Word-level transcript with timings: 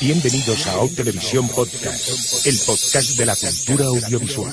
Bienvenidos 0.00 0.66
a 0.66 0.80
O 0.80 0.88
Televisión 0.88 1.48
Podcast, 1.48 2.46
el 2.46 2.58
podcast 2.66 3.18
de 3.18 3.26
la 3.26 3.36
cultura 3.36 3.86
audiovisual. 3.86 4.52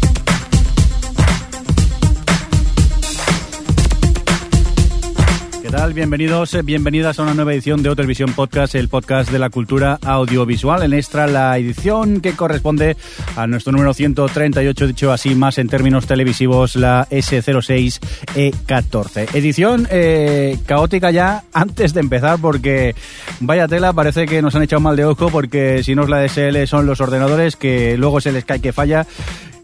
¿Qué 5.61 5.69
tal? 5.69 5.93
Bienvenidos, 5.93 6.53
eh, 6.55 6.63
bienvenidas 6.63 7.19
a 7.19 7.23
una 7.23 7.35
nueva 7.35 7.53
edición 7.53 7.83
de 7.83 7.89
O 7.89 7.95
Televisión 7.95 8.33
Podcast, 8.33 8.73
el 8.73 8.89
podcast 8.89 9.31
de 9.31 9.37
la 9.37 9.51
cultura 9.51 9.99
audiovisual. 10.01 10.81
En 10.81 10.93
extra, 10.93 11.27
la 11.27 11.55
edición 11.55 12.19
que 12.19 12.33
corresponde 12.33 12.97
a 13.35 13.45
nuestro 13.45 13.71
número 13.71 13.93
138, 13.93 14.87
dicho 14.87 15.11
así 15.11 15.35
más 15.35 15.59
en 15.59 15.69
términos 15.69 16.07
televisivos, 16.07 16.75
la 16.75 17.07
S06E14. 17.09 19.35
Edición 19.35 19.87
eh, 19.91 20.57
caótica 20.65 21.11
ya 21.11 21.43
antes 21.53 21.93
de 21.93 21.99
empezar, 21.99 22.39
porque 22.41 22.95
vaya 23.39 23.67
tela, 23.67 23.93
parece 23.93 24.25
que 24.25 24.41
nos 24.41 24.55
han 24.55 24.63
echado 24.63 24.79
mal 24.79 24.95
de 24.95 25.05
ojo, 25.05 25.29
porque 25.29 25.83
si 25.83 25.93
no 25.93 26.01
es 26.03 26.09
la 26.09 26.23
DSL 26.23 26.65
son 26.65 26.87
los 26.87 27.01
ordenadores, 27.01 27.55
que 27.55 27.97
luego 27.97 28.19
se 28.19 28.31
les 28.31 28.45
cae 28.45 28.61
que 28.61 28.73
falla, 28.73 29.05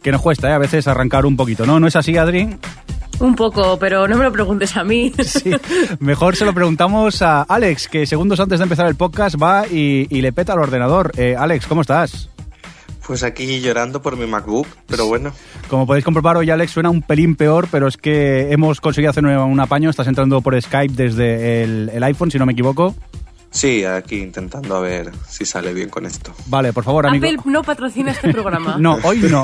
que 0.03 0.11
nos 0.11 0.21
cuesta 0.21 0.51
eh, 0.51 0.53
a 0.53 0.59
veces 0.59 0.87
arrancar 0.87 1.25
un 1.25 1.35
poquito, 1.35 1.65
¿no? 1.65 1.79
¿No 1.79 1.87
es 1.87 1.95
así, 1.95 2.17
Adri? 2.17 2.49
Un 3.19 3.35
poco, 3.35 3.77
pero 3.79 4.07
no 4.07 4.15
me 4.17 4.23
lo 4.23 4.31
preguntes 4.31 4.75
a 4.77 4.83
mí. 4.83 5.11
Sí, 5.23 5.51
mejor 5.99 6.35
se 6.35 6.45
lo 6.45 6.53
preguntamos 6.53 7.21
a 7.21 7.41
Alex, 7.43 7.87
que 7.87 8.05
segundos 8.05 8.39
antes 8.39 8.59
de 8.59 8.63
empezar 8.63 8.87
el 8.87 8.95
podcast 8.95 9.35
va 9.41 9.65
y, 9.67 10.07
y 10.09 10.21
le 10.21 10.31
peta 10.31 10.53
al 10.53 10.59
ordenador. 10.59 11.11
Eh, 11.17 11.35
Alex, 11.37 11.67
¿cómo 11.67 11.81
estás? 11.81 12.29
Pues 13.05 13.23
aquí 13.23 13.61
llorando 13.61 14.01
por 14.01 14.17
mi 14.17 14.27
MacBook, 14.27 14.67
pero 14.87 15.05
bueno. 15.05 15.31
Como 15.69 15.87
podéis 15.87 16.03
comprobar, 16.03 16.35
hoy 16.37 16.49
Alex 16.49 16.71
suena 16.71 16.89
un 16.89 17.01
pelín 17.01 17.35
peor, 17.35 17.67
pero 17.71 17.87
es 17.87 17.95
que 17.97 18.51
hemos 18.51 18.81
conseguido 18.81 19.11
hacer 19.11 19.23
un, 19.25 19.31
un 19.31 19.59
apaño. 19.61 19.89
Estás 19.89 20.07
entrando 20.07 20.41
por 20.41 20.61
Skype 20.61 20.93
desde 20.93 21.63
el, 21.63 21.89
el 21.93 22.03
iPhone, 22.03 22.29
si 22.31 22.37
no 22.37 22.45
me 22.45 22.51
equivoco. 22.53 22.95
Sí, 23.57 23.83
aquí 23.83 24.17
intentando 24.17 24.75
a 24.75 24.81
ver 24.81 25.09
si 25.27 25.43
sale 25.43 25.73
bien 25.73 25.89
con 25.89 26.05
esto. 26.05 26.31
Vale, 26.45 26.73
por 26.73 26.83
favor, 26.83 27.07
amigo. 27.07 27.25
Apple 27.25 27.39
no 27.51 27.63
patrocina 27.63 28.11
este 28.11 28.31
programa. 28.31 28.77
No, 28.87 28.99
hoy 29.03 29.17
no. 29.17 29.41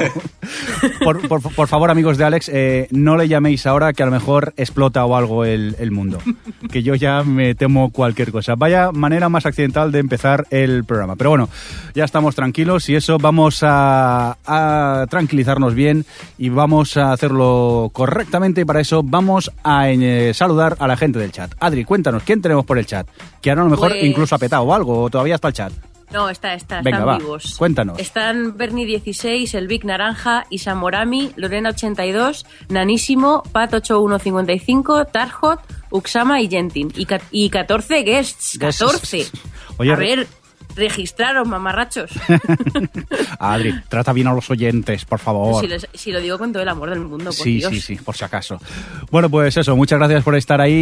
Por, 1.03 1.27
por- 1.27 1.41
por 1.41 1.67
favor, 1.67 1.89
amigos 1.89 2.17
de 2.19 2.23
Alex, 2.25 2.49
eh, 2.53 2.87
no 2.91 3.15
le 3.17 3.27
llaméis 3.27 3.65
ahora 3.65 3.91
que 3.93 4.03
a 4.03 4.05
lo 4.05 4.11
mejor 4.11 4.53
explota 4.55 5.03
o 5.05 5.15
algo 5.15 5.45
el, 5.45 5.75
el 5.79 5.89
mundo. 5.91 6.19
Que 6.71 6.83
yo 6.83 6.93
ya 6.93 7.23
me 7.23 7.55
temo 7.55 7.89
cualquier 7.91 8.31
cosa. 8.31 8.53
Vaya 8.55 8.91
manera 8.91 9.29
más 9.29 9.47
accidental 9.47 9.91
de 9.91 9.99
empezar 9.99 10.45
el 10.51 10.83
programa. 10.83 11.15
Pero 11.15 11.31
bueno, 11.31 11.49
ya 11.95 12.03
estamos 12.03 12.35
tranquilos 12.35 12.87
y 12.89 12.95
eso 12.95 13.17
vamos 13.17 13.59
a, 13.63 14.37
a 14.45 15.07
tranquilizarnos 15.09 15.73
bien 15.73 16.05
y 16.37 16.49
vamos 16.49 16.97
a 16.97 17.13
hacerlo 17.13 17.89
correctamente 17.93 18.61
y 18.61 18.65
para 18.65 18.79
eso 18.81 19.01
vamos 19.03 19.51
a 19.63 19.89
eh, 19.89 20.33
saludar 20.35 20.75
a 20.79 20.87
la 20.87 20.97
gente 20.97 21.17
del 21.17 21.31
chat. 21.31 21.51
Adri, 21.59 21.83
cuéntanos, 21.83 22.21
¿quién 22.23 22.41
tenemos 22.43 22.65
por 22.65 22.77
el 22.77 22.85
chat? 22.85 23.07
Que 23.41 23.49
ahora 23.49 23.63
a 23.63 23.65
lo 23.65 23.71
mejor 23.71 23.89
Pues- 23.89 24.02
incluso 24.05 24.35
ha 24.35 24.37
petado 24.37 24.63
o 24.63 24.73
algo, 24.73 25.03
o 25.03 25.09
todavía 25.09 25.35
está 25.35 25.47
el 25.49 25.53
chat. 25.53 25.73
No, 26.11 26.29
está, 26.29 26.53
está, 26.53 26.81
Venga, 26.83 26.99
están 26.99 27.07
va, 27.07 27.17
vivos. 27.17 27.55
cuéntanos. 27.57 27.97
Están 27.97 28.55
Bernie16, 28.55 29.55
el 29.55 29.67
Big 29.67 29.83
Naranja, 29.83 30.45
Isamorami, 30.51 31.31
Lorena82, 31.35 32.45
Nanísimo, 32.69 33.41
Pat8155, 33.51 35.11
Tarhot, 35.11 35.59
Uxama 35.89 36.39
y 36.41 36.49
Gentin. 36.49 36.93
Y, 36.95 37.07
y 37.31 37.49
14 37.49 38.03
guests, 38.03 38.59
14. 38.59 39.25
Oye, 39.77 39.91
a 39.91 39.95
ver, 39.95 40.27
registraros, 40.75 41.47
mamarrachos. 41.47 42.11
Adri, 43.39 43.73
trata 43.89 44.13
bien 44.13 44.27
a 44.27 44.33
los 44.33 44.49
oyentes, 44.49 45.05
por 45.05 45.19
favor. 45.19 45.61
si, 45.61 45.67
les- 45.67 45.87
si 45.93 46.11
lo 46.11 46.19
digo 46.21 46.37
con 46.37 46.51
todo 46.51 46.63
el 46.63 46.69
amor 46.69 46.89
del 46.89 46.99
mundo, 46.99 47.25
por 47.25 47.33
Sí, 47.33 47.57
Dios. 47.57 47.71
sí, 47.71 47.79
sí, 47.81 47.95
por 47.97 48.15
si 48.15 48.23
acaso. 48.25 48.59
Bueno, 49.11 49.29
pues 49.29 49.55
eso, 49.57 49.75
muchas 49.75 49.99
gracias 49.99 50.23
por 50.23 50.35
estar 50.35 50.61
ahí. 50.61 50.73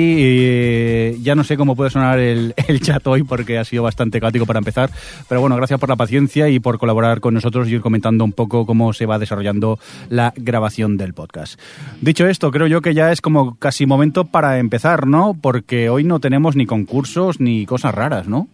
y 1.17 1.21
ya 1.23 1.35
no 1.35 1.43
sé 1.43 1.57
cómo 1.57 1.75
puede 1.75 1.89
sonar 1.89 2.19
el, 2.19 2.53
el 2.67 2.81
chat 2.81 3.05
hoy 3.07 3.23
porque 3.23 3.57
ha 3.57 3.63
sido 3.65 3.83
bastante 3.83 4.19
caótico 4.19 4.45
para 4.45 4.59
empezar. 4.59 4.89
Pero 5.27 5.41
bueno, 5.41 5.55
gracias 5.55 5.79
por 5.79 5.89
la 5.89 5.95
paciencia 5.95 6.49
y 6.49 6.59
por 6.59 6.77
colaborar 6.79 7.19
con 7.19 7.33
nosotros 7.33 7.67
y 7.67 7.73
ir 7.75 7.81
comentando 7.81 8.23
un 8.23 8.33
poco 8.33 8.65
cómo 8.65 8.93
se 8.93 9.05
va 9.05 9.19
desarrollando 9.19 9.79
la 10.09 10.33
grabación 10.35 10.97
del 10.97 11.13
podcast. 11.13 11.59
Dicho 12.01 12.27
esto, 12.27 12.51
creo 12.51 12.67
yo 12.67 12.81
que 12.81 12.93
ya 12.93 13.11
es 13.11 13.21
como 13.21 13.55
casi 13.55 13.85
momento 13.85 14.25
para 14.25 14.59
empezar, 14.59 15.07
¿no? 15.07 15.37
Porque 15.39 15.89
hoy 15.89 16.03
no 16.03 16.19
tenemos 16.19 16.55
ni 16.55 16.65
concursos 16.65 17.39
ni 17.39 17.65
cosas 17.65 17.93
raras, 17.95 18.27
¿no? 18.27 18.47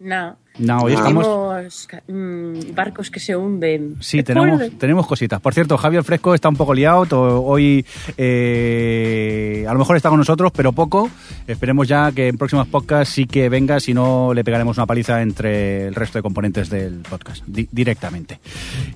No. 0.00 0.36
No, 0.58 0.80
hoy 0.82 0.92
estamos... 0.94 1.24
Tenemos 1.26 1.88
mm, 2.08 2.74
barcos 2.74 3.10
que 3.10 3.20
se 3.20 3.36
hunden. 3.36 3.96
Sí, 4.00 4.22
tenemos, 4.22 4.60
tenemos 4.78 5.06
cositas. 5.06 5.40
Por 5.40 5.54
cierto, 5.54 5.76
Javier 5.76 6.02
Fresco 6.04 6.34
está 6.34 6.48
un 6.48 6.56
poco 6.56 6.74
liado. 6.74 7.42
Hoy 7.44 7.84
eh, 8.16 9.64
a 9.68 9.72
lo 9.72 9.78
mejor 9.78 9.96
está 9.96 10.08
con 10.08 10.18
nosotros, 10.18 10.52
pero 10.54 10.72
poco. 10.72 11.08
Esperemos 11.46 11.86
ya 11.88 12.10
que 12.12 12.28
en 12.28 12.36
próximos 12.38 12.66
podcasts 12.68 13.14
sí 13.14 13.26
que 13.26 13.48
venga, 13.48 13.80
si 13.80 13.94
no 13.94 14.32
le 14.34 14.44
pegaremos 14.44 14.76
una 14.76 14.86
paliza 14.86 15.22
entre 15.22 15.86
el 15.88 15.94
resto 15.94 16.18
de 16.18 16.22
componentes 16.22 16.68
del 16.70 17.00
podcast 17.08 17.44
di- 17.46 17.68
directamente. 17.70 18.40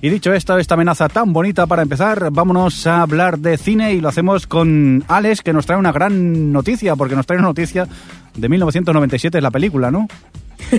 Y 0.01 0.09
dicho 0.09 0.33
esto, 0.33 0.57
esta 0.57 0.75
amenaza 0.75 1.07
tan 1.09 1.33
bonita 1.33 1.65
para 1.67 1.81
empezar, 1.81 2.29
vámonos 2.31 2.85
a 2.87 3.01
hablar 3.01 3.39
de 3.39 3.57
cine 3.57 3.93
y 3.93 4.01
lo 4.01 4.09
hacemos 4.09 4.47
con 4.47 5.03
Alex, 5.07 5.41
que 5.41 5.53
nos 5.53 5.65
trae 5.65 5.77
una 5.79 5.91
gran 5.91 6.51
noticia, 6.51 6.95
porque 6.95 7.15
nos 7.15 7.25
trae 7.25 7.39
una 7.39 7.47
noticia 7.47 7.87
de 8.35 8.49
1997, 8.49 9.37
es 9.37 9.43
la 9.43 9.51
película, 9.51 9.91
¿no? 9.91 10.07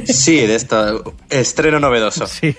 Sí, 0.07 0.47
de 0.47 0.55
esto, 0.55 1.15
estreno 1.31 1.81
novedoso. 1.81 2.27
Sí. 2.27 2.55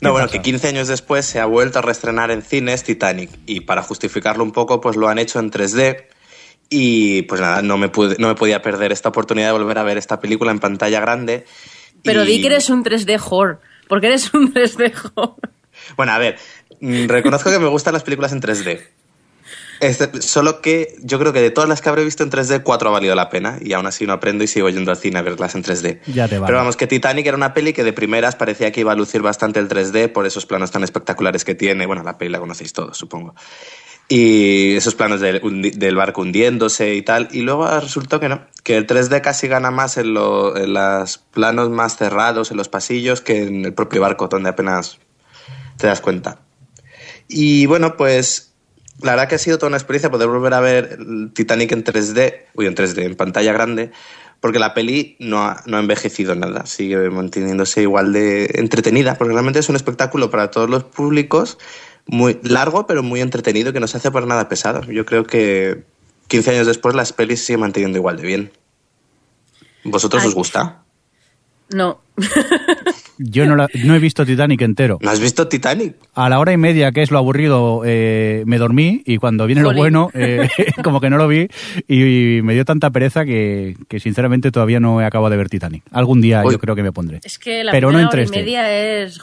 No, 0.00 0.10
bueno, 0.12 0.28
que 0.28 0.42
15 0.42 0.68
años 0.68 0.88
después 0.88 1.24
se 1.24 1.38
ha 1.38 1.46
vuelto 1.46 1.78
a 1.78 1.82
reestrenar 1.82 2.30
en 2.32 2.42
cines 2.42 2.82
Titanic 2.82 3.30
y 3.46 3.60
para 3.60 3.82
justificarlo 3.82 4.42
un 4.42 4.50
poco, 4.50 4.80
pues 4.80 4.96
lo 4.96 5.08
han 5.08 5.18
hecho 5.18 5.38
en 5.38 5.50
3D 5.50 6.06
y 6.70 7.22
pues 7.22 7.40
nada, 7.40 7.62
no 7.62 7.76
me, 7.78 7.88
pude, 7.88 8.16
no 8.18 8.26
me 8.28 8.34
podía 8.34 8.62
perder 8.62 8.90
esta 8.90 9.10
oportunidad 9.10 9.48
de 9.48 9.52
volver 9.52 9.78
a 9.78 9.84
ver 9.84 9.98
esta 9.98 10.18
película 10.18 10.50
en 10.50 10.58
pantalla 10.58 11.00
grande. 11.00 11.44
Pero 12.02 12.24
y- 12.24 12.26
di 12.26 12.40
que 12.40 12.46
eres 12.48 12.68
un 12.70 12.82
3D 12.82 13.20
whore. 13.30 13.58
Porque 13.88 14.08
eres 14.08 14.32
un 14.34 14.52
3D 14.52 14.92
whore. 15.14 15.34
Bueno, 15.96 16.12
a 16.12 16.18
ver, 16.18 16.36
mm, 16.80 17.06
reconozco 17.06 17.50
que 17.50 17.58
me 17.60 17.68
gustan 17.68 17.92
las 17.92 18.02
películas 18.02 18.32
en 18.32 18.40
3D. 18.40 18.80
Este- 19.82 20.22
solo 20.22 20.60
que 20.60 20.94
yo 21.02 21.18
creo 21.18 21.32
que 21.32 21.40
de 21.40 21.50
todas 21.50 21.68
las 21.68 21.80
que 21.82 21.88
habré 21.88 22.04
visto 22.04 22.22
en 22.22 22.30
3D, 22.30 22.62
cuatro 22.62 22.88
ha 22.88 22.92
valido 22.92 23.14
la 23.16 23.28
pena 23.30 23.58
y 23.60 23.72
aún 23.72 23.84
así 23.86 24.06
no 24.06 24.12
aprendo 24.12 24.44
y 24.44 24.46
sigo 24.46 24.68
yendo 24.70 24.90
al 24.92 24.96
cine 24.96 25.18
a 25.18 25.22
verlas 25.22 25.54
en 25.56 25.62
3D. 25.64 26.00
Ya 26.06 26.28
te 26.28 26.38
vale. 26.38 26.46
Pero 26.46 26.58
vamos, 26.58 26.76
que 26.76 26.86
Titanic 26.86 27.26
era 27.26 27.36
una 27.36 27.52
peli 27.52 27.72
que 27.72 27.82
de 27.82 27.92
primeras 27.92 28.36
parecía 28.36 28.70
que 28.70 28.80
iba 28.80 28.92
a 28.92 28.94
lucir 28.94 29.22
bastante 29.22 29.58
el 29.58 29.68
3D 29.68 30.08
por 30.12 30.24
esos 30.24 30.46
planos 30.46 30.70
tan 30.70 30.84
espectaculares 30.84 31.44
que 31.44 31.54
tiene. 31.56 31.86
Bueno, 31.86 32.02
la 32.04 32.16
peli 32.16 32.30
la 32.30 32.38
conocéis 32.38 32.72
todos, 32.72 32.96
supongo. 32.96 33.34
Y 34.08 34.76
esos 34.76 34.94
planos 34.94 35.20
del, 35.20 35.40
del 35.74 35.96
barco 35.96 36.20
hundiéndose 36.20 36.94
y 36.94 37.02
tal. 37.02 37.28
Y 37.32 37.40
luego 37.40 37.66
resultó 37.80 38.20
que 38.20 38.28
no, 38.28 38.42
que 38.62 38.76
el 38.76 38.86
3D 38.86 39.20
casi 39.20 39.48
gana 39.48 39.70
más 39.70 39.96
en, 39.96 40.12
lo- 40.14 40.56
en 40.56 40.74
los 40.74 41.18
planos 41.18 41.70
más 41.70 41.96
cerrados, 41.96 42.50
en 42.50 42.56
los 42.56 42.68
pasillos, 42.68 43.20
que 43.20 43.44
en 43.44 43.64
el 43.64 43.72
propio 43.74 44.00
barco, 44.00 44.28
donde 44.28 44.50
apenas 44.50 44.98
te 45.78 45.86
das 45.86 46.00
cuenta. 46.00 46.40
Y 47.26 47.66
bueno, 47.66 47.96
pues 47.96 48.51
la 49.00 49.12
verdad 49.12 49.28
que 49.28 49.36
ha 49.36 49.38
sido 49.38 49.58
toda 49.58 49.68
una 49.68 49.76
experiencia 49.76 50.10
poder 50.10 50.28
volver 50.28 50.54
a 50.54 50.60
ver 50.60 50.98
Titanic 51.32 51.72
en 51.72 51.84
3D, 51.84 52.42
uy, 52.54 52.66
en 52.66 52.74
3D, 52.74 53.04
en 53.04 53.16
pantalla 53.16 53.52
grande, 53.52 53.90
porque 54.40 54.58
la 54.58 54.74
peli 54.74 55.16
no 55.18 55.42
ha, 55.42 55.62
no 55.66 55.76
ha 55.76 55.80
envejecido 55.80 56.34
nada, 56.34 56.66
sigue 56.66 57.10
manteniéndose 57.10 57.82
igual 57.82 58.12
de 58.12 58.50
entretenida, 58.54 59.14
porque 59.14 59.32
realmente 59.32 59.60
es 59.60 59.68
un 59.68 59.76
espectáculo 59.76 60.30
para 60.30 60.50
todos 60.50 60.68
los 60.68 60.84
públicos, 60.84 61.58
muy 62.06 62.38
largo, 62.42 62.86
pero 62.86 63.02
muy 63.02 63.20
entretenido, 63.20 63.72
que 63.72 63.80
no 63.80 63.86
se 63.86 63.96
hace 63.96 64.10
por 64.10 64.26
nada 64.26 64.48
pesado. 64.48 64.82
Yo 64.90 65.06
creo 65.06 65.24
que 65.24 65.84
15 66.28 66.50
años 66.50 66.66
después 66.66 66.94
las 66.94 67.12
pelis 67.12 67.44
siguen 67.44 67.60
manteniendo 67.60 67.98
igual 67.98 68.16
de 68.16 68.22
bien. 68.24 68.52
¿Vosotros 69.84 70.22
Ay. 70.22 70.28
os 70.28 70.34
gusta? 70.34 70.82
No. 71.70 72.00
Yo 73.24 73.46
no, 73.46 73.56
la- 73.56 73.68
no 73.84 73.94
he 73.94 73.98
visto 73.98 74.24
Titanic 74.26 74.60
entero. 74.62 74.98
¿No 75.00 75.10
has 75.10 75.20
visto 75.20 75.48
Titanic? 75.48 75.94
A 76.14 76.28
la 76.28 76.38
hora 76.38 76.52
y 76.52 76.56
media, 76.56 76.92
que 76.92 77.02
es 77.02 77.10
lo 77.10 77.18
aburrido, 77.18 77.82
eh, 77.84 78.42
me 78.46 78.58
dormí 78.58 79.02
y 79.06 79.18
cuando 79.18 79.46
viene 79.46 79.62
lo 79.62 79.72
bueno, 79.72 80.10
eh, 80.14 80.48
como 80.84 81.00
que 81.00 81.10
no 81.10 81.16
lo 81.16 81.28
vi 81.28 81.48
y, 81.88 82.40
me 82.42 82.54
dio 82.54 82.64
tanta 82.64 82.90
pereza 82.90 83.24
que, 83.24 83.76
que 83.88 84.00
sinceramente 84.00 84.50
todavía 84.50 84.80
no 84.80 85.00
he 85.00 85.04
acabado 85.04 85.30
de 85.30 85.36
ver 85.36 85.48
Titanic. 85.48 85.82
Algún 85.90 86.20
día 86.20 86.42
Uy. 86.44 86.52
yo 86.52 86.58
creo 86.58 86.74
que 86.74 86.82
me 86.82 86.92
pondré. 86.92 87.20
Es 87.24 87.38
que 87.38 87.64
la 87.64 87.72
Pero 87.72 87.92
no 87.92 87.98
hora 87.98 88.22
y 88.22 88.26
3D. 88.26 88.30
media 88.30 88.72
es... 89.02 89.20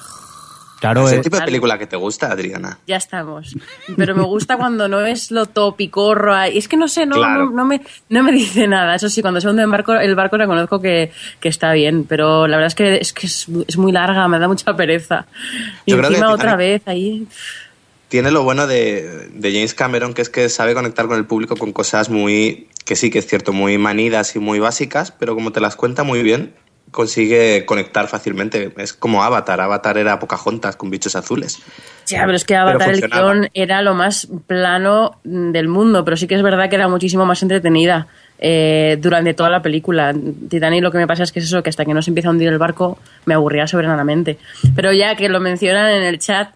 Claro, 0.80 1.06
¿Es 1.06 1.12
eh, 1.12 1.16
el 1.18 1.22
tipo 1.22 1.38
de 1.38 1.44
película 1.44 1.78
que 1.78 1.88
te 1.88 1.98
gusta, 1.98 2.31
Adriana? 2.31 2.80
Ya 2.88 2.96
estamos. 2.96 3.56
Pero 3.98 4.16
me 4.16 4.24
gusta 4.24 4.56
cuando 4.58 4.88
no 4.88 5.02
es 5.02 5.30
lo 5.30 5.46
topicorro. 5.46 6.34
ahí. 6.34 6.58
Es 6.58 6.68
que 6.70 6.78
no 6.78 6.88
sé, 6.88 7.06
no, 7.06 7.16
Claro. 7.16 7.46
no, 7.48 7.52
no 7.52 7.66
me, 7.66 7.81
no 8.08 8.24
me 8.24 8.31
dice 8.31 8.68
nada. 8.68 8.96
Eso 8.96 9.10
sí, 9.10 9.22
cuando 9.22 9.42
se 9.42 9.50
hunde 9.50 9.64
el 9.64 9.70
barco, 9.70 9.94
el 9.96 10.16
barco 10.16 10.38
reconozco 10.38 10.81
que, 10.81 11.12
que 11.40 11.50
está 11.50 11.74
bien. 11.74 12.06
Pero 12.06 12.48
la 12.48 12.56
verdad 12.58 12.68
es 12.68 12.76
que 12.76 12.96
es, 12.98 13.12
que 13.14 13.28
es, 13.28 13.48
es 13.68 13.78
muy 13.78 13.92
larga, 13.92 14.28
me 14.30 14.40
da 14.40 14.48
mucha 14.48 14.76
pereza. 14.76 15.26
Y 15.86 15.92
Yo 15.92 15.98
encima 16.00 16.31
otra 16.31 16.56
vez 16.56 16.81
ahí. 16.86 17.28
Tiene 18.08 18.31
lo 18.31 18.44
bueno 18.44 18.66
de, 18.66 19.30
de 19.34 19.52
James 19.52 19.74
Cameron, 19.76 20.14
que 20.14 20.22
es 20.24 20.30
que 20.30 20.50
sabe 20.50 20.74
conectar 20.74 21.08
con 21.08 21.18
el 21.18 21.26
público 21.26 21.56
con 21.56 21.74
cosas 21.74 22.10
muy, 22.10 22.68
que 22.86 22.96
sí 22.96 23.12
que 23.12 23.20
es 23.20 23.28
cierto, 23.28 23.54
muy 23.54 23.78
manidas 23.78 24.36
y 24.36 24.40
muy 24.40 24.58
básicas, 24.60 25.12
pero 25.12 25.36
como 25.36 25.52
te 25.52 25.62
las 25.62 25.76
cuenta 25.76 26.02
muy 26.04 26.24
bien, 26.24 26.56
consigue 26.92 27.66
conectar 27.66 28.08
fácilmente. 28.08 28.72
Es 28.78 28.94
como 28.94 29.24
Avatar. 29.24 29.62
Avatar 29.62 29.98
era 29.98 30.20
Pocahontas 30.20 30.76
con 30.76 30.90
bichos 30.90 31.16
azules. 31.16 31.60
Ya, 32.08 32.26
pero 32.26 32.36
es 32.36 32.46
que 32.46 32.56
Avatar 32.56 32.90
el 32.92 33.02
guion 33.02 33.50
era 33.54 33.82
lo 33.82 33.94
más 33.94 34.28
plano 34.48 35.20
del 35.24 35.68
mundo, 35.68 36.04
pero 36.04 36.18
sí 36.18 36.28
que 36.28 36.36
es 36.36 36.42
verdad 36.42 36.70
que 36.70 36.76
era 36.76 36.88
muchísimo 36.88 37.26
más 37.26 37.42
entretenida 37.44 38.08
eh, 38.40 38.98
durante 39.00 39.34
toda 39.34 39.50
la 39.50 39.62
película. 39.62 40.14
Titanic 40.50 40.82
lo 40.82 40.92
que 40.92 40.98
me 40.98 41.08
pasa 41.08 41.24
es 41.24 41.32
que 41.32 41.40
es 41.40 41.46
eso, 41.46 41.62
que 41.62 41.70
hasta 41.70 41.86
que 41.86 41.94
no 41.94 42.02
se 42.02 42.10
empieza 42.10 42.30
a 42.30 42.32
hundir 42.32 42.50
el 42.50 42.58
barco 42.58 42.98
me 43.26 43.34
aburría 43.34 43.68
sobremanamente. 43.68 44.38
Pero 44.76 44.92
ya 44.92 45.16
que 45.16 45.30
lo 45.30 45.40
mencionan 45.40 45.92
en 45.92 46.04
el 46.04 46.20
chat, 46.20 46.50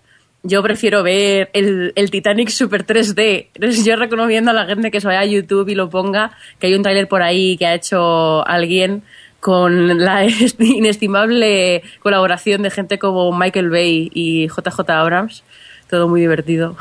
yo 0.44 0.62
prefiero 0.62 1.04
ver 1.04 1.50
el, 1.54 1.94
el 1.96 2.12
Titanic 2.12 2.50
Super 2.50 2.86
3D. 2.86 3.48
Entonces 3.54 3.86
yo 3.86 3.96
recomiendo 3.96 4.52
a 4.52 4.54
la 4.54 4.66
gente 4.66 4.92
que 4.92 5.00
se 5.00 5.08
vaya 5.08 5.22
a 5.22 5.26
YouTube 5.26 5.70
y 5.70 5.76
lo 5.76 5.90
ponga, 5.90 6.32
que 6.60 6.68
hay 6.68 6.74
un 6.74 6.84
tráiler 6.84 7.08
por 7.08 7.22
ahí 7.22 7.58
que 7.58 7.66
ha 7.66 7.74
hecho 7.74 8.46
alguien 8.48 9.04
con 9.44 10.00
la 10.00 10.26
inestimable 10.60 11.84
colaboración 12.02 12.64
de 12.64 12.72
gente 12.72 12.98
como 12.98 13.38
Michael 13.38 13.70
Bay 13.70 14.10
y 14.14 14.48
JJ 14.48 14.90
Abrams. 14.90 15.44
Todo 15.90 16.08
muy 16.08 16.22
divertido. 16.22 16.76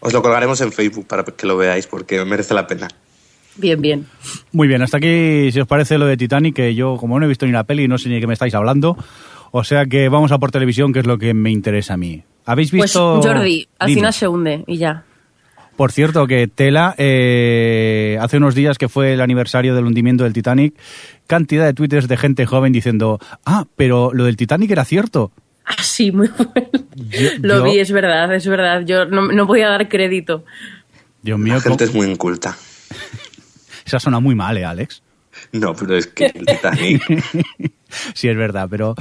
Os 0.00 0.12
lo 0.12 0.22
colgaremos 0.22 0.60
en 0.60 0.70
Facebook 0.70 1.06
para 1.08 1.24
que 1.24 1.46
lo 1.46 1.56
veáis 1.56 1.86
porque 1.86 2.22
merece 2.24 2.54
la 2.54 2.66
pena. 2.66 2.88
Bien, 3.56 3.80
bien. 3.80 4.06
Muy 4.52 4.68
bien, 4.68 4.82
hasta 4.82 4.98
aquí, 4.98 5.50
si 5.50 5.60
os 5.60 5.66
parece 5.66 5.96
lo 5.96 6.06
de 6.06 6.16
Titanic, 6.16 6.54
que 6.56 6.74
yo 6.74 6.96
como 6.98 7.18
no 7.18 7.24
he 7.24 7.28
visto 7.28 7.46
ni 7.46 7.52
la 7.52 7.64
peli, 7.64 7.88
no 7.88 7.98
sé 7.98 8.08
ni 8.08 8.16
de 8.16 8.20
qué 8.20 8.26
me 8.26 8.34
estáis 8.34 8.54
hablando. 8.54 8.96
O 9.50 9.64
sea 9.64 9.86
que 9.86 10.08
vamos 10.08 10.30
a 10.32 10.38
por 10.38 10.50
televisión, 10.50 10.92
que 10.92 10.98
es 10.98 11.06
lo 11.06 11.16
que 11.16 11.32
me 11.32 11.50
interesa 11.50 11.94
a 11.94 11.96
mí. 11.96 12.22
¿Habéis 12.44 12.70
Pues 12.70 12.82
visto...? 12.82 13.22
Jordi, 13.22 13.66
al 13.78 13.86
Dime. 13.86 14.00
final 14.00 14.12
se 14.12 14.28
hunde 14.28 14.64
y 14.66 14.76
ya. 14.76 15.04
Por 15.76 15.90
cierto, 15.90 16.26
que 16.26 16.46
Tela, 16.46 16.94
eh, 16.98 18.16
hace 18.20 18.36
unos 18.36 18.54
días 18.54 18.78
que 18.78 18.88
fue 18.88 19.14
el 19.14 19.20
aniversario 19.20 19.74
del 19.74 19.86
hundimiento 19.86 20.22
del 20.24 20.32
Titanic, 20.32 20.74
cantidad 21.26 21.64
de 21.64 21.74
twitters 21.74 22.08
de 22.08 22.16
gente 22.16 22.46
joven 22.46 22.72
diciendo, 22.72 23.18
ah, 23.44 23.64
pero 23.76 24.12
lo 24.12 24.24
del 24.24 24.36
Titanic 24.36 24.70
era 24.70 24.84
cierto. 24.84 25.32
Ah, 25.66 25.82
sí, 25.82 26.12
muy 26.12 26.28
bueno. 26.36 26.68
Yo- 26.96 27.30
Lo 27.40 27.56
yo- 27.58 27.64
vi, 27.64 27.78
es 27.78 27.90
verdad, 27.92 28.34
es 28.34 28.46
verdad. 28.46 28.82
Yo 28.84 29.06
no, 29.06 29.28
no 29.32 29.46
podía 29.46 29.68
dar 29.68 29.88
crédito. 29.88 30.44
Dios 31.22 31.38
mío, 31.38 31.54
La 31.54 31.60
gente 31.60 31.86
¿cómo- 31.86 31.90
es 31.90 31.94
muy 31.96 32.06
inculta. 32.12 32.56
esa 33.86 33.98
suena 33.98 34.20
muy 34.20 34.34
mal, 34.34 34.56
¿eh, 34.58 34.64
Alex? 34.64 35.02
No, 35.52 35.74
pero 35.74 35.96
es 35.96 36.06
que 36.06 36.26
el 36.26 36.46
Titanic... 36.46 37.02
sí, 38.14 38.28
es 38.28 38.36
verdad, 38.36 38.68
pero... 38.70 38.94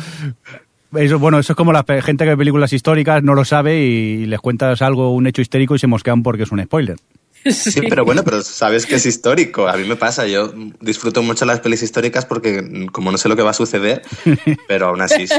Eso, 0.96 1.18
bueno, 1.18 1.40
eso 1.40 1.54
es 1.54 1.58
como 1.58 1.74
la 1.74 1.84
gente 2.04 2.24
que 2.24 2.30
ve 2.32 2.38
películas 2.38 2.72
históricas 2.72 3.24
no 3.24 3.34
lo 3.34 3.46
sabe 3.46 3.80
y 3.84 4.26
les 4.28 4.40
cuentas 4.40 4.82
algo, 4.84 5.12
un 5.14 5.26
hecho 5.26 5.42
histérico 5.42 5.74
y 5.76 5.80
se 5.80 5.88
mosquean 5.88 6.22
porque 6.22 6.44
es 6.44 6.52
un 6.52 6.62
spoiler. 6.64 6.98
Sí, 7.52 7.82
pero 7.90 8.06
bueno, 8.06 8.24
pero 8.24 8.42
sabes 8.42 8.86
que 8.86 8.96
es 8.96 9.06
histórico. 9.06 9.68
A 9.68 9.76
mí 9.78 9.84
me 9.88 9.96
pasa, 9.96 10.26
yo 10.28 10.54
disfruto 10.82 11.22
mucho 11.24 11.46
las 11.46 11.60
pelis 11.60 11.84
históricas 11.84 12.26
porque 12.26 12.62
mm, 12.62 12.86
como 12.88 13.12
no 13.12 13.18
sé 13.18 13.28
lo 13.30 13.36
que 13.36 13.42
va 13.44 13.52
a 13.52 13.54
suceder, 13.54 14.02
pero 14.68 14.88
aún 14.88 15.02
así 15.02 15.28
sí. 15.28 15.36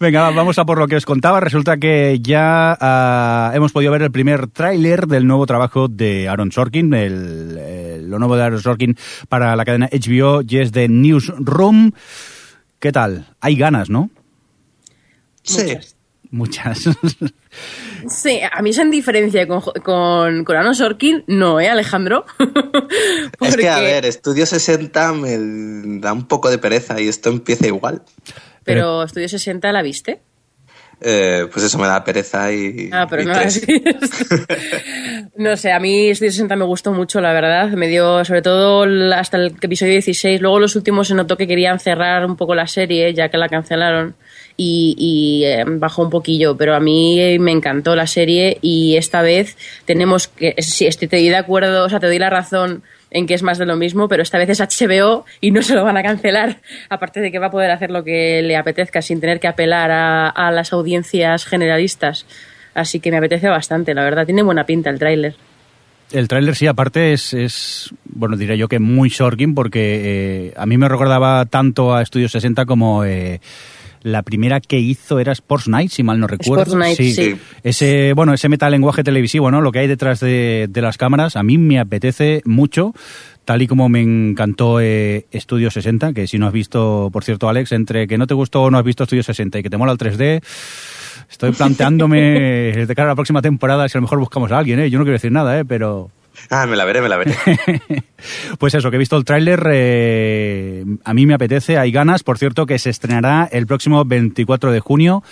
Venga, 0.00 0.30
vamos 0.30 0.58
a 0.58 0.64
por 0.64 0.78
lo 0.78 0.88
que 0.88 0.96
os 0.96 1.04
contaba. 1.04 1.38
Resulta 1.38 1.76
que 1.76 2.18
ya 2.22 2.76
ah, 2.80 3.52
hemos 3.54 3.70
podido 3.70 3.92
ver 3.92 4.02
el 4.02 4.10
primer 4.10 4.46
tráiler 4.48 5.06
del 5.06 5.26
nuevo 5.26 5.44
trabajo 5.46 5.88
de 5.88 6.28
Aaron 6.28 6.50
Sorkin, 6.52 6.92
el, 6.94 7.58
el- 7.58 8.10
lo 8.10 8.18
nuevo 8.18 8.34
de 8.36 8.42
Aaron 8.42 8.60
Sorkin 8.62 8.96
para 9.28 9.54
la 9.54 9.64
cadena 9.64 9.88
HBO, 9.92 10.42
y 10.46 10.58
es 10.58 10.72
de 10.72 10.88
Newsroom. 10.88 11.92
¿Qué 12.80 12.92
tal? 12.92 13.26
Hay 13.40 13.56
ganas, 13.56 13.88
¿no? 13.90 14.10
Sí. 15.42 15.76
Muchas. 16.30 16.84
Sí, 18.08 18.40
a 18.40 18.62
mí 18.62 18.70
esa 18.70 18.82
indiferencia 18.82 19.46
con, 19.46 19.60
con, 19.60 20.44
con 20.44 20.56
Aaron 20.56 20.74
Sorkin, 20.74 21.24
no, 21.26 21.60
¿eh, 21.60 21.68
Alejandro? 21.68 22.24
Es 23.40 23.56
que, 23.56 23.68
a 23.68 23.80
ver, 23.80 24.04
Estudio 24.04 24.46
60 24.46 25.12
me 25.14 26.00
da 26.00 26.12
un 26.12 26.26
poco 26.26 26.50
de 26.50 26.58
pereza 26.58 27.00
y 27.00 27.08
esto 27.08 27.30
empieza 27.30 27.66
igual. 27.66 28.02
Pero 28.64 29.02
Estudio 29.02 29.28
60, 29.28 29.72
¿la 29.72 29.82
viste? 29.82 30.20
Eh, 31.04 31.48
pues 31.52 31.64
eso 31.64 31.78
me 31.78 31.88
da 31.88 32.04
pereza 32.04 32.52
y... 32.52 32.88
Ah, 32.92 33.08
pero 33.10 33.22
y 33.22 33.26
no. 33.26 33.34
No 35.36 35.56
sé, 35.56 35.72
a 35.72 35.80
mí 35.80 36.10
Estudio 36.10 36.30
60 36.30 36.54
me 36.54 36.64
gustó 36.64 36.92
mucho, 36.92 37.20
la 37.20 37.32
verdad. 37.32 37.70
Me 37.70 37.88
dio, 37.88 38.24
sobre 38.24 38.42
todo 38.42 38.84
hasta 39.12 39.38
el 39.38 39.46
episodio 39.60 39.92
16. 39.92 40.40
Luego 40.40 40.60
los 40.60 40.76
últimos 40.76 41.08
se 41.08 41.14
notó 41.14 41.36
que 41.36 41.48
querían 41.48 41.80
cerrar 41.80 42.24
un 42.24 42.36
poco 42.36 42.54
la 42.54 42.68
serie, 42.68 43.12
ya 43.14 43.28
que 43.28 43.38
la 43.38 43.48
cancelaron. 43.48 44.14
Y, 44.56 44.94
y, 44.98 45.44
eh, 45.44 45.64
bajó 45.66 46.02
un 46.02 46.10
poquillo, 46.10 46.56
pero 46.56 46.74
a 46.74 46.80
mí 46.80 47.38
me 47.38 47.52
encantó 47.52 47.96
la 47.96 48.06
serie 48.06 48.58
y 48.60 48.96
esta 48.96 49.22
vez 49.22 49.56
tenemos 49.84 50.28
que, 50.28 50.54
sí, 50.58 50.86
estoy, 50.86 51.08
de 51.08 51.36
acuerdo, 51.36 51.84
o 51.84 51.88
sea, 51.88 52.00
te 52.00 52.06
doy 52.06 52.18
la 52.18 52.30
razón 52.30 52.82
en 53.10 53.26
que 53.26 53.34
es 53.34 53.42
más 53.42 53.58
de 53.58 53.66
lo 53.66 53.76
mismo, 53.76 54.08
pero 54.08 54.22
esta 54.22 54.38
vez 54.38 54.48
es 54.48 54.60
HBO 54.60 55.24
y 55.40 55.50
no 55.50 55.62
se 55.62 55.74
lo 55.74 55.84
van 55.84 55.96
a 55.96 56.02
cancelar, 56.02 56.60
aparte 56.88 57.20
de 57.20 57.30
que 57.30 57.38
va 57.38 57.46
a 57.46 57.50
poder 57.50 57.70
hacer 57.70 57.90
lo 57.90 58.04
que 58.04 58.42
le 58.42 58.56
apetezca 58.56 59.02
sin 59.02 59.20
tener 59.20 59.40
que 59.40 59.48
apelar 59.48 59.90
a, 59.90 60.50
las 60.50 60.72
audiencias 60.72 61.44
generalistas. 61.44 62.26
Así 62.74 63.00
que 63.00 63.10
me 63.10 63.18
apetece 63.18 63.48
bastante, 63.48 63.94
la 63.94 64.02
verdad. 64.02 64.24
Tiene 64.24 64.42
buena 64.42 64.64
pinta 64.64 64.88
el 64.88 64.98
tráiler. 64.98 65.34
El 66.10 66.28
tráiler 66.28 66.54
sí, 66.54 66.66
aparte 66.66 67.12
es, 67.12 67.34
es, 67.34 67.90
bueno, 68.04 68.36
diría 68.36 68.54
yo 68.54 68.68
que 68.68 68.78
muy 68.78 69.08
Sorkin 69.10 69.54
porque 69.54 70.48
eh, 70.48 70.54
a 70.56 70.66
mí 70.66 70.76
me 70.76 70.88
recordaba 70.88 71.44
tanto 71.46 71.94
a 71.94 72.04
Studio 72.04 72.28
60 72.28 72.66
como 72.66 73.04
eh, 73.04 73.40
la 74.02 74.22
primera 74.22 74.60
que 74.60 74.78
hizo 74.78 75.18
era 75.18 75.32
Sports 75.32 75.68
Night, 75.68 75.90
si 75.90 76.02
mal 76.02 76.18
no 76.20 76.26
recuerdo. 76.26 76.62
Sports 76.62 76.78
Night, 76.78 76.96
sí. 76.96 77.36
Ese, 77.62 78.12
bueno, 78.14 78.34
ese 78.34 78.48
metalenguaje 78.48 79.04
televisivo, 79.04 79.50
¿no? 79.50 79.60
Lo 79.60 79.72
que 79.72 79.80
hay 79.80 79.86
detrás 79.86 80.20
de, 80.20 80.66
de 80.68 80.82
las 80.82 80.98
cámaras, 80.98 81.36
a 81.36 81.42
mí 81.42 81.58
me 81.58 81.78
apetece 81.78 82.42
mucho, 82.44 82.94
tal 83.44 83.62
y 83.62 83.66
como 83.66 83.88
me 83.88 84.00
encantó 84.00 84.80
eh, 84.80 85.26
Studio 85.34 85.70
60, 85.70 86.12
que 86.12 86.26
si 86.26 86.38
no 86.38 86.46
has 86.46 86.52
visto, 86.52 87.10
por 87.12 87.24
cierto, 87.24 87.48
Alex, 87.48 87.72
entre 87.72 88.06
que 88.06 88.18
no 88.18 88.26
te 88.26 88.34
gustó 88.34 88.62
o 88.62 88.70
no 88.70 88.78
has 88.78 88.84
visto 88.84 89.04
Studio 89.04 89.22
60 89.22 89.58
y 89.58 89.62
que 89.62 89.70
te 89.70 89.76
mola 89.76 89.92
el 89.92 89.98
3D, 89.98 90.42
estoy 91.30 91.52
planteándome 91.56 92.86
de 92.86 92.94
cara 92.94 93.08
a 93.08 93.12
la 93.12 93.16
próxima 93.16 93.42
temporada 93.42 93.88
si 93.88 93.98
a 93.98 94.00
lo 94.00 94.02
mejor 94.02 94.18
buscamos 94.18 94.50
a 94.52 94.58
alguien, 94.58 94.80
¿eh? 94.80 94.90
Yo 94.90 94.98
no 94.98 95.04
quiero 95.04 95.14
decir 95.14 95.32
nada, 95.32 95.58
¿eh? 95.58 95.64
Pero... 95.64 96.10
Ah, 96.50 96.66
me 96.66 96.76
la 96.76 96.84
veré, 96.84 97.00
me 97.00 97.08
la 97.08 97.16
veré. 97.16 97.34
Pues 98.58 98.72
eso, 98.74 98.90
que 98.90 98.96
he 98.96 98.98
visto 99.00 99.16
el 99.16 99.24
tráiler, 99.24 99.66
eh, 99.72 100.84
a 101.04 101.12
mí 101.12 101.26
me 101.26 101.34
apetece, 101.34 101.76
hay 101.76 101.90
ganas. 101.90 102.22
Por 102.22 102.38
cierto, 102.38 102.66
que 102.66 102.78
se 102.78 102.90
estrenará 102.90 103.48
el 103.50 103.66
próximo 103.66 104.04
24 104.04 104.70
de 104.70 104.78
junio. 104.78 105.24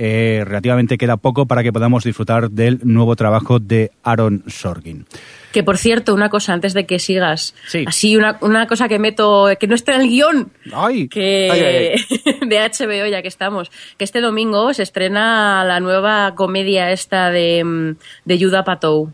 Eh, 0.00 0.44
relativamente 0.46 0.96
queda 0.96 1.16
poco 1.16 1.46
para 1.46 1.64
que 1.64 1.72
podamos 1.72 2.04
disfrutar 2.04 2.52
del 2.52 2.78
nuevo 2.84 3.16
trabajo 3.16 3.58
de 3.58 3.90
Aaron 4.04 4.44
Sorkin. 4.46 5.06
Que 5.50 5.64
por 5.64 5.76
cierto, 5.76 6.14
una 6.14 6.28
cosa 6.28 6.52
antes 6.52 6.72
de 6.72 6.86
que 6.86 7.00
sigas. 7.00 7.52
Sí. 7.66 7.82
Así, 7.84 8.16
una, 8.16 8.38
una 8.40 8.68
cosa 8.68 8.86
que 8.86 9.00
meto, 9.00 9.48
que 9.58 9.66
no 9.66 9.74
está 9.74 9.96
en 9.96 10.02
el 10.02 10.08
guion. 10.08 10.52
¡Ay! 10.72 11.08
que 11.08 11.48
Ay, 11.50 11.60
ay, 11.60 12.38
de 12.48 12.60
HBO 12.60 13.06
ya 13.10 13.22
que 13.22 13.28
estamos 13.28 13.72
que 13.96 14.04
este 14.04 14.20
domingo 14.20 14.72
se 14.72 14.84
estrena 14.84 15.64
la 15.64 15.80
nueva 15.80 16.36
comedia 16.36 16.92
esta 16.92 17.30
de, 17.30 17.64
mm, 17.64 17.96
de 18.24 18.38
Judah 18.38 18.62
Patou 18.62 19.12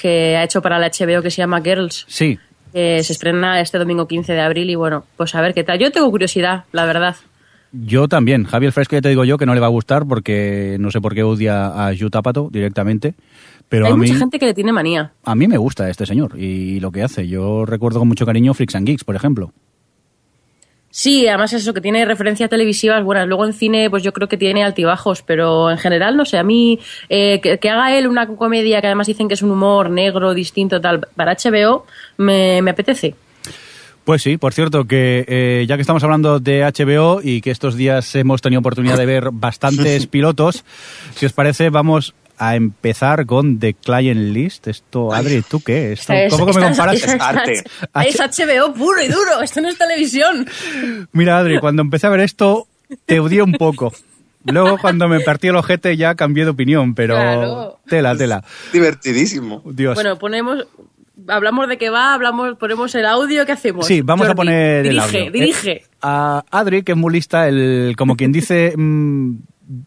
que 0.00 0.36
ha 0.36 0.44
hecho 0.44 0.62
para 0.62 0.78
la 0.78 0.88
HBO 0.88 1.22
que 1.22 1.30
se 1.30 1.38
llama 1.38 1.60
Girls 1.60 2.04
Sí, 2.08 2.38
que 2.72 3.02
se 3.02 3.12
estrena 3.12 3.60
este 3.60 3.78
domingo 3.78 4.06
15 4.08 4.32
de 4.32 4.40
abril 4.40 4.70
y 4.70 4.74
bueno 4.74 5.04
pues 5.16 5.34
a 5.34 5.40
ver 5.40 5.54
qué 5.54 5.64
tal 5.64 5.78
yo 5.78 5.90
tengo 5.90 6.10
curiosidad 6.10 6.64
la 6.72 6.86
verdad 6.86 7.16
yo 7.72 8.08
también. 8.08 8.44
Javier 8.44 8.72
Fresco 8.72 8.96
ya 8.96 9.02
te 9.02 9.10
digo 9.10 9.24
yo 9.24 9.38
que 9.38 9.46
no 9.46 9.54
le 9.54 9.60
va 9.60 9.66
a 9.66 9.70
gustar 9.70 10.06
porque 10.06 10.76
no 10.80 10.90
sé 10.90 11.00
por 11.00 11.14
qué 11.14 11.22
odia 11.22 11.86
a 11.86 11.92
Yuta 11.92 12.20
Pato 12.22 12.48
directamente. 12.50 13.14
Pero 13.68 13.86
hay 13.86 13.92
a 13.92 13.96
mí, 13.96 14.08
mucha 14.08 14.18
gente 14.18 14.38
que 14.40 14.46
le 14.46 14.54
tiene 14.54 14.72
manía 14.72 15.12
a 15.22 15.34
mí 15.36 15.46
me 15.46 15.56
gusta 15.56 15.88
este 15.88 16.04
señor 16.04 16.36
y 16.36 16.80
lo 16.80 16.90
que 16.90 17.04
hace. 17.04 17.28
Yo 17.28 17.64
recuerdo 17.64 18.00
con 18.00 18.08
mucho 18.08 18.26
cariño 18.26 18.54
Freaks 18.54 18.74
and 18.74 18.86
Geeks, 18.86 19.04
por 19.04 19.14
ejemplo. 19.14 19.52
Sí 20.90 21.26
además 21.26 21.52
es 21.52 21.62
eso 21.62 21.74
que 21.74 21.80
tiene 21.80 22.04
referencias 22.04 22.50
televisivas 22.50 23.02
buenas. 23.04 23.26
Luego 23.26 23.46
en 23.46 23.52
cine 23.52 23.90
pues 23.90 24.02
yo 24.02 24.12
creo 24.12 24.28
que 24.28 24.36
tiene 24.36 24.64
altibajos 24.64 25.22
pero 25.22 25.70
en 25.70 25.78
general 25.78 26.16
no 26.16 26.24
sé 26.24 26.38
a 26.38 26.42
mí 26.42 26.78
eh, 27.08 27.40
que, 27.40 27.58
que 27.58 27.70
haga 27.70 27.96
él 27.96 28.06
una 28.06 28.26
comedia 28.26 28.80
que 28.80 28.86
además 28.86 29.06
dicen 29.06 29.28
que 29.28 29.34
es 29.34 29.42
un 29.42 29.50
humor 29.50 29.90
negro 29.90 30.34
distinto 30.34 30.80
tal 30.80 31.06
para 31.16 31.34
HBO 31.34 31.86
me, 32.16 32.62
me 32.62 32.70
apetece. 32.70 33.14
Pues 34.04 34.22
sí, 34.22 34.38
por 34.38 34.54
cierto, 34.54 34.86
que 34.86 35.24
eh, 35.28 35.66
ya 35.68 35.76
que 35.76 35.82
estamos 35.82 36.02
hablando 36.02 36.40
de 36.40 36.64
HBO 36.64 37.20
y 37.22 37.40
que 37.42 37.50
estos 37.50 37.76
días 37.76 38.14
hemos 38.14 38.40
tenido 38.40 38.60
oportunidad 38.60 38.96
de 38.96 39.06
ver 39.06 39.28
bastantes 39.32 40.06
pilotos, 40.06 40.64
si 41.14 41.26
os 41.26 41.32
parece, 41.32 41.70
vamos 41.70 42.14
a 42.40 42.56
empezar 42.56 43.26
con 43.26 43.58
The 43.60 43.74
Client 43.74 44.34
List. 44.34 44.66
Esto, 44.66 45.12
Adri, 45.12 45.42
¿tú 45.42 45.60
qué? 45.60 45.92
Esto, 45.92 46.12
Es- 46.14 46.32
¿Cómo 46.32 46.46
que 46.46 46.54
me 46.54 46.62
comparas? 46.62 46.96
Es 47.04 47.20
arte. 47.20 47.62
Es 48.04 48.18
HBO 48.18 48.72
puro 48.74 49.00
y 49.02 49.08
duro, 49.08 49.42
esto 49.42 49.60
no 49.60 49.68
es 49.68 49.76
televisión. 49.78 50.48
Mira, 51.12 51.38
Adri, 51.38 51.58
cuando 51.60 51.82
empecé 51.82 52.06
a 52.06 52.10
ver 52.10 52.20
esto, 52.20 52.66
te 53.06 53.20
odié 53.20 53.42
un 53.42 53.52
poco. 53.52 53.92
Luego 54.44 54.78
cuando 54.78 55.06
me 55.06 55.20
partí 55.20 55.48
el 55.48 55.56
ojete 55.56 55.96
ya 55.98 56.14
cambié 56.14 56.44
de 56.44 56.50
opinión, 56.50 56.94
pero 56.94 57.14
Claro. 57.14 57.78
tela, 57.86 58.16
tela. 58.16 58.42
Divertidísimo. 58.72 59.62
Dios. 59.66 59.94
Bueno, 59.94 60.18
ponemos, 60.18 60.66
hablamos 61.28 61.68
de 61.68 61.76
qué 61.76 61.90
va, 61.90 62.14
hablamos, 62.14 62.56
ponemos 62.56 62.94
el 62.94 63.04
audio, 63.04 63.44
¿qué 63.44 63.52
hacemos? 63.52 63.86
Sí, 63.86 64.00
vamos 64.00 64.26
a 64.28 64.34
poner 64.34 64.86
el 64.86 64.92
dirige, 64.94 65.18
audio. 65.18 65.30
Dirige, 65.30 65.70
Eh, 65.72 65.82
a 66.00 66.42
Adri, 66.50 66.82
que 66.82 66.92
es 66.92 66.98
muy 66.98 67.12
lista, 67.12 67.48
el, 67.48 67.94
como 67.98 68.16
quien 68.16 68.32
dice, 68.32 68.72
mm, 68.78 69.34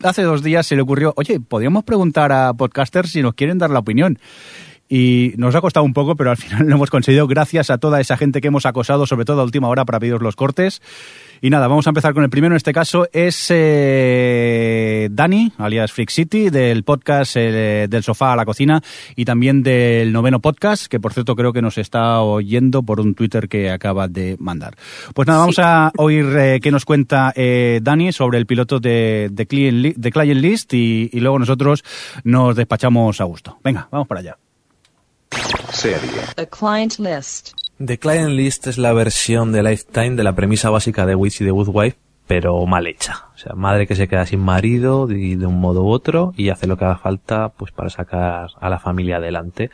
hace 0.03 0.23
dos 0.23 0.43
días 0.43 0.65
se 0.67 0.75
le 0.75 0.81
ocurrió, 0.81 1.13
oye, 1.17 1.39
podríamos 1.39 1.83
preguntar 1.83 2.31
a 2.31 2.53
podcasters 2.53 3.11
si 3.11 3.21
nos 3.21 3.33
quieren 3.33 3.57
dar 3.57 3.69
la 3.69 3.79
opinión. 3.79 4.19
Y 4.89 5.33
nos 5.37 5.55
ha 5.55 5.61
costado 5.61 5.85
un 5.85 5.93
poco, 5.93 6.15
pero 6.15 6.31
al 6.31 6.37
final 6.37 6.67
lo 6.67 6.75
hemos 6.75 6.89
conseguido 6.89 7.27
gracias 7.27 7.69
a 7.69 7.77
toda 7.77 7.99
esa 7.99 8.17
gente 8.17 8.41
que 8.41 8.49
hemos 8.49 8.65
acosado, 8.65 9.05
sobre 9.05 9.25
todo 9.25 9.41
a 9.41 9.43
última 9.43 9.67
hora, 9.67 9.85
para 9.85 9.99
pediros 9.99 10.21
los 10.21 10.35
cortes. 10.35 10.81
Y 11.41 11.49
nada, 11.49 11.67
vamos 11.67 11.85
a 11.87 11.89
empezar 11.89 12.13
con 12.13 12.23
el 12.23 12.29
primero. 12.29 12.53
En 12.53 12.57
este 12.57 12.71
caso 12.73 13.07
es 13.11 13.47
eh, 13.49 15.09
Dani, 15.11 15.51
alias 15.57 15.91
Freak 15.91 16.09
City, 16.09 16.49
del 16.49 16.83
podcast 16.83 17.35
eh, 17.35 17.87
Del 17.89 18.03
Sofá 18.03 18.33
a 18.33 18.35
la 18.35 18.45
Cocina 18.45 18.81
y 19.15 19.25
también 19.25 19.61
del 19.63 20.13
noveno 20.13 20.39
podcast, 20.39 20.85
que 20.87 20.99
por 20.99 21.13
cierto 21.13 21.35
creo 21.35 21.51
que 21.51 21.61
nos 21.61 21.77
está 21.77 22.21
oyendo 22.21 22.83
por 22.83 22.99
un 23.01 23.13
Twitter 23.15 23.49
que 23.49 23.69
acaba 23.71 24.07
de 24.07 24.37
mandar. 24.39 24.75
Pues 25.13 25.27
nada, 25.27 25.39
vamos 25.41 25.59
a 25.59 25.91
oír 25.97 26.25
eh, 26.37 26.59
qué 26.61 26.71
nos 26.71 26.85
cuenta 26.85 27.33
eh, 27.35 27.79
Dani 27.81 28.13
sobre 28.13 28.37
el 28.37 28.45
piloto 28.45 28.79
de, 28.79 29.29
de, 29.31 29.45
Client, 29.45 29.77
Li- 29.77 29.93
de 29.97 30.11
Client 30.11 30.39
List 30.41 30.73
y, 30.73 31.09
y 31.11 31.19
luego 31.19 31.39
nosotros 31.39 31.83
nos 32.23 32.55
despachamos 32.55 33.19
a 33.19 33.25
gusto. 33.25 33.57
Venga, 33.63 33.87
vamos 33.91 34.07
para 34.07 34.21
allá. 34.21 34.37
Serie. 35.71 36.21
A 36.37 36.45
client 36.45 36.99
list. 36.99 37.53
The 37.79 37.97
Client 37.97 38.29
List 38.29 38.67
es 38.67 38.77
la 38.77 38.93
versión 38.93 39.51
de 39.51 39.63
Lifetime 39.63 40.11
de 40.11 40.23
la 40.23 40.35
premisa 40.35 40.69
básica 40.69 41.05
de 41.05 41.15
Witch 41.15 41.41
y 41.41 41.45
The 41.45 41.51
Good 41.51 41.69
Wife, 41.69 41.97
pero 42.27 42.63
mal 42.67 42.85
hecha. 42.85 43.25
O 43.33 43.37
sea, 43.37 43.53
madre 43.55 43.87
que 43.87 43.95
se 43.95 44.07
queda 44.07 44.25
sin 44.25 44.41
marido 44.41 45.09
y 45.09 45.35
de 45.35 45.47
un 45.47 45.59
modo 45.59 45.83
u 45.83 45.89
otro 45.89 46.33
y 46.37 46.49
hace 46.49 46.67
lo 46.67 46.77
que 46.77 46.85
haga 46.85 46.97
falta 46.97 47.49
pues 47.49 47.71
para 47.71 47.89
sacar 47.89 48.49
a 48.59 48.69
la 48.69 48.79
familia 48.79 49.17
adelante. 49.17 49.71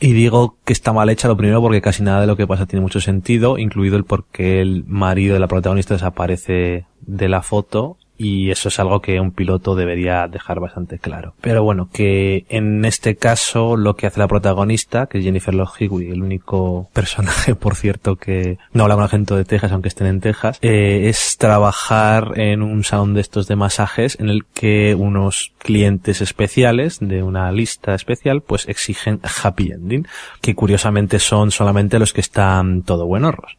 Y 0.00 0.12
digo 0.12 0.56
que 0.64 0.72
está 0.72 0.92
mal 0.92 1.10
hecha 1.10 1.28
lo 1.28 1.36
primero 1.36 1.60
porque 1.60 1.82
casi 1.82 2.02
nada 2.02 2.22
de 2.22 2.26
lo 2.26 2.36
que 2.36 2.46
pasa 2.46 2.66
tiene 2.66 2.82
mucho 2.82 3.00
sentido, 3.00 3.58
incluido 3.58 3.96
el 3.96 4.04
por 4.04 4.26
qué 4.26 4.60
el 4.60 4.84
marido 4.86 5.34
de 5.34 5.40
la 5.40 5.48
protagonista 5.48 5.94
desaparece 5.94 6.86
de 7.00 7.28
la 7.28 7.42
foto 7.42 7.98
y 8.18 8.50
eso 8.50 8.68
es 8.68 8.78
algo 8.78 9.00
que 9.00 9.20
un 9.20 9.32
piloto 9.32 9.74
debería 9.74 10.26
dejar 10.28 10.60
bastante 10.60 10.98
claro. 10.98 11.34
Pero 11.40 11.62
bueno, 11.62 11.88
que 11.92 12.46
en 12.48 12.84
este 12.84 13.16
caso 13.16 13.76
lo 13.76 13.94
que 13.94 14.06
hace 14.06 14.20
la 14.20 14.28
protagonista, 14.28 15.06
que 15.06 15.18
es 15.18 15.24
Jennifer 15.24 15.54
Love 15.54 15.80
Hewitt, 15.80 16.12
el 16.12 16.22
único 16.22 16.88
personaje, 16.94 17.54
por 17.54 17.74
cierto, 17.74 18.16
que 18.16 18.58
no 18.72 18.84
habla 18.84 18.96
con 18.96 19.04
acento 19.04 19.36
de 19.36 19.44
Texas, 19.44 19.72
aunque 19.72 19.88
estén 19.88 20.06
en 20.06 20.20
Texas, 20.20 20.58
eh, 20.62 21.08
es 21.08 21.36
trabajar 21.38 22.38
en 22.38 22.62
un 22.62 22.84
salón 22.84 23.14
de 23.14 23.20
estos 23.20 23.48
de 23.48 23.56
masajes 23.56 24.18
en 24.20 24.28
el 24.28 24.44
que 24.46 24.94
unos 24.94 25.52
clientes 25.58 26.20
especiales 26.20 26.98
de 27.00 27.22
una 27.22 27.50
lista 27.52 27.94
especial 27.94 28.42
pues 28.42 28.68
exigen 28.68 29.20
happy 29.42 29.72
ending, 29.72 30.06
que 30.40 30.54
curiosamente 30.54 31.18
son 31.18 31.50
solamente 31.50 31.98
los 31.98 32.12
que 32.12 32.20
están 32.20 32.82
todo 32.82 33.06
buenorros. 33.06 33.56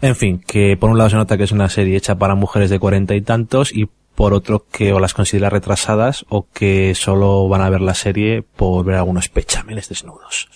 En 0.00 0.16
fin, 0.16 0.40
que 0.46 0.76
por 0.76 0.90
un 0.90 0.98
lado 0.98 1.10
se 1.10 1.16
nota 1.16 1.36
que 1.36 1.44
es 1.44 1.52
una 1.52 1.68
serie 1.68 1.96
hecha 1.96 2.16
para 2.16 2.34
mujeres 2.34 2.70
de 2.70 2.78
cuarenta 2.78 3.14
y 3.14 3.20
tantos 3.20 3.72
y 3.72 3.88
por 4.14 4.34
otro 4.34 4.66
que 4.70 4.92
o 4.92 5.00
las 5.00 5.14
considera 5.14 5.50
retrasadas 5.50 6.24
o 6.28 6.46
que 6.52 6.94
solo 6.94 7.48
van 7.48 7.62
a 7.62 7.70
ver 7.70 7.80
la 7.80 7.94
serie 7.94 8.42
por 8.42 8.84
ver 8.84 8.96
algunos 8.96 9.28
pechameles 9.28 9.88
desnudos. 9.88 10.48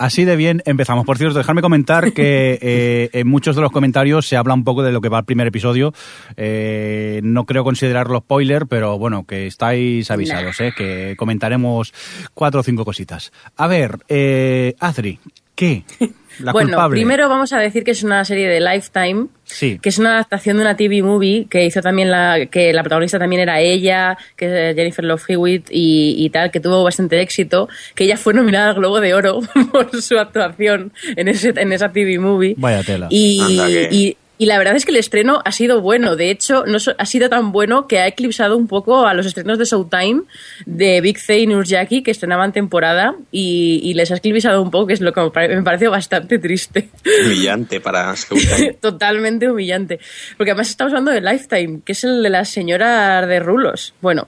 Así 0.00 0.24
de 0.24 0.34
bien 0.34 0.62
empezamos. 0.64 1.04
Por 1.04 1.18
cierto, 1.18 1.36
dejarme 1.36 1.60
comentar 1.60 2.14
que 2.14 2.58
eh, 2.62 3.10
en 3.12 3.28
muchos 3.28 3.54
de 3.54 3.60
los 3.60 3.70
comentarios 3.70 4.26
se 4.26 4.38
habla 4.38 4.54
un 4.54 4.64
poco 4.64 4.82
de 4.82 4.92
lo 4.92 5.02
que 5.02 5.10
va 5.10 5.18
el 5.18 5.24
primer 5.26 5.46
episodio. 5.46 5.92
Eh, 6.38 7.20
no 7.22 7.44
creo 7.44 7.64
considerarlo 7.64 8.20
spoiler, 8.20 8.66
pero 8.66 8.98
bueno, 8.98 9.26
que 9.26 9.46
estáis 9.46 10.10
avisados, 10.10 10.58
eh, 10.60 10.72
que 10.74 11.16
comentaremos 11.18 11.92
cuatro 12.32 12.60
o 12.60 12.62
cinco 12.62 12.86
cositas. 12.86 13.30
A 13.58 13.66
ver, 13.66 13.98
eh, 14.08 14.74
Adri, 14.80 15.18
¿qué? 15.54 15.84
La 16.38 16.52
bueno, 16.52 16.68
culpable. 16.68 16.94
primero 16.96 17.28
vamos 17.28 17.52
a 17.52 17.58
decir 17.58 17.84
que 17.84 17.90
es 17.90 18.02
una 18.02 18.24
serie 18.24 18.48
de 18.48 18.60
Lifetime, 18.60 19.26
Sí. 19.44 19.78
que 19.82 19.88
es 19.88 19.98
una 19.98 20.12
adaptación 20.14 20.56
de 20.56 20.62
una 20.62 20.76
TV 20.76 21.02
movie 21.02 21.46
que 21.50 21.64
hizo 21.64 21.82
también 21.82 22.10
la 22.10 22.46
que 22.50 22.72
la 22.72 22.82
protagonista 22.82 23.18
también 23.18 23.42
era 23.42 23.60
ella, 23.60 24.16
que 24.36 24.70
es 24.70 24.76
Jennifer 24.76 25.04
Love 25.04 25.24
Hewitt 25.28 25.66
y, 25.70 26.14
y 26.18 26.30
tal, 26.30 26.50
que 26.50 26.60
tuvo 26.60 26.84
bastante 26.84 27.20
éxito, 27.20 27.68
que 27.94 28.04
ella 28.04 28.16
fue 28.16 28.32
nominada 28.32 28.70
al 28.70 28.76
Globo 28.76 29.00
de 29.00 29.12
Oro 29.12 29.40
por 29.72 30.00
su 30.00 30.18
actuación 30.18 30.92
en 31.16 31.28
ese 31.28 31.52
en 31.56 31.72
esa 31.72 31.90
TV 31.92 32.18
movie. 32.18 32.54
Vaya 32.56 32.82
tela. 32.84 33.08
Y, 33.10 33.40
Anda 33.40 33.66
que- 33.66 33.88
y- 33.90 34.16
y 34.40 34.46
la 34.46 34.56
verdad 34.56 34.74
es 34.74 34.86
que 34.86 34.90
el 34.90 34.96
estreno 34.96 35.42
ha 35.44 35.52
sido 35.52 35.82
bueno. 35.82 36.16
De 36.16 36.30
hecho, 36.30 36.64
no 36.66 36.78
so- 36.80 36.94
ha 36.96 37.04
sido 37.04 37.28
tan 37.28 37.52
bueno 37.52 37.86
que 37.86 37.98
ha 37.98 38.06
eclipsado 38.06 38.56
un 38.56 38.66
poco 38.68 39.06
a 39.06 39.12
los 39.12 39.26
estrenos 39.26 39.58
de 39.58 39.66
Showtime 39.66 40.22
de 40.64 41.00
Big 41.02 41.18
Zay 41.20 41.42
y 41.42 41.46
Nurjaki 41.46 42.02
que 42.02 42.10
estrenaban 42.10 42.52
temporada 42.52 43.14
y, 43.30 43.80
y 43.84 43.92
les 43.92 44.10
ha 44.10 44.16
eclipsado 44.16 44.62
un 44.62 44.70
poco, 44.70 44.86
que 44.86 44.94
es 44.94 45.02
lo 45.02 45.12
que 45.12 45.20
me 45.20 45.30
pare- 45.30 45.54
me 45.56 45.62
pareció 45.62 45.90
bastante 45.90 46.38
triste. 46.38 46.88
Humillante 47.26 47.80
para 47.80 48.14
Showtime. 48.14 48.72
Totalmente 48.80 49.50
humillante. 49.50 50.00
Porque 50.38 50.52
además 50.52 50.70
estamos 50.70 50.92
hablando 50.94 51.10
de 51.12 51.20
Lifetime, 51.20 51.80
que 51.84 51.92
es 51.92 52.02
el 52.04 52.22
de 52.22 52.30
las 52.30 52.48
señoras 52.48 53.28
de 53.28 53.40
rulos. 53.40 53.92
Bueno, 54.00 54.26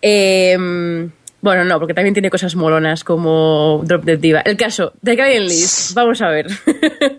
em, 0.00 1.10
bueno, 1.42 1.64
no, 1.64 1.78
porque 1.78 1.94
también 1.94 2.14
tiene 2.14 2.30
cosas 2.30 2.54
molonas 2.54 3.04
como 3.04 3.82
Drop 3.84 4.04
Dead 4.04 4.18
Diva. 4.18 4.40
El 4.40 4.56
caso 4.56 4.92
de 5.00 5.16
Client 5.16 5.48
List, 5.48 5.94
vamos 5.94 6.20
a 6.20 6.28
ver. 6.28 6.46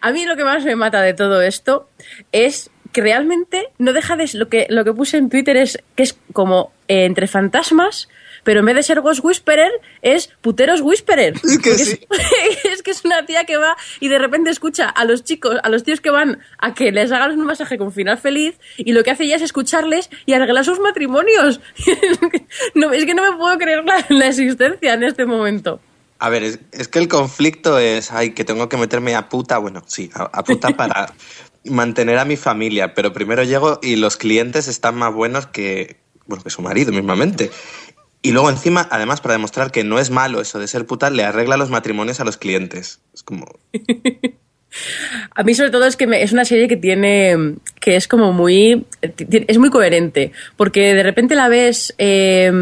a 0.00 0.10
mí 0.12 0.24
lo 0.24 0.36
que 0.36 0.44
más 0.44 0.64
me 0.64 0.76
mata 0.76 1.02
de 1.02 1.14
todo 1.14 1.42
esto 1.42 1.88
es 2.32 2.70
que 2.92 3.02
realmente 3.02 3.68
no 3.78 3.92
deja 3.92 4.16
de 4.16 4.28
lo 4.34 4.48
que 4.48 4.66
lo 4.68 4.84
que 4.84 4.92
puse 4.92 5.16
en 5.16 5.28
Twitter 5.28 5.56
es 5.56 5.78
que 5.94 6.02
es 6.02 6.16
como 6.32 6.72
eh, 6.88 7.04
entre 7.04 7.26
fantasmas 7.26 8.08
pero 8.44 8.60
en 8.60 8.66
vez 8.66 8.76
de 8.76 8.82
ser 8.82 9.00
Ghost 9.00 9.24
Whisperer 9.24 9.70
es 10.02 10.28
Puteros 10.40 10.80
Whisperer 10.80 11.34
Es 11.42 11.58
que 11.58 11.74
sí. 11.78 12.00
es 12.64 12.82
que 12.82 12.90
es 12.90 13.04
una 13.04 13.26
tía 13.26 13.44
que 13.44 13.56
va 13.56 13.76
y 14.00 14.08
de 14.08 14.18
repente 14.18 14.50
escucha 14.50 14.88
a 14.88 15.04
los 15.04 15.24
chicos, 15.24 15.56
a 15.62 15.68
los 15.68 15.84
tíos 15.84 16.00
que 16.00 16.10
van 16.10 16.40
a 16.58 16.74
que 16.74 16.92
les 16.92 17.12
hagan 17.12 17.38
un 17.38 17.46
masaje 17.46 17.78
con 17.78 17.92
final 17.92 18.18
feliz 18.18 18.58
y 18.76 18.92
lo 18.92 19.02
que 19.02 19.10
hace 19.10 19.24
ella 19.24 19.36
es 19.36 19.42
escucharles 19.42 20.10
y 20.26 20.32
arreglar 20.32 20.64
sus 20.64 20.80
matrimonios. 20.80 21.60
no, 22.74 22.92
es 22.92 23.04
que 23.04 23.14
no 23.14 23.30
me 23.30 23.36
puedo 23.36 23.56
creer 23.58 23.84
la, 23.84 24.04
la 24.08 24.26
existencia 24.26 24.94
en 24.94 25.02
este 25.04 25.26
momento. 25.26 25.80
A 26.18 26.28
ver, 26.28 26.42
es, 26.42 26.60
es 26.72 26.88
que 26.88 26.98
el 26.98 27.08
conflicto 27.08 27.78
es, 27.78 28.12
ay, 28.12 28.32
que 28.32 28.44
tengo 28.44 28.68
que 28.68 28.76
meterme 28.76 29.14
a 29.14 29.28
puta, 29.28 29.56
bueno, 29.58 29.82
sí, 29.86 30.10
a, 30.14 30.24
a 30.24 30.44
puta 30.44 30.68
para 30.76 31.14
mantener 31.64 32.18
a 32.18 32.24
mi 32.24 32.36
familia, 32.36 32.94
pero 32.94 33.12
primero 33.12 33.42
llego 33.42 33.78
y 33.82 33.96
los 33.96 34.16
clientes 34.16 34.68
están 34.68 34.96
más 34.96 35.14
buenos 35.14 35.46
que, 35.46 35.96
bueno, 36.26 36.42
que 36.44 36.50
su 36.50 36.62
marido 36.62 36.92
mismamente. 36.92 37.50
Y 38.22 38.32
luego 38.32 38.50
encima, 38.50 38.86
además, 38.90 39.20
para 39.20 39.32
demostrar 39.34 39.70
que 39.70 39.82
no 39.84 39.98
es 39.98 40.10
malo 40.10 40.40
eso 40.40 40.58
de 40.58 40.68
ser 40.68 40.84
puta, 40.86 41.08
le 41.10 41.24
arregla 41.24 41.56
los 41.56 41.70
matrimonios 41.70 42.20
a 42.20 42.24
los 42.24 42.36
clientes. 42.36 43.00
Es 43.14 43.22
como, 43.22 43.46
A 45.34 45.42
mí 45.42 45.54
sobre 45.54 45.70
todo 45.70 45.84
es 45.84 45.96
que 45.96 46.06
me- 46.06 46.22
es 46.22 46.32
una 46.32 46.44
serie 46.44 46.68
que 46.68 46.76
tiene, 46.76 47.56
que 47.80 47.96
es 47.96 48.06
como 48.06 48.32
muy, 48.32 48.86
es 49.02 49.58
muy 49.58 49.68
coherente, 49.70 50.30
porque 50.56 50.94
de 50.94 51.02
repente 51.02 51.34
la 51.34 51.48
ves 51.48 51.92
eh, 51.98 52.52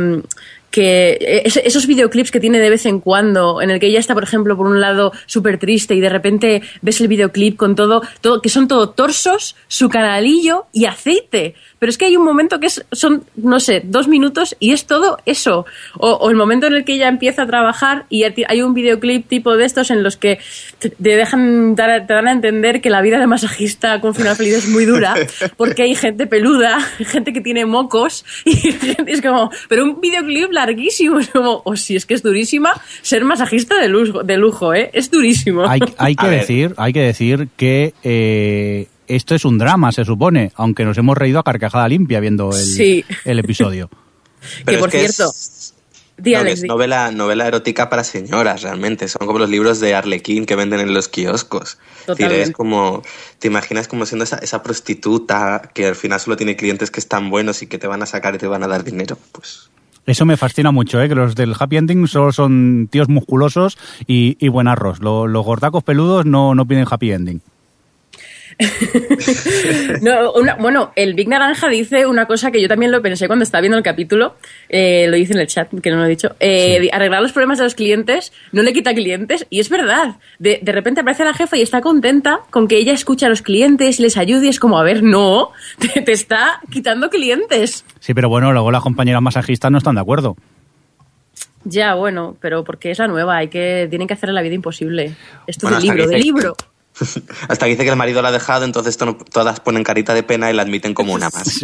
que 0.71 1.43
es- 1.45 1.57
esos 1.59 1.87
videoclips 1.87 2.31
que 2.31 2.41
tiene 2.41 2.61
de 2.61 2.71
vez 2.71 2.87
en 2.87 3.00
cuando, 3.00 3.61
en 3.61 3.69
el 3.71 3.79
que 3.79 3.87
ella 3.88 3.99
está, 4.00 4.15
por 4.15 4.23
ejemplo, 4.23 4.57
por 4.57 4.67
un 4.67 4.81
lado 4.81 5.12
súper 5.27 5.59
triste 5.59 5.95
y 5.95 6.00
de 6.00 6.09
repente 6.09 6.62
ves 6.81 7.00
el 7.03 7.09
videoclip 7.09 7.57
con 7.57 7.75
todo, 7.75 8.00
todo, 8.23 8.41
que 8.41 8.49
son 8.49 8.69
todo 8.69 8.88
torsos, 8.91 9.57
su 9.67 9.91
canalillo 9.91 10.65
y 10.73 10.87
aceite. 10.87 11.57
Pero 11.78 11.90
es 11.90 11.99
que 11.99 12.06
hay 12.06 12.16
un 12.16 12.25
momento 12.25 12.61
que 12.61 12.66
es, 12.66 12.85
son, 12.92 13.25
no 13.37 13.61
sé, 13.61 13.82
dos 13.85 14.08
minutos 14.08 14.56
y 14.58 14.73
es 14.73 14.87
todo 14.87 15.18
eso. 15.26 15.66
O, 15.97 16.12
o 16.12 16.30
el 16.30 16.37
momento 16.37 16.66
en 16.66 16.75
el 16.75 16.85
que 16.85 16.94
ella 16.94 17.08
empieza 17.08 17.42
a 17.42 17.47
trabajar 17.47 18.06
y 18.08 18.25
hay 18.25 18.62
un 18.62 18.75
videoclip 18.75 19.28
tipo 19.28 19.56
de 19.56 19.64
estos 19.64 19.90
en 19.90 20.02
los 20.02 20.16
que 20.16 20.38
te 20.78 21.16
dejan, 21.16 21.75
te 21.76 22.12
dan 22.12 22.28
a 22.28 22.32
entender 22.32 22.80
que 22.80 22.90
la 22.90 23.02
vida 23.02 23.18
de 23.18 23.26
masajista 23.26 24.00
con 24.00 24.14
final 24.14 24.37
feliz 24.37 24.54
es 24.54 24.68
muy 24.68 24.85
dura, 24.85 25.14
porque 25.56 25.82
hay 25.82 25.94
gente 25.94 26.26
peluda, 26.26 26.80
gente 26.99 27.32
que 27.32 27.40
tiene 27.40 27.66
mocos, 27.66 28.25
y 28.44 28.52
es 29.06 29.23
como, 29.23 29.50
pero 29.68 29.85
un 29.85 30.00
videoclip 30.00 30.50
larguísimo, 30.52 31.18
es 31.18 31.28
como, 31.28 31.62
o 31.64 31.76
si 31.76 31.97
es 31.97 32.06
que 32.06 32.14
es 32.14 32.23
durísima, 32.23 32.73
ser 33.02 33.25
masajista 33.25 33.78
de 33.78 33.88
lujo, 33.88 34.23
de 34.23 34.37
lujo 34.37 34.75
¿eh? 34.75 34.90
Es 34.92 35.11
durísimo. 35.11 35.68
Hay, 35.68 35.80
hay 35.97 36.14
que 36.14 36.26
A 36.26 36.30
ver. 36.30 36.40
decir, 36.40 36.75
hay 36.76 36.92
que 36.92 37.00
decir 37.00 37.49
que 37.56 37.94
eh, 38.02 38.87
esto 39.09 39.35
es 39.35 39.45
un 39.45 39.59
drama, 39.59 39.93
se 39.93 40.05
supone, 40.05 40.53
aunque 40.55 40.85
nos 40.85 40.97
hemos 40.99 41.17
reído 41.17 41.38
a 41.38 41.43
carcajada 41.45 41.88
limpia 41.88 42.21
viendo 42.21 42.50
el, 42.50 42.57
Sí. 42.65 43.05
el 43.25 43.38
episodio. 43.38 43.88
que 44.67 44.75
es 44.75 44.79
por 44.81 44.91
cierto, 44.91 45.25
es- 45.31 45.75
no, 46.21 46.67
novela, 46.75 47.12
novela 47.12 47.47
erótica 47.47 47.88
para 47.88 48.03
señoras, 48.03 48.62
realmente. 48.62 49.07
Son 49.07 49.25
como 49.25 49.38
los 49.38 49.49
libros 49.50 49.79
de 49.79 49.95
Arlequín 49.95 50.47
que 50.47 50.57
venden 50.57 50.81
en 50.81 50.93
los 50.93 51.07
kioscos. 51.09 51.71
Es 51.71 51.79
decir, 51.79 52.07
Totalmente. 52.07 52.43
es 52.43 52.50
como, 52.50 53.03
te 53.38 53.47
imaginas 53.47 53.87
como 53.87 54.05
siendo 54.05 54.25
esa, 54.25 54.37
esa 54.38 54.62
prostituta 54.65 55.71
que 55.75 55.87
al 55.87 55.95
final 55.95 56.19
solo 56.19 56.37
tiene 56.37 56.57
clientes 56.57 56.91
que 56.91 56.99
están 56.99 57.31
buenos 57.31 57.62
y 57.62 57.69
que 57.69 57.79
te 57.79 57.87
van 57.87 58.03
a 58.03 58.07
sacar 58.07 58.35
y 58.35 58.38
te 58.38 58.49
van 58.49 58.65
a 58.65 58.67
dar 58.67 58.83
dinero. 58.83 59.17
Pues 59.31 59.71
Eso 60.07 60.25
me 60.27 60.37
fascina 60.37 60.73
mucho, 60.73 61.00
¿eh? 61.00 61.09
que 61.09 61.15
los 61.15 61.37
del 61.37 61.55
happy 61.57 61.77
ending 61.77 62.09
solo 62.09 62.33
son 62.33 62.88
tíos 62.91 63.09
musculosos 63.09 63.79
y, 64.09 64.37
y 64.45 64.49
buenarros. 64.49 64.99
Lo- 64.99 65.29
los 65.29 65.45
gordacos 65.45 65.85
peludos 65.85 66.27
no, 66.27 66.53
no 66.57 66.67
piden 66.67 66.87
happy 66.91 67.12
ending. 67.12 67.41
No, 70.03 70.33
una- 70.33 70.55
bueno, 70.57 70.93
el 70.97 71.15
Big 71.15 71.29
Naranja 71.29 71.69
dice 71.69 72.07
una 72.07 72.27
cosa 72.27 72.50
que 72.50 72.61
yo 72.61 72.69
también 72.69 72.91
lo 72.93 73.00
pensé 73.03 73.27
cuando 73.27 73.43
estaba 73.43 73.61
viendo 73.61 73.77
el 73.79 73.83
capítulo, 73.85 74.35
eh, 74.69 75.07
lo 75.09 75.17
dice 75.17 75.33
en 75.33 75.41
el 75.41 75.47
chat, 75.47 75.69
que 75.81 75.91
no 75.91 75.97
lo 75.99 76.05
he 76.05 76.09
dicho, 76.09 76.35
eh, 76.41 76.88
arreglar 76.93 77.23
los 77.23 77.33
problemas 77.33 77.59
de 77.59 77.65
los 77.65 77.75
clientes 77.75 78.33
no 78.53 78.62
le 78.62 78.73
quita 78.73 78.95
clientes, 78.95 79.47
y 79.50 79.61
es 79.61 79.69
verdad, 79.69 80.17
de, 80.38 80.59
de 80.62 80.73
repente 80.73 81.00
aparece 81.00 81.25
la 81.25 81.35
jefa 81.35 81.57
y 81.57 81.62
está 81.62 81.81
contenta 81.81 82.41
con 82.50 82.69
que 82.69 82.77
ella 82.77 82.93
escucha 82.93 83.27
a 83.27 83.29
los 83.29 83.43
clientes 83.43 83.99
y 83.99 84.03
les 84.03 84.17
ayude, 84.17 84.47
y 84.47 84.49
es 84.50 84.61
como, 84.61 84.79
a 84.79 84.83
ver, 84.83 85.03
no, 85.03 85.50
te, 85.79 86.00
te 86.03 86.12
está 86.12 86.61
quitando 86.71 87.11
clientes. 87.11 87.85
Sí, 88.00 88.15
pero 88.15 88.29
bueno, 88.29 88.53
luego 88.53 88.71
las 88.71 88.83
compañeras 88.83 89.23
masajistas 89.23 89.71
no 89.71 89.79
están 89.79 89.95
de 89.97 90.00
acuerdo. 90.00 90.37
Ya, 91.65 91.95
bueno, 91.95 92.37
pero 92.41 92.65
porque 92.65 92.91
es 92.91 92.99
la 92.99 93.09
nueva, 93.09 93.37
hay 93.37 93.49
que, 93.49 93.87
tienen 93.91 94.07
que 94.09 94.15
hacerle 94.15 94.35
la 94.35 94.43
vida 94.43 94.55
imposible. 94.55 95.12
Esto 95.47 95.67
Bueno, 95.67 95.79
es 95.79 95.85
de 95.85 95.91
hasta 95.91 96.05
libro, 96.17 96.19
libro. 96.19 96.57
Hasta 97.49 97.67
que 97.67 97.71
dice 97.73 97.85
que 97.85 97.90
el 97.90 97.97
marido 97.97 98.23
la 98.23 98.28
ha 98.28 98.33
dejado, 98.33 98.64
entonces 98.64 98.97
to- 98.97 99.17
todas 99.33 99.61
ponen 99.61 99.85
carita 99.85 100.14
de 100.14 100.23
pena 100.23 100.50
y 100.50 100.55
la 100.55 100.62
admiten 100.62 100.95
como 100.95 101.12
una 101.14 101.28
más. 101.31 101.61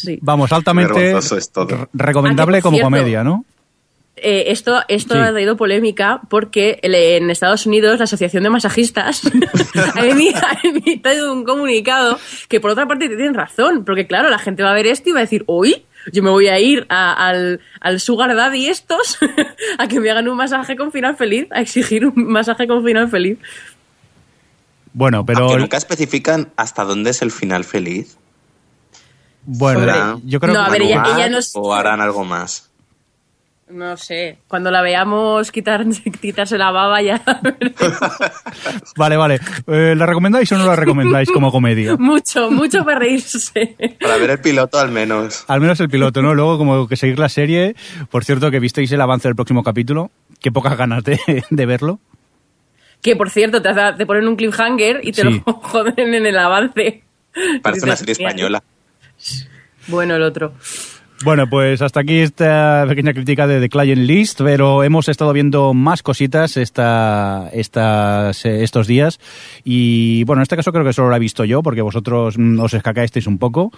Sí. 0.00 0.18
Vamos, 0.22 0.52
altamente 0.52 1.12
es 1.16 1.50
todo. 1.52 1.88
recomendable 1.92 2.58
Ah, 2.58 2.62
como 2.62 2.76
cierto, 2.76 2.86
comedia, 2.86 3.24
¿no? 3.24 3.44
Eh, 4.22 4.50
esto 4.52 4.82
esto 4.88 5.14
Sí. 5.14 5.20
ha 5.20 5.30
traído 5.30 5.56
polémica 5.56 6.20
porque 6.28 6.78
en 6.82 7.30
Estados 7.30 7.64
Unidos 7.64 7.98
la 7.98 8.04
Asociación 8.04 8.42
de 8.42 8.50
Masajistas 8.50 9.24
ha 9.94 10.02
emi- 10.04 10.34
ha 10.34 10.58
emitido 10.62 11.32
un 11.32 11.44
comunicado 11.44 12.18
que 12.48 12.60
por 12.60 12.70
otra 12.72 12.86
parte 12.86 13.06
tienen 13.08 13.32
razón, 13.34 13.84
porque 13.86 14.06
claro, 14.06 14.28
la 14.28 14.38
gente 14.38 14.62
va 14.62 14.72
a 14.72 14.74
ver 14.74 14.86
esto 14.88 15.08
y 15.08 15.12
va 15.12 15.20
a 15.20 15.22
decir, 15.22 15.44
uy, 15.46 15.84
yo 16.12 16.22
me 16.22 16.28
voy 16.30 16.48
a 16.48 16.58
ir 16.58 16.84
a- 16.90 17.12
al, 17.28 17.60
al 17.80 17.98
Sugar 18.00 18.34
Daddy 18.34 18.66
estos 18.66 19.16
a 19.78 19.88
que 19.88 20.00
me 20.00 20.10
hagan 20.10 20.28
un 20.28 20.36
masaje 20.36 20.76
con 20.76 20.92
final 20.92 21.16
feliz, 21.16 21.46
a 21.50 21.62
exigir 21.62 22.04
un 22.04 22.12
masaje 22.30 22.66
con 22.66 22.84
final 22.84 23.08
feliz. 23.08 23.38
Bueno, 24.92 25.24
pero 25.24 25.40
Aunque 25.44 25.58
nunca 25.58 25.76
especifican 25.76 26.50
hasta 26.56 26.84
dónde 26.84 27.10
es 27.10 27.22
el 27.22 27.30
final 27.30 27.64
feliz. 27.64 28.16
bueno, 29.44 29.80
¿Será 29.80 30.16
yo 30.24 30.40
creo 30.40 30.54
No, 30.54 30.60
que 30.64 30.66
a 30.66 30.70
ver, 30.72 30.82
ella- 30.82 31.02
ella 31.26 31.38
¿O 31.54 31.72
harán 31.74 32.00
algo 32.00 32.24
más? 32.24 32.66
No 33.68 33.96
sé, 33.96 34.38
cuando 34.48 34.72
la 34.72 34.82
veamos 34.82 35.52
quitar, 35.52 35.86
quitarse 36.20 36.58
la 36.58 36.72
baba 36.72 37.00
ya 37.02 37.22
Vale, 38.96 39.16
vale. 39.16 39.40
Eh, 39.68 39.94
¿La 39.96 40.06
recomendáis 40.06 40.50
o 40.50 40.58
no 40.58 40.66
la 40.66 40.74
recomendáis 40.74 41.30
como 41.30 41.52
comedia? 41.52 41.96
mucho, 41.96 42.50
mucho 42.50 42.84
para 42.84 42.98
reírse. 42.98 43.76
Para 44.00 44.16
ver 44.16 44.30
el 44.30 44.40
piloto 44.40 44.78
al 44.80 44.90
menos. 44.90 45.44
Al 45.46 45.60
menos 45.60 45.78
el 45.78 45.88
piloto, 45.88 46.20
¿no? 46.20 46.34
Luego, 46.34 46.58
como 46.58 46.88
que 46.88 46.96
seguir 46.96 47.18
la 47.20 47.28
serie. 47.28 47.76
Por 48.10 48.24
cierto, 48.24 48.50
que 48.50 48.58
visteis 48.58 48.90
el 48.92 49.00
avance 49.00 49.28
del 49.28 49.36
próximo 49.36 49.62
capítulo. 49.62 50.10
Qué 50.40 50.50
pocas 50.50 50.76
ganas 50.76 51.04
de, 51.04 51.18
de 51.48 51.66
verlo. 51.66 52.00
Que 53.02 53.16
por 53.16 53.30
cierto, 53.30 53.62
te, 53.62 53.68
hace- 53.70 53.96
te 53.96 54.06
ponen 54.06 54.28
un 54.28 54.36
cliffhanger 54.36 55.00
y 55.02 55.12
te 55.12 55.22
Sí. 55.22 55.42
lo 55.46 55.52
joden 55.54 56.14
en 56.14 56.26
el 56.26 56.36
avance. 56.38 57.02
Parece 57.62 57.84
una 57.86 57.96
serie 57.96 58.14
"Mira, 58.18 58.28
española. 58.30 58.62
Bueno, 59.86 60.16
el 60.16 60.22
otro. 60.22 60.52
Bueno, 61.22 61.50
pues 61.50 61.82
hasta 61.82 62.00
aquí 62.00 62.16
esta 62.16 62.86
pequeña 62.88 63.12
crítica 63.12 63.46
de 63.46 63.60
The 63.60 63.68
Client 63.68 64.00
List, 64.00 64.40
pero 64.42 64.82
hemos 64.82 65.06
estado 65.06 65.34
viendo 65.34 65.74
más 65.74 66.02
cositas 66.02 66.56
esta, 66.56 67.50
estas, 67.52 68.46
estos 68.46 68.86
días 68.86 69.20
y 69.62 70.24
bueno, 70.24 70.40
en 70.40 70.44
este 70.44 70.56
caso 70.56 70.72
creo 70.72 70.82
que 70.82 70.94
solo 70.94 71.10
la 71.10 71.18
he 71.18 71.20
visto 71.20 71.44
yo 71.44 71.62
porque 71.62 71.82
vosotros 71.82 72.38
mm, 72.38 72.60
os 72.60 72.72
escacasteis 72.72 73.26
un 73.26 73.36
poco 73.36 73.70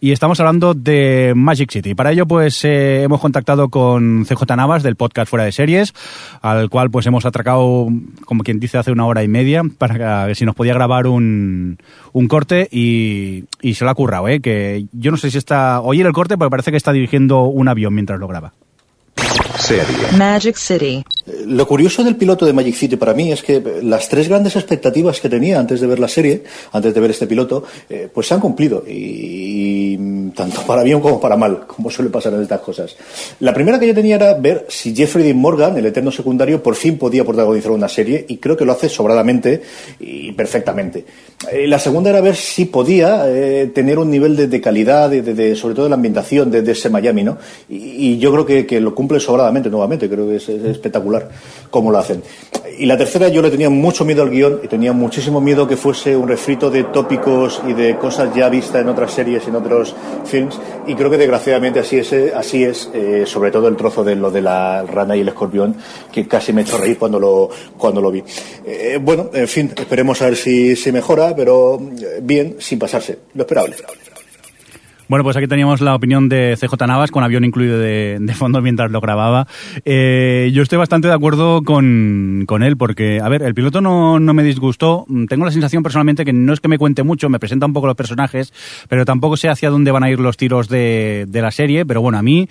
y 0.00 0.10
estamos 0.10 0.40
hablando 0.40 0.74
de 0.74 1.34
Magic 1.36 1.70
City. 1.70 1.94
Para 1.94 2.10
ello 2.10 2.26
pues 2.26 2.64
eh, 2.64 3.04
hemos 3.04 3.20
contactado 3.20 3.68
con 3.68 4.24
CJ 4.24 4.56
Navas 4.56 4.82
del 4.82 4.96
podcast 4.96 5.30
Fuera 5.30 5.44
de 5.44 5.52
Series, 5.52 5.94
al 6.42 6.68
cual 6.68 6.90
pues 6.90 7.06
hemos 7.06 7.24
atracado, 7.24 7.86
como 8.24 8.42
quien 8.42 8.58
dice, 8.58 8.76
hace 8.76 8.90
una 8.90 9.06
hora 9.06 9.22
y 9.22 9.28
media 9.28 9.62
para 9.78 10.26
ver 10.26 10.34
si 10.34 10.44
nos 10.44 10.56
podía 10.56 10.74
grabar 10.74 11.06
un, 11.06 11.78
un 12.12 12.26
corte 12.26 12.68
y, 12.72 13.44
y 13.62 13.74
se 13.74 13.84
lo 13.84 13.90
ha 13.92 13.94
currado, 13.94 14.26
¿eh? 14.26 14.40
que 14.40 14.86
yo 14.90 15.12
no 15.12 15.16
sé 15.16 15.30
si 15.30 15.38
está 15.38 15.80
oír 15.80 16.04
el 16.04 16.12
corte 16.12 16.36
porque 16.36 16.50
parece 16.50 16.72
que 16.72 16.76
está 16.76 16.87
dirigiendo 16.92 17.44
un 17.44 17.68
avión 17.68 17.94
mientras 17.94 18.18
lo 18.18 18.28
graba. 18.28 18.52
Magic 20.16 20.56
City. 20.56 21.04
Lo 21.46 21.66
curioso 21.66 22.04
del 22.04 22.16
piloto 22.16 22.46
de 22.46 22.52
Magic 22.52 22.74
City 22.74 22.96
para 22.96 23.14
mí 23.14 23.32
es 23.32 23.42
que 23.42 23.62
las 23.82 24.08
tres 24.08 24.28
grandes 24.28 24.56
expectativas 24.56 25.20
que 25.20 25.28
tenía 25.28 25.58
antes 25.58 25.80
de 25.80 25.86
ver 25.86 25.98
la 25.98 26.08
serie, 26.08 26.42
antes 26.72 26.94
de 26.94 27.00
ver 27.00 27.10
este 27.10 27.26
piloto, 27.26 27.64
eh, 27.88 28.08
pues 28.12 28.26
se 28.26 28.34
han 28.34 28.40
cumplido. 28.40 28.84
Y, 28.86 29.96
tanto 30.34 30.62
para 30.62 30.82
bien 30.82 31.00
como 31.00 31.20
para 31.20 31.36
mal, 31.36 31.66
como 31.66 31.90
suele 31.90 32.10
pasar 32.10 32.34
en 32.34 32.42
estas 32.42 32.60
cosas. 32.60 32.96
La 33.40 33.52
primera 33.52 33.78
que 33.78 33.86
yo 33.86 33.94
tenía 33.94 34.16
era 34.16 34.34
ver 34.34 34.66
si 34.68 34.94
Jeffrey 34.94 35.24
Dean 35.24 35.38
Morgan, 35.38 35.76
el 35.76 35.86
eterno 35.86 36.10
secundario, 36.10 36.62
por 36.62 36.74
fin 36.74 36.98
podía 36.98 37.24
protagonizar 37.24 37.72
una 37.72 37.88
serie, 37.88 38.24
y 38.28 38.36
creo 38.38 38.56
que 38.56 38.64
lo 38.64 38.72
hace 38.72 38.88
sobradamente 38.88 39.62
y 40.00 40.32
perfectamente. 40.32 41.04
Eh, 41.52 41.66
la 41.66 41.78
segunda 41.78 42.10
era 42.10 42.20
ver 42.20 42.36
si 42.36 42.66
podía 42.66 43.24
eh, 43.28 43.70
tener 43.74 43.98
un 43.98 44.10
nivel 44.10 44.36
de, 44.36 44.60
calidad, 44.60 45.10
de, 45.10 45.22
de- 45.22 45.56
sobre 45.56 45.74
todo 45.74 45.84
de 45.84 45.90
la 45.90 45.96
ambientación 45.96 46.50
de, 46.50 46.70
ese 46.70 46.90
Miami, 46.90 47.24
¿no? 47.24 47.38
Y, 47.68 48.18
yo 48.18 48.32
creo 48.32 48.66
que, 48.66 48.80
lo 48.80 48.94
cumple 48.94 49.20
sobradamente 49.20 49.70
nuevamente, 49.70 50.08
creo 50.08 50.28
que 50.28 50.36
es 50.36 50.48
espectacular 50.48 51.17
cómo 51.70 51.90
lo 51.90 51.98
hacen. 51.98 52.22
Y 52.78 52.86
la 52.86 52.96
tercera, 52.96 53.28
yo 53.28 53.42
le 53.42 53.50
tenía 53.50 53.70
mucho 53.70 54.04
miedo 54.04 54.22
al 54.22 54.30
guion 54.30 54.60
y 54.62 54.68
tenía 54.68 54.92
muchísimo 54.92 55.40
miedo 55.40 55.66
que 55.66 55.76
fuese 55.76 56.16
un 56.16 56.28
refrito 56.28 56.70
de 56.70 56.84
tópicos 56.84 57.60
y 57.66 57.72
de 57.72 57.96
cosas 57.96 58.32
ya 58.36 58.48
vistas 58.48 58.82
en 58.82 58.88
otras 58.88 59.12
series 59.12 59.44
y 59.44 59.48
en 59.48 59.56
otros 59.56 59.96
films, 60.24 60.60
y 60.86 60.94
creo 60.94 61.10
que 61.10 61.18
desgraciadamente 61.18 61.80
así 61.80 61.98
es, 61.98 62.12
así 62.34 62.62
es 62.62 62.88
eh, 62.94 63.24
sobre 63.26 63.50
todo 63.50 63.66
el 63.66 63.76
trozo 63.76 64.04
de 64.04 64.14
lo 64.14 64.30
de 64.30 64.42
la 64.42 64.84
rana 64.84 65.16
y 65.16 65.20
el 65.20 65.28
escorpión, 65.28 65.74
que 66.12 66.28
casi 66.28 66.52
me 66.52 66.62
echó 66.62 66.78
reír 66.78 66.98
cuando 66.98 67.18
lo, 67.18 67.50
cuando 67.76 68.00
lo 68.00 68.12
vi. 68.12 68.22
Eh, 68.64 68.98
bueno, 69.02 69.30
en 69.32 69.48
fin, 69.48 69.72
esperemos 69.76 70.22
a 70.22 70.26
ver 70.26 70.36
si 70.36 70.76
se 70.76 70.92
mejora, 70.92 71.34
pero 71.34 71.80
eh, 71.80 72.20
bien, 72.22 72.56
sin 72.60 72.78
pasarse, 72.78 73.18
lo 73.34 73.42
esperable. 73.42 73.74
Bueno, 75.08 75.24
pues 75.24 75.38
aquí 75.38 75.46
teníamos 75.46 75.80
la 75.80 75.94
opinión 75.94 76.28
de 76.28 76.54
CJ 76.60 76.86
Navas 76.86 77.10
con 77.10 77.24
avión 77.24 77.42
incluido 77.42 77.78
de, 77.78 78.18
de 78.20 78.34
fondo 78.34 78.60
mientras 78.60 78.90
lo 78.90 79.00
grababa. 79.00 79.46
Eh, 79.86 80.50
yo 80.52 80.62
estoy 80.62 80.76
bastante 80.76 81.08
de 81.08 81.14
acuerdo 81.14 81.62
con, 81.62 82.44
con 82.46 82.62
él 82.62 82.76
porque, 82.76 83.18
a 83.22 83.28
ver, 83.30 83.42
el 83.42 83.54
piloto 83.54 83.80
no, 83.80 84.20
no 84.20 84.34
me 84.34 84.42
disgustó. 84.42 85.06
Mm, 85.08 85.24
Tengo 85.24 85.46
la 85.46 85.50
sensación 85.50 85.82
personalmente 85.82 86.26
que 86.26 86.34
no 86.34 86.52
es 86.52 86.60
que 86.60 86.68
me 86.68 86.76
cuente 86.76 87.04
mucho, 87.04 87.30
me 87.30 87.38
presenta 87.38 87.64
un 87.64 87.72
poco 87.72 87.86
los 87.86 87.96
personajes, 87.96 88.52
pero 88.90 89.06
tampoco 89.06 89.38
sé 89.38 89.48
hacia 89.48 89.70
dónde 89.70 89.92
van 89.92 90.02
a 90.02 90.10
ir 90.10 90.20
los 90.20 90.36
tiros 90.36 90.68
de, 90.68 91.24
de 91.26 91.40
la 91.40 91.52
serie. 91.52 91.86
Pero 91.86 92.02
bueno, 92.02 92.18
a 92.18 92.22
mí 92.22 92.46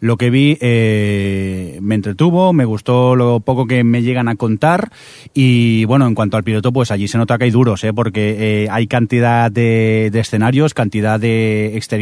lo 0.00 0.18
que 0.18 0.28
vi 0.28 0.58
eh, 0.60 1.78
me 1.80 1.94
entretuvo, 1.94 2.52
me 2.52 2.66
gustó 2.66 3.16
lo 3.16 3.40
poco 3.40 3.66
que 3.66 3.84
me 3.84 4.02
llegan 4.02 4.28
a 4.28 4.36
contar 4.36 4.90
y 5.32 5.86
bueno, 5.86 6.06
en 6.06 6.14
cuanto 6.14 6.36
al 6.36 6.44
piloto, 6.44 6.72
pues 6.72 6.90
allí 6.90 7.08
se 7.08 7.16
nota 7.16 7.38
que 7.38 7.44
hay 7.44 7.50
duros, 7.50 7.82
¿eh? 7.84 7.94
porque 7.94 8.64
eh, 8.64 8.68
hay 8.70 8.86
cantidad 8.86 9.50
de, 9.50 10.10
de 10.12 10.20
escenarios, 10.20 10.74
cantidad 10.74 11.18
de 11.18 11.74
exteriores. 11.74 12.01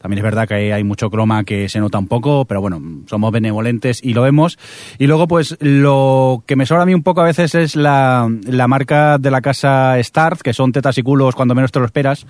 También 0.00 0.18
es 0.18 0.24
verdad 0.24 0.48
que 0.48 0.72
hay 0.72 0.84
mucho 0.84 1.10
croma 1.10 1.44
que 1.44 1.68
se 1.68 1.80
nota 1.80 1.98
un 1.98 2.08
poco, 2.08 2.44
pero 2.44 2.60
bueno, 2.60 2.80
somos 3.06 3.32
benevolentes 3.32 4.00
y 4.02 4.14
lo 4.14 4.22
vemos. 4.22 4.58
Y 4.98 5.06
luego, 5.06 5.28
pues 5.28 5.56
lo 5.60 6.42
que 6.46 6.56
me 6.56 6.66
sobra 6.66 6.82
a 6.82 6.86
mí 6.86 6.94
un 6.94 7.02
poco 7.02 7.20
a 7.20 7.24
veces 7.24 7.54
es 7.54 7.76
la, 7.76 8.30
la 8.46 8.68
marca 8.68 9.18
de 9.18 9.30
la 9.30 9.40
casa 9.40 9.96
Start, 10.02 10.40
que 10.40 10.52
son 10.52 10.72
tetas 10.72 10.98
y 10.98 11.02
culos 11.02 11.34
cuando 11.34 11.54
menos 11.54 11.72
te 11.72 11.80
lo 11.80 11.86
esperas, 11.86 12.26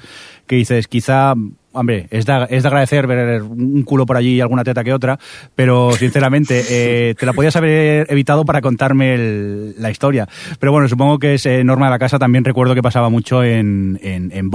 que 0.46 0.56
dices, 0.56 0.88
quizá 0.88 1.34
Hombre, 1.72 2.06
es 2.10 2.24
de, 2.24 2.46
es 2.50 2.62
de 2.62 2.68
agradecer 2.68 3.06
ver 3.06 3.42
un 3.42 3.82
culo 3.82 4.06
por 4.06 4.16
allí 4.16 4.36
y 4.36 4.40
alguna 4.40 4.64
teta 4.64 4.82
que 4.82 4.92
otra, 4.92 5.18
pero 5.54 5.92
sinceramente 5.92 6.64
eh, 6.70 7.14
te 7.16 7.26
la 7.26 7.34
podías 7.34 7.54
haber 7.56 8.10
evitado 8.10 8.44
para 8.44 8.60
contarme 8.62 9.14
el- 9.14 9.74
la 9.78 9.90
historia. 9.90 10.26
Pero 10.58 10.72
bueno, 10.72 10.88
supongo 10.88 11.18
que 11.18 11.34
es 11.34 11.44
eh, 11.46 11.62
norma 11.64 11.86
de 11.86 11.90
la 11.90 11.98
casa. 11.98 12.18
También 12.18 12.44
recuerdo 12.44 12.74
que 12.74 12.82
pasaba 12.82 13.10
mucho 13.10 13.44
en, 13.44 13.98
en, 14.02 14.32
en 14.32 14.50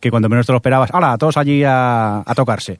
que 0.00 0.10
cuando 0.10 0.28
menos 0.28 0.46
te 0.46 0.52
lo 0.52 0.56
esperabas, 0.58 0.90
¡hala! 0.92 1.16
Todos 1.18 1.36
allí 1.38 1.64
a, 1.64 2.22
a 2.24 2.34
tocarse. 2.34 2.78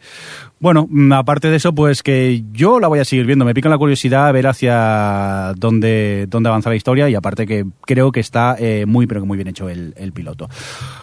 Bueno, 0.65 0.87
mm, 0.89 1.13
aparte 1.13 1.51
de 1.51 1.57
eso, 1.57 1.75
pues 1.75 2.03
que 2.03 2.43
yo 2.55 2.81
la 2.81 2.89
voy 2.89 2.99
a 2.99 3.05
seguir 3.05 3.27
viendo. 3.27 3.45
Me 3.45 3.53
pica 3.53 3.69
la 3.69 3.77
curiosidad 3.77 4.29
a 4.29 4.33
ver 4.33 4.47
hacia 4.47 5.53
dónde, 5.59 6.25
dónde 6.27 6.49
avanza 6.49 6.71
la 6.71 6.77
historia 6.77 7.07
y 7.11 7.15
aparte 7.15 7.47
que 7.47 7.67
creo 7.83 8.11
que 8.11 8.21
está 8.21 8.57
eh, 8.59 8.87
muy, 8.87 9.07
pero 9.07 9.21
que 9.21 9.27
muy 9.27 9.37
bien 9.37 9.49
hecho 9.49 9.69
el, 9.69 9.93
el 9.99 10.13
piloto. 10.15 10.49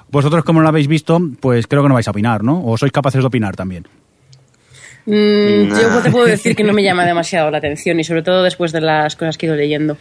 Vosotros, 0.10 0.43
como 0.43 0.62
no 0.62 0.63
lo 0.63 0.69
habéis 0.69 0.88
visto, 0.88 1.21
pues 1.39 1.67
creo 1.67 1.84
que 1.84 1.89
no 1.89 1.93
vais 1.93 2.08
a 2.08 2.10
opinar, 2.10 2.43
¿no? 2.43 2.65
¿O 2.65 2.76
sois 2.76 2.91
capaces 2.91 3.21
de 3.21 3.28
opinar 3.28 3.56
también? 3.56 3.86
Mm, 5.06 5.69
Nah. 5.69 5.80
Yo 5.80 6.02
te 6.02 6.10
puedo 6.10 6.26
decir 6.26 6.56
que 6.56 6.63
no 6.63 6.74
me 6.74 6.82
llama 6.88 7.06
demasiado 7.06 7.52
la 7.52 7.60
atención 7.60 8.00
y 8.00 8.04
sobre 8.04 8.24
todo 8.24 8.41
después 8.41 8.71
de 8.71 8.82
las 8.82 9.15
cosas 9.15 9.38
que 9.38 9.45
he 9.45 9.50
ido 9.50 9.56
leyendo. 9.56 9.95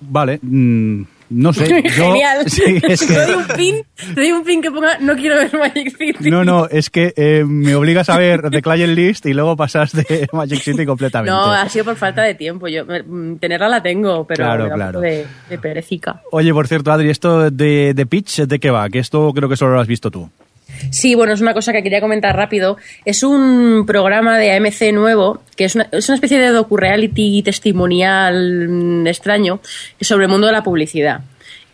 Vale, 0.00 0.38
mm, 0.40 1.02
no 1.30 1.52
sé. 1.52 1.68
yo- 1.84 1.90
Genial. 1.90 2.44
Sí, 2.50 2.62
es 2.82 3.06
Te 3.06 3.14
doy 3.14 3.26
que... 3.26 3.36
un 3.36 3.46
pin, 3.56 3.76
te 4.14 4.20
doy 4.20 4.32
un 4.32 4.44
pin 4.44 4.62
que 4.62 4.70
ponga 4.70 4.98
no 4.98 5.14
quiero 5.16 5.36
ver 5.36 5.52
Magic 5.58 5.96
City. 5.96 6.30
No, 6.30 6.44
no, 6.44 6.66
es 6.66 6.90
que 6.90 7.12
eh, 7.16 7.44
me 7.46 7.74
obligas 7.74 8.08
a 8.08 8.16
ver 8.18 8.50
The 8.50 8.62
Client 8.62 8.94
List 8.96 9.26
y 9.26 9.34
luego 9.34 9.56
pasas 9.56 9.92
de 9.92 10.28
Magic 10.32 10.60
City 10.60 10.86
completamente. 10.86 11.30
No, 11.30 11.50
ha 11.52 11.68
sido 11.68 11.84
por 11.86 11.96
falta 11.96 12.22
de 12.22 12.34
tiempo. 12.34 12.68
Yo 12.68 12.84
mm, 12.84 13.36
tenerla 13.36 13.68
la 13.68 13.82
tengo, 13.82 14.26
pero 14.26 14.44
Claro, 14.44 14.70
claro. 14.72 15.00
de, 15.00 15.26
de 15.48 15.58
perecica. 15.58 16.22
Oye, 16.30 16.52
por 16.52 16.66
cierto, 16.68 16.92
Adri, 16.92 17.10
esto 17.10 17.50
de, 17.50 17.92
de 17.94 18.06
Pitch, 18.06 18.42
¿de 18.42 18.58
qué 18.58 18.70
va? 18.70 18.88
Que 18.88 18.98
esto 19.00 19.32
creo 19.34 19.48
que 19.48 19.56
solo 19.56 19.74
lo 19.74 19.80
has 19.80 19.88
visto 19.88 20.10
tú. 20.10 20.30
Sí, 20.90 21.14
bueno, 21.14 21.32
es 21.32 21.40
una 21.40 21.54
cosa 21.54 21.72
que 21.72 21.82
quería 21.82 22.00
comentar 22.00 22.36
rápido. 22.36 22.76
Es 23.04 23.22
un 23.22 23.84
programa 23.86 24.38
de 24.38 24.52
AMC 24.52 24.92
nuevo, 24.92 25.42
que 25.56 25.64
es 25.64 25.74
una, 25.74 25.88
es 25.92 26.08
una 26.08 26.16
especie 26.16 26.38
de 26.38 26.48
docu-reality 26.48 27.42
testimonial 27.42 28.68
mm, 28.68 29.06
extraño 29.06 29.60
sobre 30.00 30.24
el 30.24 30.30
mundo 30.30 30.46
de 30.46 30.52
la 30.52 30.62
publicidad. 30.62 31.20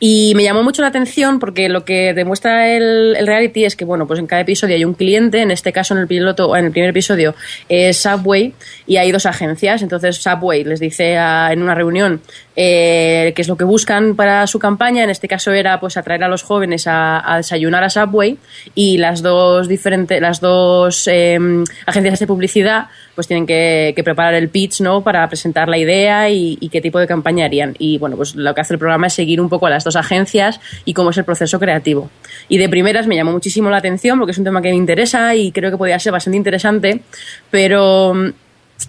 Y 0.05 0.33
me 0.35 0.43
llamó 0.43 0.65
mucho 0.65 0.83
la 0.83 0.88
atención 0.88 1.38
porque 1.38 1.69
lo 1.69 1.85
que 1.85 2.12
demuestra 2.12 2.75
el, 2.75 3.17
reality 3.25 3.65
es 3.65 3.77
que, 3.77 3.85
bueno, 3.85 4.09
pues 4.09 4.19
en 4.19 4.27
cada 4.27 4.43
episodio 4.43 4.75
hay 4.75 4.85
un 4.85 4.95
cliente, 4.95 5.41
en 5.41 5.53
este 5.53 5.73
caso 5.73 5.95
en 5.95 6.01
el 6.01 6.09
piloto, 6.09 6.57
en 6.57 6.65
el 6.65 6.73
primer 6.73 6.91
episodio 6.91 7.37
es 7.69 7.99
Subway 7.99 8.53
y 8.88 8.97
hay 8.97 9.12
dos 9.12 9.27
agencias. 9.27 9.81
Entonces 9.81 10.17
Subway 10.17 10.65
les 10.65 10.81
dice 10.81 11.15
en 11.15 11.62
una 11.62 11.77
reunión 11.77 12.21
eh, 12.57 13.33
qué 13.37 13.43
es 13.43 13.47
lo 13.47 13.57
que 13.57 13.62
buscan 13.62 14.17
para 14.17 14.45
su 14.49 14.59
campaña. 14.59 15.05
En 15.05 15.11
este 15.11 15.29
caso 15.29 15.53
era 15.53 15.79
pues 15.79 15.97
atraer 15.97 16.25
a 16.25 16.29
los 16.29 16.43
jóvenes 16.43 16.87
a, 16.88 17.35
desayunar 17.37 17.85
a 17.85 17.88
Subway 17.88 18.38
y 18.75 18.99
las 18.99 19.23
dos 19.23 19.69
diferentes, 19.69 20.21
las 20.21 20.41
dos 20.41 21.07
eh, 21.07 21.38
agencias 21.87 22.19
de 22.19 22.27
publicidad 22.27 22.88
pues 23.15 23.27
tienen 23.29 23.47
que, 23.47 23.93
que, 23.95 24.03
preparar 24.03 24.35
el 24.35 24.49
pitch, 24.49 24.81
¿no? 24.81 25.03
Para 25.03 25.29
presentar 25.29 25.69
la 25.69 25.77
idea 25.77 26.31
y, 26.31 26.57
y, 26.61 26.71
qué 26.71 26.81
tipo 26.81 26.99
de 26.99 27.07
campaña 27.07 27.45
harían. 27.45 27.75
Y 27.79 27.99
bueno, 27.99 28.17
pues 28.17 28.35
lo 28.35 28.55
que 28.55 28.62
hace 28.62 28.73
el 28.73 28.79
programa 28.79 29.09
es 29.09 29.12
seguir 29.12 29.38
un 29.38 29.51
poco 29.51 29.67
a 29.67 29.71
las 29.71 29.85
dos 29.85 29.92
agencias 29.97 30.61
y 30.85 30.95
cómo 30.95 31.11
es 31.11 31.19
el 31.19 31.25
proceso 31.25 31.59
creativo. 31.59 32.11
Y 32.49 32.59
de 32.59 32.69
primeras 32.69 33.07
me 33.07 33.17
llamó 33.17 33.33
muchísimo 33.33 33.71
la 33.71 33.79
atención 33.79 34.19
porque 34.19 34.33
es 34.33 34.39
un 34.39 34.45
tema 34.45 34.63
que 34.63 34.71
me 34.71 34.77
interesa 34.77 35.35
y 35.35 35.53
creo 35.53 35.71
que 35.71 35.77
podría 35.77 35.99
ser 35.99 36.13
bastante 36.13 36.37
interesante, 36.37 37.03
pero 37.51 38.15
mm, 38.15 38.29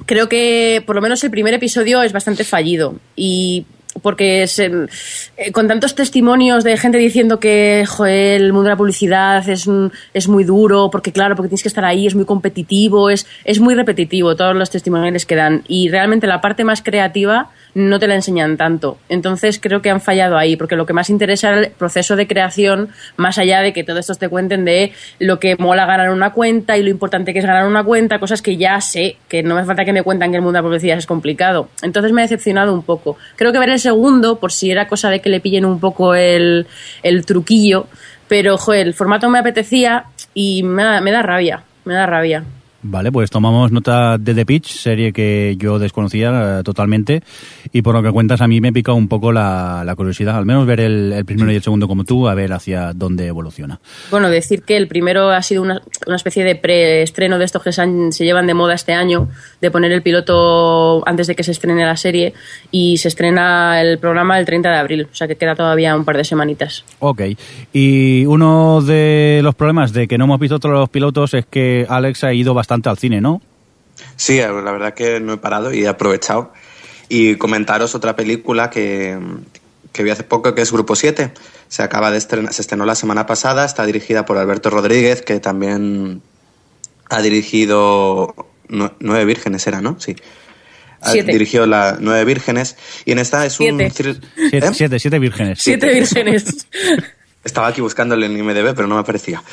creo 0.06 0.30
que 0.30 0.84
por 0.86 0.96
lo 0.96 1.02
menos 1.02 1.24
el 1.24 1.32
primer 1.32 1.54
episodio 1.54 2.02
es 2.04 2.13
bastante 2.13 2.44
fallido 2.44 2.96
y 3.16 3.66
porque 4.02 4.48
se, 4.48 4.72
eh, 5.38 5.52
con 5.52 5.68
tantos 5.68 5.96
testimonios 5.96 6.63
de 6.63 6.78
gente 6.78 6.98
diciendo 6.98 7.39
que 7.39 7.86
joder, 7.88 8.42
el 8.42 8.54
mundo 8.54 8.63
de 8.63 8.70
la 8.72 8.78
publicidad 8.78 9.48
es, 9.48 9.70
es 10.13 10.28
muy 10.28 10.44
duro, 10.44 10.89
porque 10.92 11.12
claro, 11.12 11.36
porque 11.36 11.50
tienes 11.50 11.63
que 11.63 11.70
estar 11.70 11.86
ahí, 11.86 12.08
es 12.08 12.16
muy 12.16 12.26
competitivo, 12.26 13.10
es, 13.10 13.28
es 13.44 13.60
muy 13.60 13.76
repetitivo 13.76 14.36
todos 14.36 14.56
los 14.56 14.70
testimonios 14.70 15.26
que 15.26 15.36
dan. 15.36 15.63
Y 15.68 15.89
realmente 15.89 16.28
la 16.28 16.42
parte 16.42 16.63
más 16.63 16.82
creativa 16.82 17.52
no 17.75 17.99
te 17.99 18.07
la 18.07 18.15
enseñan 18.15 18.57
tanto. 18.57 18.97
Entonces 19.09 19.59
creo 19.59 19.81
que 19.81 19.89
han 19.89 20.01
fallado 20.01 20.38
ahí, 20.38 20.55
porque 20.55 20.75
lo 20.75 20.86
que 20.86 20.93
más 20.93 21.09
interesa 21.09 21.51
es 21.51 21.67
el 21.67 21.71
proceso 21.71 22.15
de 22.15 22.27
creación, 22.27 22.89
más 23.17 23.38
allá 23.38 23.62
de 23.62 23.73
que 23.73 23.83
todos 23.83 24.01
estos 24.01 24.19
te 24.19 24.29
cuenten 24.29 24.65
de 24.65 24.93
lo 25.19 25.39
que 25.39 25.55
mola 25.57 25.86
ganar 25.86 26.12
una 26.12 26.31
cuenta 26.31 26.77
y 26.77 26.83
lo 26.83 26.89
importante 26.89 27.33
que 27.33 27.39
es 27.39 27.45
ganar 27.45 27.67
una 27.67 27.83
cuenta, 27.83 28.19
cosas 28.19 28.41
que 28.41 28.57
ya 28.57 28.79
sé, 28.81 29.17
que 29.27 29.43
no 29.43 29.55
me 29.55 29.65
falta 29.65 29.86
que 29.86 29.93
me 29.93 30.03
cuentan 30.03 30.31
que 30.31 30.38
el 30.38 30.41
mundo 30.41 30.57
de 30.57 30.63
la 30.63 30.67
publicidad 30.67 30.97
es 30.97 31.05
complicado. 31.05 31.69
Entonces 31.81 32.12
me 32.12 32.21
ha 32.21 32.25
decepcionado 32.25 32.73
un 32.73 32.83
poco. 32.83 33.17
Creo 33.36 33.51
que 33.51 33.59
ver 33.59 33.69
el 33.69 33.79
segundo, 33.79 34.39
por 34.39 34.51
si 34.51 34.71
era 34.71 34.88
cosa 34.88 35.09
de 35.09 35.21
que 35.21 35.29
le 35.29 35.39
pillen 35.39 35.65
un 35.65 35.79
poco 35.79 36.15
el, 36.15 36.67
el 37.01 37.25
truquillo, 37.25 37.88
pero 38.27 38.57
joder, 38.57 38.88
el 38.88 38.93
formato 38.93 39.29
me 39.29 39.39
apetecía 39.39 40.05
y 40.33 40.63
me 40.63 40.83
da 40.83 41.21
rabia, 41.21 41.63
me 41.86 41.93
da 41.93 42.05
rabia. 42.05 42.43
Vale, 42.86 43.13
pues 43.13 43.32
tomamos 43.32 43.72
nota 43.72 44.17
de 44.17 44.36
The 44.36 44.46
Pitch, 44.46 44.67
serie 44.67 45.13
que 45.13 45.56
yo 45.58 45.80
desconocía 45.80 46.60
eh, 46.60 46.63
totalmente 46.63 47.24
y 47.72 47.82
por 47.82 47.96
lo 47.96 48.04
que 48.04 48.12
cuentas 48.12 48.41
a 48.41 48.48
mí 48.48 48.60
me 48.60 48.74
pica 48.74 48.91
un 48.91 49.08
poco 49.08 49.32
la, 49.32 49.84
la 49.86 49.96
curiosidad, 49.96 50.36
al 50.36 50.46
menos 50.46 50.65
ver 50.65 50.82
el, 50.82 51.13
el, 51.13 51.24
primero 51.24 51.50
y 51.50 51.56
el 51.56 51.63
segundo 51.63 51.88
como 51.88 52.04
tú, 52.04 52.28
a 52.28 52.36
ver 52.36 52.52
hacia 52.52 52.91
dónde 52.91 53.28
evoluciona. 53.28 53.80
Bueno, 54.12 54.30
decir 54.30 54.63
que 54.63 54.76
el 54.76 54.89
primero 54.89 55.30
ha 55.30 55.41
sido 55.41 55.62
una, 55.62 55.82
una 56.06 56.17
especie 56.17 56.43
de 56.43 56.56
preestreno 56.58 57.39
de 57.39 57.46
estos 57.46 57.63
que 57.63 57.72
se, 57.72 57.82
han, 57.82 58.12
se, 58.12 58.26
llevan 58.26 58.48
de 58.48 58.54
moda 58.54 58.74
este 58.74 58.91
año, 58.91 59.30
de 59.62 59.72
poner 59.72 59.93
el 59.93 60.02
piloto 60.02 61.08
antes 61.08 61.28
de 61.28 61.36
que 61.36 61.43
se 61.43 61.52
estrene 61.52 61.86
la 61.86 61.96
serie 61.96 62.34
y 62.69 62.98
se 62.98 63.08
estrena 63.08 63.82
el 63.82 63.98
programa 63.98 64.38
el 64.39 64.46
30 64.46 64.69
de 64.69 64.78
abril, 64.78 65.08
o 65.10 65.15
sea 65.15 65.30
que 65.30 65.38
queda 65.38 65.56
todavía 65.56 65.96
un 65.96 66.04
par 66.04 66.17
de 66.17 66.26
semanitas. 66.26 66.84
Ok, 67.00 67.22
y 67.72 68.26
uno 68.26 68.82
de 68.82 69.39
los 69.41 69.56
problemas 69.56 69.93
de 69.93 70.10
que 70.10 70.17
no 70.17 70.26
hemos 70.26 70.39
visto 70.41 70.60
todos 70.60 70.76
los 70.76 70.89
pilotos 70.89 71.34
es 71.34 71.46
que 71.46 71.86
Alex 71.88 72.26
ha 72.26 72.34
ido 72.34 72.54
bastante 72.54 72.72
al 72.89 72.97
cine, 72.97 73.21
¿no? 73.21 73.41
Sí, 74.15 74.38
la 74.38 74.51
verdad 74.51 74.93
que 74.93 75.19
no 75.19 75.33
he 75.33 75.38
parado 75.38 75.73
y 75.73 75.83
he 75.83 75.88
aprovechado. 75.88 76.53
Y 77.09 77.36
comentaros 77.36 77.95
otra 77.95 78.15
película 78.15 78.69
que, 78.69 79.17
que 79.91 80.03
vi 80.03 80.09
hace 80.09 80.23
poco, 80.23 80.55
que 80.55 80.62
es 80.62 80.71
Grupo 80.71 80.95
7. 80.95 81.31
Se 81.67 81.83
acaba 81.83 82.12
de 82.12 82.17
estrenar, 82.17 82.53
se 82.53 82.62
estrenó 82.62 82.86
la 82.86 82.95
semana 82.95 83.25
pasada, 83.25 83.65
está 83.65 83.86
dirigida 83.86 84.25
por 84.25 84.38
Alberto 84.38 84.69
Rodríguez, 84.69 85.21
que 85.21 85.39
también 85.39 86.21
ha 87.09 87.21
dirigido 87.21 88.36
Nueve 88.67 89.25
Vírgenes, 89.25 89.65
era, 89.67 89.81
¿no? 89.81 89.99
Sí. 89.99 90.15
Siete. 91.05 91.31
Ha 91.31 91.33
dirigido 91.33 91.65
la 91.65 91.97
Nueve 91.99 92.25
Vírgenes. 92.25 92.77
Y 93.05 93.12
en 93.12 93.19
esta 93.19 93.45
es 93.45 93.53
siete. 93.53 93.86
un... 93.86 93.91
Siete, 93.91 94.19
¿Eh? 94.67 94.71
siete, 94.73 94.99
siete, 94.99 95.19
vírgenes. 95.19 95.59
Siete, 95.62 95.88
siete 96.05 96.23
vírgenes. 96.23 96.67
Estaba 97.43 97.67
aquí 97.67 97.81
buscándole 97.81 98.25
en 98.25 98.38
IMDB, 98.38 98.73
pero 98.73 98.88
no 98.88 98.95
me 98.95 99.01
aparecía. 99.01 99.43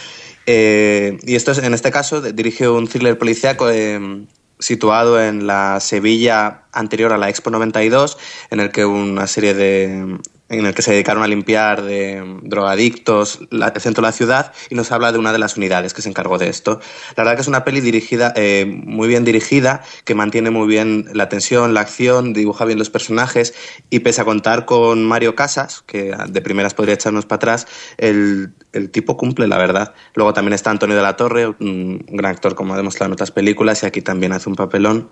Eh, 0.46 1.18
y 1.22 1.34
esto 1.34 1.52
es, 1.52 1.58
en 1.58 1.74
este 1.74 1.90
caso 1.90 2.20
dirige 2.20 2.68
un 2.68 2.88
thriller 2.88 3.18
policíaco 3.18 3.70
eh, 3.70 4.26
situado 4.58 5.22
en 5.22 5.46
la 5.46 5.80
Sevilla 5.80 6.64
anterior 6.72 7.12
a 7.12 7.18
la 7.18 7.28
Expo 7.28 7.50
92, 7.50 8.18
en 8.50 8.60
el 8.60 8.70
que 8.70 8.84
una 8.84 9.26
serie 9.26 9.54
de 9.54 10.18
en 10.50 10.66
el 10.66 10.74
que 10.74 10.82
se 10.82 10.90
dedicaron 10.90 11.22
a 11.22 11.28
limpiar 11.28 11.82
de 11.82 12.22
drogadictos 12.42 13.40
la, 13.50 13.68
el 13.68 13.80
centro 13.80 14.02
de 14.02 14.08
la 14.08 14.12
ciudad 14.12 14.52
y 14.68 14.74
nos 14.74 14.90
habla 14.90 15.12
de 15.12 15.18
una 15.18 15.32
de 15.32 15.38
las 15.38 15.56
unidades 15.56 15.94
que 15.94 16.02
se 16.02 16.08
encargó 16.08 16.38
de 16.38 16.48
esto. 16.48 16.80
La 17.16 17.22
verdad 17.22 17.36
que 17.36 17.42
es 17.42 17.48
una 17.48 17.64
peli 17.64 17.80
dirigida, 17.80 18.32
eh, 18.36 18.66
muy 18.66 19.06
bien 19.08 19.24
dirigida, 19.24 19.82
que 20.04 20.14
mantiene 20.14 20.50
muy 20.50 20.66
bien 20.66 21.06
la 21.14 21.28
tensión, 21.28 21.72
la 21.72 21.80
acción, 21.80 22.32
dibuja 22.32 22.64
bien 22.64 22.78
los 22.78 22.90
personajes 22.90 23.54
y 23.90 24.00
pese 24.00 24.20
a 24.20 24.24
contar 24.24 24.66
con 24.66 25.04
Mario 25.04 25.36
Casas, 25.36 25.82
que 25.86 26.14
de 26.28 26.42
primeras 26.42 26.74
podría 26.74 26.94
echarnos 26.94 27.26
para 27.26 27.36
atrás, 27.36 27.66
el, 27.96 28.52
el 28.72 28.90
tipo 28.90 29.16
cumple, 29.16 29.46
la 29.46 29.56
verdad. 29.56 29.94
Luego 30.14 30.32
también 30.32 30.54
está 30.54 30.70
Antonio 30.70 30.96
de 30.96 31.02
la 31.02 31.16
Torre, 31.16 31.46
un 31.46 32.04
gran 32.08 32.32
actor 32.32 32.56
como 32.56 32.74
ha 32.74 32.76
demostrado 32.76 33.06
en 33.06 33.12
otras 33.12 33.30
películas 33.30 33.84
y 33.84 33.86
aquí 33.86 34.02
también 34.02 34.32
hace 34.32 34.48
un 34.48 34.56
papelón. 34.56 35.10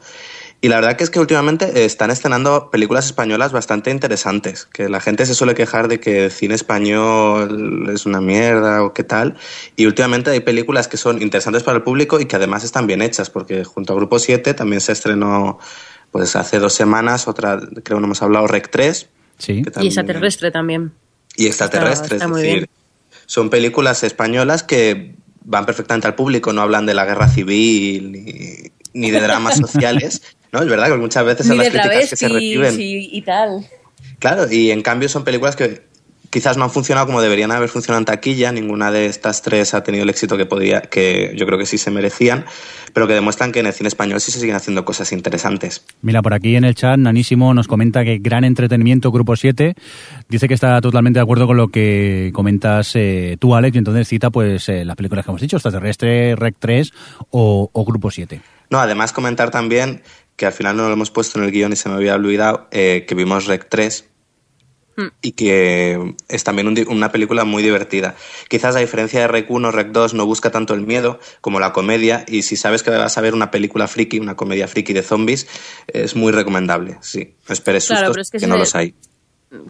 Y 0.60 0.68
la 0.68 0.76
verdad 0.76 0.96
que 0.96 1.04
es 1.04 1.10
que 1.10 1.20
últimamente 1.20 1.84
están 1.84 2.10
estrenando 2.10 2.68
películas 2.70 3.06
españolas 3.06 3.52
bastante 3.52 3.92
interesantes, 3.92 4.66
que 4.66 4.88
la 4.88 5.00
gente 5.00 5.24
se 5.24 5.34
suele 5.34 5.54
quejar 5.54 5.86
de 5.86 6.00
que 6.00 6.24
el 6.24 6.30
cine 6.32 6.56
español 6.56 7.88
es 7.92 8.06
una 8.06 8.20
mierda 8.20 8.82
o 8.82 8.92
qué 8.92 9.04
tal, 9.04 9.36
y 9.76 9.86
últimamente 9.86 10.32
hay 10.32 10.40
películas 10.40 10.88
que 10.88 10.96
son 10.96 11.22
interesantes 11.22 11.62
para 11.62 11.76
el 11.76 11.84
público 11.84 12.18
y 12.18 12.26
que 12.26 12.34
además 12.34 12.64
están 12.64 12.88
bien 12.88 13.02
hechas, 13.02 13.30
porque 13.30 13.62
junto 13.62 13.92
a 13.92 13.96
Grupo 13.96 14.18
7 14.18 14.52
también 14.54 14.80
se 14.80 14.92
estrenó 14.92 15.60
pues 16.10 16.34
hace 16.34 16.58
dos 16.58 16.72
semanas 16.72 17.28
otra, 17.28 17.58
creo 17.58 17.82
que 17.82 17.94
no 17.94 18.06
hemos 18.06 18.22
hablado, 18.22 18.48
Rec 18.48 18.68
3. 18.68 19.08
Sí. 19.38 19.62
También, 19.62 19.84
y 19.84 19.86
extraterrestre 19.86 20.50
también. 20.50 20.92
Y 21.36 21.46
extraterrestre, 21.46 22.16
está, 22.16 22.26
está 22.26 22.36
es 22.36 22.42
decir, 22.42 22.68
son 23.26 23.48
películas 23.48 24.02
españolas 24.02 24.64
que 24.64 25.14
van 25.44 25.66
perfectamente 25.66 26.08
al 26.08 26.16
público, 26.16 26.52
no 26.52 26.62
hablan 26.62 26.84
de 26.86 26.94
la 26.94 27.04
guerra 27.04 27.28
civil 27.28 28.10
ni, 28.10 28.72
ni 28.92 29.10
de 29.12 29.20
dramas 29.20 29.56
sociales. 29.58 30.22
No, 30.52 30.60
es 30.60 30.68
verdad 30.68 30.88
que 30.88 30.96
muchas 30.96 31.24
veces 31.24 31.46
son 31.46 31.58
las 31.58 31.68
críticas 31.68 32.10
que 32.10 32.16
se 32.16 32.28
reciben. 32.28 32.80
y, 32.80 33.10
y 33.12 33.22
tal. 33.22 33.66
Claro, 34.18 34.50
y 34.50 34.70
en 34.70 34.82
cambio 34.82 35.08
son 35.08 35.24
películas 35.24 35.56
que 35.56 35.88
quizás 36.30 36.56
no 36.56 36.64
han 36.64 36.70
funcionado 36.70 37.06
como 37.06 37.22
deberían 37.22 37.50
haber 37.50 37.68
funcionado 37.68 38.00
en 38.00 38.04
taquilla. 38.04 38.52
Ninguna 38.52 38.90
de 38.90 39.06
estas 39.06 39.42
tres 39.42 39.74
ha 39.74 39.82
tenido 39.82 40.04
el 40.04 40.10
éxito 40.10 40.36
que 40.36 40.46
podía, 40.46 40.82
que 40.82 41.32
yo 41.36 41.46
creo 41.46 41.58
que 41.58 41.66
sí 41.66 41.78
se 41.78 41.90
merecían, 41.90 42.44
pero 42.92 43.06
que 43.06 43.14
demuestran 43.14 43.52
que 43.52 43.60
en 43.60 43.66
el 43.66 43.72
cine 43.72 43.88
español 43.88 44.20
sí 44.20 44.32
se 44.32 44.40
siguen 44.40 44.56
haciendo 44.56 44.84
cosas 44.84 45.12
interesantes. 45.12 45.84
Mira, 46.02 46.22
por 46.22 46.34
aquí 46.34 46.56
en 46.56 46.64
el 46.64 46.74
chat, 46.74 46.98
Nanísimo 46.98 47.54
nos 47.54 47.68
comenta 47.68 48.04
que 48.04 48.18
gran 48.18 48.44
entretenimiento 48.44 49.10
Grupo 49.10 49.36
7. 49.36 49.74
Dice 50.28 50.48
que 50.48 50.54
está 50.54 50.80
totalmente 50.80 51.18
de 51.18 51.22
acuerdo 51.22 51.46
con 51.46 51.56
lo 51.56 51.68
que 51.68 52.30
comentas 52.34 52.92
eh, 52.94 53.36
tú, 53.38 53.54
Alex, 53.54 53.74
y 53.76 53.78
entonces 53.78 54.08
cita 54.08 54.30
pues 54.30 54.68
eh, 54.68 54.84
las 54.84 54.96
películas 54.96 55.24
que 55.24 55.30
hemos 55.30 55.40
dicho, 55.40 55.56
Extraterrestre, 55.56 56.36
Rec 56.36 56.56
3 56.58 56.92
o, 57.30 57.70
o 57.72 57.84
Grupo 57.84 58.10
7. 58.10 58.40
No, 58.70 58.78
además 58.78 59.12
comentar 59.12 59.50
también 59.50 60.02
que 60.38 60.46
al 60.46 60.54
final 60.54 60.78
no 60.78 60.86
lo 60.86 60.94
hemos 60.94 61.10
puesto 61.10 61.38
en 61.38 61.44
el 61.44 61.50
guion 61.50 61.74
y 61.74 61.76
se 61.76 61.90
me 61.90 61.96
había 61.96 62.14
olvidado, 62.14 62.68
eh, 62.70 63.04
que 63.06 63.14
vimos 63.14 63.44
Rec 63.44 63.68
3 63.68 64.08
Mm. 64.98 65.06
y 65.22 65.32
que 65.32 66.14
es 66.28 66.42
también 66.42 66.66
un 66.66 66.76
una 66.88 67.12
película 67.12 67.44
muy 67.44 67.62
divertida. 67.62 68.16
Quizás 68.48 68.74
a 68.74 68.80
diferencia 68.80 69.20
de 69.20 69.28
Rec 69.28 69.48
1, 69.48 69.70
Rec 69.70 69.92
2 69.92 70.14
no 70.14 70.26
busca 70.26 70.50
tanto 70.50 70.74
el 70.74 70.80
miedo 70.80 71.20
como 71.40 71.60
la 71.60 71.72
comedia 71.72 72.24
y 72.26 72.42
si 72.42 72.56
sabes 72.56 72.82
que 72.82 72.90
vas 72.90 73.16
a 73.16 73.20
ver 73.20 73.32
una 73.32 73.52
película 73.52 73.86
friki, 73.86 74.18
una 74.18 74.34
comedia 74.34 74.66
friki 74.66 74.92
de 74.92 75.02
zombies, 75.02 75.46
es 75.86 76.16
muy 76.16 76.32
recomendable, 76.32 76.98
sí. 77.00 77.36
No 77.48 77.52
esperes 77.52 77.84
sustos, 77.84 77.98
Claro, 77.98 78.12
pero 78.12 78.22
es 78.22 78.30
que 78.32 78.46
no 78.48 78.56
los 78.56 78.74
hay. 78.74 78.94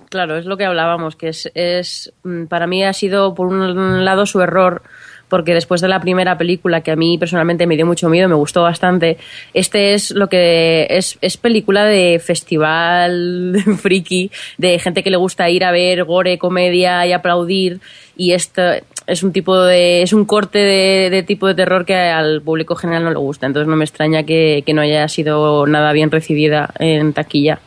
Claro, 0.09 0.39
es 0.39 0.47
lo 0.47 0.57
que 0.57 0.65
hablábamos, 0.65 1.15
que 1.15 1.29
es, 1.29 1.51
es 1.55 2.11
mm, 2.23 2.47
para 2.47 2.67
mí 2.67 2.83
ha 2.83 2.95
sido 2.95 3.35
por 3.35 3.49
un 3.49 4.07
lado 4.07 4.25
su 4.25 4.41
error, 4.41 4.83
porque 5.29 5.55
después 5.55 5.81
de 5.81 5.89
la 5.89 6.01
primera 6.01 6.39
película 6.39 6.81
que 6.81 6.91
a 6.91 6.97
mí 6.97 7.19
personalmente 7.19 7.67
me 7.67 7.77
dio 7.77 7.87
mucho 7.87 8.09
miedo, 8.09 8.29
me 8.29 8.35
gustó 8.35 8.63
bastante, 8.63 9.19
este 9.55 9.95
es 9.95 10.11
lo 10.11 10.29
que 10.29 10.87
es, 10.91 11.19
es 11.21 11.37
película 11.37 11.85
de 11.85 12.21
festival 12.25 13.57
friki, 13.81 14.31
de 14.57 14.79
gente 14.79 15.03
que 15.03 15.11
le 15.11 15.17
gusta 15.17 15.49
ir 15.51 15.65
a 15.65 15.73
ver 15.73 16.05
gore, 16.05 16.39
comedia 16.39 17.07
y 17.07 17.13
aplaudir, 17.13 17.81
y 18.17 18.33
esto 18.33 18.63
es 19.07 19.23
un 19.23 19.33
tipo 19.33 19.57
de, 19.63 20.03
es 20.03 20.13
un 20.13 20.25
corte 20.25 20.59
de, 20.59 21.11
de 21.11 21.23
tipo 21.23 21.47
de 21.47 21.55
terror 21.55 21.85
que 21.85 21.95
al 21.95 22.43
público 22.43 22.75
general 22.75 23.05
no 23.05 23.11
le 23.11 23.19
gusta, 23.19 23.47
entonces 23.47 23.69
no 23.69 23.77
me 23.77 23.85
extraña 23.85 24.25
que, 24.25 24.63
que 24.67 24.75
no 24.75 24.83
haya 24.83 25.09
sido 25.09 25.67
nada 25.67 25.93
bien 25.93 26.11
recibida 26.11 26.71
en 26.79 27.13
taquilla. 27.13 27.61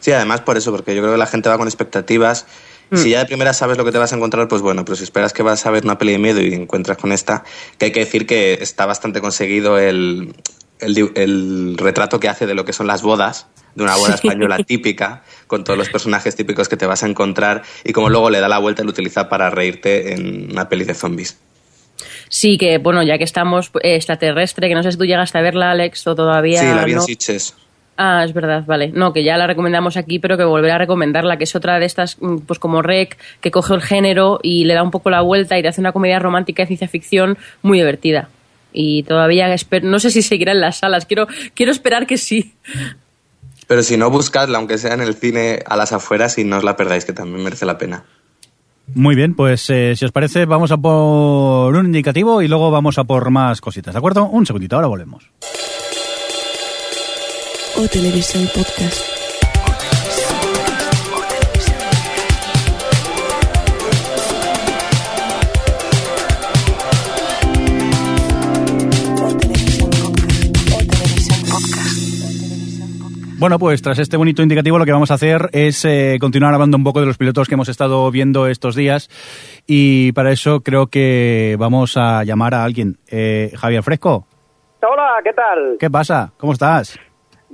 Sí, 0.00 0.12
además 0.12 0.40
por 0.42 0.56
eso, 0.56 0.70
porque 0.70 0.94
yo 0.94 1.02
creo 1.02 1.14
que 1.14 1.18
la 1.18 1.26
gente 1.26 1.48
va 1.48 1.58
con 1.58 1.66
expectativas. 1.66 2.46
Si 2.92 3.10
ya 3.10 3.18
de 3.20 3.26
primera 3.26 3.52
sabes 3.52 3.76
lo 3.76 3.84
que 3.84 3.90
te 3.90 3.98
vas 3.98 4.12
a 4.12 4.16
encontrar, 4.16 4.46
pues 4.46 4.62
bueno, 4.62 4.84
pero 4.84 4.94
si 4.94 5.02
esperas 5.02 5.32
que 5.32 5.42
vas 5.42 5.66
a 5.66 5.70
ver 5.70 5.84
una 5.84 5.98
peli 5.98 6.12
de 6.12 6.18
miedo 6.18 6.40
y 6.40 6.54
encuentras 6.54 6.96
con 6.96 7.10
esta, 7.10 7.42
que 7.78 7.86
hay 7.86 7.92
que 7.92 8.00
decir 8.00 8.26
que 8.26 8.54
está 8.60 8.86
bastante 8.86 9.20
conseguido 9.20 9.78
el, 9.78 10.34
el, 10.78 11.76
retrato 11.76 12.20
que 12.20 12.28
hace 12.28 12.46
de 12.46 12.54
lo 12.54 12.64
que 12.64 12.72
son 12.72 12.86
las 12.86 13.02
bodas, 13.02 13.48
de 13.74 13.82
una 13.82 13.96
buena 13.96 14.14
española 14.14 14.58
típica, 14.58 15.24
con 15.48 15.64
todos 15.64 15.78
los 15.78 15.88
personajes 15.88 16.36
típicos 16.36 16.68
que 16.68 16.76
te 16.76 16.86
vas 16.86 17.02
a 17.02 17.06
encontrar, 17.06 17.62
y 17.84 17.92
como 17.92 18.08
luego 18.08 18.30
le 18.30 18.38
da 18.38 18.48
la 18.48 18.58
vuelta 18.58 18.82
y 18.82 18.84
lo 18.84 18.90
utiliza 18.90 19.28
para 19.28 19.50
reírte 19.50 20.12
en 20.12 20.52
una 20.52 20.68
peli 20.68 20.84
de 20.84 20.94
zombies. 20.94 21.38
Sí, 22.28 22.58
que 22.58 22.78
bueno, 22.78 23.02
ya 23.02 23.18
que 23.18 23.24
estamos 23.24 23.70
eh, 23.82 23.96
extraterrestre, 23.96 24.68
que 24.68 24.74
no 24.74 24.82
sé 24.82 24.92
si 24.92 24.98
tú 24.98 25.04
llegaste 25.04 25.38
a 25.38 25.42
verla, 25.42 25.70
Alex, 25.70 26.06
o 26.06 26.14
todavía. 26.14 26.60
Sí, 26.60 26.66
la 26.66 26.84
vi 26.84 26.92
en 26.92 26.98
no. 26.98 27.02
Sitges. 27.02 27.54
Ah, 27.98 28.22
es 28.24 28.34
verdad, 28.34 28.64
vale. 28.66 28.90
No, 28.92 29.12
que 29.14 29.24
ya 29.24 29.38
la 29.38 29.46
recomendamos 29.46 29.96
aquí, 29.96 30.18
pero 30.18 30.36
que 30.36 30.44
volveré 30.44 30.72
a 30.74 30.78
recomendarla, 30.78 31.38
que 31.38 31.44
es 31.44 31.56
otra 31.56 31.78
de 31.78 31.86
estas, 31.86 32.20
mm, 32.20 32.38
pues 32.46 32.58
como 32.58 32.82
Rec, 32.82 33.16
que 33.40 33.50
coge 33.50 33.72
el 33.74 33.80
género 33.80 34.38
y 34.42 34.64
le 34.66 34.74
da 34.74 34.82
un 34.82 34.90
poco 34.90 35.08
la 35.08 35.22
vuelta 35.22 35.58
y 35.58 35.62
te 35.62 35.68
hace 35.68 35.80
una 35.80 35.92
comedia 35.92 36.18
romántica 36.18 36.62
de 36.62 36.66
ciencia 36.66 36.88
ficción 36.88 37.38
muy 37.62 37.78
divertida. 37.78 38.28
Y 38.72 39.04
todavía 39.04 39.48
esper- 39.54 39.82
no 39.82 39.98
sé 39.98 40.10
si 40.10 40.20
seguirá 40.20 40.52
en 40.52 40.60
las 40.60 40.76
salas, 40.78 41.06
quiero, 41.06 41.26
quiero 41.54 41.72
esperar 41.72 42.06
que 42.06 42.18
sí. 42.18 42.52
Pero 43.66 43.82
si 43.82 43.96
no, 43.96 44.10
buscadla, 44.10 44.58
aunque 44.58 44.76
sea 44.76 44.92
en 44.92 45.00
el 45.00 45.14
cine 45.14 45.60
a 45.66 45.76
las 45.76 45.92
afueras, 45.94 46.36
y 46.36 46.44
no 46.44 46.58
os 46.58 46.64
la 46.64 46.76
perdáis, 46.76 47.06
que 47.06 47.14
también 47.14 47.42
merece 47.42 47.64
la 47.64 47.78
pena. 47.78 48.04
Muy 48.94 49.16
bien, 49.16 49.34
pues 49.34 49.68
eh, 49.70 49.94
si 49.96 50.04
os 50.04 50.12
parece, 50.12 50.44
vamos 50.44 50.70
a 50.70 50.76
por 50.76 51.74
un 51.74 51.86
indicativo 51.86 52.42
y 52.42 52.48
luego 52.48 52.70
vamos 52.70 52.98
a 52.98 53.04
por 53.04 53.30
más 53.30 53.60
cositas, 53.62 53.94
¿de 53.94 53.98
acuerdo? 53.98 54.26
Un 54.26 54.44
segundito, 54.46 54.76
ahora 54.76 54.86
volvemos. 54.88 55.30
O 57.78 57.86
Televisión 57.88 58.48
Podcast. 58.54 59.16
Bueno, 73.38 73.58
pues 73.58 73.82
tras 73.82 73.98
este 73.98 74.16
bonito 74.16 74.42
indicativo 74.42 74.78
lo 74.78 74.86
que 74.86 74.92
vamos 74.92 75.10
a 75.10 75.14
hacer 75.14 75.50
es 75.52 75.84
eh, 75.84 76.16
continuar 76.18 76.54
hablando 76.54 76.78
un 76.78 76.84
poco 76.84 77.00
de 77.00 77.06
los 77.06 77.18
pilotos 77.18 77.48
que 77.48 77.54
hemos 77.54 77.68
estado 77.68 78.10
viendo 78.10 78.46
estos 78.46 78.74
días 78.74 79.10
y 79.66 80.12
para 80.12 80.32
eso 80.32 80.62
creo 80.62 80.86
que 80.86 81.56
vamos 81.58 81.98
a 81.98 82.24
llamar 82.24 82.54
a 82.54 82.64
alguien. 82.64 82.96
Eh, 83.08 83.52
Javier 83.56 83.82
Fresco, 83.82 84.26
Hola, 84.82 85.20
¿qué 85.22 85.32
tal? 85.34 85.76
¿qué 85.78 85.90
pasa? 85.90 86.32
¿Cómo 86.38 86.54
estás? 86.54 86.98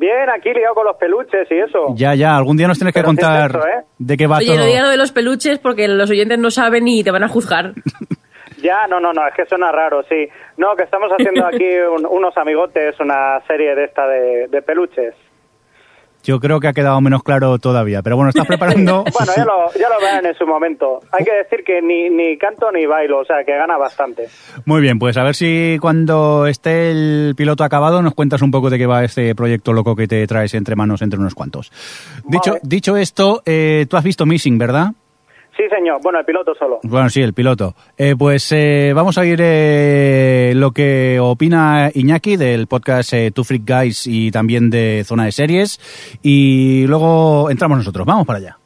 Bien, 0.03 0.29
aquí 0.37 0.51
liado 0.53 0.75
con 0.75 0.85
los 0.85 0.97
peluches 0.97 1.47
y 1.49 1.59
eso. 1.61 1.95
Ya, 1.95 2.15
ya, 2.17 2.37
algún 2.37 2.57
día 2.57 2.67
nos 2.67 2.77
tienes 2.77 2.93
que 2.93 3.01
Pero 3.03 3.13
¿qué 3.15 3.21
es 3.21 3.25
contar 3.29 3.51
eso, 3.51 3.69
eh? 3.69 3.85
de 3.99 4.17
qué 4.17 4.27
va 4.27 4.39
Oye, 4.39 4.47
todo. 4.47 4.57
no 4.59 4.65
digas 4.65 4.83
lo 4.83 4.89
de 4.89 4.97
los 4.97 5.13
peluches 5.13 5.59
porque 5.61 5.87
los 5.87 6.11
oyentes 6.11 6.41
no 6.41 6.51
saben 6.51 6.89
y 6.89 7.05
te 7.05 7.13
van 7.13 7.23
a 7.25 7.29
juzgar. 7.29 7.73
Ya, 8.63 8.87
no, 8.87 9.01
no, 9.01 9.13
no, 9.13 9.27
es 9.27 9.35
que 9.35 9.45
suena 9.47 9.73
raro, 9.73 10.05
sí. 10.09 10.29
No, 10.57 10.77
que 10.77 10.85
estamos 10.85 11.11
haciendo 11.11 11.45
aquí 11.47 11.65
un- 11.97 12.07
unos 12.07 12.37
amigotes, 12.37 12.95
una 13.01 13.41
serie 13.49 13.75
de 13.75 13.85
esta 13.87 14.07
de, 14.07 14.47
de 14.49 14.63
peluches. 14.63 15.15
Yo 16.23 16.41
creo 16.41 16.61
que 16.61 16.69
ha 16.69 16.73
quedado 16.73 17.01
menos 17.01 17.23
claro 17.23 17.59
todavía, 17.59 18.03
pero 18.03 18.17
bueno, 18.17 18.31
estás 18.31 18.47
preparando... 18.47 19.05
Bueno, 19.13 19.33
ya 19.37 19.45
lo, 19.45 19.73
ya 19.79 19.89
lo 19.89 20.01
verán 20.01 20.27
en 20.27 20.35
su 20.35 20.47
momento. 20.47 21.01
Hay 21.13 21.25
que 21.25 21.33
decir 21.33 21.65
que 21.65 21.83
ni, 21.83 22.09
ni 22.11 22.37
canto 22.39 22.71
ni 22.73 22.87
bailo, 22.87 23.21
o 23.21 23.25
sea, 23.25 23.45
que 23.45 23.53
gana 23.53 23.77
bastante. 23.77 24.29
Muy 24.65 24.81
bien, 24.81 24.99
pues 24.99 25.17
a 25.17 25.23
ver 25.23 25.35
si 25.35 25.79
cuando 25.81 26.47
esté 26.47 26.91
el 26.91 27.35
piloto 27.37 27.63
acabado 27.63 28.03
nos 28.03 28.15
cuentas 28.15 28.43
un 28.43 28.51
poco 28.51 28.71
de 28.71 28.79
qué 28.79 28.87
va 28.87 29.05
este 29.05 29.35
proyecto 29.35 29.73
loco 29.73 29.95
que 29.95 30.09
te 30.09 30.27
traes 30.27 30.55
entre 30.55 30.77
manos 30.77 31.03
entre 31.03 31.21
unos 31.21 31.35
cuantos. 31.35 31.71
Dicho, 32.27 32.57
dicho 32.63 32.97
esto, 32.97 33.43
eh, 33.45 33.87
tú 33.89 33.97
has 33.97 34.05
visto 34.05 34.27
Missing, 34.27 34.59
¿verdad? 34.59 34.93
Sí, 35.63 35.69
señor. 35.69 36.01
Bueno, 36.03 36.19
el 36.19 36.25
piloto 36.25 36.55
solo. 36.59 36.81
Bueno, 36.83 37.09
sí, 37.09 37.21
el 37.21 37.35
piloto. 37.35 37.77
Eh, 37.97 38.17
pues 38.19 38.51
eh, 38.51 38.93
vamos 38.97 39.17
a 39.17 39.25
ir 39.25 39.39
eh, 39.41 40.53
lo 40.57 40.73
que 40.73 41.21
opina 41.21 41.89
Iñaki 41.95 42.37
del 42.37 42.67
podcast 42.67 43.13
eh, 43.13 43.31
Two 43.31 43.45
Freak 43.45 43.63
Guys 43.65 44.09
y 44.09 44.33
también 44.33 44.71
de 44.71 45.05
Zona 45.07 45.27
de 45.27 45.31
Series 45.31 45.79
y 46.21 46.85
luego 46.89 47.49
entramos 47.49 47.79
nosotros. 47.79 48.05
Vamos 48.05 48.27
para 48.27 48.39
allá. 48.41 48.59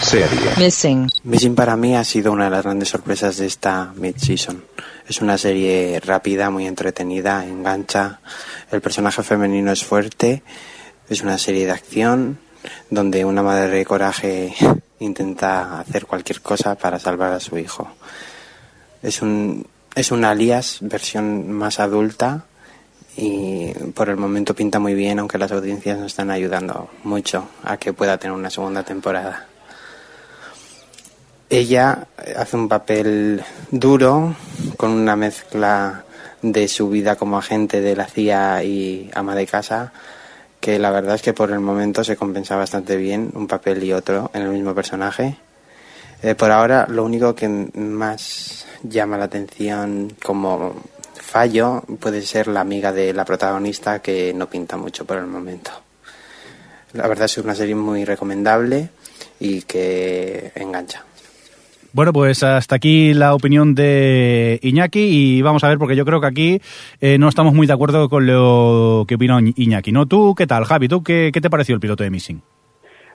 Serie. 0.00 0.28
Missing. 0.58 1.08
Missing 1.24 1.54
para 1.54 1.74
mí 1.74 1.96
ha 1.96 2.04
sido 2.04 2.32
una 2.32 2.44
de 2.44 2.50
las 2.50 2.64
grandes 2.64 2.90
sorpresas 2.90 3.38
de 3.38 3.46
esta 3.46 3.94
mid-season. 3.96 4.62
Es 5.08 5.22
una 5.22 5.38
serie 5.38 6.00
rápida, 6.04 6.50
muy 6.50 6.66
entretenida, 6.66 7.46
engancha. 7.46 8.20
El 8.70 8.82
personaje 8.82 9.22
femenino 9.22 9.72
es 9.72 9.82
fuerte. 9.82 10.42
Es 11.08 11.22
una 11.22 11.38
serie 11.38 11.64
de 11.64 11.72
acción 11.72 12.38
donde 12.90 13.24
una 13.24 13.42
madre 13.42 13.68
de 13.68 13.84
coraje 13.84 14.54
intenta 15.00 15.80
hacer 15.80 16.06
cualquier 16.06 16.40
cosa 16.40 16.74
para 16.74 16.98
salvar 16.98 17.32
a 17.32 17.40
su 17.40 17.58
hijo. 17.58 17.88
Es 19.02 19.22
un, 19.22 19.66
es 19.94 20.10
un 20.10 20.24
alias, 20.24 20.78
versión 20.80 21.52
más 21.52 21.80
adulta 21.80 22.44
y 23.16 23.72
por 23.94 24.08
el 24.08 24.16
momento 24.16 24.54
pinta 24.54 24.78
muy 24.78 24.94
bien, 24.94 25.18
aunque 25.18 25.38
las 25.38 25.50
audiencias 25.50 25.98
no 25.98 26.06
están 26.06 26.30
ayudando 26.30 26.88
mucho 27.02 27.48
a 27.64 27.76
que 27.76 27.92
pueda 27.92 28.16
tener 28.16 28.36
una 28.36 28.50
segunda 28.50 28.84
temporada. 28.84 29.46
Ella 31.50 32.06
hace 32.36 32.56
un 32.56 32.68
papel 32.68 33.42
duro, 33.70 34.36
con 34.76 34.90
una 34.90 35.16
mezcla 35.16 36.04
de 36.42 36.68
su 36.68 36.88
vida 36.90 37.16
como 37.16 37.38
agente 37.38 37.80
de 37.80 37.96
la 37.96 38.06
CIA 38.06 38.62
y 38.64 39.10
ama 39.14 39.34
de 39.34 39.46
casa, 39.46 39.92
que 40.60 40.78
la 40.78 40.90
verdad 40.90 41.14
es 41.14 41.22
que 41.22 41.32
por 41.32 41.50
el 41.50 41.60
momento 41.60 42.04
se 42.04 42.16
compensa 42.16 42.56
bastante 42.56 42.96
bien 42.96 43.30
un 43.34 43.46
papel 43.46 43.82
y 43.84 43.92
otro 43.92 44.30
en 44.34 44.42
el 44.42 44.50
mismo 44.50 44.74
personaje. 44.74 45.36
Eh, 46.22 46.34
por 46.34 46.50
ahora, 46.50 46.86
lo 46.88 47.04
único 47.04 47.34
que 47.34 47.48
más 47.48 48.66
llama 48.82 49.16
la 49.16 49.26
atención 49.26 50.16
como 50.22 50.74
fallo 51.14 51.82
puede 52.00 52.22
ser 52.22 52.48
la 52.48 52.60
amiga 52.60 52.92
de 52.92 53.12
la 53.12 53.24
protagonista, 53.24 54.00
que 54.00 54.32
no 54.34 54.48
pinta 54.48 54.76
mucho 54.76 55.04
por 55.04 55.18
el 55.18 55.26
momento. 55.26 55.70
La 56.94 57.06
verdad 57.06 57.26
es 57.26 57.38
una 57.38 57.54
serie 57.54 57.74
muy 57.74 58.04
recomendable 58.04 58.88
y 59.38 59.62
que 59.62 60.52
engancha. 60.54 61.04
Bueno, 61.94 62.12
pues 62.12 62.42
hasta 62.42 62.76
aquí 62.76 63.14
la 63.14 63.34
opinión 63.34 63.74
de 63.74 64.58
Iñaki 64.62 65.00
y 65.00 65.42
vamos 65.42 65.64
a 65.64 65.68
ver, 65.68 65.78
porque 65.78 65.96
yo 65.96 66.04
creo 66.04 66.20
que 66.20 66.26
aquí 66.26 66.60
eh, 67.00 67.16
no 67.18 67.28
estamos 67.28 67.54
muy 67.54 67.66
de 67.66 67.72
acuerdo 67.72 68.08
con 68.08 68.26
lo 68.26 69.04
que 69.08 69.14
opina 69.14 69.38
Iñaki, 69.40 69.90
¿no? 69.90 70.06
¿Tú 70.06 70.34
qué 70.36 70.46
tal, 70.46 70.64
Javi? 70.64 70.86
¿Tú 70.86 71.02
qué, 71.02 71.30
qué 71.32 71.40
te 71.40 71.48
pareció 71.48 71.74
el 71.74 71.80
piloto 71.80 72.04
de 72.04 72.10
Missing? 72.10 72.42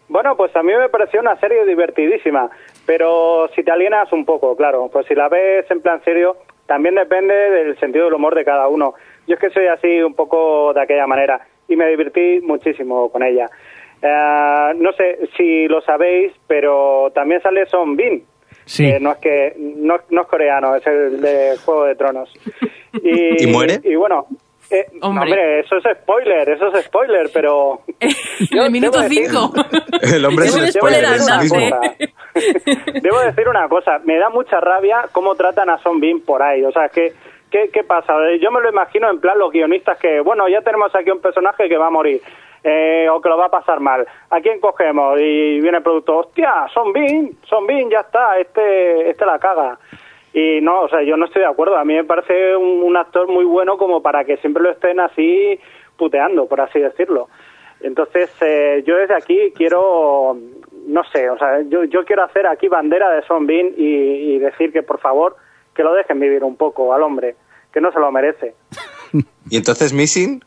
Bueno, 0.10 0.36
pues 0.36 0.56
a 0.56 0.64
mí 0.64 0.72
me 0.78 0.90
pareció 0.90 1.22
una 1.22 1.40
serie 1.40 1.66
divertidísima, 1.66 2.50
pero 2.86 3.48
si 3.56 3.64
te 3.64 3.72
alienas 3.72 4.12
un 4.12 4.26
poco, 4.26 4.56
claro, 4.56 4.90
pues 4.92 5.06
si 5.08 5.16
la 5.16 5.30
ves 5.30 5.70
en 5.70 5.82
plan 5.82 6.02
serio, 6.04 6.38
también 6.66 6.96
depende 6.96 7.34
del 7.34 7.80
sentido 7.80 8.06
del 8.06 8.16
humor 8.16 8.36
de 8.36 8.44
cada 8.44 8.68
uno. 8.68 8.96
Yo 9.28 9.36
es 9.36 9.40
que 9.40 9.50
soy 9.52 9.68
así 9.68 10.02
un 10.02 10.14
poco 10.16 10.74
de 10.74 10.82
aquella 10.82 11.08
manera 11.08 11.48
y 11.68 11.76
me 11.76 11.88
divertí 11.88 12.42
muchísimo 12.42 13.10
con 13.12 13.24
ella. 13.24 13.50
Eh, 14.02 14.74
no 14.76 14.92
sé 14.94 15.20
si 15.38 15.68
lo 15.68 15.82
sabéis, 15.82 16.34
pero 16.48 17.12
también 17.14 17.42
sale 17.42 17.66
Son 17.68 17.96
Bin. 17.96 18.24
Sí. 18.66 18.86
Eh, 18.86 18.98
no 19.00 19.12
es 19.12 19.18
que 19.18 19.54
no, 19.58 19.96
no 20.10 20.22
es 20.22 20.28
coreano, 20.28 20.76
es 20.76 20.86
el 20.88 21.22
de 21.22 21.58
Juego 21.66 21.86
de 21.86 21.96
Tronos. 21.96 22.32
Y, 23.02 23.44
¿Y 23.44 23.48
muere? 23.48 23.80
Y 23.84 23.96
bueno, 23.96 24.28
eh, 24.70 24.86
Hombre. 25.02 25.24
hombre. 25.32 25.60
eso 25.62 25.78
es 25.78 25.98
spoiler, 25.98 26.48
eso 26.48 26.68
es 26.72 26.86
spoiler, 26.86 27.28
pero 27.34 27.82
el 28.00 28.72
minuto 28.72 29.00
debo 29.00 29.10
decir- 29.10 29.30
5. 29.32 29.54
El 30.16 30.26
hombre 30.26 30.46
es 30.46 30.52
Debo 30.54 30.60
un 30.60 30.66
de 30.68 30.72
spoiler 30.72 31.06
sí 31.20 31.32
andante. 31.32 31.58
mismo. 31.58 31.82
Debo 33.02 33.20
decir 33.22 33.48
una 33.50 33.68
cosa, 33.68 34.00
me 34.06 34.18
da 34.18 34.30
mucha 34.30 34.60
rabia 34.60 35.06
cómo 35.12 35.34
tratan 35.36 35.70
a 35.72 35.78
Son 35.80 36.00
Bean 36.00 36.20
por 36.22 36.44
ahí. 36.44 36.64
O 36.64 36.72
sea, 36.72 36.88
que, 36.90 37.14
¿qué, 37.52 37.70
¿qué 37.74 37.84
pasa? 37.84 38.14
Yo 38.40 38.52
me 38.52 38.62
lo 38.62 38.70
imagino 38.70 39.10
en 39.10 39.20
plan 39.20 39.38
los 39.40 39.52
guionistas 39.52 39.98
que, 39.98 40.20
bueno, 40.22 40.48
ya 40.48 40.62
tenemos 40.62 40.94
aquí 40.96 41.10
un 41.10 41.20
personaje 41.22 41.68
que 41.68 41.78
va 41.78 41.88
a 41.88 41.92
morir. 41.92 42.22
Eh, 42.64 43.08
o 43.12 43.22
que 43.22 43.30
lo 43.30 43.38
va 43.38 43.48
a 43.48 43.52
pasar 43.52 43.80
mal. 43.80 44.08
¿A 44.30 44.40
quién 44.42 44.60
cogemos? 44.60 45.20
Y 45.20 45.60
viene 45.60 45.78
el 45.78 45.84
producto, 45.84 46.18
hostia, 46.18 46.68
Son 46.74 46.94
Bean, 46.94 47.32
Son 47.44 47.66
Bean, 47.68 47.90
ya 47.90 48.02
está, 48.02 48.40
este, 48.40 49.10
este 49.10 49.26
la 49.26 49.40
caga. 49.40 49.78
Y 50.34 50.62
no, 50.62 50.82
o 50.82 50.90
sea, 50.90 51.04
yo 51.04 51.18
no 51.18 51.26
estoy 51.26 51.42
de 51.42 51.48
acuerdo. 51.48 51.78
A 51.78 51.86
mí 51.86 51.94
me 51.94 52.04
parece 52.04 52.56
un, 52.56 52.96
actor 52.98 53.28
muy 53.28 53.46
bueno 53.46 53.78
como 53.78 54.02
para 54.02 54.24
que 54.24 54.38
siempre 54.38 54.64
lo 54.64 54.72
estén 54.72 55.00
así 55.00 55.60
puteando, 55.98 56.48
por 56.48 56.62
así 56.62 56.80
decirlo. 56.80 57.28
Entonces, 57.82 58.32
eh, 58.42 58.84
yo 58.86 58.96
desde 58.98 59.16
aquí 59.16 59.52
quiero, 59.56 60.38
no 60.88 61.04
sé, 61.12 61.30
o 61.30 61.38
sea, 61.38 61.62
yo, 61.68 61.84
yo 61.84 62.06
quiero 62.06 62.24
hacer 62.24 62.48
aquí 62.48 62.68
bandera 62.68 63.10
de 63.12 63.24
Son 63.24 63.46
Bean 63.46 63.74
y 63.76 64.40
decir 64.40 64.72
que 64.72 64.84
por 64.84 65.00
favor 65.00 65.36
que 65.74 65.84
lo 65.84 65.94
dejen 65.94 66.20
vivir 66.20 66.44
un 66.44 66.56
poco 66.56 66.94
al 66.94 67.04
hombre, 67.04 67.36
que 67.72 67.82
no 67.82 67.92
se 67.92 68.00
lo 68.00 68.12
merece. 68.12 68.56
Y 69.50 69.58
entonces 69.58 69.94
Missing, 69.94 70.42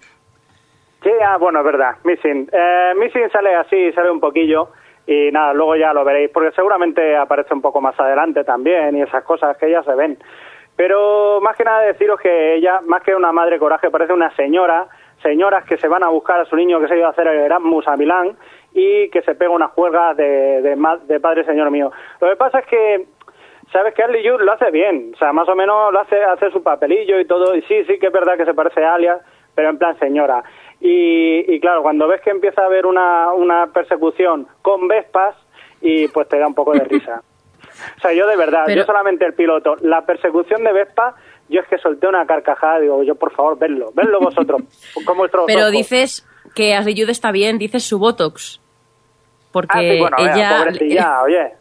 Sí, 1.06 1.12
ah, 1.24 1.36
bueno, 1.36 1.60
es 1.60 1.64
verdad, 1.64 1.94
Missing. 2.02 2.50
Eh, 2.52 2.92
Missing 2.96 3.30
sale 3.30 3.54
así, 3.54 3.92
sale 3.92 4.10
un 4.10 4.18
poquillo 4.18 4.70
y 5.06 5.30
nada, 5.30 5.54
luego 5.54 5.76
ya 5.76 5.92
lo 5.92 6.04
veréis, 6.04 6.30
porque 6.30 6.50
seguramente 6.50 7.16
aparece 7.16 7.54
un 7.54 7.62
poco 7.62 7.80
más 7.80 7.94
adelante 8.00 8.42
también 8.42 8.96
y 8.96 9.02
esas 9.02 9.22
cosas 9.22 9.56
que 9.56 9.70
ya 9.70 9.84
se 9.84 9.94
ven. 9.94 10.18
Pero 10.74 11.40
más 11.40 11.56
que 11.56 11.62
nada 11.62 11.82
deciros 11.82 12.18
que 12.18 12.54
ella, 12.56 12.80
más 12.84 13.04
que 13.04 13.14
una 13.14 13.30
madre 13.30 13.60
coraje, 13.60 13.88
parece 13.88 14.14
una 14.14 14.34
señora, 14.34 14.88
señoras 15.22 15.64
que 15.64 15.76
se 15.76 15.86
van 15.86 16.02
a 16.02 16.08
buscar 16.08 16.40
a 16.40 16.44
su 16.44 16.56
niño 16.56 16.80
que 16.80 16.88
se 16.88 16.94
ha 16.94 16.96
ido 16.96 17.06
a 17.06 17.10
hacer 17.10 17.28
el 17.28 17.38
Erasmus 17.38 17.86
a 17.86 17.96
Milán 17.96 18.36
y 18.74 19.08
que 19.10 19.22
se 19.22 19.36
pega 19.36 19.52
una 19.52 19.68
juerga 19.68 20.12
de, 20.14 20.60
de, 20.60 20.98
de 21.06 21.20
padre 21.20 21.44
señor 21.44 21.70
mío. 21.70 21.92
Lo 22.20 22.30
que 22.30 22.34
pasa 22.34 22.58
es 22.58 22.66
que 22.66 23.06
sabes 23.72 23.94
que 23.94 24.02
Ashley 24.02 24.28
Judd 24.28 24.40
lo 24.40 24.54
hace 24.54 24.72
bien, 24.72 25.12
o 25.14 25.18
sea, 25.18 25.32
más 25.32 25.48
o 25.48 25.54
menos 25.54 25.92
lo 25.92 26.00
hace, 26.00 26.20
hace 26.24 26.50
su 26.50 26.64
papelillo 26.64 27.20
y 27.20 27.26
todo, 27.26 27.54
y 27.54 27.62
sí, 27.62 27.84
sí 27.84 27.96
que 28.00 28.08
es 28.08 28.12
verdad 28.12 28.36
que 28.36 28.44
se 28.44 28.54
parece 28.54 28.84
a 28.84 28.94
Alias, 28.94 29.20
pero 29.54 29.70
en 29.70 29.78
plan 29.78 29.96
señora. 29.98 30.42
Y, 30.88 31.52
y 31.54 31.58
claro, 31.60 31.82
cuando 31.82 32.06
ves 32.06 32.20
que 32.20 32.30
empieza 32.30 32.62
a 32.62 32.66
haber 32.66 32.86
una, 32.86 33.32
una 33.32 33.66
persecución 33.72 34.46
con 34.62 34.86
Vespas, 34.86 35.34
y 35.80 36.06
pues 36.08 36.28
te 36.28 36.38
da 36.38 36.46
un 36.46 36.54
poco 36.54 36.72
de 36.72 36.80
risa. 36.84 37.22
O 37.98 38.00
sea, 38.00 38.12
yo 38.14 38.26
de 38.26 38.36
verdad, 38.36 38.62
Pero- 38.66 38.80
yo 38.80 38.86
solamente 38.86 39.26
el 39.26 39.34
piloto, 39.34 39.76
la 39.82 40.00
persecución 40.06 40.64
de 40.64 40.72
Vespa, 40.72 41.14
yo 41.50 41.60
es 41.60 41.68
que 41.68 41.76
solté 41.76 42.06
una 42.08 42.24
carcajada, 42.24 42.78
digo, 42.80 43.02
yo 43.02 43.16
por 43.16 43.32
favor, 43.32 43.58
vedlo, 43.58 43.90
vedlo 43.94 44.18
vosotros, 44.18 44.62
con 45.04 45.16
vuestros 45.18 45.44
Pero 45.46 45.60
ojos. 45.60 45.72
dices 45.72 46.26
que 46.54 46.74
Ashley 46.74 46.94
Judd 46.98 47.10
está 47.10 47.32
bien, 47.32 47.58
dices 47.58 47.84
su 47.84 47.98
Botox. 47.98 48.60
Porque 49.52 49.76
Ah, 49.78 49.80
sí, 49.80 49.98
bueno, 50.00 50.16
ella... 50.20 50.56
pobrecilla, 50.58 51.22
oye. 51.24 51.52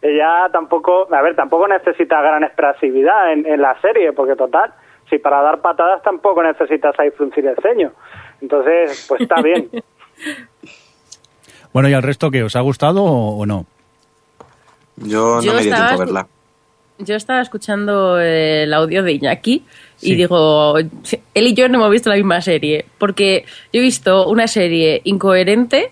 Ella 0.00 0.48
tampoco, 0.52 1.06
a 1.12 1.20
ver, 1.22 1.34
tampoco 1.36 1.68
necesita 1.68 2.20
gran 2.22 2.42
expresividad 2.44 3.30
en, 3.32 3.44
en 3.46 3.60
la 3.60 3.78
serie, 3.82 4.12
porque 4.14 4.36
total, 4.36 4.72
si 5.10 5.18
para 5.18 5.42
dar 5.42 5.60
patadas 5.60 6.02
tampoco 6.02 6.42
necesitas 6.42 6.98
ahí 6.98 7.10
fruncir 7.10 7.46
el 7.46 7.56
ceño. 7.56 7.92
Entonces, 8.40 9.04
pues 9.08 9.20
está 9.22 9.40
bien. 9.42 9.68
Bueno, 11.72 11.90
¿y 11.90 11.92
al 11.92 12.02
resto 12.02 12.30
qué? 12.30 12.42
¿Os 12.42 12.56
ha 12.56 12.60
gustado 12.60 13.04
o, 13.04 13.36
o 13.38 13.44
no? 13.44 13.66
Yo, 14.96 15.42
Yo 15.42 15.52
no 15.52 15.58
me 15.58 15.62
dio 15.62 15.74
tiempo 15.74 15.92
a 15.92 15.96
verla. 15.98 16.26
Yo 16.98 17.14
estaba 17.16 17.42
escuchando 17.42 18.18
el 18.18 18.72
audio 18.72 19.02
de 19.02 19.12
Iñaki 19.12 19.62
y 20.00 20.06
Sí. 20.06 20.14
digo, 20.14 20.78
él 20.78 20.90
y 21.46 21.52
yo 21.52 21.68
no 21.68 21.74
hemos 21.76 21.90
visto 21.90 22.08
la 22.08 22.16
misma 22.16 22.40
serie, 22.40 22.86
porque 22.96 23.44
yo 23.74 23.80
he 23.80 23.82
visto 23.82 24.26
una 24.28 24.46
serie 24.48 25.02
incoherente, 25.04 25.90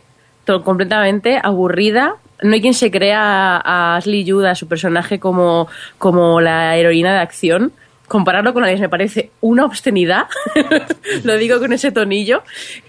completamente 0.64 1.38
aburrida. 1.42 2.16
No 2.42 2.54
hay 2.54 2.62
quien 2.62 2.72
se 2.72 2.90
crea 2.90 3.60
a 3.62 3.96
Ashley 3.96 4.24
Judd, 4.26 4.46
a 4.46 4.54
su 4.54 4.66
personaje, 4.66 5.20
como, 5.20 5.68
como 5.98 6.40
la 6.40 6.74
heroína 6.78 7.12
de 7.12 7.18
acción. 7.18 7.72
Compararlo 8.08 8.52
con 8.52 8.64
Alex 8.64 8.80
me 8.80 8.88
parece 8.88 9.30
una 9.40 9.64
obscenidad, 9.64 10.24
lo 11.24 11.36
digo 11.38 11.58
con 11.58 11.72
ese 11.72 11.90
tonillo. 11.90 12.42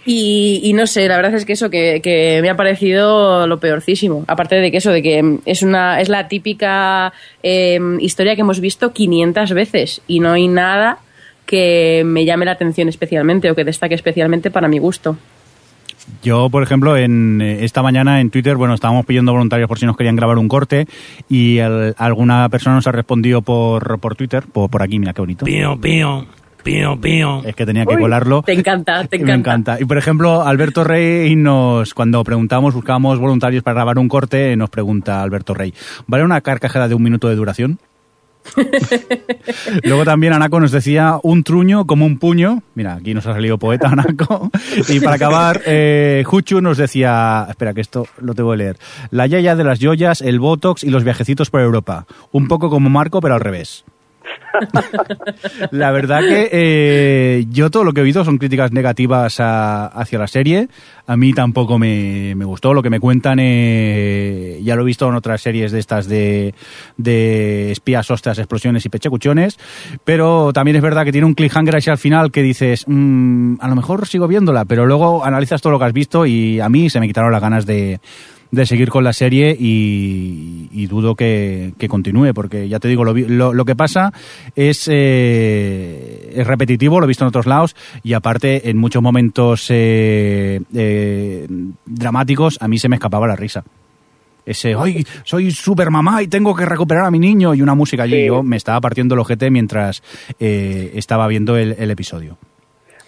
Y, 0.06 0.72
no 0.76 0.88
sé, 0.88 1.08
la 1.08 1.16
verdad 1.16 1.34
es 1.36 1.46
que 1.46 1.54
eso 1.54 1.70
que, 1.70 2.40
me 2.42 2.50
ha 2.50 2.56
parecido 2.56 3.48
lo 3.48 3.60
peorcísimo. 3.60 4.26
Aparte 4.28 4.56
de 4.56 4.72
que 4.72 4.78
eso, 4.78 4.92
de 4.92 5.02
que 5.02 5.40
es, 5.46 5.64
una, 5.64 6.02
es 6.02 6.10
la 6.10 6.28
típica 6.28 7.14
eh, 7.44 7.80
historia 8.00 8.36
que 8.36 8.42
hemos 8.42 8.60
visto 8.60 8.92
500 8.92 9.54
veces 9.54 10.02
y 10.08 10.20
no 10.20 10.34
hay 10.34 10.48
nada 10.48 11.00
que 11.46 12.04
me 12.06 12.26
llame 12.26 12.46
la 12.46 12.52
atención 12.52 12.90
especialmente 12.90 13.50
o 13.50 13.56
que 13.56 13.64
destaque 13.64 13.96
especialmente 13.96 14.52
para 14.52 14.68
mi 14.68 14.80
gusto. 14.80 15.18
Yo, 16.24 16.50
por 16.50 16.64
ejemplo, 16.64 16.98
en 16.98 17.42
eh, 17.42 17.64
esta 17.66 17.82
mañana 17.84 18.22
en 18.22 18.30
Twitter, 18.30 18.56
bueno, 18.56 18.74
estábamos 18.74 19.06
pidiendo 19.06 19.32
voluntarios 19.32 19.68
por 19.68 19.80
si 19.80 19.86
nos 19.86 19.98
querían 19.98 20.16
grabar 20.16 20.38
un 20.38 20.48
corte 20.48 20.88
y 21.30 21.58
el- 21.58 21.94
alguna 21.98 22.48
persona 22.50 22.76
nos 22.76 22.88
ha 22.88 22.92
respondido 22.92 23.42
por, 23.42 24.00
por 24.00 24.16
Twitter, 24.16 24.44
por, 24.52 24.70
por 24.70 24.82
aquí, 24.84 25.00
mira 25.00 25.14
qué 25.14 25.22
bonito. 25.22 25.46
Pío, 25.46 25.80
pío, 25.80 26.26
pío, 26.64 27.00
pío. 27.00 27.42
Es 27.44 27.56
que 27.56 27.66
tenía 27.66 27.86
que 27.86 27.94
colarlo. 28.02 28.42
Te 28.44 28.54
encanta, 28.54 29.04
te 29.10 29.20
Me 29.20 29.34
encanta. 29.34 29.78
Y 29.80 29.86
por 29.86 29.98
ejemplo, 29.98 30.42
Alberto 30.44 30.84
Rey 30.84 31.36
nos, 31.36 31.94
cuando 31.94 32.24
preguntamos, 32.24 32.74
buscábamos 32.74 33.20
voluntarios 33.20 33.64
para 33.64 33.76
grabar 33.76 34.00
un 34.00 34.08
corte, 34.08 34.56
nos 34.56 34.70
pregunta 34.70 35.22
Alberto 35.22 35.54
Rey, 35.54 35.74
¿vale 36.08 36.24
una 36.24 36.42
carcajada 36.42 36.88
de 36.88 36.96
un 36.96 37.04
minuto 37.04 37.30
de 37.30 37.36
duración? 37.36 37.80
Luego 39.84 40.06
también 40.06 40.34
Anaco 40.34 40.60
nos 40.60 40.72
decía 40.72 41.20
un 41.24 41.44
truño 41.44 41.86
como 41.86 42.06
un 42.06 42.18
puño. 42.20 42.64
Mira, 42.76 42.96
aquí 42.96 43.14
nos 43.14 43.26
ha 43.28 43.34
salido 43.34 43.58
poeta 43.58 43.90
Anaco. 43.90 44.52
Y 44.90 45.00
para 45.00 45.16
acabar, 45.16 45.62
eh, 45.66 46.24
Juchu 46.26 46.62
nos 46.62 46.78
decía, 46.78 47.48
espera 47.50 47.74
que 47.74 47.82
esto 47.82 48.08
lo 48.20 48.34
tengo 48.34 48.52
que 48.52 48.58
leer, 48.58 48.78
la 49.12 49.26
yaya 49.26 49.56
de 49.56 49.64
las 49.64 49.80
joyas, 49.80 50.22
el 50.22 50.40
botox 50.40 50.84
y 50.84 50.90
los 50.90 51.04
viajecitos 51.04 51.50
por 51.50 51.62
Europa. 51.62 52.06
Un 52.32 52.48
poco 52.48 52.70
como 52.70 52.90
Marco, 52.90 53.22
pero 53.22 53.36
al 53.36 53.42
revés. 53.42 53.86
La 55.72 55.92
verdad 55.92 56.22
que 56.22 56.50
eh, 56.52 57.46
yo 57.50 57.70
todo 57.70 57.84
lo 57.84 57.94
que 57.94 58.02
he 58.02 58.04
oído 58.04 58.24
son 58.24 58.38
críticas 58.38 58.72
negativas 58.72 59.38
hacia 59.40 60.20
la 60.20 60.28
serie. 60.28 60.68
A 61.08 61.18
mí 61.18 61.34
tampoco 61.34 61.78
me, 61.78 62.34
me 62.36 62.46
gustó. 62.46 62.74
Lo 62.74 62.82
que 62.82 62.90
me 62.90 63.00
cuentan, 63.00 63.40
eh, 63.40 64.60
ya 64.64 64.76
lo 64.76 64.82
he 64.82 64.86
visto 64.86 65.08
en 65.08 65.16
otras 65.16 65.42
series 65.42 65.72
de 65.72 65.80
estas 65.80 66.08
de, 66.08 66.54
espías, 67.72 68.10
ostras, 68.10 68.40
explosiones 68.40 68.86
y 68.86 68.90
pechecuchones. 68.90 69.58
Pero 70.04 70.52
también 70.54 70.78
es 70.78 70.82
verdad 70.82 71.06
que 71.06 71.12
tiene 71.12 71.28
un 71.28 71.36
cliffhanger 71.36 71.78
así 71.78 71.90
al 71.90 71.98
final 71.98 72.32
que 72.32 72.42
dices, 72.42 72.86
"Mm, 72.88 73.56
a 73.60 73.68
lo 73.68 73.76
mejor 73.76 74.08
sigo 74.08 74.28
viéndola, 74.28 74.66
pero 74.66 74.86
luego 74.86 75.24
analizas 75.24 75.62
todo 75.62 75.74
lo 75.74 75.80
que 75.80 75.86
has 75.86 75.94
visto 75.94 76.26
y 76.26 76.60
a 76.60 76.70
mí 76.70 76.90
se 76.90 77.00
me 77.00 77.08
quitaron 77.08 77.32
las 77.32 77.42
ganas 77.42 77.66
de, 77.66 78.00
de 78.56 78.66
seguir 78.66 78.90
con 78.90 79.04
la 79.04 79.14
serie 79.14 79.56
y, 79.60 80.70
y 80.72 80.88
dudo 80.88 81.16
que, 81.16 81.74
que 81.78 81.88
continúe, 81.88 82.34
porque 82.34 82.68
ya 82.68 82.80
te 82.80 82.88
digo, 82.88 83.04
lo, 83.04 83.14
lo, 83.14 83.54
lo 83.54 83.66
que 83.66 83.76
pasa 83.76 84.12
es, 84.56 84.88
eh, 84.92 86.32
es 86.36 86.48
repetitivo, 86.48 87.00
lo 87.00 87.06
he 87.06 87.08
visto 87.08 87.24
en 87.24 87.28
otros 87.30 87.46
lados, 87.46 87.76
y 88.04 88.14
aparte 88.14 88.70
en 88.70 88.78
muchos 88.78 89.02
momentos 89.04 89.68
eh, 89.70 90.62
eh, 90.74 91.48
dramáticos 91.86 92.58
a 92.62 92.68
mí 92.68 92.78
se 92.80 92.90
me 92.90 92.96
escapaba 92.96 93.28
la 93.28 93.36
risa. 93.36 93.64
Ese, 94.46 94.76
hoy 94.76 95.06
soy 95.24 95.50
super 95.52 95.90
mamá 95.90 96.22
y 96.22 96.28
tengo 96.28 96.56
que 96.56 96.66
recuperar 96.66 97.06
a 97.06 97.12
mi 97.12 97.20
niño, 97.20 97.54
y 97.56 97.62
una 97.62 97.74
música 97.76 98.04
allí, 98.04 98.22
Sí. 98.22 98.26
yo 98.28 98.44
me 98.44 98.58
estaba 98.58 98.80
partiendo 98.80 99.16
el 99.16 99.20
ojete 99.22 99.50
mientras 99.50 100.04
eh, 100.40 100.92
estaba 100.96 101.28
viendo 101.28 101.58
el, 101.58 101.76
el 101.80 101.90
episodio. 101.92 102.38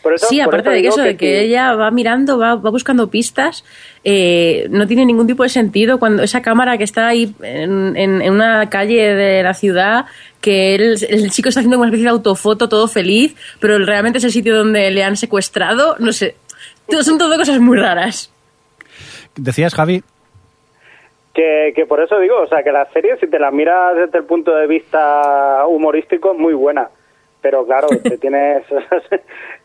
Por 0.08 0.14
eso- 0.16 0.28
Sí, 0.28 0.38
por 0.44 0.56
aparte 0.56 0.70
eso 0.70 0.72
de 0.72 0.82
que 0.82 0.88
eso, 0.88 1.02
de 1.02 1.18
que 1.18 1.42
ella 1.42 1.76
va 1.76 1.92
mirando, 1.92 2.38
va, 2.38 2.56
va 2.56 2.70
buscando 2.70 3.10
pistas, 3.10 3.66
eh, 4.06 4.68
no 4.70 4.88
tiene 4.88 5.06
ningún 5.06 5.28
tipo 5.28 5.44
de 5.44 5.50
sentido 5.50 6.00
cuando 6.00 6.24
esa 6.24 6.42
cámara 6.42 6.78
que 6.78 6.86
está 6.86 7.08
ahí 7.08 7.34
en, 7.42 7.98
en- 7.98 8.22
en 8.22 8.32
una 8.34 8.70
calle 8.70 9.14
de 9.16 9.44
la 9.44 9.54
ciudad, 9.54 10.06
que 10.40 10.76
él- 10.76 10.96
el 11.10 11.30
chico 11.32 11.50
está 11.50 11.60
haciendo 11.60 11.78
una 11.78 11.88
especie 11.88 12.06
de 12.06 12.12
autofoto 12.12 12.70
todo 12.70 12.88
feliz, 12.88 13.36
pero 13.60 13.78
realmente 13.80 14.20
es 14.20 14.24
el 14.24 14.32
sitio 14.32 14.56
donde 14.56 14.90
le 14.92 15.04
han 15.04 15.18
secuestrado, 15.18 15.96
no 16.00 16.14
sé. 16.14 16.36
Todo- 16.90 17.04
Son 17.04 17.18
todo 17.18 17.36
cosas 17.38 17.60
muy 17.60 17.78
raras. 17.78 18.32
Decías, 19.36 19.76
Javi, 19.76 20.02
Que, 21.34 21.72
que 21.76 21.86
por 21.86 22.02
eso 22.02 22.18
digo, 22.20 22.42
o 22.42 22.48
sea, 22.48 22.64
que 22.64 22.72
la 22.72 22.86
serie, 22.92 23.16
si 23.20 23.28
te 23.28 23.38
la 23.38 23.52
miras 23.52 23.96
desde 23.96 24.18
el 24.20 24.24
punto 24.24 24.56
de 24.56 24.66
vista 24.66 25.66
humorístico, 25.68 26.32
es 26.32 26.40
muy 26.40 26.54
buena. 26.56 26.90
Pero 27.42 27.64
claro, 27.68 27.88
te 28.04 28.18
tienes, 28.18 28.64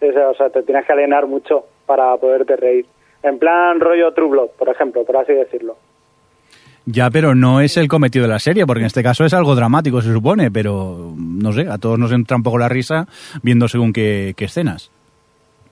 o 0.08 0.34
sea, 0.34 0.50
te 0.50 0.62
tienes 0.62 0.86
que 0.86 0.92
alienar 0.92 1.26
mucho 1.26 1.64
para 1.86 2.16
poderte 2.16 2.56
reír. 2.56 2.86
En 3.22 3.38
plan 3.38 3.80
rollo 3.80 4.12
True 4.12 4.28
Blood, 4.28 4.50
por 4.58 4.68
ejemplo, 4.68 5.04
por 5.04 5.16
así 5.16 5.32
decirlo. 5.32 5.76
Ya, 6.84 7.10
pero 7.10 7.34
no 7.34 7.60
es 7.60 7.76
el 7.76 7.86
cometido 7.86 8.24
de 8.24 8.32
la 8.32 8.40
serie, 8.40 8.66
porque 8.66 8.80
en 8.80 8.86
este 8.86 9.04
caso 9.04 9.24
es 9.24 9.34
algo 9.34 9.54
dramático, 9.54 10.02
se 10.02 10.12
supone, 10.12 10.50
pero 10.50 11.12
no 11.16 11.52
sé, 11.52 11.68
a 11.68 11.78
todos 11.78 11.98
nos 11.98 12.10
entra 12.10 12.36
un 12.36 12.42
poco 12.42 12.58
la 12.58 12.68
risa 12.68 13.06
viendo 13.42 13.68
según 13.68 13.92
qué, 13.92 14.34
qué 14.36 14.46
escenas. 14.46 14.90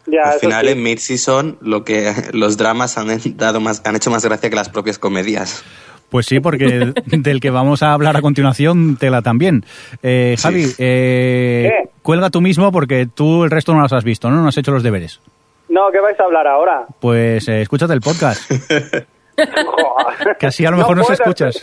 Ya, 0.06 0.30
Al 0.30 0.38
final, 0.38 0.66
sí. 0.66 0.72
en 0.72 0.82
mid-season, 0.82 1.58
lo 1.60 1.84
que 1.84 2.12
los 2.32 2.56
dramas 2.56 2.96
han, 2.96 3.08
dado 3.36 3.60
más, 3.60 3.82
han 3.84 3.96
hecho 3.96 4.10
más 4.10 4.24
gracia 4.24 4.50
que 4.50 4.56
las 4.56 4.68
propias 4.68 4.98
comedias. 4.98 5.64
Pues 6.10 6.26
sí, 6.26 6.40
porque 6.40 6.92
del 7.06 7.40
que 7.40 7.50
vamos 7.50 7.82
a 7.82 7.92
hablar 7.92 8.16
a 8.16 8.20
continuación, 8.22 8.96
tela 8.96 9.22
también. 9.22 9.64
Eh, 10.02 10.36
Javi, 10.38 10.66
eh, 10.78 11.70
¿Qué? 11.70 11.90
cuelga 12.02 12.30
tú 12.30 12.40
mismo 12.40 12.72
porque 12.72 13.06
tú 13.06 13.44
el 13.44 13.50
resto 13.50 13.72
no 13.74 13.80
los 13.80 13.92
has 13.92 14.04
visto, 14.04 14.28
¿no? 14.30 14.42
No 14.42 14.48
has 14.48 14.58
hecho 14.58 14.72
los 14.72 14.82
deberes. 14.82 15.20
No, 15.68 15.90
¿qué 15.92 16.00
vais 16.00 16.18
a 16.18 16.24
hablar 16.24 16.48
ahora? 16.48 16.84
Pues 17.00 17.46
eh, 17.48 17.62
escúchate 17.62 17.92
el 17.92 18.00
podcast, 18.00 18.50
que 20.38 20.46
así 20.46 20.66
a 20.66 20.70
lo 20.72 20.78
mejor 20.78 20.96
No 20.96 21.02
nos 21.02 21.10
escuchas. 21.10 21.60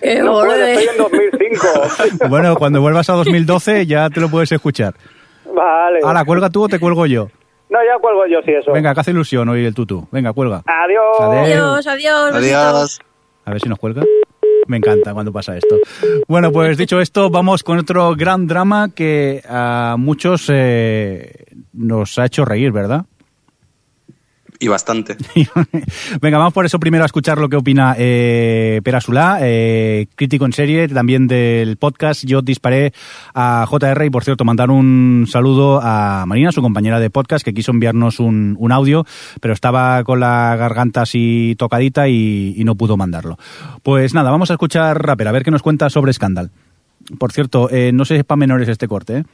¡Qué 0.00 0.20
No 0.20 0.32
puedo, 0.32 0.46
borde! 0.46 0.72
estoy 0.72 0.88
en 0.88 0.98
2005. 0.98 2.28
Bueno, 2.28 2.54
cuando 2.54 2.80
vuelvas 2.80 3.10
a 3.10 3.14
2012 3.14 3.86
ya 3.86 4.08
te 4.08 4.20
lo 4.20 4.28
puedes 4.30 4.52
escuchar. 4.52 4.94
Vale. 5.52 5.98
Ahora, 6.04 6.24
¿cuelga 6.24 6.48
tú 6.48 6.62
o 6.62 6.68
te 6.68 6.78
cuelgo 6.78 7.06
yo? 7.06 7.28
No, 7.70 7.78
ya 7.84 8.00
cuelgo 8.00 8.26
yo, 8.26 8.40
sí, 8.44 8.52
eso. 8.52 8.72
Venga, 8.72 8.94
que 8.94 9.00
hace 9.00 9.10
ilusión 9.10 9.48
oír 9.48 9.66
el 9.66 9.74
tutú. 9.74 10.06
Venga, 10.10 10.32
cuelga. 10.32 10.62
Adiós. 10.66 11.20
Adiós. 11.20 11.86
Adiós. 11.86 12.34
Adiós. 12.34 13.00
A 13.50 13.52
ver 13.52 13.60
si 13.60 13.68
nos 13.68 13.80
cuelga. 13.80 14.04
Me 14.68 14.76
encanta 14.76 15.12
cuando 15.12 15.32
pasa 15.32 15.56
esto. 15.56 15.76
Bueno, 16.28 16.52
pues 16.52 16.78
dicho 16.78 17.00
esto, 17.00 17.30
vamos 17.30 17.64
con 17.64 17.78
otro 17.78 18.14
gran 18.14 18.46
drama 18.46 18.90
que 18.94 19.42
a 19.48 19.96
muchos 19.98 20.46
eh, 20.48 21.46
nos 21.72 22.16
ha 22.20 22.26
hecho 22.26 22.44
reír, 22.44 22.70
¿verdad? 22.70 23.06
Y 24.62 24.68
bastante. 24.68 25.16
Venga, 26.20 26.36
vamos 26.36 26.52
por 26.52 26.66
eso 26.66 26.78
primero 26.78 27.02
a 27.02 27.06
escuchar 27.06 27.38
lo 27.38 27.48
que 27.48 27.56
opina 27.56 27.94
eh, 27.96 28.82
Pera 28.84 29.00
Sulá, 29.00 29.38
eh, 29.40 30.06
crítico 30.14 30.44
en 30.44 30.52
serie, 30.52 30.86
también 30.86 31.26
del 31.26 31.78
podcast. 31.78 32.26
Yo 32.26 32.42
disparé 32.42 32.92
a 33.34 33.64
JR 33.66 34.04
y, 34.04 34.10
por 34.10 34.22
cierto, 34.22 34.44
mandar 34.44 34.70
un 34.70 35.24
saludo 35.26 35.80
a 35.82 36.26
Marina, 36.26 36.52
su 36.52 36.60
compañera 36.60 37.00
de 37.00 37.08
podcast, 37.08 37.42
que 37.42 37.54
quiso 37.54 37.72
enviarnos 37.72 38.20
un, 38.20 38.54
un 38.58 38.70
audio, 38.70 39.06
pero 39.40 39.54
estaba 39.54 40.04
con 40.04 40.20
la 40.20 40.54
garganta 40.56 41.00
así 41.02 41.54
tocadita 41.56 42.08
y, 42.08 42.62
no 42.64 42.74
pudo 42.74 42.98
mandarlo. 42.98 43.38
Pues 43.82 44.12
nada, 44.12 44.30
vamos 44.30 44.50
a 44.50 44.54
escuchar 44.54 45.02
Rapper, 45.02 45.28
a 45.28 45.32
ver 45.32 45.42
qué 45.42 45.50
nos 45.50 45.62
cuenta 45.62 45.88
sobre 45.88 46.12
Scandal. 46.12 46.50
Por 47.18 47.32
cierto, 47.32 47.70
eh, 47.70 47.92
no 47.92 48.04
sé 48.04 48.14
si 48.14 48.18
es 48.20 48.24
para 48.26 48.36
menores 48.36 48.68
este 48.68 48.86
corte, 48.86 49.16
¿eh? 49.16 49.24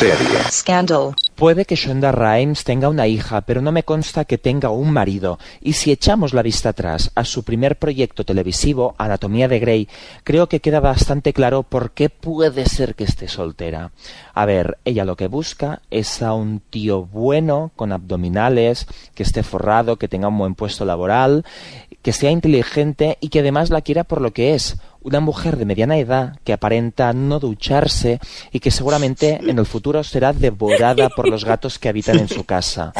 Serie. 0.00 0.40
Scandal. 0.50 1.14
Puede 1.34 1.66
que 1.66 1.76
Shonda 1.76 2.10
Rhimes 2.10 2.64
tenga 2.64 2.88
una 2.88 3.06
hija, 3.06 3.42
pero 3.42 3.60
no 3.60 3.70
me 3.70 3.82
consta 3.82 4.24
que 4.24 4.38
tenga 4.38 4.70
un 4.70 4.90
marido. 4.92 5.38
Y 5.60 5.74
si 5.74 5.92
echamos 5.92 6.32
la 6.32 6.40
vista 6.40 6.70
atrás 6.70 7.10
a 7.14 7.26
su 7.26 7.44
primer 7.44 7.78
proyecto 7.78 8.24
televisivo, 8.24 8.94
Anatomía 8.96 9.46
de 9.46 9.58
Grey, 9.58 9.88
creo 10.24 10.48
que 10.48 10.60
queda 10.60 10.80
bastante 10.80 11.34
claro 11.34 11.64
por 11.64 11.90
qué 11.90 12.08
puede 12.08 12.64
ser 12.64 12.94
que 12.94 13.04
esté 13.04 13.28
soltera. 13.28 13.92
A 14.32 14.46
ver, 14.46 14.78
ella 14.86 15.04
lo 15.04 15.16
que 15.16 15.28
busca 15.28 15.82
es 15.90 16.22
a 16.22 16.32
un 16.32 16.60
tío 16.60 17.04
bueno, 17.04 17.70
con 17.76 17.92
abdominales, 17.92 18.86
que 19.14 19.22
esté 19.22 19.42
forrado, 19.42 19.96
que 19.96 20.08
tenga 20.08 20.28
un 20.28 20.38
buen 20.38 20.54
puesto 20.54 20.86
laboral, 20.86 21.44
que 22.02 22.12
sea 22.12 22.30
inteligente 22.30 23.18
y 23.20 23.28
que 23.28 23.40
además 23.40 23.70
la 23.70 23.82
quiera 23.82 24.04
por 24.04 24.20
lo 24.20 24.32
que 24.32 24.54
es, 24.54 24.76
una 25.02 25.20
mujer 25.20 25.56
de 25.56 25.64
mediana 25.64 25.98
edad 25.98 26.38
que 26.44 26.52
aparenta 26.52 27.12
no 27.12 27.40
ducharse 27.40 28.20
y 28.52 28.60
que 28.60 28.70
seguramente 28.70 29.40
en 29.42 29.58
el 29.58 29.66
futuro 29.66 30.02
será 30.04 30.32
devorada 30.32 31.08
por 31.10 31.28
los 31.28 31.44
gatos 31.44 31.78
que 31.78 31.88
habitan 31.88 32.18
en 32.18 32.28
su 32.28 32.44
casa. 32.44 32.92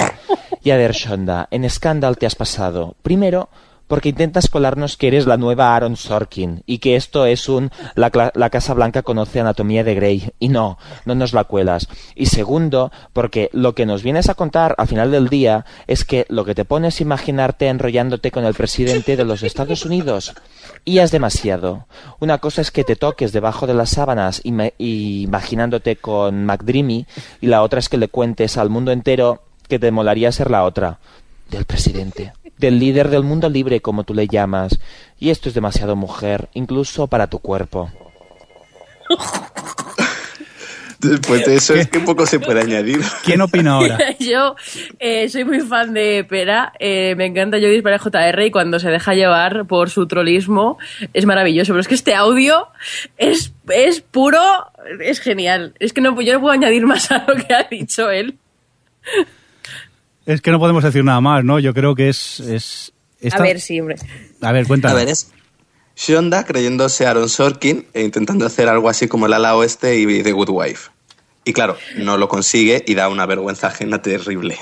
Y 0.63 0.71
a 0.71 0.77
ver, 0.77 0.93
Shonda, 0.93 1.49
en 1.51 1.69
Scandal 1.69 2.19
te 2.19 2.27
has 2.27 2.35
pasado. 2.35 2.97
Primero, 3.03 3.49
porque 3.91 4.11
intentas 4.11 4.49
colarnos 4.49 4.97
que 4.97 5.09
eres 5.09 5.27
la 5.27 5.37
nueva 5.37 5.75
Aaron 5.75 5.97
Sorkin 5.97 6.63
y 6.65 6.79
que 6.79 6.95
esto 6.95 7.27
es 7.27 7.49
un 7.49 7.73
la, 7.97 8.31
la 8.37 8.49
Casa 8.49 8.73
Blanca 8.73 9.03
conoce 9.03 9.41
anatomía 9.41 9.83
de 9.83 9.97
Grey 9.97 10.31
y 10.39 10.49
no, 10.49 10.79
no 11.07 11.17
nos 11.17 11.33
la 11.33 11.43
cuelas. 11.43 11.89
Y 12.15 12.27
segundo, 12.27 12.93
porque 13.13 13.51
lo 13.53 13.75
que 13.75 13.87
nos 13.87 14.05
vienes 14.05 14.29
a 14.29 14.35
contar 14.35 14.77
al 14.79 14.87
final 14.87 15.11
del 15.11 15.29
día 15.29 15.67
es 15.89 16.05
que 16.05 16.25
lo 16.29 16.45
que 16.45 16.55
te 16.55 16.65
pones 16.65 16.95
es 16.95 17.01
imaginarte 17.01 17.67
enrollándote 17.67 18.31
con 18.31 18.45
el 18.45 18.55
presidente 18.55 19.17
de 19.17 19.25
los 19.25 19.43
Estados 19.43 19.85
Unidos. 19.85 20.35
Y 20.85 21.01
has 21.01 21.11
demasiado. 21.11 21.87
Una 22.21 22.39
cosa 22.39 22.61
es 22.61 22.71
que 22.71 22.85
te 22.85 22.95
toques 22.95 23.33
debajo 23.33 23.67
de 23.67 23.75
las 23.75 23.91
sábanas 23.91 24.41
imaginándote 24.45 25.97
con 25.97 26.47
McDreamy 26.47 27.07
y 27.41 27.47
la 27.49 27.65
otra 27.65 27.81
es 27.81 27.89
que 27.89 27.99
le 27.99 28.07
cuentes 28.07 28.57
al 28.57 28.71
mundo 28.71 28.93
entero 28.93 29.43
que 29.67 29.81
te 29.81 29.91
molaría 29.91 30.31
ser 30.31 30.49
la 30.49 30.63
otra 30.63 31.01
del 31.51 31.65
presidente, 31.65 32.33
del 32.61 32.79
líder 32.79 33.09
del 33.09 33.25
mundo 33.25 33.49
libre 33.49 33.81
como 33.81 34.05
tú 34.05 34.15
le 34.15 34.29
llamas. 34.29 34.79
Y 35.19 35.31
esto 35.31 35.49
es 35.49 35.55
demasiado 35.55 35.97
mujer, 35.97 36.49
incluso 36.55 37.07
para 37.07 37.27
tu 37.27 37.39
cuerpo. 37.39 37.91
Después 41.01 41.45
de 41.47 41.57
eso, 41.57 41.75
es 41.75 41.89
que 41.89 42.01
poco 42.01 42.27
se 42.27 42.39
puede 42.39 42.61
añadir. 42.61 43.01
¿Quién 43.25 43.41
opina 43.41 43.73
ahora? 43.73 43.99
Yo 44.19 44.55
eh, 44.99 45.29
soy 45.29 45.45
muy 45.45 45.61
fan 45.61 45.95
de 45.95 46.25
Pera, 46.29 46.73
eh, 46.79 47.15
me 47.17 47.27
encanta 47.27 47.59
Jodis 47.59 47.83
para 47.83 47.99
JR 47.99 48.45
y 48.45 48.51
cuando 48.51 48.79
se 48.79 48.91
deja 48.91 49.15
llevar 49.15 49.67
por 49.67 49.91
su 49.91 50.07
trolismo 50.07 50.79
es 51.15 51.27
maravilloso, 51.27 51.73
pero 51.73 51.81
es 51.81 51.89
que 51.89 51.95
este 51.95 52.15
audio 52.15 52.69
es, 53.17 53.53
es 53.69 54.01
puro, 54.01 54.41
es 55.01 55.21
genial. 55.21 55.75
Es 55.81 55.93
que 55.93 56.01
no, 56.01 56.21
yo 56.21 56.35
no 56.35 56.41
puedo 56.41 56.53
añadir 56.53 56.87
más 56.87 57.11
a 57.11 57.25
lo 57.27 57.35
que 57.35 57.55
ha 57.55 57.65
dicho 57.65 58.11
él. 58.11 58.37
Es 60.33 60.41
que 60.41 60.51
no 60.51 60.59
podemos 60.61 60.85
decir 60.85 61.03
nada 61.05 61.21
más, 61.21 61.45
¿no? 61.45 61.59
Yo 61.59 61.75
creo 61.75 61.95
que 61.95 62.09
es... 62.09 62.41
es 62.41 62.93
esta- 63.21 63.39
A 63.39 63.43
ver, 63.43 63.61
sí, 63.61 63.81
hombre. 63.81 63.97
A 64.41 64.53
ver, 64.53 64.67
cuéntanos. 64.67 64.97
A 64.97 64.99
ver, 65.01 65.09
es 65.09 65.31
Shonda 65.97 66.45
creyéndose 66.45 67.07
Aaron 67.07 67.29
Sorkin 67.29 67.87
e 67.93 68.03
intentando 68.03 68.47
hacer 68.47 68.69
algo 68.69 68.89
así 68.89 69.09
como 69.09 69.27
el 69.27 69.33
ala 69.35 69.57
oeste 69.57 69.99
y 69.99 70.23
The 70.23 70.33
Good 70.33 70.49
Wife. 70.51 70.91
Y 71.45 71.53
claro, 71.53 71.77
no 71.97 72.17
lo 72.17 72.29
consigue 72.29 72.83
y 72.87 72.95
da 72.95 73.09
una 73.09 73.27
vergüenza 73.27 73.67
ajena 73.67 74.01
terrible. 74.01 74.57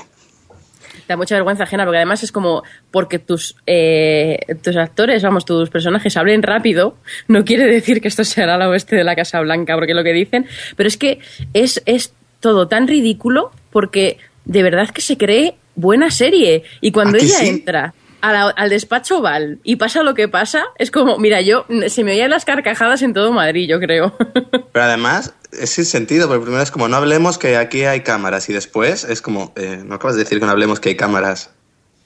Da 1.07 1.15
mucha 1.17 1.35
vergüenza 1.35 1.63
ajena 1.63 1.85
porque 1.85 1.97
además 1.97 2.23
es 2.23 2.31
como 2.31 2.63
porque 2.91 3.19
tus, 3.19 3.55
eh, 3.67 4.39
tus 4.63 4.75
actores, 4.75 5.23
vamos, 5.23 5.45
tus 5.45 5.69
personajes 5.69 6.17
hablen 6.17 6.41
rápido, 6.43 6.97
no 7.27 7.45
quiere 7.45 7.65
decir 7.65 8.01
que 8.01 8.07
esto 8.07 8.23
sea 8.23 8.45
la 8.57 8.67
oeste 8.69 8.95
de 8.95 9.03
la 9.03 9.15
Casa 9.15 9.39
Blanca, 9.41 9.75
porque 9.75 9.91
es 9.93 9.95
lo 9.95 10.03
que 10.03 10.13
dicen, 10.13 10.45
pero 10.75 10.87
es 10.87 10.97
que 10.97 11.19
es, 11.53 11.81
es 11.85 12.13
todo 12.39 12.67
tan 12.67 12.87
ridículo 12.87 13.51
porque 13.71 14.17
de 14.45 14.63
verdad 14.63 14.89
que 14.89 15.01
se 15.01 15.17
cree 15.17 15.55
buena 15.75 16.11
serie. 16.11 16.63
Y 16.81 16.91
cuando 16.91 17.17
¿A 17.17 17.19
que 17.19 17.25
ella 17.25 17.39
sí? 17.39 17.47
entra 17.47 17.93
la- 18.21 18.49
al 18.49 18.69
despacho 18.69 19.21
Val 19.21 19.59
y 19.63 19.77
pasa 19.77 20.03
lo 20.03 20.13
que 20.13 20.27
pasa, 20.27 20.65
es 20.77 20.91
como, 20.91 21.17
mira, 21.17 21.39
yo 21.41 21.65
se 21.87 22.03
me 22.03 22.11
oían 22.11 22.29
las 22.31 22.43
carcajadas 22.45 23.01
en 23.01 23.13
todo 23.13 23.31
Madrid, 23.31 23.67
yo 23.69 23.79
creo. 23.79 24.15
Pero 24.73 24.85
además 24.85 25.33
es 25.51 25.69
sin 25.71 25.85
sentido, 25.85 26.27
porque 26.27 26.41
primero 26.43 26.61
es 26.61 26.69
como 26.71 26.87
no 26.89 26.97
hablemos 26.97 27.37
que 27.37 27.55
aquí 27.57 27.83
hay 27.83 28.01
cámaras 28.01 28.49
y 28.49 28.53
después 28.53 29.03
es 29.05 29.21
como, 29.21 29.53
eh, 29.55 29.81
no 29.85 29.95
acabas 29.95 30.15
de 30.15 30.23
decir 30.23 30.39
que 30.39 30.45
no 30.45 30.51
hablemos 30.51 30.79
que 30.79 30.89
hay 30.89 30.95
cámaras. 30.95 31.51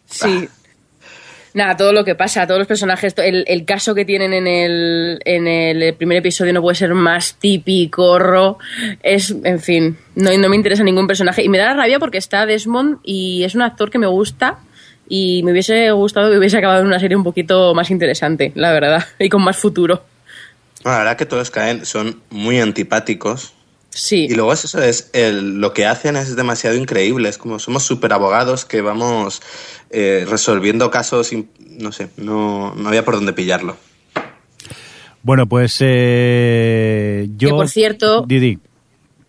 Sí. 0.06 0.48
Nada, 1.54 1.78
todo 1.78 1.94
lo 1.94 2.04
que 2.04 2.16
pasa, 2.16 2.48
todos 2.48 2.58
los 2.58 2.68
personajes, 2.68 3.14
el, 3.18 3.46
el 3.48 3.66
caso 3.66 3.94
que 3.94 4.06
tienen 4.06 4.34
en 4.34 4.48
el, 4.48 5.20
en 5.24 5.48
el 5.48 5.94
primer 5.94 6.18
episodio 6.18 6.52
no 6.52 6.62
puede 6.62 6.76
ser 6.76 6.94
más 6.96 7.36
típico, 7.36 8.18
ro. 8.18 8.58
Es, 9.04 9.36
en 9.44 9.60
fin, 9.60 9.98
no, 10.16 10.36
no 10.36 10.50
me 10.50 10.56
interesa 10.56 10.84
ningún 10.84 11.06
personaje. 11.06 11.44
Y 11.44 11.50
me 11.50 11.60
da 11.60 11.68
la 11.68 11.74
rabia 11.76 12.00
porque 12.00 12.18
está 12.18 12.48
Desmond 12.48 12.98
y 13.04 13.44
es 13.44 13.54
un 13.54 13.62
actor 13.62 13.92
que 13.92 14.00
me 14.00 14.08
gusta 14.08 14.60
y 15.08 15.44
me 15.44 15.52
hubiese 15.52 15.92
gustado 15.92 16.32
que 16.32 16.38
hubiese 16.40 16.58
acabado 16.58 16.82
en 16.82 16.88
una 16.88 17.00
serie 17.00 17.16
un 17.16 17.24
poquito 17.24 17.76
más 17.76 17.92
interesante, 17.92 18.52
la 18.56 18.72
verdad, 18.72 19.06
y 19.20 19.30
con 19.30 19.44
más 19.44 19.58
futuro. 19.58 20.04
La 20.84 20.98
verdad 20.98 21.18
que 21.18 21.26
todos 21.26 21.52
caen, 21.52 21.86
son 21.86 22.22
muy 22.30 22.60
antipáticos. 22.60 23.54
Sí. 23.96 24.26
Y 24.26 24.34
luego 24.34 24.52
es 24.54 24.66
eso, 24.66 24.82
es 24.82 25.10
el, 25.14 25.60
lo 25.62 25.72
que 25.74 25.86
hacen 25.86 26.16
es 26.16 26.36
demasiado 26.36 26.76
increíble. 26.76 27.30
Es 27.30 27.38
como 27.38 27.60
somos 27.60 27.84
super 27.84 28.12
abogados 28.14 28.66
que 28.66 28.82
vamos 28.82 29.42
eh, 29.92 30.26
resolviendo 30.28 30.90
casos, 30.90 31.30
no 31.60 31.92
sé, 31.92 32.10
no, 32.18 32.74
no 32.76 32.88
había 32.90 33.06
por 33.06 33.16
dónde 33.16 33.34
pillarlo. 33.34 33.78
Bueno, 35.22 35.48
pues 35.48 35.78
eh, 35.80 37.30
yo... 37.38 37.50
Que, 37.50 37.54
por 37.54 37.70
cierto- 37.70 38.26
Didi. 38.28 38.60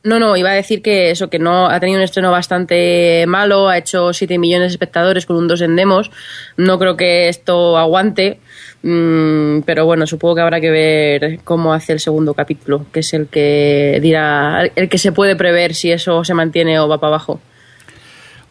No, 0.04 0.18
no, 0.18 0.36
iba 0.36 0.50
a 0.50 0.54
decir 0.54 0.82
que 0.82 1.10
eso, 1.10 1.30
que 1.30 1.38
no 1.38 1.66
ha 1.66 1.80
tenido 1.80 1.98
un 1.98 2.04
estreno 2.04 2.30
bastante 2.30 3.24
malo, 3.26 3.70
ha 3.70 3.78
hecho 3.78 4.12
7 4.12 4.38
millones 4.38 4.68
de 4.68 4.74
espectadores 4.74 5.24
con 5.24 5.36
un 5.36 5.48
2 5.48 5.62
en 5.62 5.76
demos. 5.76 6.10
No 6.58 6.78
creo 6.78 6.94
que 6.94 7.30
esto 7.30 7.78
aguante, 7.78 8.38
mm, 8.82 9.60
pero 9.60 9.86
bueno, 9.86 10.06
supongo 10.06 10.34
que 10.34 10.40
habrá 10.42 10.60
que 10.60 10.70
ver 10.70 11.40
cómo 11.42 11.72
hace 11.72 11.94
el 11.94 12.00
segundo 12.00 12.34
capítulo, 12.34 12.84
que 12.92 13.00
es 13.00 13.14
el 13.14 13.28
que 13.28 13.98
dirá, 14.02 14.70
el 14.76 14.90
que 14.90 14.98
se 14.98 15.10
puede 15.10 15.36
prever 15.36 15.74
si 15.74 15.90
eso 15.90 16.22
se 16.22 16.34
mantiene 16.34 16.78
o 16.78 16.86
va 16.86 16.98
para 16.98 17.14
abajo. 17.14 17.40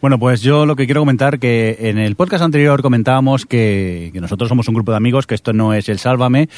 Bueno, 0.00 0.18
pues 0.18 0.42
yo 0.42 0.66
lo 0.66 0.74
que 0.74 0.86
quiero 0.86 1.02
comentar 1.02 1.38
que 1.38 1.76
en 1.78 1.98
el 1.98 2.16
podcast 2.16 2.42
anterior 2.42 2.82
comentábamos 2.82 3.46
que, 3.46 4.10
que 4.12 4.20
nosotros 4.20 4.48
somos 4.48 4.66
un 4.66 4.74
grupo 4.74 4.90
de 4.90 4.96
amigos, 4.96 5.28
que 5.28 5.36
esto 5.36 5.52
no 5.52 5.72
es 5.72 5.88
el 5.88 6.00
Sálvame, 6.00 6.48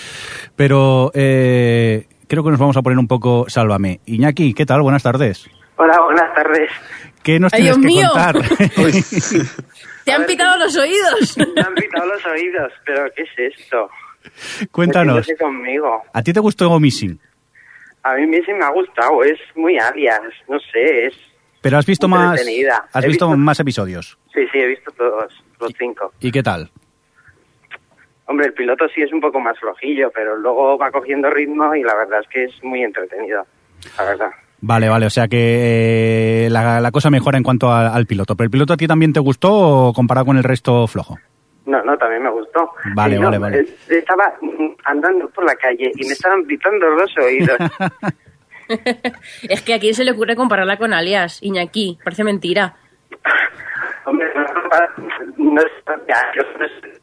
pero 0.57 1.13
eh, 1.15 2.07
creo 2.29 2.45
que 2.45 2.51
nos 2.51 2.59
vamos 2.59 2.77
a 2.77 2.83
poner 2.83 2.99
un 2.99 3.07
poco 3.09 3.47
Sálvame. 3.49 4.01
Iñaki, 4.07 4.55
¿qué 4.55 4.67
tal? 4.67 4.83
Buenas 4.83 5.03
tardes. 5.03 5.49
Hola, 5.77 6.01
buenas 6.05 6.35
tardes. 6.35 6.71
¿Qué 7.23 7.39
nos 7.41 7.53
¡Ay, 7.53 7.63
tienes 7.63 7.81
Dios 7.81 7.87
que 7.87 7.99
mío! 7.99 8.09
contar? 8.13 8.37
¡Te 10.05 10.13
han 10.13 10.25
pitado 10.27 10.57
los 10.59 10.77
oídos! 10.77 11.37
Me 11.55 11.61
han 11.61 11.75
pitado 11.75 12.07
los 12.07 12.25
oídos, 12.27 12.73
pero 12.85 13.05
¿qué 13.15 13.23
es 13.23 13.55
esto? 13.59 13.89
Cuéntanos. 14.71 15.27
Conmigo. 15.41 16.03
¿A 16.13 16.23
ti 16.23 16.33
te 16.33 16.41
gustó 16.41 16.79
Missing? 16.81 17.19
A 18.03 18.15
mí 18.15 18.37
sí 18.47 18.53
me 18.53 18.65
ha 18.65 18.71
gustado, 18.71 19.25
es 19.25 19.39
muy 19.57 19.77
alias, 19.79 20.21
no 20.49 20.61
sé, 20.61 21.07
es... 21.07 21.15
Pero 21.61 21.77
has 21.77 21.87
visto 21.87 22.07
más 22.07 22.41
has 22.93 23.05
visto- 23.05 23.37
más 23.37 23.59
episodios. 23.59 24.17
Sí, 24.33 24.43
sí, 24.53 24.59
he 24.59 24.67
visto 24.69 24.93
todos, 24.93 25.33
los 25.61 25.73
cinco. 25.77 26.13
¿Y 26.21 26.31
qué 26.31 26.41
tal? 26.41 26.71
Hombre, 28.29 28.47
el 28.47 28.53
piloto 28.55 28.89
sí 28.95 29.03
es 29.03 29.13
un 29.13 29.21
poco 29.21 29.39
más 29.41 29.59
flojillo, 29.59 30.11
pero 30.15 30.37
luego 30.37 30.77
va 30.79 30.91
cogiendo 30.91 31.31
ritmo 31.31 31.75
y 31.75 31.83
la 31.83 31.95
verdad 31.95 32.21
es 32.23 32.29
que 32.29 32.45
es 32.45 32.65
muy 32.65 32.83
entretenido, 32.83 33.47
la 33.99 34.05
verdad. 34.05 34.31
Vale, 34.61 34.89
vale, 34.89 35.07
o 35.07 35.11
sea 35.11 35.29
que 35.29 36.47
eh, 36.47 36.51
la, 36.51 36.81
la 36.81 36.91
cosa 36.91 37.11
mejora 37.11 37.37
en 37.39 37.45
cuanto 37.45 37.71
a- 37.71 37.89
al 37.95 38.07
piloto. 38.07 38.35
¿Pero 38.35 38.47
el 38.47 38.51
piloto 38.51 38.73
a 38.73 38.77
ti 38.77 38.87
también 38.89 39.13
te 39.13 39.21
gustó 39.21 39.53
o 39.53 39.93
comparado 39.93 40.27
con 40.27 40.37
el 40.39 40.45
resto 40.45 40.87
flojo? 40.89 41.19
No, 41.67 41.83
no, 41.85 41.97
también 41.99 42.23
me 42.23 42.31
gustó. 42.31 42.71
Vale, 42.95 43.17
no, 43.19 43.27
vale, 43.27 43.39
vale. 43.39 43.59
eh, 43.61 43.67
Estaba 43.89 44.33
mm, 44.41 44.73
andando 44.85 45.29
por 45.31 45.45
la 45.45 45.55
calle 45.57 45.93
y 45.95 46.07
me 46.07 46.13
estaban 46.13 46.45
pitando 46.47 46.87
los 46.89 47.17
oídos. 47.19 47.59
es 49.49 49.63
que 49.63 49.75
a 49.75 49.79
quién 49.79 49.95
se 49.95 50.05
le 50.05 50.13
ocurre 50.13 50.35
compararla 50.37 50.77
con 50.79 50.93
Alias, 50.93 51.41
Iñaki, 51.43 51.99
parece 52.03 52.25
mentira. 52.25 52.75
Hombre, 54.05 54.27
no, 54.35 54.45
no 55.53 55.61
es... 55.61 55.67
ya, 56.09 56.23
yo 56.35 56.43
no 56.59 56.67
sé. 56.67 57.01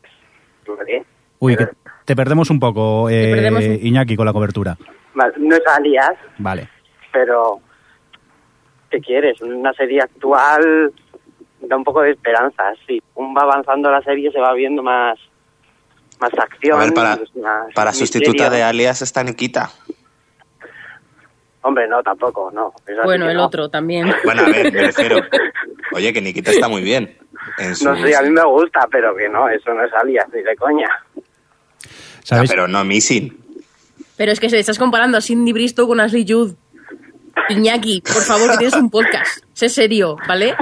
Vale. 0.78 1.04
Uy, 1.44 1.58
que 1.58 1.68
te 2.06 2.16
perdemos 2.16 2.50
un 2.50 2.60
poco, 2.60 3.10
eh, 3.10 3.32
perdemos 3.34 3.64
un- 3.66 3.80
Iñaki, 3.86 4.16
con 4.16 4.26
la 4.26 4.34
cobertura. 4.34 4.78
Vale, 5.14 5.34
No 5.38 5.56
es 5.56 5.62
alias, 5.68 6.12
Vale. 6.38 6.70
pero 7.12 7.60
¿qué 8.90 9.00
quieres? 9.02 9.42
Una 9.42 9.74
serie 9.74 10.02
actual 10.02 10.92
da 11.62 11.76
un 11.76 11.84
poco 11.84 12.02
de 12.02 12.12
esperanza, 12.12 12.64
sí. 12.88 13.02
Un 13.16 13.36
va 13.36 13.42
avanzando 13.44 13.92
la 13.92 14.02
serie 14.02 14.32
se 14.32 14.40
va 14.40 14.54
viendo 14.54 14.82
más 14.84 15.20
más 16.22 16.32
acción, 16.38 16.80
A 16.80 16.86
ver, 16.86 16.94
para, 16.94 17.18
pues, 17.18 17.36
más 17.36 17.74
para 17.74 17.92
sustituta 17.92 18.50
de 18.50 18.64
alias 18.64 19.02
está 19.02 19.24
Nikita. 19.24 19.70
Hombre, 21.64 21.88
no, 21.88 22.02
tampoco, 22.04 22.52
no. 22.54 22.74
Eso 22.86 23.02
Bueno, 23.04 23.30
el 23.30 23.38
no. 23.38 23.46
otro 23.46 23.70
también. 23.70 24.08
Bueno, 24.24 24.44
a 24.44 24.46
ver, 24.50 24.72
me 24.72 24.82
refiero. 24.84 25.18
Oye, 25.94 26.14
que 26.14 26.22
Nikita 26.22 26.52
está 26.52 26.68
muy 26.70 26.82
bien. 26.82 27.18
En 27.58 27.70
No 27.84 27.96
sé, 28.02 28.16
a 28.16 28.22
mí 28.22 28.30
me 28.30 28.44
gusta, 28.46 28.88
pero 28.92 29.16
que 29.16 29.28
no, 29.30 29.50
eso 29.50 29.74
no 29.74 29.84
es 29.84 29.94
alias, 29.94 30.26
ni 30.34 30.42
de 30.42 30.56
coña. 30.56 30.88
¿Sabes? 32.24 32.50
pero 32.50 32.68
no 32.68 32.84
Missing. 32.84 33.38
Pero 34.18 34.32
es 34.32 34.40
que 34.40 34.50
se 34.50 34.60
estás 34.60 34.78
comparando 34.80 35.18
a 35.18 35.22
Cindy 35.22 35.54
Bristow 35.54 35.88
con 35.88 36.00
Ashley 36.00 36.26
Judd. 36.28 36.54
Iñaki, 37.50 38.02
por 38.02 38.22
favor, 38.22 38.52
que 38.52 38.58
tienes 38.58 38.76
un 38.76 38.90
podcast. 38.90 39.44
Sé 39.54 39.68
serio, 39.70 40.16
¿vale? 40.28 40.56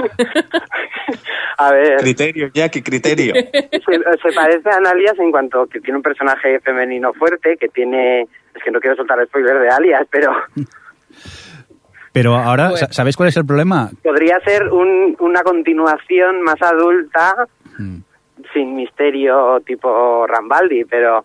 A 1.58 1.70
ver, 1.70 1.98
Criterio, 1.98 2.48
Jackie, 2.52 2.82
criterio. 2.82 3.34
se, 3.34 3.80
se 3.80 4.32
parece 4.34 4.68
a 4.70 4.76
Analias 4.78 5.16
en 5.18 5.30
cuanto 5.30 5.66
que 5.66 5.80
tiene 5.80 5.98
un 5.98 6.02
personaje 6.02 6.58
femenino 6.60 7.12
fuerte, 7.12 7.56
que 7.56 7.68
tiene... 7.68 8.22
Es 8.54 8.62
que 8.64 8.70
no 8.70 8.80
quiero 8.80 8.96
soltar 8.96 9.24
spoiler 9.26 9.58
de 9.60 9.68
Alias, 9.68 10.06
pero 10.10 10.32
Pero 12.12 12.34
ahora, 12.36 12.68
Pues- 12.70 12.80
sa- 12.80 12.92
¿sabéis 12.92 13.16
cuál 13.16 13.28
es 13.28 13.36
el 13.36 13.46
problema? 13.46 13.90
podría 14.02 14.38
ser 14.40 14.68
un- 14.68 15.16
una 15.20 15.42
continuación 15.42 16.42
más 16.42 16.60
adulta, 16.60 17.46
sin 18.52 18.74
misterio 18.74 19.60
tipo 19.64 20.26
Rambaldi, 20.26 20.84
pero 20.84 21.24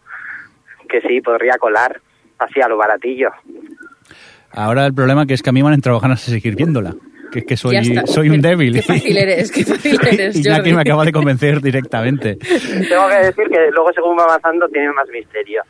que 0.88 1.02
sí, 1.02 1.22
podría 1.22 1.58
colar 1.58 2.00
así 2.40 2.62
a 2.62 2.68
lo 2.68 2.78
baratillo. 2.78 3.30
Ahora 4.52 4.86
el 4.86 4.94
problema 4.94 5.26
que 5.26 5.34
es 5.34 5.42
que 5.42 5.50
a 5.50 5.54
mí 5.54 5.62
me 5.62 5.68
han 5.70 5.76
entrado 5.76 6.00
ganas 6.00 6.26
de 6.26 6.34
seguir 6.34 6.56
viéndola. 6.56 6.96
Que 7.32 7.40
es 7.40 7.46
que 7.46 7.58
soy, 7.58 7.76
soy 8.06 8.30
un 8.30 8.42
débil. 8.42 8.74
Qué 8.74 8.82
fácil 8.82 9.18
eres, 9.18 9.52
qué 9.52 9.66
fácil 9.66 10.00
eres, 10.08 10.38
y 10.38 10.44
Jackie 10.44 10.74
me 10.74 10.82
acaba 10.82 11.04
de 11.04 11.12
convencer 11.12 11.62
directamente. 11.62 12.36
Tengo 12.38 13.10
que 13.10 13.18
decir 13.18 13.48
que 13.50 13.70
luego 13.74 13.92
según 13.94 14.18
va 14.18 14.24
avanzando 14.24 14.68
tiene 14.70 14.92
más 14.94 15.08
misterio. 15.10 15.62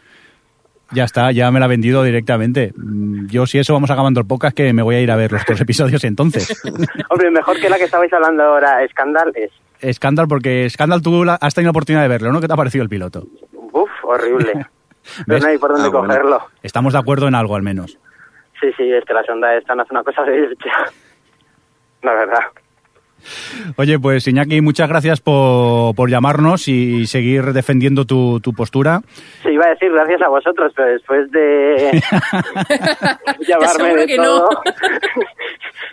Ya 0.92 1.04
está, 1.04 1.32
ya 1.32 1.52
me 1.52 1.60
la 1.60 1.66
ha 1.66 1.68
vendido 1.68 2.04
directamente. 2.04 2.72
Mm, 2.78 3.28
Yo 3.28 3.46
si 3.46 3.58
eso 3.58 3.74
vamos 3.74 3.90
acabando 3.90 4.20
el 4.22 4.28
podcast 4.28 4.56
que 4.56 4.72
me 4.72 4.84
voy 4.84 4.96
a 4.96 5.02
ir 5.02 5.12
a 5.12 5.16
ver 5.16 5.32
los 5.32 5.44
dos 5.46 5.60
episodios 5.60 6.04
entonces. 6.04 6.62
Hombre, 7.10 7.32
mejor 7.32 7.60
que 7.60 7.70
la 7.70 7.78
que 7.78 7.86
estabais 7.86 8.14
hablando 8.14 8.44
ahora, 8.44 8.88
Scandal, 8.90 9.34
es... 9.36 9.96
Scandal, 9.96 10.28
porque 10.28 10.70
Scandal 10.70 11.02
tú 11.02 11.24
has 11.28 11.54
tenido 11.54 11.70
la 11.70 11.72
oportunidad 11.72 12.04
de 12.04 12.08
verlo, 12.08 12.32
¿no? 12.32 12.40
¿Qué 12.40 12.48
te 12.48 12.54
ha 12.54 12.58
parecido 12.58 12.84
el 12.84 12.90
piloto? 12.90 13.28
Uf, 13.74 13.90
horrible. 14.04 14.54
¿Ves? 15.26 15.26
Pero 15.28 15.40
no 15.40 15.48
hay 15.48 15.58
por 15.58 15.72
dónde 15.72 15.88
Ah, 15.88 15.90
bueno. 15.92 16.08
cogerlo. 16.08 16.42
Estamos 16.64 16.94
de 16.94 17.00
acuerdo 17.00 17.28
en 17.28 17.36
algo 17.36 17.56
al 17.56 17.64
menos. 17.64 17.98
Sí, 18.60 18.68
sí, 18.76 18.92
es 18.92 19.04
que 19.06 19.14
la 19.14 19.24
sonda 19.24 19.56
esta 19.56 19.76
no 19.76 19.84
hace 19.84 19.94
una 19.94 20.04
cosa 20.04 20.24
de. 20.24 20.50
La 22.04 22.14
verdad. 22.14 22.40
Oye, 23.78 23.98
pues 24.00 24.28
Iñaki, 24.28 24.62
muchas 24.62 24.88
gracias 24.88 25.20
por, 25.20 25.96
por 25.96 26.10
llamarnos 26.10 26.68
y 26.68 27.08
seguir 27.08 27.44
defendiendo 27.52 28.06
tu, 28.06 28.40
tu 28.40 28.54
postura. 28.54 29.02
Sí, 29.44 29.50
iba 29.50 29.66
a 29.66 29.70
decir 29.70 29.92
gracias 29.92 30.22
a 30.22 30.30
vosotros, 30.30 30.72
pero 30.76 30.90
después 30.92 31.30
de 31.32 32.00
llamarme 33.48 34.06
de 34.06 34.16
todo... 34.16 34.50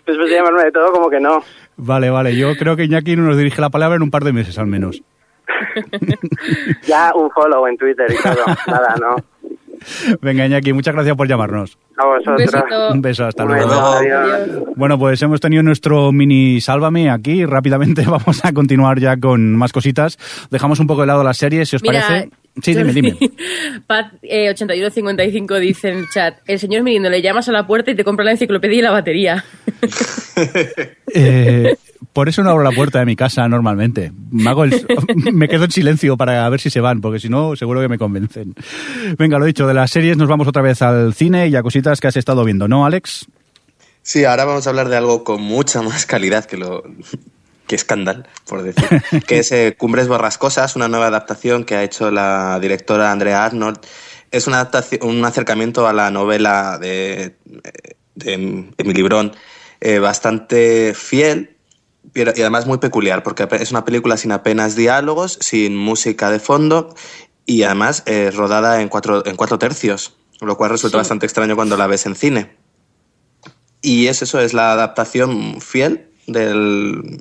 después 0.07 0.31
de 0.31 0.37
llamarme 0.37 0.65
de 0.65 0.73
todo, 0.73 0.93
como 0.93 1.09
que 1.11 1.19
no. 1.19 1.43
Vale, 1.77 2.11
vale, 2.11 2.37
yo 2.37 2.55
creo 2.57 2.77
que 2.77 2.85
Iñaki 2.85 3.17
nos 3.17 3.37
dirige 3.39 3.61
la 3.61 3.71
palabra 3.71 3.97
en 3.97 4.03
un 4.03 4.11
par 4.11 4.23
de 4.23 4.33
meses 4.33 4.59
al 4.59 4.67
menos. 4.67 5.03
Ya 6.87 7.13
un 7.15 7.31
follow 7.31 7.67
en 7.67 7.77
Twitter 7.77 8.07
y 8.11 8.23
todo. 8.23 8.45
Nada, 8.67 8.97
no. 9.01 9.17
Venga, 10.21 10.47
Iñaki, 10.47 10.73
muchas 10.73 10.95
gracias 10.95 11.17
por 11.17 11.29
llamarnos. 11.29 11.77
A 11.97 12.07
vosotros. 12.07 12.51
Un 12.93 13.03
beso, 13.03 13.25
hasta 13.27 13.45
luego. 13.45 13.73
adiós. 13.73 14.49
Bueno, 14.77 14.99
pues 14.99 15.21
hemos 15.23 15.41
tenido 15.41 15.63
nuestro 15.63 16.11
mini 16.13 16.61
Sálvame 16.61 17.11
aquí. 17.11 17.45
Rápidamente 17.45 18.03
vamos 18.07 18.45
a 18.45 18.53
continuar 18.53 18.99
ya 18.99 19.17
con 19.17 19.55
más 19.57 19.73
cositas. 19.73 20.19
Dejamos 20.51 20.81
un 20.81 20.87
poco 20.87 21.03
de 21.03 21.09
lado 21.09 21.23
las 21.23 21.37
series, 21.37 21.69
si 21.69 21.77
os 21.77 21.83
Mira, 21.83 22.07
parece. 22.07 22.31
Sí, 22.63 22.75
dime, 22.75 22.93
dime. 22.93 23.17
Pat 23.87 24.15
eh, 24.23 24.49
8155 24.51 25.59
dice 25.59 25.89
en 25.91 25.99
el 25.99 26.09
chat, 26.09 26.39
el 26.47 26.59
señor 26.59 26.83
Mirindo 26.83 27.11
le 27.11 27.21
llamas 27.21 27.49
a 27.49 27.53
la 27.53 27.67
puerta 27.67 27.91
y 27.91 27.95
te 27.95 28.05
compra 28.05 28.25
la 28.25 28.31
enciclopedia 28.33 28.79
y 28.79 28.83
la 28.83 28.91
batería. 28.93 29.45
Eh, 31.15 31.77
por 32.15 32.31
eso 32.31 32.43
no 32.43 32.49
abro 32.51 32.63
la 32.65 32.71
puerta 32.71 33.01
de 33.01 33.05
mi 33.05 33.17
casa 33.17 33.47
normalmente. 33.49 34.13
Me, 34.31 34.49
hago 34.49 34.65
el- 34.65 34.87
me 35.35 35.49
quedo 35.49 35.65
en 35.65 35.71
silencio 35.71 36.17
para 36.17 36.49
ver 36.49 36.61
si 36.61 36.71
se 36.71 36.81
van, 36.81 37.03
porque 37.03 37.21
si 37.21 37.29
no, 37.29 37.55
seguro 37.57 37.83
que 37.83 37.89
me 37.89 37.99
convencen. 37.99 38.55
Venga, 39.19 39.39
lo 39.39 39.45
dicho, 39.45 39.67
de 39.67 39.75
las 39.75 39.91
series 39.91 40.17
nos 40.17 40.29
vamos 40.29 40.49
otra 40.49 40.63
vez 40.63 40.81
al 40.81 41.13
cine 41.13 41.49
y 41.49 41.57
a 41.57 41.63
cositas 41.63 42.01
que 42.01 42.07
has 42.09 42.17
estado 42.17 42.45
viendo, 42.45 42.69
¿no, 42.69 42.87
Alex? 42.87 43.27
Sí, 44.01 44.25
ahora 44.25 44.45
vamos 44.45 44.67
a 44.67 44.71
hablar 44.71 44.89
de 44.89 44.97
algo 44.97 45.25
con 45.25 45.43
mucha 45.43 45.83
más 45.83 46.07
calidad 46.07 46.45
que 46.45 46.57
lo 46.57 46.83
que 47.67 47.79
Scandal, 47.79 48.27
por 48.47 48.63
decir, 48.63 49.03
que 49.27 49.39
es 49.39 49.51
eh, 49.53 49.75
Cumbres 49.77 50.07
Borrascosas, 50.09 50.77
una 50.77 50.89
nueva 50.89 51.07
adaptación 51.09 51.65
que 51.65 51.75
ha 51.75 51.83
hecho 51.83 52.11
la 52.11 52.59
directora 52.61 53.11
Andrea 53.11 53.45
Arnold. 53.45 53.79
Es 54.31 54.47
una 54.47 54.57
adaptación, 54.61 55.01
un 55.09 55.25
acercamiento 55.25 55.89
a 55.89 55.93
la 55.93 56.11
novela 56.11 56.79
de, 56.79 57.37
de 58.15 58.33
Emily 58.77 59.03
Brón 59.03 59.33
eh, 59.81 59.99
bastante 59.99 60.93
fiel 60.95 61.54
y 62.15 62.21
además 62.23 62.67
muy 62.67 62.79
peculiar, 62.79 63.23
porque 63.23 63.47
es 63.53 63.71
una 63.71 63.85
película 63.85 64.17
sin 64.17 64.33
apenas 64.33 64.77
diálogos, 64.77 65.39
sin 65.41 65.77
música 65.77 66.31
de 66.31 66.41
fondo 66.41 66.95
y 67.47 67.63
además 67.63 68.03
eh, 68.07 68.31
rodada 68.35 68.81
en 68.83 68.89
cuatro, 68.89 69.27
en 69.27 69.37
cuatro 69.37 69.59
tercios, 69.59 70.15
lo 70.41 70.57
cual 70.57 70.71
resulta 70.71 70.97
Sí. 70.97 71.01
bastante 71.01 71.27
extraño 71.27 71.57
cuando 71.57 71.77
la 71.77 71.87
ves 71.87 72.07
en 72.07 72.15
cine. 72.15 72.57
Y 73.83 74.07
es 74.07 74.23
eso, 74.23 74.41
es 74.41 74.55
la 74.55 74.73
adaptación 74.73 75.61
fiel 75.61 76.09
del, 76.27 77.19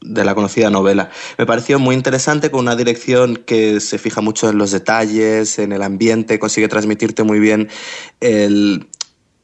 de 0.00 0.24
la 0.24 0.34
conocida 0.34 0.70
novela. 0.70 1.10
Me 1.38 1.46
pareció 1.46 1.78
muy 1.78 1.94
interesante 1.94 2.50
con 2.50 2.60
una 2.60 2.76
dirección 2.76 3.36
que 3.36 3.80
se 3.80 3.98
fija 3.98 4.20
mucho 4.20 4.48
en 4.50 4.58
los 4.58 4.70
detalles, 4.72 5.58
en 5.58 5.72
el 5.72 5.82
ambiente, 5.82 6.38
consigue 6.38 6.68
transmitirte 6.68 7.22
muy 7.22 7.38
bien 7.38 7.68
el, 8.20 8.88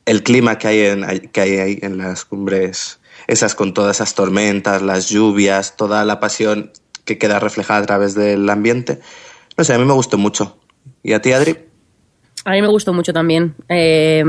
el 0.07 0.23
clima 0.23 0.59
que 0.59 0.69
hay, 0.69 0.81
en, 0.81 1.29
que 1.31 1.41
hay 1.41 1.57
ahí 1.59 1.79
en 1.83 1.99
las 1.99 2.25
cumbres, 2.25 3.00
esas 3.31 3.55
con 3.55 3.73
todas 3.73 3.97
esas 3.99 4.15
tormentas, 4.15 4.83
las 4.83 5.09
lluvias, 5.09 5.77
toda 5.77 6.05
la 6.05 6.19
pasión 6.19 6.73
que 7.05 7.17
queda 7.17 7.39
reflejada 7.39 7.81
a 7.81 7.87
través 7.87 8.15
del 8.15 8.49
ambiente. 8.51 9.01
No 9.57 9.63
sé, 9.63 9.73
a 9.73 9.79
mí 9.79 9.85
me 9.85 9.93
gustó 9.93 10.19
mucho. 10.19 10.59
¿Y 11.05 11.13
a 11.13 11.23
ti, 11.23 11.33
Adri? 11.33 11.57
A 12.45 12.53
mí 12.53 12.63
me 12.63 12.69
gustó 12.69 12.93
mucho 12.93 13.13
también. 13.13 13.55
Eh, 13.69 14.25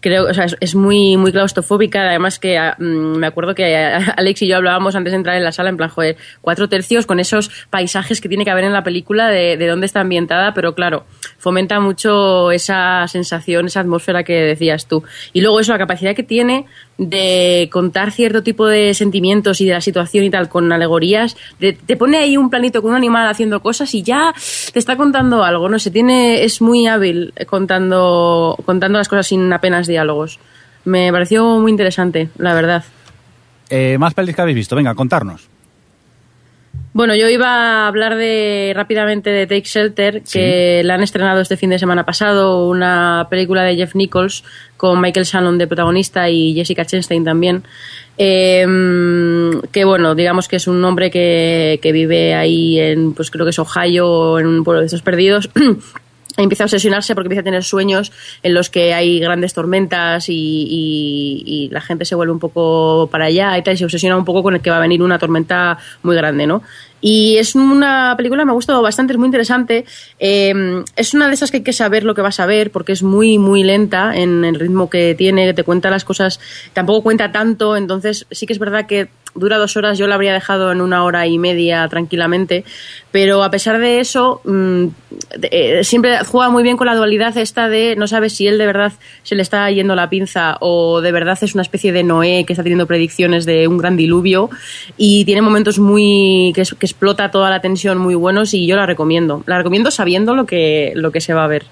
creo, 0.00 0.30
o 0.30 0.32
sea, 0.32 0.44
es, 0.44 0.56
es 0.60 0.74
muy, 0.74 1.18
muy 1.18 1.32
claustrofóbica. 1.32 2.00
Además 2.08 2.38
que 2.38 2.56
ah, 2.56 2.76
mm, 2.78 3.18
me 3.18 3.26
acuerdo 3.26 3.54
que 3.54 3.76
ah, 3.76 4.14
Alex 4.16 4.40
y 4.40 4.46
yo 4.46 4.56
hablábamos 4.56 4.94
antes 4.94 5.12
de 5.12 5.18
entrar 5.18 5.36
en 5.36 5.44
la 5.44 5.52
sala 5.52 5.68
en 5.68 5.76
plan, 5.76 5.90
joder, 5.90 6.16
cuatro 6.40 6.68
tercios 6.68 7.04
con 7.04 7.20
esos 7.20 7.50
paisajes 7.68 8.22
que 8.22 8.28
tiene 8.28 8.44
que 8.44 8.50
haber 8.50 8.64
en 8.64 8.72
la 8.72 8.84
película 8.84 9.28
de, 9.28 9.58
de 9.58 9.66
dónde 9.66 9.84
está 9.84 10.00
ambientada, 10.00 10.54
pero 10.54 10.74
claro, 10.74 11.04
fomenta 11.40 11.80
mucho 11.80 12.52
esa 12.52 13.08
sensación, 13.08 13.66
esa 13.66 13.80
atmósfera 13.80 14.22
que 14.22 14.34
decías 14.34 14.86
tú. 14.86 15.02
Y 15.32 15.40
luego 15.40 15.58
eso, 15.58 15.72
la 15.72 15.78
capacidad 15.78 16.14
que 16.14 16.22
tiene 16.22 16.66
de 16.98 17.68
contar 17.72 18.12
cierto 18.12 18.42
tipo 18.44 18.66
de 18.66 18.94
sentimientos 18.94 19.60
y 19.60 19.66
de 19.66 19.72
la 19.72 19.80
situación 19.80 20.24
y 20.24 20.30
tal 20.30 20.48
con 20.48 20.70
alegorías, 20.70 21.36
de- 21.58 21.72
te 21.72 21.96
pone 21.96 22.18
ahí 22.18 22.36
un 22.36 22.50
planito 22.50 22.82
con 22.82 22.90
un 22.92 22.96
animal 22.96 23.26
haciendo 23.28 23.60
cosas 23.60 23.92
y 23.94 24.02
ya 24.02 24.32
te 24.72 24.78
está 24.78 24.96
contando 24.96 25.42
algo, 25.42 25.68
no 25.68 25.78
sé, 25.80 25.90
tiene, 25.90 26.44
es 26.44 26.60
muy 26.62 26.86
hábil 26.86 27.32
contando, 27.46 28.56
contando 28.64 28.98
las 28.98 29.08
cosas 29.08 29.26
sin 29.26 29.52
apenas 29.52 29.86
diálogos. 29.88 30.38
Me 30.84 31.10
pareció 31.12 31.58
muy 31.58 31.70
interesante, 31.72 32.28
la 32.38 32.54
verdad. 32.54 32.84
Eh, 33.70 33.96
más 33.98 34.14
pelis 34.14 34.34
que 34.34 34.42
habéis 34.42 34.56
visto, 34.56 34.76
venga, 34.76 34.94
contarnos. 34.94 35.49
Bueno, 36.92 37.14
yo 37.14 37.28
iba 37.28 37.46
a 37.84 37.86
hablar 37.86 38.16
de 38.16 38.72
rápidamente 38.74 39.30
de 39.30 39.46
Take 39.46 39.62
Shelter, 39.64 40.22
que 40.22 40.82
la 40.84 40.94
han 40.94 41.04
estrenado 41.04 41.40
este 41.40 41.56
fin 41.56 41.70
de 41.70 41.78
semana 41.78 42.04
pasado, 42.04 42.68
una 42.68 43.28
película 43.30 43.62
de 43.62 43.76
Jeff 43.76 43.94
Nichols 43.94 44.42
con 44.76 45.00
Michael 45.00 45.24
Shannon 45.24 45.56
de 45.56 45.68
protagonista 45.68 46.28
y 46.28 46.52
Jessica 46.52 46.84
Chastain 46.84 47.24
también. 47.24 47.62
Eh, 48.18 48.66
que 49.70 49.84
bueno, 49.84 50.16
digamos 50.16 50.48
que 50.48 50.56
es 50.56 50.66
un 50.66 50.84
hombre 50.84 51.12
que, 51.12 51.78
que 51.80 51.92
vive 51.92 52.34
ahí 52.34 52.80
en, 52.80 53.14
pues 53.14 53.30
creo 53.30 53.46
que 53.46 53.50
es 53.50 53.58
Ohio, 53.60 54.40
en 54.40 54.46
un 54.48 54.64
pueblo 54.64 54.80
de 54.80 54.86
estos 54.86 55.02
perdidos. 55.02 55.48
Empieza 56.36 56.64
a 56.64 56.66
obsesionarse 56.66 57.14
porque 57.14 57.26
empieza 57.26 57.40
a 57.40 57.44
tener 57.44 57.64
sueños 57.64 58.12
en 58.42 58.54
los 58.54 58.70
que 58.70 58.94
hay 58.94 59.18
grandes 59.20 59.52
tormentas 59.54 60.28
y, 60.28 60.34
y- 60.34 61.42
y 61.46 61.68
la 61.70 61.80
gente 61.80 62.04
se 62.04 62.14
vuelve 62.14 62.32
un 62.32 62.38
poco 62.38 63.08
para 63.10 63.26
allá 63.26 63.56
y 63.58 63.62
tal, 63.62 63.74
y 63.74 63.76
se 63.76 63.84
obsesiona 63.84 64.16
un 64.16 64.24
poco 64.24 64.42
con 64.42 64.54
el 64.54 64.60
que 64.60 64.70
va 64.70 64.76
a 64.76 64.80
venir 64.80 65.02
una 65.02 65.18
tormenta 65.18 65.78
muy 66.02 66.14
grande, 66.16 66.46
¿no? 66.46 66.62
Y 67.00 67.36
es 67.36 67.54
una 67.54 68.14
película, 68.16 68.44
me 68.44 68.50
ha 68.50 68.54
gustado 68.54 68.82
bastante, 68.82 69.12
es 69.12 69.18
muy 69.18 69.26
interesante. 69.26 69.84
Eh, 70.18 70.84
es 70.96 71.14
una 71.14 71.28
de 71.28 71.34
esas 71.34 71.50
que 71.50 71.58
hay 71.58 71.62
que 71.62 71.72
saber 71.72 72.04
lo 72.04 72.14
que 72.14 72.22
vas 72.22 72.40
a 72.40 72.46
ver 72.46 72.70
porque 72.70 72.92
es 72.92 73.02
muy, 73.02 73.38
muy 73.38 73.62
lenta 73.62 74.16
en 74.16 74.44
el 74.44 74.58
ritmo 74.58 74.90
que 74.90 75.14
tiene, 75.14 75.46
que 75.46 75.54
te 75.54 75.64
cuenta 75.64 75.90
las 75.90 76.04
cosas, 76.04 76.40
tampoco 76.72 77.02
cuenta 77.02 77.32
tanto, 77.32 77.76
entonces 77.76 78.26
sí 78.30 78.46
que 78.46 78.52
es 78.52 78.58
verdad 78.58 78.86
que 78.86 79.08
dura 79.34 79.58
dos 79.58 79.76
horas, 79.76 79.96
yo 79.96 80.06
la 80.06 80.16
habría 80.16 80.32
dejado 80.32 80.72
en 80.72 80.80
una 80.80 81.04
hora 81.04 81.26
y 81.26 81.38
media 81.38 81.86
tranquilamente, 81.88 82.64
pero 83.12 83.44
a 83.44 83.50
pesar 83.50 83.78
de 83.78 84.00
eso, 84.00 84.40
mm, 84.44 84.86
eh, 85.42 85.84
siempre 85.84 86.24
juega 86.24 86.50
muy 86.50 86.62
bien 86.62 86.76
con 86.76 86.86
la 86.86 86.94
dualidad 86.94 87.36
esta 87.36 87.68
de 87.68 87.94
no 87.96 88.06
sabes 88.06 88.34
si 88.34 88.46
él 88.46 88.58
de 88.58 88.66
verdad 88.66 88.92
se 89.22 89.34
le 89.34 89.42
está 89.42 89.70
yendo 89.70 89.94
la 89.94 90.10
pinza 90.10 90.56
o 90.60 91.00
de 91.00 91.12
verdad 91.12 91.38
es 91.40 91.54
una 91.54 91.62
especie 91.62 91.92
de 91.92 92.02
Noé 92.02 92.44
que 92.44 92.52
está 92.52 92.62
teniendo 92.62 92.86
predicciones 92.86 93.46
de 93.46 93.68
un 93.68 93.78
gran 93.78 93.96
diluvio. 93.96 94.50
Y 94.96 95.24
tiene 95.24 95.42
momentos 95.42 95.78
muy 95.78 96.52
que, 96.54 96.62
que 96.78 96.86
explota 96.90 97.30
toda 97.30 97.50
la 97.50 97.60
tensión 97.60 97.98
muy 97.98 98.14
buenos 98.14 98.54
y 98.54 98.66
yo 98.66 98.76
la 98.76 98.86
recomiendo. 98.86 99.42
La 99.46 99.58
recomiendo 99.58 99.90
sabiendo 99.90 100.34
lo 100.34 100.46
que, 100.46 100.92
lo 100.94 101.12
que 101.12 101.20
se 101.20 101.34
va 101.34 101.44
a 101.44 101.48
ver. 101.48 101.64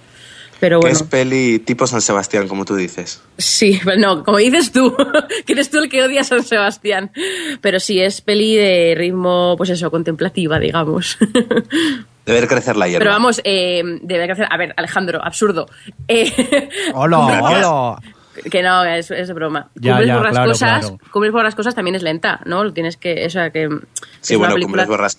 Pero 0.60 0.80
Que 0.80 0.88
bueno. 0.88 0.96
es 0.96 1.02
peli 1.04 1.60
tipo 1.60 1.86
San 1.86 2.00
Sebastián, 2.00 2.48
como 2.48 2.64
tú 2.64 2.74
dices. 2.74 3.22
Sí, 3.36 3.80
no, 3.98 4.24
como 4.24 4.38
dices 4.38 4.72
tú, 4.72 4.96
que 5.46 5.52
eres 5.52 5.70
tú 5.70 5.78
el 5.78 5.88
que 5.88 6.02
odia 6.02 6.22
a 6.22 6.24
San 6.24 6.42
Sebastián. 6.42 7.10
Pero 7.60 7.78
sí, 7.80 8.00
es 8.00 8.20
peli 8.20 8.56
de 8.56 8.94
ritmo, 8.96 9.54
pues 9.56 9.70
eso, 9.70 9.90
contemplativa, 9.90 10.58
digamos. 10.58 11.18
Debe 12.26 12.46
crecer 12.46 12.76
la 12.76 12.86
hierba. 12.88 12.98
Pero 12.98 13.10
vamos, 13.12 13.40
eh, 13.44 13.82
hacer. 14.30 14.46
A 14.50 14.56
ver, 14.58 14.74
Alejandro, 14.76 15.24
absurdo. 15.24 15.66
Eh, 16.08 16.68
Hola, 16.92 17.18
hola. 17.18 17.98
Que 18.50 18.62
no, 18.62 18.84
es, 18.84 19.10
es 19.10 19.32
broma. 19.32 19.68
Ya, 19.74 19.92
cumbres 19.92 20.08
ya, 20.08 20.14
por 20.16 20.24
las 20.24 20.32
claro, 20.32 20.50
cosas, 20.50 20.80
claro. 20.86 20.98
Cumbres 21.10 21.32
por 21.32 21.44
las 21.44 21.54
cosas 21.54 21.74
también 21.74 21.94
es 21.96 22.02
lenta, 22.02 22.40
¿no? 22.44 22.64
Lo 22.64 22.72
Tienes 22.72 22.96
que, 22.96 23.26
o 23.26 23.30
sea, 23.30 23.50
que 23.50 23.68
Sí, 24.20 24.36
bueno, 24.36 24.54
película 24.54 24.84
Cumbres 24.84 24.88
Borras 24.88 25.18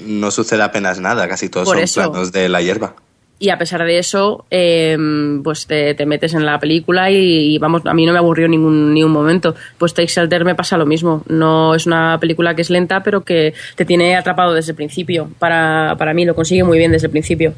no 0.00 0.30
sucede 0.30 0.62
apenas 0.62 1.00
nada, 1.00 1.26
casi 1.28 1.48
todos 1.48 1.66
Por 1.66 1.76
son 1.76 1.84
eso. 1.84 2.10
planos 2.10 2.32
de 2.32 2.48
la 2.48 2.60
hierba. 2.60 2.94
y 3.38 3.50
a 3.50 3.58
pesar 3.58 3.84
de 3.84 3.98
eso, 3.98 4.44
eh, 4.50 4.96
pues 5.44 5.66
te, 5.66 5.94
te 5.94 6.06
metes 6.06 6.32
en 6.34 6.44
la 6.46 6.58
película 6.58 7.10
y, 7.10 7.54
y, 7.54 7.58
vamos, 7.58 7.82
a 7.84 7.92
mí 7.94 8.06
no 8.06 8.12
me 8.12 8.18
aburrió 8.18 8.48
ningún 8.48 8.94
ni 8.94 9.02
un 9.04 9.12
momento. 9.12 9.54
Pues 9.78 9.92
Take 9.94 10.08
Shelter 10.08 10.44
me 10.44 10.54
pasa 10.54 10.76
lo 10.78 10.86
mismo. 10.86 11.22
No 11.28 11.74
es 11.74 11.86
una 11.86 12.18
película 12.18 12.54
que 12.54 12.62
es 12.62 12.70
lenta, 12.70 13.02
pero 13.02 13.22
que 13.24 13.52
te 13.74 13.84
tiene 13.84 14.16
atrapado 14.16 14.54
desde 14.54 14.72
el 14.72 14.76
principio. 14.76 15.28
Para, 15.38 15.94
para 15.98 16.14
mí 16.14 16.24
lo 16.24 16.34
consigue 16.34 16.64
muy 16.64 16.78
bien 16.78 16.92
desde 16.92 17.06
el 17.08 17.10
principio. 17.12 17.52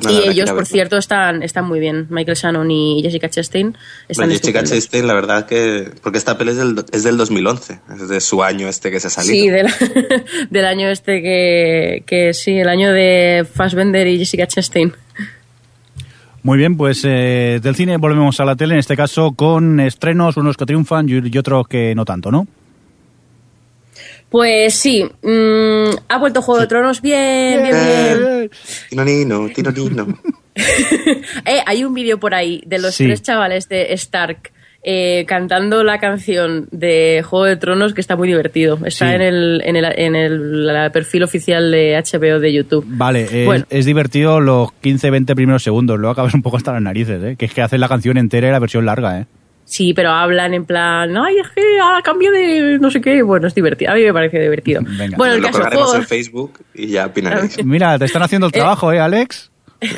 Pues 0.00 0.14
y 0.14 0.28
ellos, 0.28 0.50
por 0.50 0.66
cierto, 0.66 0.98
están, 0.98 1.42
están 1.42 1.66
muy 1.66 1.80
bien. 1.80 2.06
Michael 2.10 2.36
Shannon 2.36 2.70
y 2.70 3.00
Jessica 3.02 3.30
Chastain 3.30 3.76
están 4.08 4.28
Bueno, 4.28 4.38
Jessica. 4.38 4.62
Chastain, 4.62 5.06
la 5.06 5.14
verdad 5.14 5.46
que... 5.46 5.90
Porque 6.02 6.18
esta 6.18 6.36
peli 6.36 6.50
es 6.50 6.58
del, 6.58 6.84
es 6.92 7.02
del 7.02 7.16
2011, 7.16 7.80
es 7.94 8.08
de 8.08 8.20
su 8.20 8.42
año 8.42 8.68
este 8.68 8.90
que 8.90 9.00
se 9.00 9.06
ha 9.06 9.10
salido. 9.10 9.32
Sí, 9.32 9.48
del, 9.48 9.66
del 10.50 10.64
año 10.66 10.88
este 10.88 11.22
que, 11.22 12.04
que 12.06 12.34
sí, 12.34 12.58
el 12.58 12.68
año 12.68 12.92
de 12.92 13.46
Fassbender 13.50 14.06
y 14.06 14.18
Jessica 14.18 14.46
Chastain. 14.46 14.92
Muy 16.42 16.58
bien, 16.58 16.76
pues 16.76 17.02
eh, 17.04 17.58
del 17.62 17.74
cine 17.74 17.96
volvemos 17.96 18.38
a 18.38 18.44
la 18.44 18.54
tele, 18.54 18.74
en 18.74 18.80
este 18.80 18.96
caso 18.96 19.32
con 19.32 19.80
estrenos, 19.80 20.36
unos 20.36 20.56
que 20.56 20.66
triunfan 20.66 21.08
y 21.08 21.14
y 21.26 21.38
otros 21.38 21.66
que 21.66 21.94
no 21.94 22.04
tanto, 22.04 22.30
¿no? 22.30 22.46
Pues 24.30 24.74
sí, 24.74 25.04
mm, 25.22 25.96
ha 26.08 26.18
vuelto 26.18 26.42
Juego 26.42 26.60
de 26.60 26.66
Tronos 26.66 27.00
bien, 27.00 27.62
bien, 27.62 27.74
bien. 27.74 28.50
Tinonino, 28.90 29.48
tinonino. 29.54 30.06
Eh, 31.44 31.60
hay 31.66 31.84
un 31.84 31.92
vídeo 31.92 32.18
por 32.18 32.34
ahí 32.34 32.62
de 32.66 32.78
los 32.78 32.94
Sí. 32.94 33.04
tres 33.04 33.22
chavales 33.22 33.68
de 33.68 33.92
Stark 33.92 34.52
eh, 34.88 35.24
cantando 35.26 35.82
la 35.84 35.98
canción 35.98 36.68
de 36.70 37.22
Juego 37.26 37.44
de 37.44 37.56
Tronos 37.56 37.92
que 37.92 38.00
está 38.00 38.16
muy 38.16 38.28
divertido. 38.28 38.78
Está 38.84 39.08
Sí. 39.08 39.14
en, 39.16 39.20
el, 39.20 39.62
en, 39.64 39.76
el, 39.76 39.84
en 39.98 40.16
el 40.16 40.66
la 40.66 40.90
perfil 40.92 41.24
oficial 41.24 41.70
de 41.72 41.96
HBO 42.02 42.38
de 42.40 42.52
YouTube. 42.52 42.84
Vale, 42.88 43.26
eh, 43.30 43.44
Bueno. 43.44 43.64
es 43.68 43.84
divertido 43.84 44.40
los 44.40 44.68
15-20 44.82 45.34
primeros 45.34 45.62
segundos, 45.62 45.98
luego 45.98 46.12
acabas 46.12 46.34
un 46.34 46.42
poco 46.42 46.56
hasta 46.56 46.72
las 46.72 46.82
narices, 46.82 47.22
¿eh? 47.22 47.36
que 47.36 47.44
es 47.46 47.52
que 47.52 47.62
hacen 47.62 47.80
la 47.80 47.88
canción 47.88 48.16
entera 48.16 48.48
y 48.48 48.50
la 48.52 48.58
versión 48.60 48.86
larga. 48.86 49.20
¿eh? 49.20 49.26
Sí, 49.68 49.92
pero 49.94 50.10
hablan 50.10 50.54
en 50.54 50.64
plan, 50.64 51.14
ay, 51.18 51.38
es 51.38 51.48
que 51.50 51.60
ahora 51.80 52.00
cambio 52.00 52.30
de 52.30 52.78
no 52.80 52.88
sé 52.90 53.00
qué. 53.00 53.20
Bueno, 53.22 53.48
es 53.48 53.54
divertido. 53.54 53.90
A 53.90 53.94
mí 53.96 54.02
me 54.04 54.12
parece 54.12 54.40
divertido. 54.40 54.80
Venga. 54.86 55.16
Bueno, 55.16 55.34
el 55.34 55.40
lo 55.40 55.46
caso 55.48 55.58
colgaremos 55.58 55.86
juego- 55.88 56.00
en 56.02 56.06
Facebook 56.08 56.60
y 56.72 56.86
ya 56.86 57.06
opinaréis. 57.06 57.58
Mira, 57.64 57.98
te 57.98 58.04
están 58.04 58.22
haciendo 58.22 58.46
el 58.46 58.52
trabajo, 58.52 58.92
¿eh, 58.92 59.00
Alex? 59.00 59.50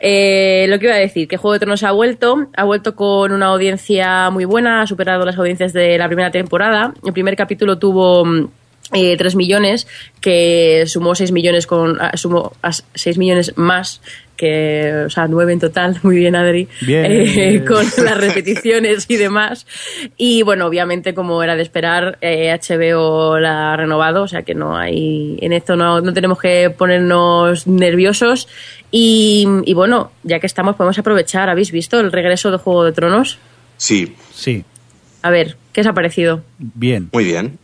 Eh, 0.00 0.66
lo 0.68 0.78
que 0.78 0.86
iba 0.86 0.94
a 0.94 0.98
decir, 0.98 1.28
que 1.28 1.36
Juego 1.36 1.52
de 1.54 1.58
Tronos 1.60 1.82
ha 1.84 1.92
vuelto, 1.92 2.48
ha 2.56 2.64
vuelto 2.64 2.94
con 2.94 3.32
una 3.32 3.46
audiencia 3.46 4.30
muy 4.30 4.44
buena, 4.44 4.82
ha 4.82 4.86
superado 4.86 5.24
las 5.24 5.38
audiencias 5.38 5.72
de 5.72 5.98
la 5.98 6.06
primera 6.06 6.30
temporada. 6.30 6.94
El 7.04 7.12
primer 7.12 7.36
capítulo 7.36 7.78
tuvo 7.78 8.24
mm, 8.24 8.48
eh, 8.92 9.16
3 9.16 9.36
millones, 9.36 9.86
que 10.20 10.84
sumó 10.86 11.14
6 11.14 11.32
millones 11.32 11.66
con 11.66 12.00
ah, 12.00 12.16
sumó 12.16 12.52
a 12.62 12.72
6 12.72 13.18
millones 13.18 13.52
más 13.56 14.00
que, 14.40 15.04
o 15.04 15.10
sea, 15.10 15.28
9 15.28 15.52
en 15.52 15.60
total, 15.60 15.98
muy 16.02 16.16
bien 16.16 16.34
Adri, 16.34 16.66
Bien. 16.80 17.04
Eh, 17.06 17.64
con 17.68 17.84
las 18.04 18.16
repeticiones 18.16 19.04
y 19.08 19.16
demás. 19.16 19.66
Y 20.16 20.42
bueno, 20.42 20.66
obviamente 20.66 21.12
como 21.12 21.42
era 21.42 21.56
de 21.56 21.62
esperar, 21.62 22.16
eh, 22.22 22.50
HBO 22.50 23.38
la 23.38 23.74
ha 23.74 23.76
renovado, 23.76 24.22
o 24.22 24.28
sea 24.28 24.42
que 24.42 24.54
no 24.54 24.78
hay, 24.78 25.38
en 25.42 25.52
esto 25.52 25.76
no, 25.76 26.00
no 26.00 26.14
tenemos 26.14 26.38
que 26.40 26.70
ponernos 26.70 27.66
nerviosos. 27.66 28.48
Y, 28.90 29.46
y 29.66 29.74
bueno, 29.74 30.10
ya 30.22 30.40
que 30.40 30.46
estamos, 30.46 30.74
podemos 30.74 30.98
aprovechar. 30.98 31.50
¿Habéis 31.50 31.70
visto 31.70 32.00
el 32.00 32.10
regreso 32.10 32.50
de 32.50 32.56
Juego 32.56 32.84
de 32.84 32.92
Tronos? 32.92 33.38
Sí. 33.76 34.14
Sí. 34.34 34.64
A 35.22 35.30
ver, 35.30 35.56
¿qué 35.72 35.82
os 35.82 35.86
ha 35.86 35.92
parecido? 35.92 36.42
Bien. 36.58 37.10
Muy 37.12 37.24
bien. 37.24 37.58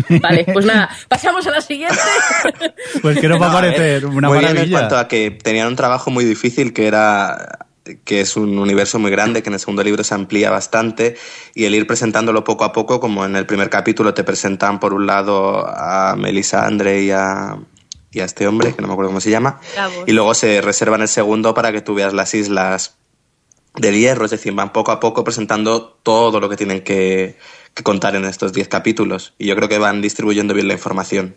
Vale, 0.20 0.44
pues 0.52 0.64
nada, 0.64 0.88
pasamos 1.08 1.46
a 1.46 1.50
la 1.50 1.60
siguiente. 1.60 1.96
Pues 3.02 3.18
que 3.18 3.28
nos 3.28 3.40
va 3.40 3.46
a 3.46 3.48
No, 3.48 3.54
parecer 3.54 4.06
una 4.06 4.28
muy 4.28 4.38
bien 4.38 4.56
en 4.56 4.70
cuanto 4.70 4.96
a 4.96 5.08
que 5.08 5.30
tenían 5.30 5.68
un 5.68 5.76
trabajo 5.76 6.10
muy 6.10 6.24
difícil 6.24 6.72
que 6.72 6.86
era 6.86 7.66
que 8.04 8.20
es 8.20 8.36
un 8.36 8.58
universo 8.58 8.98
muy 8.98 9.10
grande, 9.10 9.42
que 9.42 9.48
en 9.48 9.54
el 9.54 9.60
segundo 9.60 9.84
libro 9.84 10.02
se 10.02 10.14
amplía 10.14 10.50
bastante, 10.50 11.16
y 11.54 11.66
el 11.66 11.74
ir 11.76 11.86
presentándolo 11.86 12.42
poco 12.42 12.64
a 12.64 12.72
poco, 12.72 12.98
como 12.98 13.24
en 13.24 13.36
el 13.36 13.46
primer 13.46 13.70
capítulo 13.70 14.12
te 14.12 14.24
presentan 14.24 14.80
por 14.80 14.92
un 14.92 15.06
lado 15.06 15.64
a 15.68 16.16
Melissa 16.16 16.66
Andre 16.66 17.02
y 17.02 17.12
a, 17.12 17.56
y 18.10 18.20
a 18.20 18.24
este 18.24 18.48
hombre, 18.48 18.74
que 18.74 18.82
no 18.82 18.88
me 18.88 18.94
acuerdo 18.94 19.10
cómo 19.10 19.20
se 19.20 19.30
llama, 19.30 19.60
y 20.04 20.12
luego 20.12 20.34
se 20.34 20.60
reservan 20.62 21.02
el 21.02 21.08
segundo 21.08 21.54
para 21.54 21.70
que 21.70 21.80
tú 21.80 21.94
veas 21.94 22.12
las 22.12 22.34
islas 22.34 22.96
del 23.80 23.94
hierro, 23.98 24.24
es 24.24 24.30
decir, 24.30 24.52
van 24.52 24.72
poco 24.72 24.92
a 24.92 25.00
poco 25.00 25.24
presentando 25.24 25.96
todo 26.02 26.40
lo 26.40 26.48
que 26.48 26.56
tienen 26.56 26.82
que, 26.82 27.36
que 27.74 27.82
contar 27.82 28.14
en 28.16 28.24
estos 28.24 28.52
10 28.52 28.68
capítulos, 28.68 29.34
y 29.38 29.46
yo 29.46 29.56
creo 29.56 29.68
que 29.68 29.78
van 29.78 30.00
distribuyendo 30.02 30.54
bien 30.54 30.68
la 30.68 30.74
información. 30.74 31.36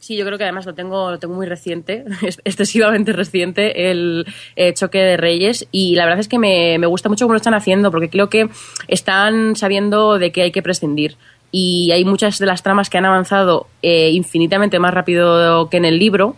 Sí, 0.00 0.16
yo 0.16 0.26
creo 0.26 0.36
que 0.36 0.44
además 0.44 0.66
lo 0.66 0.74
tengo, 0.74 1.10
lo 1.10 1.18
tengo 1.18 1.34
muy 1.34 1.46
reciente, 1.46 2.04
es- 2.22 2.38
excesivamente 2.44 3.12
reciente, 3.14 3.90
el 3.90 4.26
eh, 4.54 4.74
choque 4.74 4.98
de 4.98 5.16
reyes. 5.16 5.66
Y 5.72 5.94
la 5.94 6.04
verdad 6.04 6.20
es 6.20 6.28
que 6.28 6.38
me, 6.38 6.78
me 6.78 6.86
gusta 6.86 7.08
mucho 7.08 7.24
cómo 7.24 7.32
lo 7.32 7.38
están 7.38 7.54
haciendo, 7.54 7.90
porque 7.90 8.10
creo 8.10 8.28
que 8.28 8.48
están 8.86 9.56
sabiendo 9.56 10.18
de 10.18 10.30
qué 10.30 10.42
hay 10.42 10.52
que 10.52 10.62
prescindir. 10.62 11.16
Y 11.50 11.90
hay 11.92 12.04
muchas 12.04 12.38
de 12.38 12.44
las 12.46 12.62
tramas 12.62 12.90
que 12.90 12.98
han 12.98 13.06
avanzado 13.06 13.68
eh, 13.80 14.10
infinitamente 14.10 14.78
más 14.78 14.92
rápido 14.92 15.70
que 15.70 15.76
en 15.78 15.84
el 15.86 15.98
libro 15.98 16.36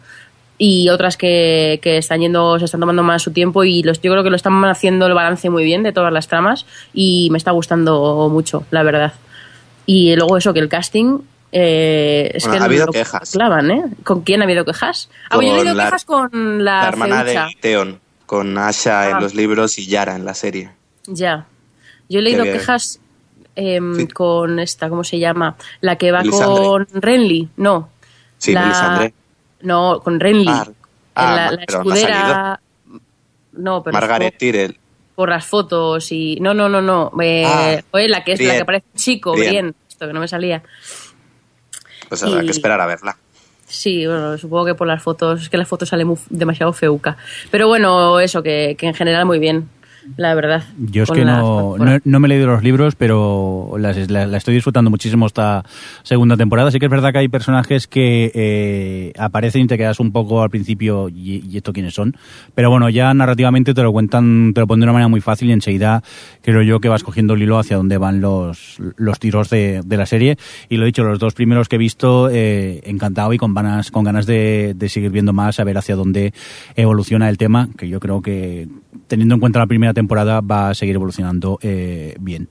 y 0.59 0.89
otras 0.89 1.17
que, 1.17 1.81
que 1.83 1.99
están 1.99 2.21
yendo, 2.21 2.59
se 2.59 2.65
están 2.65 2.81
tomando 2.81 3.03
más 3.03 3.23
su 3.23 3.31
tiempo 3.33 3.65
y 3.65 3.83
los, 3.83 4.01
yo 4.01 4.11
creo 4.13 4.25
que 4.25 4.31
lo 4.31 4.37
están 4.37 4.65
haciendo 4.65 5.07
el 5.07 5.15
balance 5.15 5.51
muy 5.51 5.65
bien 5.65 5.83
de 5.83 5.93
todas 5.93 6.13
las 6.13 6.29
tramas 6.29 6.65
y 6.95 7.29
me 7.31 7.39
está 7.39 7.51
gustando 7.51 8.29
mucho, 8.31 8.65
la 8.71 8.83
verdad. 8.83 9.13
Y 9.85 10.17
luego 10.17 10.37
eso, 10.37 10.53
que 10.55 10.61
el 10.61 10.69
casting... 10.69 11.19
eh, 11.53 12.31
es 12.35 12.43
Bueno, 12.45 12.57
que 12.59 12.63
ha 12.63 12.65
habido 12.67 12.87
quejas. 12.89 13.31
clavan, 13.33 13.71
¿eh? 13.71 13.83
¿Con 14.03 14.23
quién 14.23 14.41
ha 14.41 14.45
habido 14.45 14.65
quejas? 14.65 15.11
Ah, 15.31 15.37
yo 15.43 15.57
he 15.61 15.65
la- 15.75 15.85
quejas 15.85 16.05
con 16.05 16.65
la, 16.65 16.83
la 16.83 16.89
hermana 16.89 17.23
feucha. 17.25 17.47
de 17.47 17.57
Theon, 17.61 18.01
con 18.27 18.59
Asha 18.59 19.01
Ah. 19.03 19.11
en 19.11 19.21
los 19.23 19.35
libros 19.35 19.79
y 19.79 19.87
Yara 19.87 20.17
en 20.17 20.25
la 20.25 20.35
serie. 20.35 20.71
Ya. 21.07 21.47
Yo 22.09 22.19
he 22.19 22.23
leído 22.23 22.45
Que- 22.45 22.53
quejas 22.53 22.99
em, 23.55 24.07
con 24.09 24.59
esta, 24.59 24.89
¿cómo 24.89 25.05
se 25.05 25.19
llama? 25.19 25.57
La 25.81 25.97
que 25.97 26.11
va 26.13 26.23
con 26.25 26.87
Renly. 26.93 27.49
No. 27.57 27.89
Sí, 28.39 28.53
la... 28.53 28.63
Melisandre. 28.63 29.15
No, 29.63 30.01
con 30.03 30.21
Renly. 30.21 30.47
Ah, 30.49 30.67
ah, 31.15 31.35
la, 31.53 31.59
pero 31.67 31.79
escudera. 31.79 32.61
No, 33.53 33.83
pero 33.83 33.93
Margaret 33.95 34.37
Tyrell. 34.39 34.79
por 35.15 35.31
las 35.31 35.47
fotos 35.47 36.13
y. 36.13 36.37
No, 36.41 36.53
no, 36.55 36.69
no, 36.69 36.83
no. 36.83 37.11
Eh, 37.23 37.45
Ah, 37.47 37.81
fue 37.91 38.09
la 38.09 38.23
que 38.23 38.33
es 38.33 38.41
la 38.41 38.59
que 38.59 38.65
parece 38.65 38.87
chico, 38.95 39.33
bien. 39.35 39.75
Esto 39.89 40.07
que 40.07 40.13
no 40.13 40.21
me 40.21 40.29
salía. 40.29 40.63
Pues 42.09 42.23
habrá 42.23 42.43
Y- 42.43 42.47
que 42.47 42.53
esperar 42.53 42.81
a 42.81 42.87
verla. 42.87 43.17
Sí, 43.67 44.07
bueno, 44.07 44.39
supongo 44.39 44.65
que 44.67 44.75
por 44.77 44.87
las 44.87 45.03
fotos, 45.03 45.43
es 45.43 45.49
que 45.49 45.57
la 45.57 45.65
foto 45.67 45.85
sale 45.87 46.05
muy- 46.05 46.19
demasiado 46.31 46.73
feuca. 46.73 47.17
Pero 47.51 47.67
bueno, 47.67 48.21
eso, 48.21 48.41
que, 48.43 48.77
que 48.79 48.87
en 48.87 48.95
general 48.95 49.25
muy 49.27 49.41
bien, 49.41 49.69
la 50.17 50.35
verdad. 50.35 50.65
Yo 50.79 51.05
es 51.05 51.11
que 51.11 51.25
no, 51.25 51.77
no, 51.79 51.99
no 52.05 52.21
me 52.21 52.27
he 52.27 52.29
leído 52.29 52.47
los 52.47 52.63
libros, 52.63 52.95
pero 52.97 53.75
la 53.79 53.91
estoy 54.37 54.55
disfrutando 54.55 54.91
muchísimo 54.91 55.27
esta 55.27 55.65
segunda 56.03 56.37
temporada. 56.37 56.71
Sí 56.71 56.79
que 56.79 56.87
es 56.87 56.91
verdad 56.91 57.13
que 57.13 57.19
hay 57.19 57.29
personajes 57.29 57.87
que 57.87 58.31
eh, 58.35 59.13
aparecen 59.19 59.63
y 59.63 59.67
te 59.67 59.77
quedas 59.77 60.01
un 60.01 60.13
poco 60.13 60.43
al 60.43 60.51
principio, 60.51 61.09
¿y, 61.09 61.45
y 61.49 61.57
esto 61.57 61.73
quiénes 61.73 61.95
son? 61.95 62.17
Pero 62.55 62.71
bueno, 62.71 62.89
ya 62.89 63.13
narrativamente 63.15 63.75
te 63.75 63.83
lo 63.83 63.93
cuentan, 63.93 64.53
te 64.55 64.61
lo 64.61 64.67
ponen 64.67 64.81
de 64.81 64.85
una 64.85 64.93
manera 64.93 65.09
muy 65.09 65.21
fácil 65.21 65.49
y 65.49 65.53
enseguida 65.53 66.03
creo 66.43 66.63
yo 66.63 66.81
que 66.81 66.89
vas 66.89 67.03
cogiendo 67.03 67.35
el 67.35 67.43
hilo 67.43 67.59
hacia 67.59 67.77
dónde 67.77 67.99
van 67.99 68.21
los, 68.21 68.79
los 68.97 69.19
tiros 69.19 69.51
de, 69.51 69.83
de 69.85 69.97
la 69.97 70.07
serie. 70.07 70.37
Y 70.69 70.77
lo 70.77 70.85
he 70.85 70.87
dicho, 70.87 71.05
los 71.05 71.19
dos 71.19 71.35
primeros 71.35 71.69
que 71.69 71.77
he 71.77 71.79
visto, 71.79 72.29
eh, 72.31 72.81
encantado 72.85 73.33
y 73.33 73.39
con 73.39 73.55
ganas, 73.55 73.91
con 73.91 74.05
ganas 74.05 74.27
de, 74.27 74.75
de 74.77 74.89
seguir 74.89 75.11
viendo 75.11 75.33
más, 75.33 75.61
a 75.61 75.65
ver 75.65 75.79
hacia 75.79 75.97
dónde 75.97 76.33
evoluciona 76.75 77.29
el 77.29 77.39
tema, 77.39 77.69
que 77.77 77.89
yo 77.89 78.01
creo 78.01 78.23
que 78.23 78.69
teniendo 79.07 79.35
en 79.35 79.41
cuenta 79.41 79.59
la 79.59 79.67
primera 79.67 79.95
temporada 79.95 80.41
va 80.41 80.71
a 80.71 80.75
seguir 80.75 80.95
evolucionando 80.95 81.59
eh, 81.63 82.15
bien. 82.21 82.49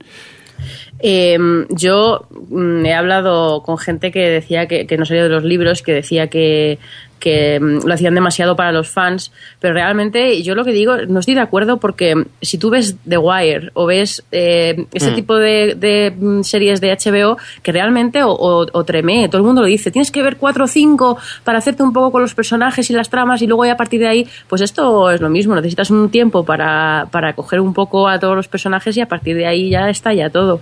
Eh, 1.00 1.38
yo 1.70 2.28
mm, 2.50 2.86
he 2.86 2.94
hablado 2.94 3.62
con 3.64 3.78
gente 3.78 4.12
que 4.12 4.30
decía 4.30 4.68
que, 4.68 4.88
que 4.88 4.98
no 4.98 5.06
salía 5.06 5.24
de 5.24 5.30
los 5.30 5.44
libros, 5.44 5.82
que 5.82 5.94
decía 5.94 6.28
que, 6.28 6.80
que 7.26 7.60
mm, 7.60 7.88
lo 7.88 7.94
hacían 7.96 8.14
demasiado 8.14 8.56
para 8.56 8.72
los 8.72 8.88
fans, 8.88 9.32
pero 9.60 9.74
realmente 9.74 10.44
yo 10.44 10.54
lo 10.54 10.64
que 10.64 10.72
digo, 10.72 10.96
no 11.08 11.22
estoy 11.22 11.34
de 11.34 11.42
acuerdo 11.42 11.78
porque 11.78 12.14
si 12.40 12.60
tú 12.60 12.70
ves 12.70 12.98
The 13.10 13.18
Wire 13.18 13.72
o 13.74 13.88
ves 13.88 14.24
eh, 14.32 14.86
ese 14.94 15.10
Mm. 15.10 15.16
tipo 15.16 15.36
de, 15.36 15.74
de, 15.76 16.14
mm, 16.16 16.44
series 16.44 16.82
de 16.82 16.92
HBO 16.92 17.38
que 17.64 17.72
realmente, 17.72 18.22
o, 18.22 18.30
o, 18.30 18.68
o 18.72 18.84
Tremé, 18.84 19.28
todo 19.28 19.40
el 19.40 19.44
mundo 19.48 19.62
lo 19.62 19.68
dice, 19.68 19.90
tienes 19.90 20.12
que 20.12 20.22
ver 20.22 20.38
cuatro 20.38 20.66
o 20.66 20.68
cinco 20.68 21.18
para 21.44 21.58
hacerte 21.58 21.82
un 21.82 21.94
poco 21.94 22.12
con 22.12 22.22
los 22.22 22.36
personajes 22.36 22.92
y 22.92 22.94
las 22.94 23.10
tramas 23.10 23.42
y 23.42 23.48
luego 23.48 23.66
ya 23.66 23.74
a 23.74 23.78
partir 23.78 24.02
de 24.02 24.08
ahí, 24.08 24.28
pues 24.48 24.62
esto 24.62 25.10
es 25.10 25.20
lo 25.20 25.30
mismo, 25.32 25.56
necesitas 25.56 25.90
un 25.90 26.10
tiempo 26.10 26.46
para, 26.46 27.08
para 27.10 27.34
coger 27.34 27.60
un 27.60 27.74
poco 27.74 28.08
a 28.08 28.20
todos 28.20 28.36
los 28.36 28.48
personajes 28.48 28.96
y 28.98 29.02
a 29.02 29.08
partir 29.08 29.36
de 29.36 29.48
ahí 29.48 29.72
ya 29.72 29.90
está 29.90 30.14
ya 30.14 30.30
todo 30.30 30.60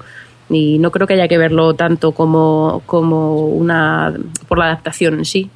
y 0.49 0.77
no 0.79 0.91
creo 0.91 1.07
que 1.07 1.13
haya 1.15 1.27
que 1.27 1.37
verlo 1.37 1.73
tanto 1.73 2.11
como, 2.11 2.83
como 2.85 3.47
una 3.47 4.13
por 4.47 4.59
la 4.59 4.65
adaptación 4.65 5.15
en 5.15 5.25
sí. 5.25 5.49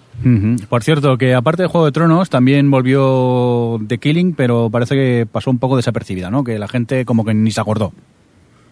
Por 0.70 0.84
cierto, 0.84 1.18
que 1.18 1.34
aparte 1.36 1.63
de 1.63 1.68
Juego 1.68 1.86
de 1.86 1.91
Tronos, 1.91 2.30
también 2.30 2.70
volvió 2.72 3.80
The 3.88 3.97
Killing, 3.99 4.34
pero 4.34 4.70
parece 4.70 4.95
que 4.95 5.28
pasó 5.32 5.51
un 5.51 5.59
poco 5.59 5.78
desapercibida, 5.78 6.30
¿no? 6.30 6.43
Que 6.43 6.59
la 6.59 6.68
gente 6.68 7.05
como 7.05 7.24
que 7.24 7.34
ni 7.34 7.51
se 7.51 7.61
acordó. 7.61 7.93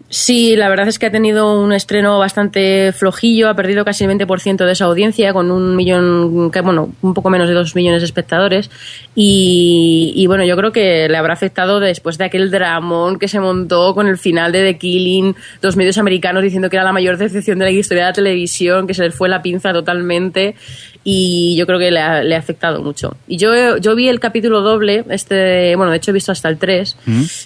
Sí, 0.08 0.54
la 0.54 0.68
verdad 0.68 0.86
es 0.86 1.00
que 1.00 1.06
ha 1.06 1.10
tenido 1.10 1.60
un 1.60 1.72
estreno 1.72 2.16
bastante 2.20 2.92
flojillo, 2.92 3.48
ha 3.48 3.56
perdido 3.56 3.84
casi 3.84 4.04
el 4.04 4.10
20% 4.10 4.64
de 4.64 4.70
esa 4.70 4.84
audiencia, 4.84 5.32
con 5.32 5.50
un 5.50 5.74
millón, 5.74 6.52
bueno, 6.62 6.92
un 7.02 7.12
poco 7.12 7.28
menos 7.28 7.48
de 7.48 7.54
dos 7.54 7.74
millones 7.74 8.02
de 8.02 8.06
espectadores. 8.06 8.70
Y, 9.16 10.12
y, 10.14 10.26
bueno, 10.28 10.44
yo 10.44 10.56
creo 10.56 10.70
que 10.70 11.08
le 11.08 11.16
habrá 11.16 11.32
afectado 11.32 11.80
después 11.80 12.18
de 12.18 12.24
aquel 12.26 12.52
dramón 12.52 13.18
que 13.18 13.26
se 13.26 13.40
montó 13.40 13.96
con 13.96 14.06
el 14.06 14.16
final 14.16 14.52
de 14.52 14.64
The 14.64 14.78
Killing, 14.78 15.34
los 15.60 15.76
medios 15.76 15.98
americanos 15.98 16.44
diciendo 16.44 16.70
que 16.70 16.76
era 16.76 16.84
la 16.84 16.92
mayor 16.92 17.16
decepción 17.16 17.58
de 17.58 17.64
la 17.64 17.70
historia 17.72 18.04
de 18.04 18.10
la 18.10 18.14
televisión, 18.14 18.86
que 18.86 18.94
se 18.94 19.02
les 19.02 19.14
fue 19.14 19.28
la 19.28 19.42
pinza 19.42 19.72
totalmente. 19.72 20.54
Y 21.08 21.54
yo 21.56 21.66
creo 21.66 21.78
que 21.78 21.92
le 21.92 22.00
ha, 22.00 22.22
le 22.24 22.34
ha 22.34 22.38
afectado 22.38 22.82
mucho. 22.82 23.16
Y 23.28 23.36
yo, 23.36 23.76
yo 23.76 23.94
vi 23.94 24.08
el 24.08 24.18
capítulo 24.18 24.60
doble, 24.60 25.04
este, 25.08 25.76
bueno, 25.76 25.92
de 25.92 25.98
hecho 25.98 26.10
he 26.10 26.14
visto 26.14 26.32
hasta 26.32 26.48
el 26.48 26.58
3, 26.58 26.96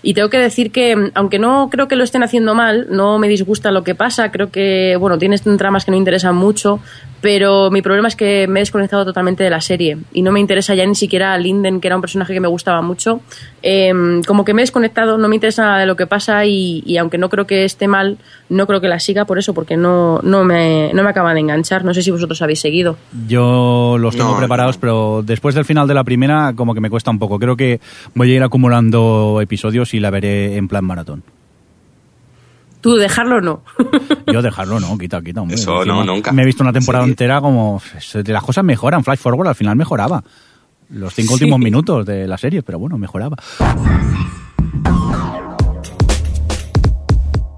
y 0.03 0.15
tengo 0.15 0.31
que 0.31 0.39
decir 0.39 0.73
que, 0.73 1.11
aunque 1.13 1.39
no 1.39 1.69
creo 1.71 1.87
que 1.87 1.95
lo 1.95 2.03
estén 2.03 2.23
haciendo 2.23 2.50
mal, 2.55 2.87
no 2.91 3.19
me 3.19 3.29
disgusta 3.29 3.71
lo 3.71 3.85
que 3.85 3.95
pasa, 3.95 4.31
creo 4.31 4.51
que, 4.51 4.97
bueno, 4.99 5.19
tienes 5.19 5.43
tramas 5.57 5.85
que 5.85 5.91
no 5.91 5.97
interesan 5.97 6.35
mucho, 6.35 6.81
pero 7.21 7.71
mi 7.71 7.83
problema 7.83 8.09
es 8.09 8.17
que 8.17 8.47
me 8.49 8.61
he 8.61 8.63
desconectado 8.63 9.05
totalmente 9.05 9.45
de 9.45 9.51
la 9.51 9.61
serie 9.61 9.99
y 10.13 10.23
no 10.23 10.33
me 10.33 10.41
interesa 10.41 10.75
ya 10.75 10.87
ni 10.87 10.95
siquiera 10.95 11.35
a 11.35 11.39
Linden, 11.39 11.81
que 11.81 11.89
era 11.89 11.97
un 11.97 12.01
personaje 12.01 12.33
que 12.33 12.41
me 12.41 12.49
gustaba 12.49 12.81
mucho. 12.81 13.21
Eh, 13.63 13.93
como 14.27 14.45
que 14.45 14.55
me 14.55 14.63
he 14.63 14.65
desconectado, 14.65 15.19
no 15.19 15.29
me 15.29 15.37
interesa 15.37 15.63
nada 15.65 15.79
de 15.79 15.87
lo 15.87 15.97
que 15.97 16.07
pasa 16.07 16.47
y, 16.47 16.83
y, 16.87 16.97
aunque 16.97 17.19
no 17.19 17.29
creo 17.29 17.47
que 17.47 17.65
esté 17.65 17.89
mal, 17.89 18.19
no 18.49 18.67
creo 18.67 18.81
que 18.81 18.89
la 18.89 18.99
siga 19.01 19.27
por 19.27 19.39
eso, 19.39 19.53
porque 19.53 19.77
no, 19.77 20.21
no, 20.23 20.45
me, 20.45 20.93
no 20.95 21.03
me 21.03 21.11
acaba 21.11 21.35
de 21.35 21.41
enganchar. 21.41 21.85
No 21.85 21.93
sé 21.93 22.03
si 22.03 22.11
vosotros 22.11 22.41
habéis 22.43 22.61
seguido. 22.61 22.97
Yo 23.29 23.97
los 23.99 24.17
tengo 24.17 24.33
No, 24.33 24.39
preparados, 24.39 24.79
pero 24.79 25.23
después 25.25 25.55
del 25.55 25.65
final 25.65 25.87
de 25.87 25.95
la 25.95 26.05
primera 26.05 26.55
como 26.57 26.75
que 26.75 26.81
me 26.81 26.91
cuesta 26.91 27.11
un 27.11 27.19
poco. 27.19 27.39
Creo 27.39 27.57
que 27.57 27.81
voy 28.15 28.33
a 28.33 28.37
ir 28.37 28.43
acumulando 28.43 29.41
episodios 29.43 29.93
y 29.95 30.01
la 30.01 30.11
veré 30.11 30.57
en 30.57 30.69
plan 30.69 30.85
maratón. 30.85 31.23
Tú 32.81 32.95
dejarlo 32.97 33.41
no. 33.41 33.63
Yo 34.33 34.41
dejarlo, 34.43 34.81
no, 34.81 34.97
quita, 34.97 35.21
quita. 35.23 35.41
Hombre. 35.43 35.57
Eso 35.57 35.85
no, 35.85 36.05
nunca. 36.05 36.33
Me 36.33 36.43
he 36.43 36.47
visto 36.47 36.63
una 36.63 36.73
temporada 36.73 37.05
Sí. 37.05 37.11
entera 37.11 37.41
como... 37.41 37.81
Las 38.27 38.43
cosas 38.43 38.65
mejoran, 38.65 39.05
Flash 39.05 39.19
Forward 39.19 39.49
al 39.49 39.55
final 39.55 39.77
mejoraba. 39.77 40.23
Los 40.91 41.15
cinco 41.15 41.29
Sí. 41.37 41.45
últimos 41.45 41.59
minutos 41.61 42.07
de 42.07 42.27
la 42.27 42.39
serie, 42.39 42.63
pero 42.63 42.79
bueno, 42.79 42.97
mejoraba. 42.99 43.37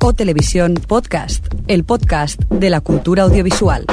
O 0.04 0.12
Televisión 0.14 0.74
Podcast, 0.88 1.46
el 1.68 1.84
podcast 1.84 2.40
de 2.50 2.70
la 2.70 2.80
cultura 2.80 3.22
audiovisual. 3.22 3.86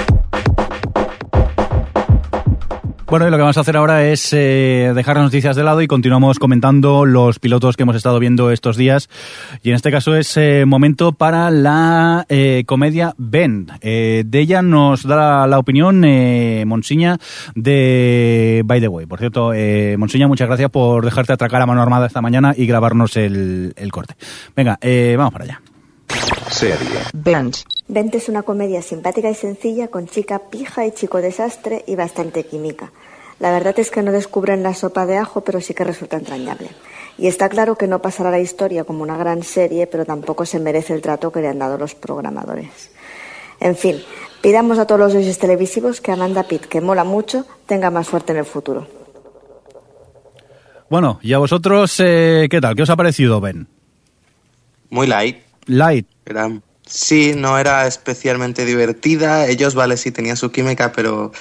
Bueno, 3.10 3.28
y 3.28 3.32
lo 3.32 3.38
que 3.38 3.42
vamos 3.42 3.58
a 3.58 3.62
hacer 3.62 3.76
ahora 3.76 4.06
es 4.06 4.32
eh, 4.34 4.92
dejar 4.94 5.16
las 5.16 5.26
noticias 5.26 5.56
de 5.56 5.64
lado 5.64 5.82
y 5.82 5.88
continuamos 5.88 6.38
comentando 6.38 7.08
los 7.08 7.40
pilotos 7.40 7.76
que 7.76 7.82
hemos 7.82 7.96
estado 7.96 8.20
viendo 8.20 8.52
estos 8.52 8.78
días. 8.78 9.10
Y 9.64 9.70
en 9.70 9.76
este 9.76 9.90
caso 9.90 10.16
es 10.16 10.38
eh, 10.38 10.66
momento 10.68 11.12
para 11.12 11.50
la 11.50 12.28
eh, 12.30 12.66
comedia 12.68 13.16
Ben. 13.18 13.66
Eh, 13.82 14.22
de 14.28 14.40
ella 14.40 14.62
nos 14.62 15.08
da 15.08 15.48
la 15.48 15.58
opinión 15.58 16.06
eh, 16.06 16.66
Monsiña 16.68 17.18
de 17.56 18.62
By 18.64 18.80
the 18.80 18.88
Way. 18.88 19.08
Por 19.08 19.18
cierto, 19.18 19.54
eh, 19.56 19.96
Monsiña, 19.98 20.28
muchas 20.28 20.48
gracias 20.48 20.70
por 20.70 21.04
dejarte 21.04 21.34
atracar 21.34 21.64
a 21.64 21.66
mano 21.66 21.82
armada 21.82 22.06
esta 22.06 22.22
mañana 22.22 22.54
y 22.56 22.68
grabarnos 22.68 23.18
el, 23.18 23.74
el 23.76 23.92
corte. 23.92 24.14
Venga, 24.56 24.78
eh, 24.82 25.16
vamos 25.18 25.34
para 25.34 25.46
allá. 25.46 25.62
Serie. 26.50 26.78
Bent 27.14 28.14
es 28.14 28.30
una 28.30 28.44
comedia 28.44 28.82
simpática 28.82 29.30
y 29.30 29.36
sencilla 29.36 29.88
con 29.88 30.08
chica 30.08 30.40
pija 30.52 30.86
y 30.86 30.92
chico 30.92 31.22
desastre 31.22 31.84
y 31.88 31.96
bastante 31.96 32.44
química. 32.44 32.92
La 33.40 33.52
verdad 33.52 33.80
es 33.80 33.90
que 33.90 34.02
no 34.02 34.12
descubren 34.12 34.64
la 34.64 34.74
sopa 34.74 35.06
de 35.06 35.18
ajo, 35.18 35.42
pero 35.42 35.62
sí 35.62 35.74
que 35.74 35.84
resulta 35.84 36.18
entrañable. 36.18 36.70
Y 37.18 37.28
está 37.28 37.50
claro 37.50 37.76
que 37.76 37.88
no 37.88 38.02
pasará 38.02 38.32
la 38.32 38.40
historia 38.40 38.84
como 38.84 39.04
una 39.04 39.18
gran 39.18 39.44
serie, 39.44 39.88
pero 39.88 40.06
tampoco 40.06 40.46
se 40.46 40.60
merece 40.60 40.94
el 40.94 41.02
trato 41.02 41.32
que 41.32 41.42
le 41.42 41.48
han 41.48 41.60
dado 41.60 41.78
los 41.78 41.96
programadores. 41.96 42.92
En 43.60 43.76
fin, 43.76 44.02
pidamos 44.42 44.78
a 44.80 44.88
todos 44.88 45.00
los 45.00 45.14
dioses 45.14 45.38
televisivos 45.38 46.02
que 46.02 46.12
Amanda 46.12 46.44
Pitt, 46.44 46.66
que 46.66 46.82
mola 46.82 47.04
mucho, 47.04 47.46
tenga 47.66 47.90
más 47.90 48.08
suerte 48.08 48.32
en 48.32 48.40
el 48.40 48.46
futuro. 48.46 48.88
Bueno, 50.90 51.20
y 51.22 51.34
a 51.34 51.38
vosotros, 51.38 51.96
eh, 52.00 52.48
¿qué 52.50 52.60
tal? 52.60 52.76
¿Qué 52.76 52.84
os 52.84 52.90
ha 52.90 52.96
parecido 52.96 53.40
Ben? 53.40 53.68
Muy 54.90 55.08
light. 55.08 55.38
Light. 55.66 56.08
Era, 56.26 56.50
sí, 56.86 57.34
no 57.36 57.60
era 57.60 57.86
especialmente 57.86 58.66
divertida. 58.66 59.46
Ellos, 59.48 59.76
vale, 59.76 59.98
sí 59.98 60.12
tenían 60.12 60.36
su 60.36 60.52
química, 60.52 60.92
pero 60.92 61.32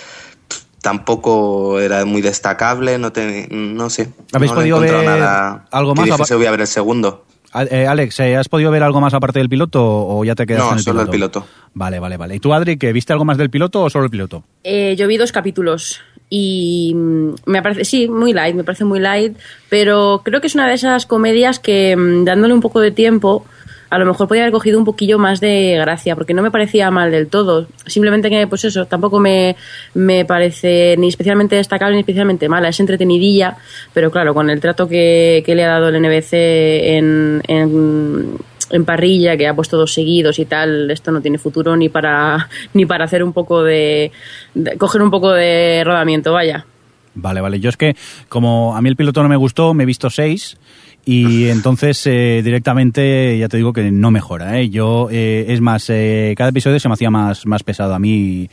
tampoco 0.83 1.81
era 1.81 2.05
muy 2.05 2.21
destacable. 2.23 2.99
No, 2.99 3.13
te- 3.13 3.49
no 3.51 3.91
sé. 3.91 4.11
¿Habéis 4.33 4.53
no 4.53 4.57
podido 4.59 4.77
encontrado 4.77 5.05
ver 5.05 5.21
nada 5.21 5.67
algo 5.71 5.95
que 5.95 6.01
más? 6.01 6.11
dijese, 6.11 6.35
voy 6.35 6.47
a 6.47 6.51
ver 6.51 6.61
el 6.61 6.67
segundo. 6.67 7.25
Eh, 7.71 7.87
Alex, 7.87 8.21
eh, 8.21 8.37
¿has 8.37 8.49
podido 8.49 8.71
ver 8.71 8.83
algo 8.83 9.01
más 9.01 9.15
aparte 9.15 9.39
del 9.39 9.49
piloto 9.49 9.83
o 9.83 10.23
ya 10.25 10.35
te 10.35 10.45
quedas 10.47 10.65
No, 10.65 10.73
en 10.73 10.79
el 10.79 10.85
solo 10.85 11.01
el 11.01 11.09
piloto? 11.09 11.41
piloto. 11.41 11.47
Vale, 11.73 11.99
vale, 11.99 12.17
vale. 12.19 12.37
¿Y 12.37 12.41
tú, 12.41 12.53
Adri, 12.53 12.77
que 12.77 12.93
viste 12.93 13.13
algo 13.15 13.25
más 13.25 13.39
del 13.39 13.49
piloto 13.49 13.83
o 13.83 13.91
solo 13.91 14.05
el 14.05 14.11
piloto? 14.11 14.45
Eh, 14.65 14.97
yo 14.99 15.07
vi 15.09 15.17
dos 15.17 15.33
capítulos 15.33 16.01
y 16.29 16.93
mm, 16.95 17.35
me 17.47 17.63
parece, 17.63 17.87
sí, 17.87 18.07
muy 18.07 18.35
light, 18.35 18.55
me 18.55 18.65
parece 18.65 18.85
muy 18.85 19.01
light, 19.01 19.35
pero 19.71 20.21
creo 20.25 20.43
que 20.43 20.47
es 20.49 20.55
una 20.55 20.69
de 20.69 20.75
esas 20.75 21.07
comedias 21.07 21.59
que 21.59 21.97
mm, 21.97 22.25
dándole 22.25 22.53
un 22.53 22.61
poco 22.61 22.81
de 22.81 22.91
tiempo, 22.91 23.47
a 23.91 23.99
lo 23.99 24.05
mejor 24.07 24.29
podría 24.29 24.45
haber 24.45 24.53
cogido 24.53 24.79
un 24.79 24.85
poquillo 24.85 25.19
más 25.19 25.41
de 25.41 25.77
gracia, 25.79 26.15
porque 26.15 26.35
no 26.35 26.43
me 26.43 26.51
parecía 26.51 26.91
mal 26.91 27.11
del 27.11 27.29
todo. 27.29 27.67
Simplemente 27.87 28.29
que, 28.31 28.47
pues 28.47 28.65
eso, 28.65 28.87
tampoco 28.87 29.19
me, 29.19 29.57
me 29.95 30.25
parece 30.25 30.95
ni 30.99 31.09
especialmente 31.09 31.57
destacable 31.57 31.95
ni 31.95 32.01
especialmente 32.01 32.49
mala. 32.49 32.69
Es 32.69 32.81
entretenidilla, 32.81 33.57
pero 33.95 34.11
claro, 34.11 34.35
con 34.35 34.51
el 34.51 34.61
trato 34.61 34.89
que, 34.89 35.43
que 35.47 35.55
le 35.55 35.65
ha 35.65 35.69
dado 35.69 35.89
el 35.89 36.01
NBC 36.03 36.33
en, 36.35 37.43
en, 37.49 38.37
en 38.71 38.85
parrilla, 38.85 39.37
que 39.37 39.47
ha 39.49 39.55
puesto 39.55 39.77
dos 39.79 39.95
seguidos 39.95 40.39
y 40.39 40.45
tal, 40.45 40.91
esto 40.91 41.11
no 41.11 41.21
tiene 41.23 41.39
futuro 41.39 41.77
ni 41.77 41.89
para, 41.89 42.49
ni 42.75 42.85
para 42.87 43.05
hacer 43.07 43.23
un 43.23 43.33
poco 43.33 43.63
de, 43.63 44.13
de- 44.55 44.77
coger 44.77 45.01
un 45.03 45.11
poco 45.11 45.33
de 45.33 45.83
rodamiento, 45.85 46.33
vaya. 46.33 46.67
Vale, 47.15 47.41
vale. 47.41 47.59
Yo 47.59 47.69
es 47.71 47.77
que, 47.77 47.97
como 48.29 48.77
a 48.77 48.81
mí 48.81 48.89
el 48.89 48.95
piloto 48.97 49.23
no 49.25 49.29
me 49.29 49.35
gustó, 49.37 49.75
me 49.75 49.83
he 49.83 49.87
visto 49.87 50.09
seis. 50.09 50.57
Y 51.05 51.47
entonces 51.49 52.07
eh, 52.07 52.43
directamente 52.45 53.37
ya 53.39 53.49
te 53.49 53.57
digo 53.57 53.73
que 53.73 53.91
no 53.91 54.11
mejora. 54.11 54.61
¿eh? 54.61 54.69
Yo, 54.69 55.09
eh, 55.11 55.47
es 55.49 55.61
más, 55.61 55.89
eh, 55.91 56.35
cada 56.37 56.51
episodio 56.51 56.79
se 56.81 56.89
me 56.89 56.95
hacía 56.95 57.11
más, 57.11 57.47
más 57.47 57.63
pesado 57.63 57.95
a 57.95 57.99
mí 57.99 58.49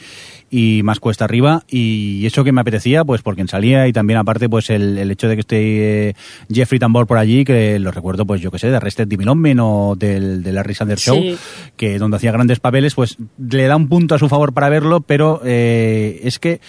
y, 0.52 0.78
y 0.78 0.84
más 0.84 1.00
cuesta 1.02 1.26
arriba. 1.26 1.64
Y 1.68 2.26
eso 2.26 2.44
que 2.46 2.52
me 2.54 2.62
apetecía, 2.62 3.04
pues 3.04 3.22
por 3.22 3.36
quien 3.36 3.48
salía 3.50 3.88
y 3.88 3.94
también 3.94 4.20
aparte 4.20 4.48
pues 4.48 4.70
el, 4.70 4.98
el 4.98 5.12
hecho 5.12 5.28
de 5.28 5.36
que 5.36 5.42
esté 5.42 6.10
eh, 6.10 6.16
Jeffrey 6.50 6.80
Tambor 6.80 7.08
por 7.08 7.18
allí, 7.18 7.44
que 7.44 7.78
lo 7.80 7.92
recuerdo 7.92 8.26
pues 8.26 8.40
yo 8.42 8.52
que 8.52 8.60
sé, 8.60 8.70
de 8.70 8.78
Arrested 8.78 9.08
Development 9.08 9.60
o 9.62 9.96
del, 9.98 10.42
del 10.42 10.56
Larry 10.56 10.76
Sanders 10.76 11.02
Show, 11.02 11.16
Sí. 11.22 11.38
que 11.76 11.98
donde 12.00 12.18
hacía 12.18 12.32
grandes 12.32 12.60
papeles, 12.62 12.96
pues 12.96 13.18
le 13.38 13.66
da 13.68 13.76
un 13.76 13.90
punto 13.90 14.16
a 14.16 14.20
su 14.20 14.30
favor 14.30 14.54
para 14.54 14.70
verlo, 14.70 15.02
pero 15.02 15.42
eh, 15.44 16.22
es 16.24 16.40
que 16.40 16.62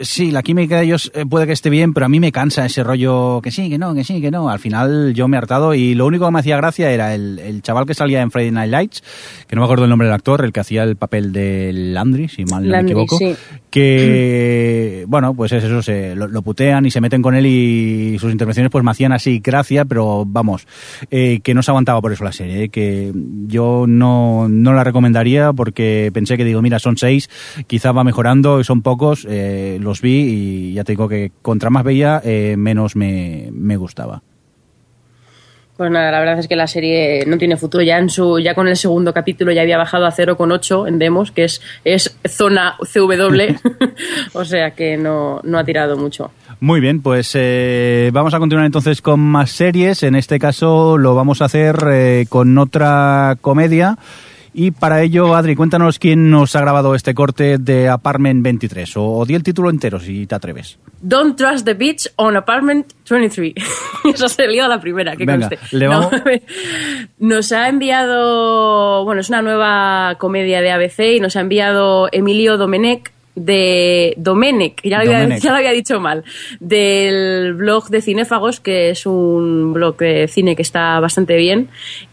Sí, 0.00 0.30
la 0.30 0.42
química 0.42 0.78
de 0.78 0.84
ellos 0.84 1.12
eh, 1.14 1.26
puede 1.28 1.46
que 1.46 1.52
esté 1.52 1.68
bien, 1.68 1.92
pero 1.92 2.06
a 2.06 2.08
mí 2.08 2.18
me 2.18 2.32
cansa 2.32 2.64
ese 2.64 2.82
rollo 2.82 3.40
que 3.42 3.50
sí, 3.50 3.68
que 3.68 3.78
no, 3.78 3.94
que 3.94 4.04
sí, 4.04 4.20
que 4.20 4.30
no. 4.30 4.48
Al 4.48 4.58
final 4.58 5.12
yo 5.14 5.28
me 5.28 5.36
he 5.36 5.38
hartado 5.38 5.74
y 5.74 5.94
lo 5.94 6.06
único 6.06 6.24
que 6.24 6.32
me 6.32 6.40
hacía 6.40 6.56
gracia 6.56 6.90
era 6.90 7.14
el, 7.14 7.38
el 7.38 7.62
chaval 7.62 7.84
que 7.84 7.94
salía 7.94 8.22
en 8.22 8.30
Friday 8.30 8.50
Night 8.50 8.70
Lights, 8.70 9.02
que 9.46 9.54
no 9.54 9.60
me 9.62 9.66
acuerdo 9.66 9.84
el 9.84 9.90
nombre 9.90 10.08
del 10.08 10.14
actor, 10.14 10.44
el 10.44 10.52
que 10.52 10.60
hacía 10.60 10.82
el 10.84 10.96
papel 10.96 11.32
de 11.32 11.72
Landry, 11.72 12.28
si 12.28 12.44
mal 12.44 12.64
no 12.64 12.70
Landry, 12.70 12.94
me 12.94 13.02
equivoco. 13.02 13.18
sí. 13.18 13.34
Que, 13.70 15.04
bueno, 15.08 15.34
pues 15.34 15.52
es 15.52 15.64
eso, 15.64 15.82
se 15.82 16.14
lo, 16.14 16.26
lo 16.28 16.42
putean 16.42 16.86
y 16.86 16.90
se 16.90 17.00
meten 17.00 17.22
con 17.22 17.34
él 17.34 17.46
y 17.46 18.18
sus 18.18 18.32
intervenciones 18.32 18.70
pues 18.70 18.84
me 18.84 18.90
hacían 18.90 19.12
así 19.12 19.40
gracia, 19.40 19.84
pero 19.84 20.24
vamos, 20.26 20.66
eh, 21.10 21.40
que 21.42 21.54
no 21.54 21.62
se 21.62 21.70
aguantaba 21.70 22.00
por 22.00 22.12
eso 22.12 22.24
la 22.24 22.32
serie, 22.32 22.64
eh, 22.64 22.68
que 22.68 23.12
yo 23.46 23.86
no, 23.86 24.48
no 24.48 24.72
la 24.72 24.84
recomendaría 24.84 25.52
porque 25.52 26.10
pensé 26.12 26.36
que 26.36 26.44
digo, 26.44 26.62
mira, 26.62 26.78
son 26.78 26.96
seis, 26.96 27.28
quizá 27.66 27.92
va 27.92 28.04
mejorando 28.04 28.60
y 28.60 28.64
son 28.64 28.82
pocos, 28.82 29.26
eh, 29.28 29.78
los 29.82 30.00
vi 30.00 30.70
y 30.70 30.72
ya 30.74 30.84
te 30.84 30.92
digo 30.92 31.08
que 31.08 31.32
contra 31.42 31.70
más 31.70 31.84
veía, 31.84 32.20
eh, 32.24 32.56
menos 32.56 32.96
me, 32.96 33.48
me 33.52 33.76
gustaba. 33.76 34.22
Pues 35.76 35.90
nada, 35.90 36.10
la 36.10 36.20
verdad 36.20 36.38
es 36.38 36.48
que 36.48 36.54
la 36.54 36.66
serie 36.66 37.24
no 37.26 37.38
tiene 37.38 37.56
futuro. 37.56 37.82
Ya 37.82 37.98
en 37.98 38.10
su, 38.10 38.38
ya 38.38 38.54
con 38.54 38.68
el 38.68 38.76
segundo 38.76 39.12
capítulo 39.14 39.52
ya 39.52 39.62
había 39.62 39.78
bajado 39.78 40.06
a 40.06 40.12
0,8 40.12 40.86
en 40.86 40.98
demos, 40.98 41.32
que 41.32 41.44
es, 41.44 41.62
es 41.84 42.14
zona 42.28 42.76
CW. 42.78 43.56
o 44.34 44.44
sea 44.44 44.72
que 44.72 44.96
no, 44.96 45.40
no 45.42 45.58
ha 45.58 45.64
tirado 45.64 45.96
mucho. 45.96 46.30
Muy 46.60 46.80
bien, 46.80 47.00
pues 47.00 47.32
eh, 47.34 48.10
vamos 48.12 48.34
a 48.34 48.38
continuar 48.38 48.66
entonces 48.66 49.00
con 49.00 49.18
más 49.18 49.50
series. 49.50 50.02
En 50.02 50.14
este 50.14 50.38
caso 50.38 50.98
lo 50.98 51.14
vamos 51.14 51.40
a 51.40 51.46
hacer 51.46 51.76
eh, 51.90 52.26
con 52.28 52.56
otra 52.58 53.36
comedia. 53.40 53.96
Y 54.54 54.70
para 54.70 55.00
ello, 55.02 55.34
Adri, 55.34 55.54
cuéntanos 55.56 55.98
quién 55.98 56.28
nos 56.28 56.54
ha 56.56 56.60
grabado 56.60 56.94
este 56.94 57.14
corte 57.14 57.56
de 57.58 57.88
Apartment 57.88 58.42
23. 58.42 58.96
O, 58.98 59.04
o 59.18 59.24
di 59.24 59.34
el 59.34 59.42
título 59.42 59.70
entero, 59.70 59.98
si 59.98 60.26
te 60.26 60.34
atreves. 60.34 60.78
Don't 61.00 61.36
trust 61.38 61.64
the 61.64 61.72
bitch 61.74 62.06
on 62.16 62.36
apartment 62.36 62.92
23. 63.08 63.54
Eso 64.14 64.28
se 64.28 64.46
lió 64.48 64.66
a 64.66 64.68
la 64.68 64.78
primera, 64.78 65.16
que 65.16 65.24
Venga, 65.24 65.48
conste. 65.48 65.76
le 65.76 65.88
vamos- 65.88 66.12
No, 66.12 66.20
nos 67.34 67.50
ha 67.52 67.68
enviado, 67.68 69.04
bueno, 69.04 69.22
es 69.22 69.28
una 69.30 69.40
nueva 69.42 70.16
comedia 70.18 70.60
de 70.60 70.70
ABC 70.70 71.16
y 71.16 71.20
nos 71.20 71.34
ha 71.36 71.40
enviado 71.40 72.08
Emilio 72.12 72.58
Domenech, 72.58 73.10
de 73.34 74.14
Domenech, 74.16 74.80
ya 74.82 74.98
lo, 74.98 75.04
había, 75.04 75.20
Domenech. 75.22 75.42
ya 75.42 75.50
lo 75.50 75.56
había 75.56 75.72
dicho 75.72 76.00
mal, 76.00 76.24
del 76.60 77.54
blog 77.54 77.88
de 77.88 78.02
Cinéfagos, 78.02 78.60
que 78.60 78.90
es 78.90 79.06
un 79.06 79.72
blog 79.72 79.96
de 79.96 80.28
cine 80.28 80.56
que 80.56 80.62
está 80.62 81.00
bastante 81.00 81.36
bien. 81.36 81.68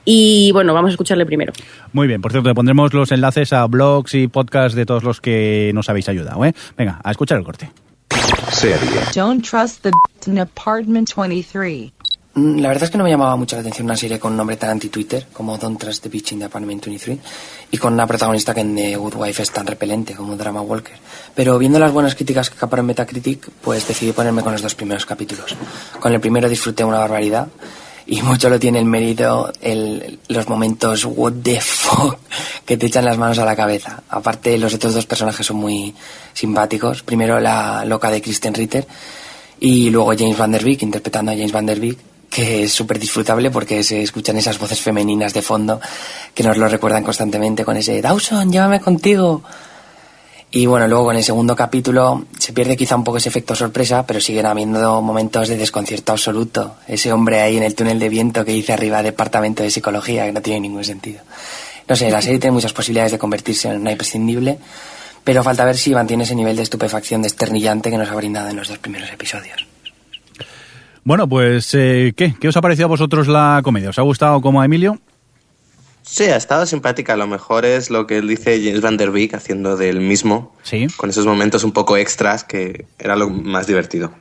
Y 0.06 0.52
bueno, 0.54 0.74
vamos 0.74 0.90
a 0.90 0.92
escucharle 0.92 1.26
primero. 1.26 1.54
Muy 1.94 2.08
bien, 2.08 2.22
por 2.22 2.32
cierto, 2.32 2.50
le 2.50 2.56
pondremos 2.56 2.94
los 2.94 3.12
enlaces 3.12 3.54
a 3.54 3.66
blogs 3.68 4.14
y 4.16 4.28
podcasts 4.28 4.76
de 4.76 4.86
todos 4.86 5.04
los 5.04 5.22
que 5.22 5.72
nos 5.74 5.90
habéis 5.90 6.10
ayudado. 6.10 6.44
¿eh? 6.46 6.54
Venga, 6.78 7.00
a 7.04 7.12
escuchar 7.12 7.38
el 7.38 7.44
corte. 7.44 7.70
Serie. 8.52 9.02
Don't 9.14 9.44
trust 9.44 9.84
the 9.84 9.92
in 10.28 10.40
apartment 10.40 11.08
23. 11.08 11.92
Mm, 12.40 12.60
La 12.60 12.70
verdad 12.70 12.84
es 12.86 12.90
que 12.90 12.98
no 12.98 13.04
me 13.04 13.10
llamaba 13.10 13.36
mucho 13.36 13.56
la 13.56 13.62
atención 13.62 13.86
una 13.86 13.98
serie 13.98 14.18
con 14.20 14.32
un 14.32 14.38
nombre 14.38 14.56
tan 14.56 14.70
anti-Twitter 14.70 15.28
como 15.34 15.58
Don't 15.58 15.80
Trust 15.80 16.04
the 16.04 16.10
Bitch 16.10 16.32
in 16.32 16.40
the 16.40 16.46
Apartment 16.46 16.86
23 16.86 17.18
y 17.72 17.78
con 17.78 17.94
una 17.94 18.08
protagonista 18.08 18.54
que 18.54 18.62
en 18.62 18.76
The 18.76 18.96
Good 18.96 19.16
Wife 19.16 19.44
es 19.44 19.52
tan 19.52 19.68
repelente 19.68 20.16
como 20.16 20.36
Drama 20.36 20.62
Walker. 20.62 20.96
Pero 21.36 21.58
viendo 21.58 21.80
las 21.80 21.92
buenas 21.92 22.16
críticas 22.16 22.50
que 22.50 22.56
acaparon 22.56 22.86
Metacritic, 22.86 23.50
pues 23.62 23.88
decidí 23.88 24.12
ponerme 24.14 24.42
con 24.42 24.54
los 24.54 24.62
dos 24.62 24.76
primeros 24.76 25.06
capítulos. 25.06 25.56
Con 26.00 26.14
el 26.14 26.22
primero 26.22 26.48
disfruté 26.48 26.84
una 26.84 27.00
barbaridad 27.00 27.48
y 28.06 28.22
mucho 28.22 28.50
lo 28.50 28.60
tiene 28.60 28.80
el 28.80 28.86
mérito 28.86 29.52
el, 29.62 30.20
los 30.30 30.48
momentos 30.48 31.06
what 31.06 31.34
the 31.44 31.60
fuck 31.60 32.18
que 32.66 32.78
te 32.78 32.86
echan 32.86 33.06
las 33.06 33.18
manos 33.18 33.40
a 33.40 33.46
la 33.46 33.56
cabeza. 33.56 34.02
Aparte, 34.10 34.58
los 34.58 34.74
otros 34.74 34.94
dos 34.94 35.06
personajes 35.06 35.46
son 35.46 35.58
muy 35.58 35.94
simpáticos. 36.34 37.04
Primero 37.04 37.40
la 37.40 37.84
loca 37.86 38.10
de 38.10 38.22
Kristen 38.22 38.54
Ritter 38.54 38.88
y 39.60 39.90
luego 39.90 40.14
James 40.18 40.38
Van 40.38 40.52
Der 40.52 40.64
Beek 40.64 40.84
interpretando 40.84 41.32
a 41.32 41.36
James 41.36 41.52
Van 41.52 41.66
Der 41.66 41.80
Beek 41.80 42.09
que 42.30 42.64
es 42.64 42.74
súper 42.74 43.00
disfrutable 43.00 43.52
porque 43.52 43.84
se 43.84 44.02
escuchan 44.02 44.38
esas 44.38 44.60
voces 44.60 44.82
femeninas 44.82 45.34
de 45.34 45.42
fondo 45.42 45.82
que 46.34 46.44
nos 46.44 46.58
lo 46.58 46.68
recuerdan 46.68 47.04
constantemente 47.04 47.66
con 47.66 47.78
ese 47.78 48.02
Dawson, 48.02 48.52
llévame 48.52 48.80
contigo. 48.80 49.44
Y 50.52 50.66
bueno, 50.66 50.88
luego 50.88 51.06
con 51.06 51.16
el 51.16 51.24
segundo 51.24 51.56
capítulo 51.56 52.26
se 52.40 52.54
pierde 52.54 52.76
quizá 52.76 52.96
un 52.96 53.04
poco 53.04 53.18
ese 53.18 53.30
efecto 53.30 53.54
sorpresa, 53.54 54.06
pero 54.08 54.20
siguen 54.20 54.48
habiendo 54.48 55.00
momentos 55.02 55.48
de 55.48 55.58
desconcierto 55.58 56.12
absoluto. 56.12 56.78
Ese 56.88 57.14
hombre 57.14 57.42
ahí 57.42 57.58
en 57.58 57.64
el 57.64 57.76
túnel 57.76 58.00
de 58.00 58.10
viento 58.10 58.44
que 58.44 58.52
dice 58.52 58.74
arriba 58.74 59.04
Departamento 59.04 59.62
de 59.62 59.70
Psicología, 59.70 60.26
que 60.26 60.32
no 60.32 60.42
tiene 60.42 60.62
ningún 60.62 60.84
sentido. 60.84 61.22
No 61.88 61.96
sé, 61.96 62.10
la 62.10 62.22
serie 62.22 62.40
tiene 62.40 62.54
muchas 62.54 62.74
posibilidades 62.74 63.12
de 63.12 63.20
convertirse 63.20 63.70
en 63.70 63.82
una 63.82 63.92
imprescindible, 63.92 64.58
pero 65.24 65.44
falta 65.44 65.66
ver 65.66 65.78
si 65.78 65.94
mantiene 65.94 66.24
ese 66.24 66.34
nivel 66.34 66.56
de 66.56 66.64
estupefacción 66.64 67.22
desternillante 67.22 67.92
que 67.92 67.98
nos 67.98 68.10
ha 68.10 68.16
brindado 68.16 68.50
en 68.50 68.56
los 68.56 68.68
dos 68.68 68.80
primeros 68.80 69.12
episodios. 69.12 69.69
Bueno, 71.10 71.28
pues, 71.28 71.74
eh, 71.74 72.14
¿qué? 72.16 72.36
¿Qué 72.40 72.50
os 72.50 72.56
ha 72.56 72.62
parecido 72.62 72.86
a 72.86 72.90
vosotros 72.90 73.28
la 73.28 73.62
comedia? 73.64 73.90
¿Os 73.90 73.98
ha 73.98 74.04
gustado 74.04 74.42
como 74.42 74.62
a 74.62 74.66
Emilio? 74.66 75.00
Sí, 76.04 76.26
ha 76.26 76.36
estado 76.36 76.68
simpática. 76.68 77.14
A 77.14 77.18
lo 77.18 77.26
mejor 77.26 77.66
es 77.66 77.90
lo 77.90 78.06
que 78.06 78.22
dice 78.22 78.62
James 78.64 78.82
Van 78.82 78.96
Der 78.96 79.10
Beek 79.10 79.34
haciendo 79.34 79.76
del 79.76 80.02
mismo. 80.02 80.56
Sí. 80.62 80.86
Con 80.98 81.10
esos 81.10 81.26
momentos 81.26 81.64
un 81.64 81.72
poco 81.72 81.98
extras 81.98 82.44
que 82.44 82.86
era 83.00 83.16
lo 83.16 83.28
más 83.28 83.66
divertido. 83.66 84.14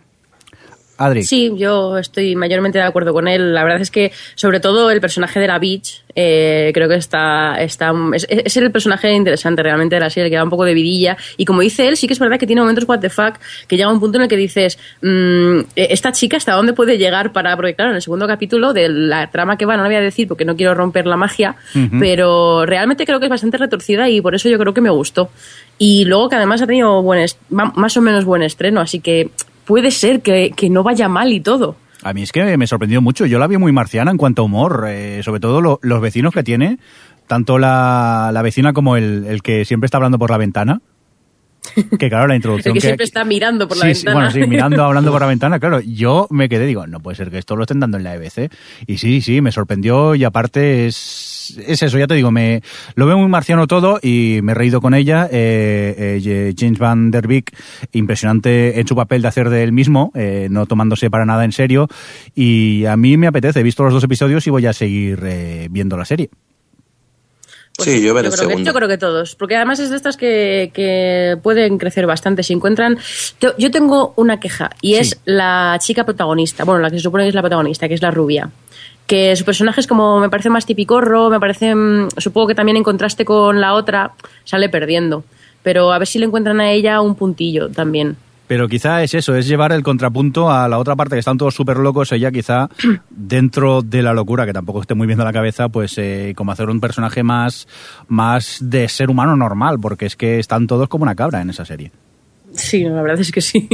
Adri. 0.98 1.22
Sí, 1.22 1.52
yo 1.56 1.96
estoy 1.96 2.34
mayormente 2.34 2.78
de 2.78 2.84
acuerdo 2.84 3.12
con 3.12 3.28
él. 3.28 3.54
La 3.54 3.62
verdad 3.62 3.80
es 3.80 3.90
que, 3.90 4.12
sobre 4.34 4.58
todo, 4.58 4.90
el 4.90 5.00
personaje 5.00 5.38
de 5.38 5.46
la 5.46 5.60
Beach, 5.60 6.02
eh, 6.16 6.72
creo 6.74 6.88
que 6.88 6.96
está. 6.96 7.62
está 7.62 7.92
es, 8.14 8.26
es 8.28 8.56
el 8.56 8.72
personaje 8.72 9.12
interesante 9.12 9.62
realmente 9.62 9.94
de 9.94 10.00
la 10.00 10.10
serie, 10.10 10.28
que 10.28 10.34
da 10.34 10.42
un 10.42 10.50
poco 10.50 10.64
de 10.64 10.74
vidilla. 10.74 11.16
Y 11.36 11.44
como 11.44 11.60
dice 11.60 11.86
él, 11.86 11.96
sí 11.96 12.08
que 12.08 12.14
es 12.14 12.18
verdad 12.18 12.36
que 12.36 12.48
tiene 12.48 12.62
momentos 12.62 12.88
what 12.88 12.98
the 12.98 13.10
fuck, 13.10 13.36
que 13.68 13.76
llega 13.76 13.88
un 13.92 14.00
punto 14.00 14.18
en 14.18 14.22
el 14.22 14.28
que 14.28 14.36
dices, 14.36 14.76
mm, 15.00 15.60
esta 15.76 16.10
chica, 16.10 16.36
¿hasta 16.36 16.54
dónde 16.54 16.72
puede 16.72 16.98
llegar 16.98 17.32
para.? 17.32 17.54
Porque, 17.54 17.74
claro, 17.74 17.92
en 17.92 17.96
el 17.96 18.02
segundo 18.02 18.26
capítulo 18.26 18.72
de 18.72 18.88
la 18.88 19.30
trama 19.30 19.56
que 19.56 19.66
va, 19.66 19.76
no 19.76 19.84
la 19.84 19.88
voy 19.88 19.96
a 19.96 20.00
decir 20.00 20.26
porque 20.26 20.44
no 20.44 20.56
quiero 20.56 20.74
romper 20.74 21.06
la 21.06 21.16
magia, 21.16 21.54
pero 22.00 22.66
realmente 22.66 23.06
creo 23.06 23.20
que 23.20 23.26
es 23.26 23.30
bastante 23.30 23.56
retorcida 23.56 24.08
y 24.08 24.20
por 24.20 24.34
eso 24.34 24.48
yo 24.48 24.58
creo 24.58 24.74
que 24.74 24.80
me 24.80 24.90
gustó. 24.90 25.30
Y 25.78 26.04
luego 26.06 26.28
que 26.28 26.34
además 26.34 26.60
ha 26.60 26.66
tenido 26.66 27.00
buen 27.02 27.24
más 27.50 27.96
o 27.96 28.00
menos 28.02 28.24
buen 28.24 28.42
estreno, 28.42 28.80
así 28.80 28.98
que 28.98 29.30
puede 29.68 29.92
ser 29.92 30.20
que, 30.22 30.50
que 30.56 30.68
no 30.70 30.82
vaya 30.82 31.08
mal 31.08 31.32
y 31.32 31.38
todo. 31.40 31.76
A 32.02 32.12
mí 32.12 32.22
es 32.22 32.32
que 32.32 32.56
me 32.56 32.66
sorprendió 32.66 33.00
mucho. 33.02 33.26
Yo 33.26 33.38
la 33.38 33.46
vi 33.46 33.56
muy 33.58 33.70
marciana 33.70 34.10
en 34.10 34.16
cuanto 34.16 34.42
a 34.42 34.44
humor, 34.46 34.86
eh, 34.88 35.20
sobre 35.22 35.40
todo 35.40 35.60
lo- 35.60 35.78
los 35.82 36.00
vecinos 36.00 36.32
que 36.34 36.42
tiene, 36.42 36.78
tanto 37.26 37.58
la, 37.58 38.30
la 38.32 38.42
vecina 38.42 38.72
como 38.72 38.96
el, 38.96 39.24
el 39.26 39.42
que 39.42 39.64
siempre 39.64 39.86
está 39.86 39.98
hablando 39.98 40.18
por 40.18 40.30
la 40.30 40.38
ventana. 40.38 40.80
Que 41.98 42.08
claro, 42.08 42.26
la 42.26 42.36
introducción 42.36 42.74
que 42.74 42.80
que, 42.80 42.86
siempre 42.86 43.04
está 43.04 43.24
mirando 43.24 43.66
por 43.68 43.76
la 43.76 43.82
Sí, 43.82 43.88
ventana. 43.88 44.14
bueno, 44.14 44.30
sí, 44.30 44.40
mirando, 44.46 44.84
hablando 44.84 45.10
por 45.12 45.20
la 45.20 45.26
ventana, 45.28 45.58
claro. 45.60 45.80
Yo 45.80 46.26
me 46.30 46.48
quedé, 46.48 46.66
digo, 46.66 46.86
no 46.86 47.00
puede 47.00 47.16
ser 47.16 47.30
que 47.30 47.38
esto 47.38 47.56
lo 47.56 47.62
estén 47.62 47.80
dando 47.80 47.96
en 47.96 48.04
la 48.04 48.14
EBC. 48.14 48.50
Y 48.86 48.98
sí, 48.98 49.20
sí, 49.20 49.40
me 49.40 49.52
sorprendió 49.52 50.14
y 50.14 50.24
aparte 50.24 50.86
es, 50.86 51.58
es 51.66 51.82
eso, 51.82 51.98
ya 51.98 52.06
te 52.06 52.14
digo, 52.14 52.30
me 52.30 52.62
lo 52.94 53.06
veo 53.06 53.18
muy 53.18 53.28
marciano 53.28 53.66
todo 53.66 53.98
y 54.02 54.40
me 54.42 54.52
he 54.52 54.54
reído 54.54 54.80
con 54.80 54.94
ella. 54.94 55.28
Eh, 55.30 56.20
eh, 56.24 56.54
James 56.58 56.78
Van 56.78 57.10
Der 57.10 57.26
Beek, 57.26 57.52
impresionante 57.92 58.80
en 58.80 58.86
su 58.86 58.94
papel 58.96 59.22
de 59.22 59.28
hacer 59.28 59.50
de 59.50 59.62
él 59.64 59.72
mismo, 59.72 60.12
eh, 60.14 60.48
no 60.50 60.66
tomándose 60.66 61.10
para 61.10 61.24
nada 61.26 61.44
en 61.44 61.52
serio. 61.52 61.88
Y 62.34 62.84
a 62.86 62.96
mí 62.96 63.16
me 63.16 63.26
apetece, 63.26 63.60
he 63.60 63.62
visto 63.62 63.82
los 63.84 63.92
dos 63.92 64.04
episodios 64.04 64.46
y 64.46 64.50
voy 64.50 64.66
a 64.66 64.72
seguir 64.72 65.20
eh, 65.24 65.68
viendo 65.70 65.96
la 65.96 66.04
serie. 66.04 66.30
Sí, 67.78 68.02
yo 68.02 68.14
veré 68.14 68.30
Yo 68.30 68.36
creo, 68.36 68.56
que, 68.56 68.64
yo 68.64 68.72
creo 68.72 68.88
que 68.88 68.98
todos, 68.98 69.34
porque 69.34 69.56
además 69.56 69.78
es 69.78 69.90
de 69.90 69.96
estas 69.96 70.16
que, 70.16 70.70
que 70.74 71.36
pueden 71.42 71.78
crecer 71.78 72.06
bastante 72.06 72.42
si 72.42 72.52
encuentran... 72.52 72.98
Yo, 73.40 73.56
yo 73.56 73.70
tengo 73.70 74.12
una 74.16 74.40
queja 74.40 74.70
y 74.80 74.94
es 74.94 75.20
la 75.24 75.78
chica 75.80 76.04
protagonista, 76.04 76.64
bueno, 76.64 76.80
la 76.80 76.90
que 76.90 76.96
se 76.96 77.02
supone 77.02 77.24
que 77.24 77.28
es 77.28 77.34
la 77.34 77.42
protagonista, 77.42 77.88
que 77.88 77.94
es 77.94 78.02
la 78.02 78.10
rubia. 78.10 78.50
Que 79.06 79.34
su 79.36 79.44
personaje 79.44 79.80
es 79.80 79.86
como, 79.86 80.20
me 80.20 80.28
parece 80.28 80.50
más 80.50 80.66
tipicorro, 80.66 81.30
me 81.30 81.40
parece, 81.40 81.74
mm, 81.74 82.08
supongo 82.18 82.48
que 82.48 82.54
también 82.54 82.76
en 82.76 82.84
contraste 82.84 83.24
con 83.24 83.60
la 83.60 83.74
otra, 83.74 84.12
sale 84.44 84.68
perdiendo. 84.68 85.24
Pero 85.62 85.92
a 85.92 85.98
ver 85.98 86.06
si 86.06 86.18
le 86.18 86.26
encuentran 86.26 86.60
a 86.60 86.70
ella 86.70 87.00
un 87.00 87.14
puntillo 87.14 87.68
también. 87.68 88.16
Pero 88.48 88.66
quizá 88.66 89.02
es 89.02 89.14
eso, 89.14 89.36
es 89.36 89.46
llevar 89.46 89.72
el 89.72 89.82
contrapunto 89.82 90.50
a 90.50 90.66
la 90.68 90.78
otra 90.78 90.96
parte, 90.96 91.14
que 91.14 91.20
están 91.20 91.38
todos 91.38 91.54
súper 91.54 91.76
locos, 91.76 92.10
ella 92.12 92.32
quizá 92.32 92.68
dentro 93.10 93.82
de 93.82 94.02
la 94.02 94.14
locura, 94.14 94.46
que 94.46 94.52
tampoco 94.52 94.80
esté 94.80 94.94
muy 94.94 95.06
bien 95.06 95.18
de 95.18 95.24
la 95.24 95.32
cabeza, 95.32 95.68
pues 95.68 95.96
eh, 95.98 96.32
como 96.34 96.52
hacer 96.52 96.70
un 96.70 96.80
personaje 96.80 97.22
más, 97.22 97.68
más 98.08 98.58
de 98.60 98.88
ser 98.88 99.10
humano 99.10 99.36
normal, 99.36 99.78
porque 99.80 100.06
es 100.06 100.16
que 100.16 100.38
están 100.38 100.66
todos 100.66 100.88
como 100.88 101.02
una 101.02 101.14
cabra 101.14 101.42
en 101.42 101.50
esa 101.50 101.64
serie. 101.64 101.92
Sí, 102.54 102.82
la 102.84 103.02
verdad 103.02 103.20
es 103.20 103.30
que 103.30 103.40
sí. 103.40 103.68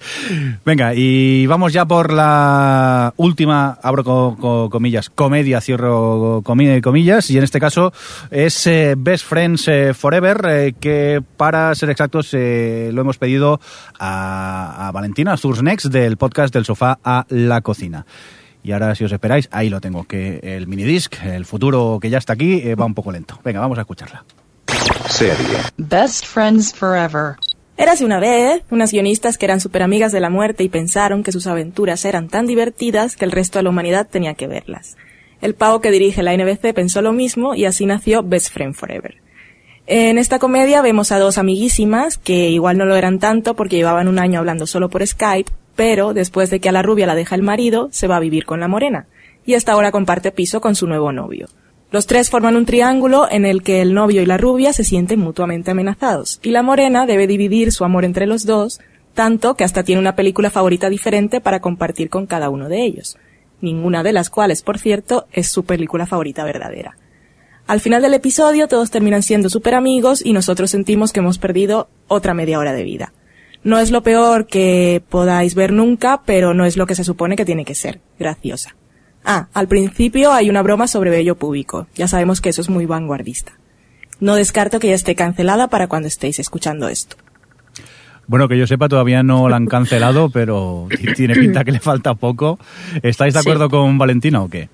Venga, 0.64 0.92
y 0.94 1.46
vamos 1.46 1.72
ya 1.72 1.84
por 1.86 2.12
la 2.12 3.14
última, 3.16 3.78
abro 3.82 4.04
co- 4.04 4.36
co- 4.38 4.68
comillas, 4.70 5.08
comedia, 5.08 5.60
cierro 5.60 6.42
comi- 6.42 6.80
comillas, 6.82 7.30
y 7.30 7.38
en 7.38 7.44
este 7.44 7.60
caso 7.60 7.92
es 8.30 8.66
eh, 8.66 8.94
Best 8.98 9.24
Friends 9.24 9.68
eh, 9.68 9.94
Forever, 9.94 10.40
eh, 10.48 10.74
que 10.78 11.22
para 11.36 11.74
ser 11.74 11.90
exactos 11.90 12.30
eh, 12.32 12.90
lo 12.92 13.00
hemos 13.02 13.18
pedido 13.18 13.60
a, 13.98 14.88
a 14.88 14.92
Valentina 14.92 15.36
Zursnex 15.36 15.90
del 15.90 16.16
podcast 16.16 16.52
del 16.52 16.64
sofá 16.64 16.98
a 17.04 17.24
la 17.28 17.60
cocina. 17.60 18.04
Y 18.64 18.72
ahora, 18.72 18.94
si 18.94 19.04
os 19.04 19.12
esperáis, 19.12 19.48
ahí 19.52 19.70
lo 19.70 19.80
tengo, 19.80 20.04
que 20.04 20.40
el 20.42 20.66
minidisc, 20.66 21.14
el 21.24 21.46
futuro 21.46 21.98
que 22.02 22.10
ya 22.10 22.18
está 22.18 22.32
aquí, 22.34 22.60
eh, 22.64 22.74
va 22.74 22.84
un 22.84 22.94
poco 22.94 23.12
lento. 23.12 23.38
Venga, 23.44 23.60
vamos 23.60 23.78
a 23.78 23.82
escucharla. 23.82 24.24
Serie. 25.08 25.58
Best 25.78 26.26
friends 26.26 26.74
forever. 26.74 27.36
Érase 27.78 28.04
una 28.04 28.18
vez 28.18 28.64
unas 28.70 28.90
guionistas 28.90 29.38
que 29.38 29.46
eran 29.46 29.60
súper 29.60 29.84
amigas 29.84 30.10
de 30.10 30.18
la 30.18 30.30
muerte 30.30 30.64
y 30.64 30.68
pensaron 30.68 31.22
que 31.22 31.30
sus 31.30 31.46
aventuras 31.46 32.04
eran 32.04 32.28
tan 32.28 32.44
divertidas 32.44 33.14
que 33.14 33.24
el 33.24 33.30
resto 33.30 33.60
de 33.60 33.62
la 33.62 33.70
humanidad 33.70 34.08
tenía 34.10 34.34
que 34.34 34.48
verlas. 34.48 34.96
El 35.40 35.54
pavo 35.54 35.80
que 35.80 35.92
dirige 35.92 36.24
la 36.24 36.36
NBC 36.36 36.74
pensó 36.74 37.02
lo 37.02 37.12
mismo 37.12 37.54
y 37.54 37.66
así 37.66 37.86
nació 37.86 38.24
Best 38.24 38.52
Friend 38.52 38.74
Forever. 38.74 39.18
En 39.86 40.18
esta 40.18 40.40
comedia 40.40 40.82
vemos 40.82 41.12
a 41.12 41.20
dos 41.20 41.38
amiguísimas 41.38 42.18
que 42.18 42.50
igual 42.50 42.78
no 42.78 42.84
lo 42.84 42.96
eran 42.96 43.20
tanto 43.20 43.54
porque 43.54 43.76
llevaban 43.76 44.08
un 44.08 44.18
año 44.18 44.40
hablando 44.40 44.66
solo 44.66 44.90
por 44.90 45.06
Skype, 45.06 45.52
pero 45.76 46.14
después 46.14 46.50
de 46.50 46.58
que 46.58 46.68
a 46.68 46.72
la 46.72 46.82
rubia 46.82 47.06
la 47.06 47.14
deja 47.14 47.36
el 47.36 47.42
marido, 47.42 47.90
se 47.92 48.08
va 48.08 48.16
a 48.16 48.20
vivir 48.20 48.44
con 48.44 48.58
la 48.58 48.66
morena 48.66 49.06
y 49.46 49.54
hasta 49.54 49.70
ahora 49.70 49.92
comparte 49.92 50.32
piso 50.32 50.60
con 50.60 50.74
su 50.74 50.88
nuevo 50.88 51.12
novio. 51.12 51.46
Los 51.90 52.06
tres 52.06 52.28
forman 52.28 52.56
un 52.56 52.66
triángulo 52.66 53.26
en 53.30 53.46
el 53.46 53.62
que 53.62 53.80
el 53.80 53.94
novio 53.94 54.20
y 54.20 54.26
la 54.26 54.36
rubia 54.36 54.74
se 54.74 54.84
sienten 54.84 55.20
mutuamente 55.20 55.70
amenazados, 55.70 56.38
y 56.42 56.50
la 56.50 56.62
morena 56.62 57.06
debe 57.06 57.26
dividir 57.26 57.72
su 57.72 57.84
amor 57.84 58.04
entre 58.04 58.26
los 58.26 58.44
dos, 58.44 58.80
tanto 59.14 59.54
que 59.54 59.64
hasta 59.64 59.84
tiene 59.84 60.00
una 60.00 60.14
película 60.14 60.50
favorita 60.50 60.90
diferente 60.90 61.40
para 61.40 61.60
compartir 61.60 62.10
con 62.10 62.26
cada 62.26 62.50
uno 62.50 62.68
de 62.68 62.84
ellos, 62.84 63.16
ninguna 63.62 64.02
de 64.02 64.12
las 64.12 64.28
cuales, 64.28 64.62
por 64.62 64.78
cierto, 64.78 65.26
es 65.32 65.48
su 65.48 65.64
película 65.64 66.04
favorita 66.04 66.44
verdadera. 66.44 66.98
Al 67.66 67.80
final 67.80 68.02
del 68.02 68.14
episodio 68.14 68.68
todos 68.68 68.90
terminan 68.90 69.22
siendo 69.22 69.48
súper 69.48 69.74
amigos 69.74 70.24
y 70.24 70.34
nosotros 70.34 70.70
sentimos 70.70 71.12
que 71.12 71.20
hemos 71.20 71.38
perdido 71.38 71.88
otra 72.06 72.34
media 72.34 72.58
hora 72.58 72.74
de 72.74 72.82
vida. 72.82 73.12
No 73.64 73.78
es 73.78 73.90
lo 73.90 74.02
peor 74.02 74.46
que 74.46 75.02
podáis 75.08 75.54
ver 75.54 75.72
nunca, 75.72 76.22
pero 76.24 76.52
no 76.52 76.64
es 76.64 76.76
lo 76.76 76.86
que 76.86 76.94
se 76.94 77.04
supone 77.04 77.34
que 77.34 77.44
tiene 77.44 77.64
que 77.64 77.74
ser, 77.74 78.00
graciosa. 78.18 78.76
Ah, 79.30 79.48
al 79.52 79.68
principio 79.68 80.32
hay 80.32 80.48
una 80.48 80.62
broma 80.62 80.86
sobre 80.86 81.10
vello 81.10 81.36
púbico. 81.36 81.86
Ya 81.94 82.08
sabemos 82.08 82.40
que 82.40 82.48
eso 82.48 82.62
es 82.62 82.70
muy 82.70 82.86
vanguardista. 82.86 83.52
No 84.20 84.34
descarto 84.36 84.80
que 84.80 84.88
ya 84.88 84.94
esté 84.94 85.14
cancelada 85.14 85.68
para 85.68 85.86
cuando 85.86 86.08
estéis 86.08 86.38
escuchando 86.38 86.88
esto. 86.88 87.16
Bueno, 88.26 88.48
que 88.48 88.58
yo 88.58 88.66
sepa, 88.66 88.88
todavía 88.88 89.22
no 89.22 89.48
la 89.50 89.56
han 89.56 89.66
cancelado, 89.66 90.30
pero 90.30 90.88
tiene 91.14 91.34
pinta 91.34 91.62
que 91.64 91.72
le 91.72 91.80
falta 91.80 92.14
poco. 92.14 92.58
¿Estáis 93.02 93.34
de 93.34 93.40
Sí. 93.42 93.46
acuerdo 93.48 93.68
con 93.68 93.98
Valentina 93.98 94.42
o 94.42 94.48
qué? 94.48 94.68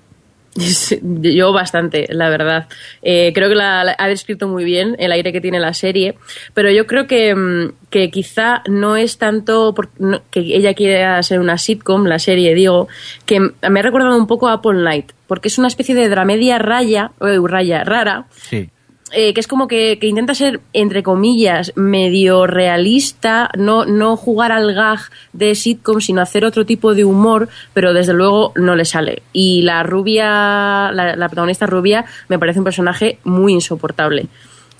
Yo 1.21 1.51
bastante, 1.51 2.07
la 2.09 2.29
verdad. 2.29 2.67
Eh, 3.01 3.31
creo 3.33 3.49
que 3.49 3.55
la, 3.55 3.95
ha 3.97 4.07
descrito 4.07 4.47
muy 4.47 4.63
bien 4.63 4.95
el 4.99 5.11
aire 5.11 5.33
que 5.33 5.41
tiene 5.41 5.59
la 5.59 5.73
serie, 5.73 6.15
pero 6.53 6.71
yo 6.71 6.87
creo 6.87 7.07
que, 7.07 7.35
mm, 7.35 7.73
que 7.89 8.09
quizá 8.09 8.63
no 8.69 8.95
es 8.95 9.17
tanto 9.17 9.73
por- 9.73 9.89
que 10.31 10.39
ella 10.39 10.73
quiera 10.73 11.21
ser 11.23 11.39
una 11.39 11.57
sitcom, 11.57 12.05
la 12.05 12.19
serie, 12.19 12.55
digo, 12.55 12.87
que 13.25 13.39
me 13.39 13.79
ha 13.79 13.83
recordado 13.83 14.17
un 14.17 14.27
poco 14.27 14.47
a 14.47 14.53
Apple 14.53 14.81
Night, 14.81 15.11
porque 15.27 15.49
es 15.49 15.57
una 15.57 15.67
especie 15.67 15.93
de 15.95 16.07
dramedia 16.09 16.57
raya, 16.57 17.11
eh, 17.21 17.37
raya 17.43 17.83
rara, 17.83 18.25
Sí. 18.31 18.69
Eh, 19.15 19.33
que 19.33 19.39
es 19.39 19.47
como 19.47 19.67
que, 19.67 19.97
que 19.97 20.07
intenta 20.07 20.35
ser, 20.35 20.59
entre 20.73 21.01
comillas, 21.01 21.71
medio 21.75 22.47
realista, 22.47 23.49
no, 23.57 23.85
no 23.85 24.17
jugar 24.17 24.51
al 24.51 24.73
gag 24.73 24.99
de 25.31 25.55
sitcom, 25.55 26.01
sino 26.01 26.21
hacer 26.21 26.43
otro 26.43 26.65
tipo 26.65 26.93
de 26.93 27.05
humor, 27.05 27.47
pero 27.73 27.93
desde 27.93 28.13
luego 28.13 28.51
no 28.55 28.75
le 28.75 28.83
sale. 28.83 29.23
Y 29.31 29.61
la 29.61 29.83
rubia, 29.83 30.91
la, 30.91 31.15
la 31.15 31.29
protagonista 31.29 31.65
rubia, 31.65 32.05
me 32.27 32.37
parece 32.37 32.59
un 32.59 32.65
personaje 32.65 33.19
muy 33.23 33.53
insoportable. 33.53 34.27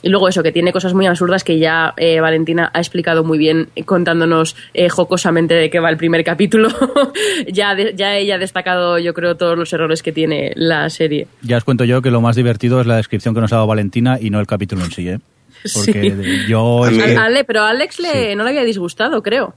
Y 0.05 0.09
luego 0.09 0.29
eso, 0.29 0.43
que 0.43 0.51
tiene 0.51 0.71
cosas 0.71 0.93
muy 0.93 1.07
absurdas 1.07 1.43
que 1.43 1.57
ya 1.57 1.95
eh, 1.97 2.19
Valentina 2.19 2.69
ha 2.75 2.77
explicado 2.79 3.23
muy 3.23 3.39
bien 3.39 3.69
contándonos 3.85 4.55
eh, 4.75 4.87
jocosamente 4.87 5.55
de 5.55 5.71
qué 5.71 5.79
va 5.79 5.89
el 5.89 5.97
primer 5.97 6.23
capítulo. 6.23 6.69
ya, 7.51 7.73
de- 7.73 7.93
ya 7.95 8.15
ella 8.15 8.35
ha 8.35 8.37
destacado, 8.37 8.99
yo 8.99 9.15
creo, 9.15 9.35
todos 9.35 9.57
los 9.57 9.73
errores 9.73 10.03
que 10.03 10.11
tiene 10.11 10.51
la 10.55 10.91
serie. 10.91 11.25
Ya 11.41 11.57
os 11.57 11.63
cuento 11.63 11.85
yo 11.85 12.03
que 12.03 12.11
lo 12.11 12.21
más 12.21 12.35
divertido 12.35 12.79
es 12.81 12.85
la 12.85 12.97
descripción 12.97 13.33
que 13.33 13.41
nos 13.41 13.51
ha 13.51 13.55
dado 13.55 13.67
Valentina 13.67 14.19
y 14.21 14.29
no 14.29 14.39
el 14.39 14.45
capítulo 14.45 14.85
en 14.85 14.91
sí, 14.91 15.09
¿eh? 15.09 15.19
Porque 15.73 16.11
Sí. 16.11 16.47
yo... 16.49 16.85
es 16.85 16.95
que- 17.03 17.17
Ale, 17.17 17.43
pero 17.43 17.61
a 17.63 17.69
Alex 17.71 17.99
le, 17.99 18.35
no 18.35 18.43
le 18.43 18.51
había 18.51 18.63
disgustado, 18.63 19.23
creo. 19.23 19.55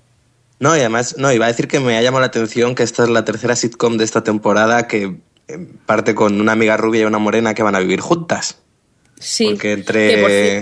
No, 0.60 0.74
y 0.74 0.80
además, 0.80 1.16
no, 1.18 1.30
iba 1.30 1.44
a 1.44 1.48
decir 1.48 1.68
que 1.68 1.78
me 1.78 1.98
ha 1.98 2.00
llamado 2.02 2.22
la 2.22 2.28
atención 2.28 2.74
que 2.74 2.84
esta 2.84 3.04
es 3.04 3.10
la 3.10 3.26
tercera 3.26 3.54
sitcom 3.54 3.98
de 3.98 4.04
esta 4.04 4.24
temporada 4.24 4.86
que 4.88 5.16
eh, 5.48 5.68
parte 5.84 6.14
con 6.14 6.40
una 6.40 6.52
amiga 6.52 6.78
rubia 6.78 7.02
y 7.02 7.04
una 7.04 7.18
morena 7.18 7.52
que 7.52 7.62
van 7.62 7.74
a 7.76 7.80
vivir 7.80 8.00
juntas. 8.00 8.62
Sí. 9.20 9.46
Porque 9.50 9.72
entre... 9.72 10.08
Que, 10.08 10.20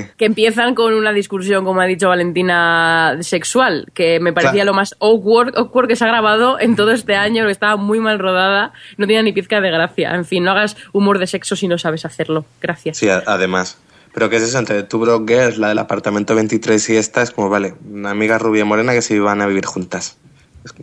por 0.08 0.16
que 0.16 0.24
empiezan 0.24 0.74
con 0.74 0.94
una 0.94 1.12
discusión, 1.12 1.64
como 1.64 1.80
ha 1.80 1.86
dicho 1.86 2.08
Valentina, 2.08 3.18
sexual, 3.20 3.86
que 3.94 4.20
me 4.20 4.32
parecía 4.32 4.62
Claro. 4.62 4.72
lo 4.72 4.74
más 4.74 4.94
awkward, 5.00 5.56
awkward 5.56 5.88
que 5.88 5.96
se 5.96 6.04
ha 6.04 6.08
grabado 6.08 6.58
en 6.60 6.76
todo 6.76 6.92
este 6.92 7.14
año, 7.16 7.44
que 7.46 7.52
estaba 7.52 7.76
muy 7.76 8.00
mal 8.00 8.18
rodada, 8.18 8.72
no 8.96 9.06
tenía 9.06 9.22
ni 9.22 9.32
pizca 9.32 9.60
de 9.60 9.70
gracia. 9.70 10.14
En 10.14 10.24
fin, 10.24 10.44
no 10.44 10.52
hagas 10.52 10.76
humor 10.92 11.18
de 11.18 11.26
sexo 11.26 11.56
si 11.56 11.68
no 11.68 11.78
sabes 11.78 12.04
hacerlo. 12.04 12.44
Gracias. 12.60 12.98
Sí, 12.98 13.08
además. 13.08 13.78
Pero 14.14 14.30
¿qué 14.30 14.36
es 14.36 14.42
eso? 14.44 14.58
Entre 14.58 14.82
Two 14.82 15.00
Broke 15.00 15.30
Girls, 15.34 15.58
la 15.58 15.68
del 15.68 15.78
apartamento 15.78 16.34
23 16.34 16.88
y 16.90 16.96
esta, 16.96 17.20
es 17.22 17.30
como, 17.30 17.50
vale, 17.50 17.74
una 17.90 18.10
amiga 18.10 18.38
rubia 18.38 18.62
y 18.62 18.64
morena 18.64 18.92
que 18.94 19.02
se 19.02 19.20
van 19.20 19.42
a 19.42 19.46
vivir 19.46 19.66
juntas. 19.66 20.16
Es 20.64 20.72
que 20.72 20.82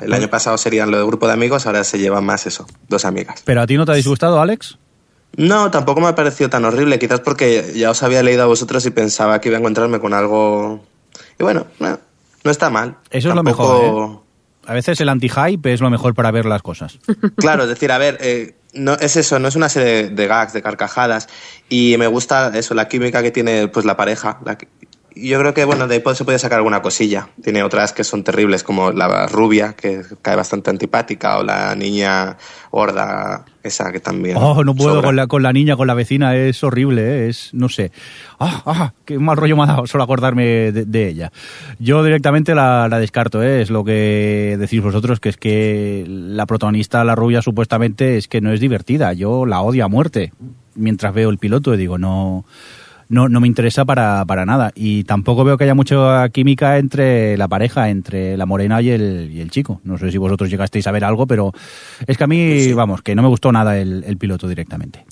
El 0.00 0.12
año 0.12 0.28
pasado 0.28 0.58
serían 0.58 0.90
lo 0.90 0.98
de 0.98 1.04
grupo 1.06 1.28
de 1.28 1.32
amigos, 1.34 1.66
ahora 1.66 1.84
se 1.84 1.98
llevan 1.98 2.24
más 2.24 2.44
eso, 2.46 2.66
dos 2.88 3.04
amigas. 3.04 3.42
¿Pero 3.44 3.60
a 3.62 3.66
ti 3.68 3.76
no 3.76 3.86
te 3.86 3.92
ha 3.92 3.94
disgustado, 3.94 4.40
Alex? 4.40 4.78
No, 5.36 5.70
tampoco 5.70 6.00
me 6.00 6.08
ha 6.08 6.14
parecido 6.14 6.48
tan 6.50 6.64
horrible, 6.64 6.98
quizás 6.98 7.20
porque 7.20 7.72
ya 7.74 7.90
os 7.90 8.02
había 8.02 8.22
leído 8.22 8.42
a 8.42 8.46
vosotros 8.46 8.84
y 8.86 8.90
pensaba 8.90 9.40
que 9.40 9.48
iba 9.48 9.58
a 9.58 9.60
encontrarme 9.60 10.00
con 10.00 10.14
algo... 10.14 10.82
Y 11.38 11.42
bueno, 11.42 11.66
no, 11.78 11.98
no 12.44 12.50
está 12.50 12.70
mal. 12.70 12.96
Eso 13.10 13.28
es 13.28 13.34
lo 13.34 13.42
mejor, 13.42 13.84
¿eh? 13.84 14.26
A 14.66 14.74
veces 14.74 15.00
el 15.00 15.08
anti-hype 15.08 15.72
es 15.72 15.80
lo 15.80 15.90
mejor 15.90 16.14
para 16.14 16.30
ver 16.30 16.46
las 16.46 16.62
cosas. 16.62 16.98
Claro, 17.36 17.64
es 17.64 17.68
decir, 17.68 17.92
a 17.92 17.98
ver, 17.98 18.18
eh, 18.20 18.56
no, 18.72 18.94
es 18.94 19.16
eso, 19.16 19.38
no 19.38 19.48
es 19.48 19.56
una 19.56 19.68
serie 19.68 20.08
de 20.08 20.26
gags, 20.26 20.52
de 20.52 20.62
carcajadas, 20.62 21.28
y 21.68 21.96
me 21.98 22.06
gusta 22.06 22.50
eso, 22.56 22.74
la 22.74 22.88
química 22.88 23.22
que 23.22 23.30
tiene 23.30 23.68
pues 23.68 23.84
la 23.84 23.96
pareja. 23.96 24.40
la 24.44 24.58
yo 25.16 25.38
creo 25.38 25.54
que, 25.54 25.64
bueno, 25.64 25.88
de 25.88 25.94
ahí 25.94 26.14
se 26.14 26.24
puede 26.24 26.38
sacar 26.38 26.58
alguna 26.58 26.82
cosilla. 26.82 27.30
Tiene 27.42 27.62
otras 27.62 27.94
que 27.94 28.04
son 28.04 28.22
terribles, 28.22 28.62
como 28.62 28.92
la 28.92 29.26
rubia, 29.26 29.72
que 29.72 30.02
cae 30.20 30.36
bastante 30.36 30.68
antipática, 30.68 31.38
o 31.38 31.42
la 31.42 31.74
niña 31.74 32.36
gorda, 32.70 33.46
esa 33.66 33.92
que 33.92 34.00
también... 34.00 34.36
Oh, 34.36 34.64
no 34.64 34.74
puedo 34.74 34.94
sobra. 34.94 35.08
con 35.08 35.16
la, 35.16 35.26
con 35.26 35.42
la 35.42 35.52
niña, 35.52 35.76
con 35.76 35.86
la 35.86 35.94
vecina, 35.94 36.34
es 36.36 36.62
horrible, 36.64 37.02
¿eh? 37.02 37.28
es, 37.28 37.50
no 37.52 37.68
sé. 37.68 37.92
Ah, 38.38 38.62
ah, 38.66 38.92
qué 39.04 39.18
mal 39.18 39.36
rollo 39.36 39.56
me 39.56 39.64
ha 39.64 39.66
dado 39.66 39.86
solo 39.86 40.04
acordarme 40.04 40.44
de, 40.72 40.84
de 40.84 41.08
ella. 41.08 41.32
Yo 41.78 42.02
directamente 42.04 42.54
la, 42.54 42.88
la 42.88 42.98
descarto, 42.98 43.42
¿eh? 43.42 43.62
es 43.62 43.70
lo 43.70 43.84
que 43.84 44.56
decís 44.58 44.82
vosotros, 44.82 45.20
que 45.20 45.28
es 45.28 45.36
que 45.36 46.04
la 46.08 46.46
protagonista, 46.46 47.04
la 47.04 47.14
rubia, 47.14 47.42
supuestamente 47.42 48.16
es 48.16 48.28
que 48.28 48.40
no 48.40 48.52
es 48.52 48.60
divertida. 48.60 49.12
Yo 49.12 49.46
la 49.46 49.60
odio 49.60 49.84
a 49.84 49.88
muerte 49.88 50.32
mientras 50.74 51.12
veo 51.14 51.30
el 51.30 51.38
piloto 51.38 51.74
y 51.74 51.76
digo, 51.76 51.98
no... 51.98 52.44
No, 53.08 53.28
no 53.28 53.40
me 53.40 53.46
interesa 53.46 53.84
para, 53.84 54.24
para 54.24 54.44
nada. 54.44 54.72
Y 54.74 55.04
tampoco 55.04 55.44
veo 55.44 55.56
que 55.56 55.64
haya 55.64 55.74
mucha 55.74 56.28
química 56.30 56.78
entre 56.78 57.36
la 57.36 57.46
pareja, 57.46 57.88
entre 57.88 58.36
la 58.36 58.46
morena 58.46 58.82
y 58.82 58.90
el, 58.90 59.30
y 59.32 59.40
el 59.40 59.50
chico. 59.50 59.80
No 59.84 59.96
sé 59.96 60.10
si 60.10 60.18
vosotros 60.18 60.50
llegasteis 60.50 60.86
a 60.88 60.90
ver 60.92 61.04
algo, 61.04 61.26
pero 61.26 61.52
es 62.06 62.18
que 62.18 62.24
a 62.24 62.26
mí, 62.26 62.72
vamos, 62.72 63.02
que 63.02 63.14
no 63.14 63.22
me 63.22 63.28
gustó 63.28 63.52
nada 63.52 63.78
el, 63.78 64.02
el 64.04 64.16
piloto 64.16 64.48
directamente. 64.48 65.04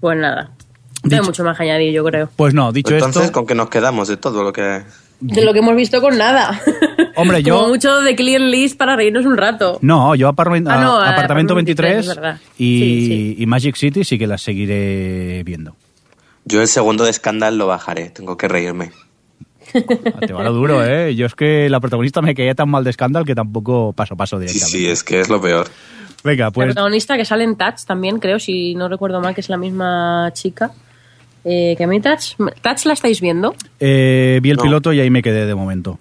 Pues 0.00 0.18
nada. 0.18 0.50
No 1.04 1.16
hay 1.16 1.22
mucho 1.22 1.44
más 1.44 1.56
que 1.56 1.64
añadir, 1.64 1.92
yo 1.92 2.04
creo. 2.04 2.28
Pues 2.36 2.54
no, 2.54 2.72
dicho 2.72 2.94
Entonces, 2.94 3.24
esto, 3.24 3.32
¿con 3.32 3.46
qué 3.46 3.54
nos 3.54 3.68
quedamos 3.68 4.08
de 4.08 4.16
todo 4.16 4.42
lo 4.42 4.52
que...? 4.52 4.82
De 5.20 5.44
lo 5.44 5.52
que 5.52 5.60
hemos 5.60 5.76
visto 5.76 6.00
con 6.00 6.18
nada. 6.18 6.60
hombre, 7.16 7.44
Como 7.44 7.62
yo... 7.62 7.68
mucho 7.68 8.00
de 8.00 8.16
clean 8.16 8.50
list 8.50 8.76
para 8.76 8.96
reírnos 8.96 9.24
un 9.24 9.36
rato. 9.36 9.78
No, 9.82 10.16
yo 10.16 10.28
Ah, 10.28 10.34
no, 10.34 10.98
a- 10.98 11.06
eh, 11.06 11.10
apartamento 11.10 11.54
apartamento 11.54 11.54
23, 11.54 11.92
23, 11.94 12.08
es 12.08 12.16
verdad. 12.16 12.40
y, 12.58 13.06
Sí, 13.06 13.36
y 13.38 13.46
Magic 13.46 13.76
City 13.76 14.02
sí 14.02 14.18
que 14.18 14.26
las 14.26 14.42
seguiré 14.42 15.42
viendo. 15.44 15.76
Yo 16.44 16.60
el 16.60 16.68
segundo 16.68 17.04
de 17.04 17.12
Scandal 17.12 17.56
lo 17.58 17.66
bajaré, 17.66 18.10
tengo 18.10 18.36
que 18.36 18.48
reírme. 18.48 18.90
Ah, 19.74 20.20
Te 20.26 20.32
va 20.32 20.42
lo 20.42 20.52
duro, 20.52 20.84
¿eh? 20.84 21.14
Yo 21.14 21.24
es 21.26 21.34
que 21.34 21.68
la 21.70 21.80
protagonista 21.80 22.20
me 22.20 22.34
caía 22.34 22.54
tan 22.54 22.68
mal 22.68 22.84
de 22.84 22.90
escándalo 22.90 23.24
que 23.24 23.34
tampoco 23.34 23.92
paso 23.92 24.14
a 24.14 24.16
paso 24.16 24.36
Sí, 24.38 24.46
directamente. 24.46 24.78
sí, 24.78 24.86
es 24.88 25.04
que 25.04 25.20
es 25.20 25.28
lo 25.28 25.40
peor. 25.40 25.66
Venga, 26.24 26.44
La 26.46 26.50
pues 26.50 26.66
protagonista 26.66 27.16
que 27.16 27.24
sale 27.24 27.44
en 27.44 27.56
Touch 27.56 27.84
también, 27.86 28.18
creo, 28.18 28.38
si 28.38 28.74
no 28.74 28.88
recuerdo 28.88 29.20
mal, 29.20 29.34
que 29.34 29.40
es 29.40 29.48
la 29.48 29.56
misma 29.56 30.30
chica. 30.34 30.72
Eh, 31.44 31.74
que 31.76 31.84
a 31.84 31.86
mí 31.88 32.00
Touch, 32.00 32.34
Touch 32.60 32.84
la 32.86 32.92
estáis 32.92 33.20
viendo. 33.20 33.54
eh, 33.80 34.38
vi 34.42 34.50
el 34.50 34.56
No. 34.56 34.62
piloto 34.64 34.92
y 34.92 35.00
ahí 35.00 35.10
me 35.10 35.22
quedé 35.22 35.46
de 35.46 35.54
momento. 35.54 35.98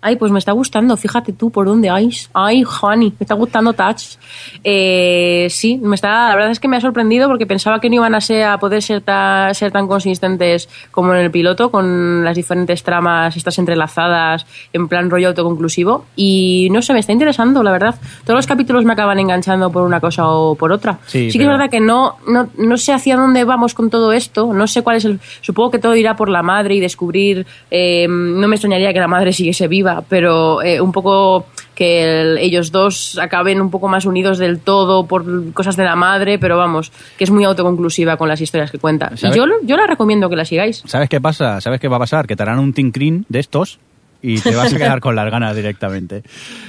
Ay, 0.00 0.14
pues 0.16 0.30
me 0.30 0.38
está 0.38 0.52
gustando, 0.52 0.96
fíjate 0.96 1.32
tú 1.32 1.50
por 1.50 1.66
dónde 1.66 1.90
hay. 1.90 2.10
Ay, 2.32 2.62
Juani, 2.62 3.06
me 3.18 3.24
está 3.24 3.34
gustando 3.34 3.72
Touch. 3.72 4.16
Eh, 4.62 5.48
sí, 5.50 5.80
me 5.82 5.94
está, 5.96 6.28
la 6.28 6.34
verdad 6.36 6.50
es 6.52 6.60
que 6.60 6.68
me 6.68 6.76
ha 6.76 6.80
sorprendido 6.80 7.28
porque 7.28 7.46
pensaba 7.46 7.80
que 7.80 7.88
no 7.88 7.96
iban 7.96 8.14
a, 8.14 8.20
ser, 8.20 8.44
a 8.44 8.58
poder 8.58 8.82
ser, 8.82 9.00
ta- 9.00 9.52
ser 9.54 9.72
tan 9.72 9.88
consistentes 9.88 10.68
como 10.90 11.14
en 11.14 11.20
el 11.20 11.30
piloto, 11.30 11.70
con 11.70 12.24
las 12.24 12.36
diferentes 12.36 12.82
tramas, 12.82 13.36
estas 13.36 13.58
entrelazadas, 13.58 14.46
en 14.72 14.88
plan 14.88 15.10
rollo 15.10 15.28
autoconclusivo. 15.28 16.04
Y 16.16 16.68
no 16.70 16.82
sé, 16.82 16.92
me 16.92 17.00
está 17.00 17.12
interesando, 17.12 17.62
la 17.62 17.72
verdad. 17.72 17.94
Todos 18.24 18.36
los 18.38 18.46
capítulos 18.46 18.84
me 18.84 18.92
acaban 18.92 19.18
enganchando 19.18 19.70
por 19.72 19.82
una 19.82 20.00
cosa 20.00 20.28
o 20.28 20.54
por 20.54 20.70
otra. 20.72 20.98
Sí, 21.06 21.38
que 21.38 21.42
es 21.44 21.48
verdad 21.48 21.70
que 21.70 21.80
no, 21.80 22.16
no, 22.28 22.48
no 22.56 22.76
sé 22.76 22.92
hacia 22.92 23.16
dónde 23.16 23.44
vamos 23.44 23.74
con 23.74 23.90
todo 23.90 24.12
esto, 24.12 24.52
no 24.52 24.66
sé 24.66 24.82
cuál 24.82 24.96
es 24.96 25.04
el... 25.04 25.18
Supongo 25.40 25.70
que 25.72 25.78
todo 25.78 25.96
irá 25.96 26.14
por 26.16 26.28
la 26.28 26.42
madre 26.42 26.74
y 26.74 26.80
descubrir... 26.80 27.46
eh, 27.70 28.06
no 28.08 28.46
me 28.48 28.56
extrañaría 28.56 28.92
que 28.92 29.00
la 29.00 29.08
madre 29.08 29.32
siguiese 29.32 29.66
viva, 29.68 29.87
pero 30.08 30.62
eh, 30.62 30.80
un 30.80 30.92
poco 30.92 31.46
que 31.74 32.02
el- 32.22 32.38
ellos 32.38 32.72
dos 32.72 33.18
acaben 33.20 33.60
un 33.60 33.70
poco 33.70 33.88
más 33.88 34.04
unidos 34.04 34.38
del 34.38 34.58
todo 34.58 35.06
por 35.06 35.52
cosas 35.52 35.76
de 35.76 35.84
la 35.84 35.94
madre, 35.96 36.38
pero 36.38 36.56
vamos, 36.56 36.90
que 37.16 37.24
es 37.24 37.30
muy 37.30 37.44
autoconclusiva 37.44 38.16
con 38.16 38.28
las 38.28 38.40
historias 38.40 38.70
que 38.70 38.78
cuenta. 38.78 39.12
Yo, 39.14 39.44
yo 39.62 39.76
la 39.76 39.86
recomiendo 39.86 40.28
que 40.28 40.36
la 40.36 40.44
sigáis. 40.44 40.82
¿Sabes 40.86 41.08
qué 41.08 41.20
pasa? 41.20 41.60
¿Sabes 41.60 41.80
qué 41.80 41.88
va 41.88 41.96
a 41.96 42.00
pasar? 42.00 42.26
Que 42.26 42.34
te 42.36 42.42
harán 42.42 42.58
un 42.58 42.72
tinkrin 42.72 43.24
de 43.28 43.38
estos 43.38 43.78
y 44.20 44.40
te 44.40 44.54
vas 44.56 44.72
a 44.74 44.76
quedar 44.78 44.98
con 45.00 45.14
las 45.14 45.30
ganas 45.30 45.54
directamente. 45.54 46.24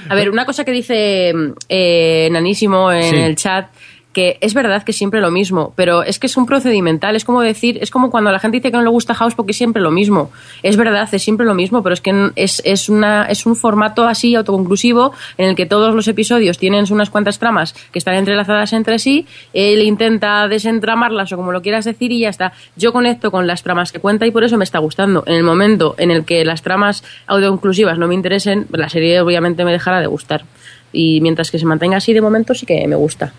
A 0.08 0.14
ver, 0.14 0.30
una 0.30 0.44
cosa 0.44 0.64
que 0.64 0.70
dice 0.70 1.32
eh, 1.68 2.28
Nanísimo 2.30 2.92
en 2.92 3.02
Sí. 3.02 3.16
el 3.16 3.34
chat, 3.36 3.66
que 4.12 4.38
es 4.40 4.54
verdad 4.54 4.82
que 4.82 4.92
siempre 4.92 5.20
lo 5.20 5.30
mismo, 5.30 5.72
pero 5.76 6.02
es 6.02 6.18
que 6.18 6.26
es 6.26 6.36
un 6.36 6.46
procedimental, 6.46 7.14
es 7.14 7.24
como 7.24 7.42
decir, 7.42 7.78
es 7.80 7.90
como 7.90 8.10
cuando 8.10 8.32
la 8.32 8.40
gente 8.40 8.56
dice 8.56 8.70
que 8.70 8.76
no 8.76 8.82
le 8.82 8.90
gusta 8.90 9.14
House 9.14 9.34
porque 9.34 9.52
es 9.52 9.56
siempre 9.56 9.80
lo 9.80 9.92
mismo. 9.92 10.32
Es 10.62 10.76
verdad, 10.76 11.08
es 11.12 11.22
siempre 11.22 11.46
lo 11.46 11.54
mismo, 11.54 11.82
pero 11.82 11.94
es 11.94 12.00
que 12.00 12.32
es, 12.34 12.60
es, 12.64 12.88
una, 12.88 13.26
es 13.26 13.46
un 13.46 13.54
formato 13.54 14.06
así 14.06 14.34
autoconclusivo 14.34 15.12
en 15.38 15.50
el 15.50 15.54
que 15.56 15.66
todos 15.66 15.94
los 15.94 16.08
episodios 16.08 16.58
tienen 16.58 16.84
unas 16.90 17.10
cuantas 17.10 17.38
tramas 17.38 17.74
que 17.92 17.98
están 18.00 18.14
entrelazadas 18.14 18.72
entre 18.72 18.98
sí, 18.98 19.26
él 19.52 19.82
intenta 19.82 20.48
desentramarlas 20.48 21.32
o 21.32 21.36
como 21.36 21.52
lo 21.52 21.62
quieras 21.62 21.84
decir 21.84 22.10
y 22.10 22.20
ya 22.20 22.30
está. 22.30 22.52
Yo 22.76 22.92
conecto 22.92 23.30
con 23.30 23.46
las 23.46 23.62
tramas 23.62 23.92
que 23.92 24.00
cuenta 24.00 24.26
y 24.26 24.32
por 24.32 24.42
eso 24.42 24.56
me 24.56 24.64
está 24.64 24.80
gustando. 24.80 25.22
En 25.26 25.34
el 25.34 25.44
momento 25.44 25.94
en 25.98 26.10
el 26.10 26.24
que 26.24 26.44
las 26.44 26.62
tramas 26.62 27.04
autoconclusivas 27.26 27.98
no 27.98 28.08
me 28.08 28.14
interesen, 28.14 28.66
la 28.72 28.88
serie 28.88 29.20
obviamente 29.20 29.64
me 29.64 29.70
dejará 29.70 30.00
de 30.00 30.08
gustar. 30.08 30.44
Y 30.92 31.20
mientras 31.20 31.52
que 31.52 31.60
se 31.60 31.66
mantenga 31.66 31.98
así 31.98 32.12
de 32.12 32.20
momento 32.20 32.54
sí 32.54 32.66
que 32.66 32.86
me 32.88 32.96
gusta. 32.96 33.32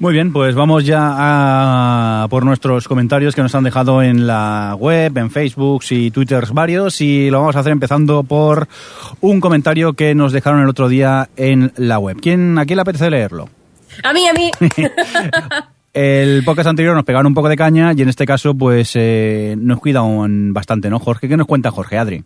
Muy 0.00 0.14
bien, 0.14 0.32
pues 0.32 0.54
vamos 0.54 0.86
ya 0.86 0.98
a 2.24 2.26
por 2.30 2.46
nuestros 2.46 2.88
comentarios 2.88 3.34
que 3.34 3.42
nos 3.42 3.54
han 3.54 3.64
dejado 3.64 4.02
en 4.02 4.26
la 4.26 4.74
web, 4.78 5.16
en 5.18 5.30
Facebook 5.30 5.82
y 5.90 6.10
Twitter 6.10 6.42
varios 6.54 7.02
y 7.02 7.28
lo 7.28 7.40
vamos 7.40 7.54
a 7.56 7.60
hacer 7.60 7.72
empezando 7.72 8.22
por 8.22 8.66
un 9.20 9.40
comentario 9.42 9.92
que 9.92 10.14
nos 10.14 10.32
dejaron 10.32 10.62
el 10.62 10.70
otro 10.70 10.88
día 10.88 11.28
en 11.36 11.72
la 11.76 11.98
web. 11.98 12.16
¿Quién, 12.20 12.56
¿A 12.58 12.64
quién 12.64 12.76
le 12.78 12.82
apetece 12.82 13.10
leerlo? 13.10 13.50
A 14.02 14.14
mí, 14.14 14.26
a 14.26 14.32
mí. 14.32 14.50
El 15.92 16.44
podcast 16.44 16.68
anterior 16.68 16.94
nos 16.94 17.04
pegaron 17.04 17.26
un 17.26 17.34
poco 17.34 17.48
de 17.50 17.56
caña 17.56 17.92
y 17.94 18.00
en 18.00 18.08
este 18.08 18.24
caso 18.24 18.54
pues 18.54 18.92
eh, 18.94 19.54
nos 19.58 19.80
cuidan 19.80 20.54
bastante, 20.54 20.88
¿no, 20.88 20.98
Jorge? 20.98 21.28
¿Qué 21.28 21.36
nos 21.36 21.46
cuenta 21.48 21.70
Jorge, 21.72 21.98
Adri? 21.98 22.24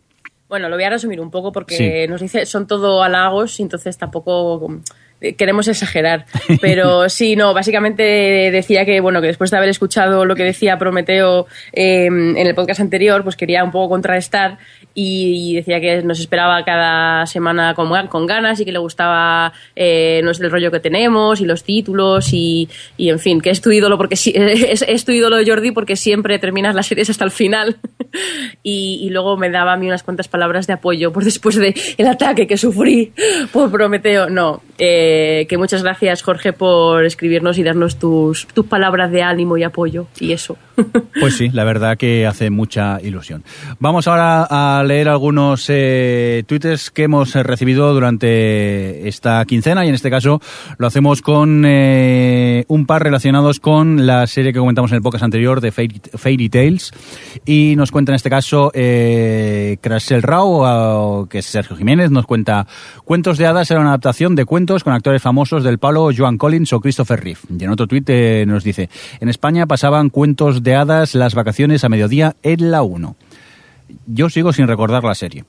Bueno, 0.48 0.68
lo 0.68 0.76
voy 0.76 0.84
a 0.84 0.90
resumir 0.90 1.18
un 1.20 1.30
poco 1.30 1.50
porque 1.50 2.04
Sí. 2.04 2.08
nos 2.10 2.20
dice, 2.20 2.44
son 2.46 2.66
todo 2.68 3.02
halagos 3.02 3.58
y 3.58 3.62
entonces 3.62 3.96
tampoco 3.98 4.80
queremos 5.20 5.68
exagerar. 5.68 6.26
Pero 6.60 7.08
sí, 7.08 7.36
no, 7.36 7.54
básicamente 7.54 8.02
decía 8.02 8.84
que, 8.84 9.00
bueno, 9.00 9.20
que 9.20 9.28
después 9.28 9.50
de 9.50 9.56
haber 9.56 9.68
escuchado 9.68 10.24
lo 10.24 10.34
que 10.34 10.44
decía 10.44 10.78
Prometeo 10.78 11.46
eh, 11.72 12.06
en 12.06 12.36
el 12.36 12.54
podcast 12.54 12.80
anterior, 12.80 13.22
pues 13.22 13.36
quería 13.36 13.64
un 13.64 13.70
poco 13.70 13.90
contrarrestar 13.90 14.58
y 14.94 15.56
decía 15.56 15.80
que 15.80 16.02
nos 16.02 16.20
esperaba 16.20 16.64
cada 16.64 17.26
semana 17.26 17.74
con, 17.74 17.90
con 18.06 18.26
ganas 18.26 18.60
y 18.60 18.64
que 18.64 18.72
le 18.72 18.78
gustaba 18.78 19.52
eh, 19.74 20.20
no 20.22 20.30
el 20.30 20.50
rollo 20.50 20.70
que 20.70 20.80
tenemos 20.80 21.40
y 21.40 21.46
los 21.46 21.64
títulos 21.64 22.32
y, 22.32 22.68
y, 22.96 23.08
en 23.08 23.18
fin, 23.18 23.40
que 23.40 23.50
es 23.50 23.60
tu 23.60 23.72
ídolo 23.72 23.96
porque 23.96 24.16
sí, 24.16 24.32
es, 24.36 24.84
es 24.86 25.04
tu 25.04 25.12
ídolo 25.12 25.36
Jordi 25.44 25.72
porque 25.72 25.96
siempre 25.96 26.38
terminas 26.38 26.74
las 26.74 26.86
series 26.86 27.10
hasta 27.10 27.24
el 27.24 27.30
final 27.30 27.76
y, 28.62 29.00
y 29.02 29.10
luego 29.10 29.36
me 29.36 29.50
daba 29.50 29.72
a 29.72 29.76
mí 29.76 29.86
unas 29.86 30.02
cuantas 30.02 30.28
palabras 30.28 30.66
de 30.66 30.74
apoyo 30.74 31.12
por 31.12 31.24
después 31.24 31.56
de 31.56 31.74
el 31.96 32.06
ataque 32.06 32.46
que 32.46 32.56
sufrí 32.56 33.12
por 33.52 33.70
Prometeo. 33.70 34.28
No, 34.30 34.62
eh, 34.78 35.03
que 35.48 35.56
muchas 35.58 35.82
gracias 35.82 36.22
Jorge 36.22 36.52
por 36.52 37.04
escribirnos 37.04 37.58
y 37.58 37.62
darnos 37.62 37.98
tus, 37.98 38.46
tus 38.48 38.66
palabras 38.66 39.10
de 39.10 39.22
ánimo 39.22 39.56
y 39.56 39.62
apoyo 39.62 40.06
y 40.18 40.32
eso. 40.32 40.56
Pues 41.20 41.36
sí, 41.36 41.48
la 41.50 41.64
verdad 41.64 41.96
que 41.96 42.26
hace 42.26 42.50
mucha 42.50 43.00
ilusión. 43.00 43.44
Vamos 43.78 44.08
ahora 44.08 44.46
a 44.50 44.82
leer 44.82 45.08
algunos 45.08 45.66
eh, 45.68 46.42
tweets 46.46 46.90
que 46.90 47.04
hemos 47.04 47.34
recibido 47.34 47.94
durante 47.94 49.08
esta 49.08 49.44
quincena 49.44 49.84
y 49.84 49.88
en 49.88 49.94
este 49.94 50.10
caso 50.10 50.40
lo 50.76 50.86
hacemos 50.86 51.22
con 51.22 51.64
eh, 51.64 52.64
un 52.68 52.86
par 52.86 53.02
relacionados 53.02 53.60
con 53.60 54.06
la 54.06 54.26
serie 54.26 54.52
que 54.52 54.58
comentamos 54.58 54.90
en 54.90 54.96
el 54.96 55.02
podcast 55.02 55.24
anterior 55.24 55.60
de 55.60 55.70
Fairy, 55.70 56.00
Fairy 56.14 56.48
Tales 56.48 56.92
y 57.46 57.74
nos 57.76 57.90
cuenta 57.90 58.12
en 58.12 58.16
este 58.16 58.28
caso 58.28 58.70
eh, 58.74 59.78
Crasel 59.80 60.22
Rao, 60.22 61.26
que 61.30 61.38
es 61.38 61.46
Sergio 61.46 61.76
Jiménez, 61.76 62.10
nos 62.10 62.26
cuenta 62.26 62.66
Cuentos 63.04 63.38
de 63.38 63.46
hadas 63.46 63.70
era 63.70 63.80
una 63.80 63.90
adaptación 63.90 64.34
de 64.34 64.44
cuentos 64.44 64.82
con 64.82 64.92
actores 64.92 65.22
famosos 65.22 65.62
del 65.62 65.78
palo 65.78 66.10
Joan 66.16 66.38
Collins 66.38 66.72
o 66.72 66.80
Christopher 66.80 67.22
Reeve. 67.22 67.40
Y 67.58 67.64
en 67.64 67.70
otro 67.70 67.86
tuit 67.86 68.08
eh, 68.08 68.44
nos 68.46 68.64
dice, 68.64 68.88
en 69.20 69.28
España 69.28 69.66
pasaban 69.66 70.10
cuentos 70.10 70.62
de 70.64 70.74
hadas 70.74 71.14
las 71.14 71.34
vacaciones 71.34 71.84
a 71.84 71.88
mediodía 71.88 72.34
en 72.42 72.72
la 72.72 72.82
1. 72.82 73.14
Yo 74.06 74.30
sigo 74.30 74.52
sin 74.52 74.66
recordar 74.66 75.04
la 75.04 75.14
serie. 75.14 75.44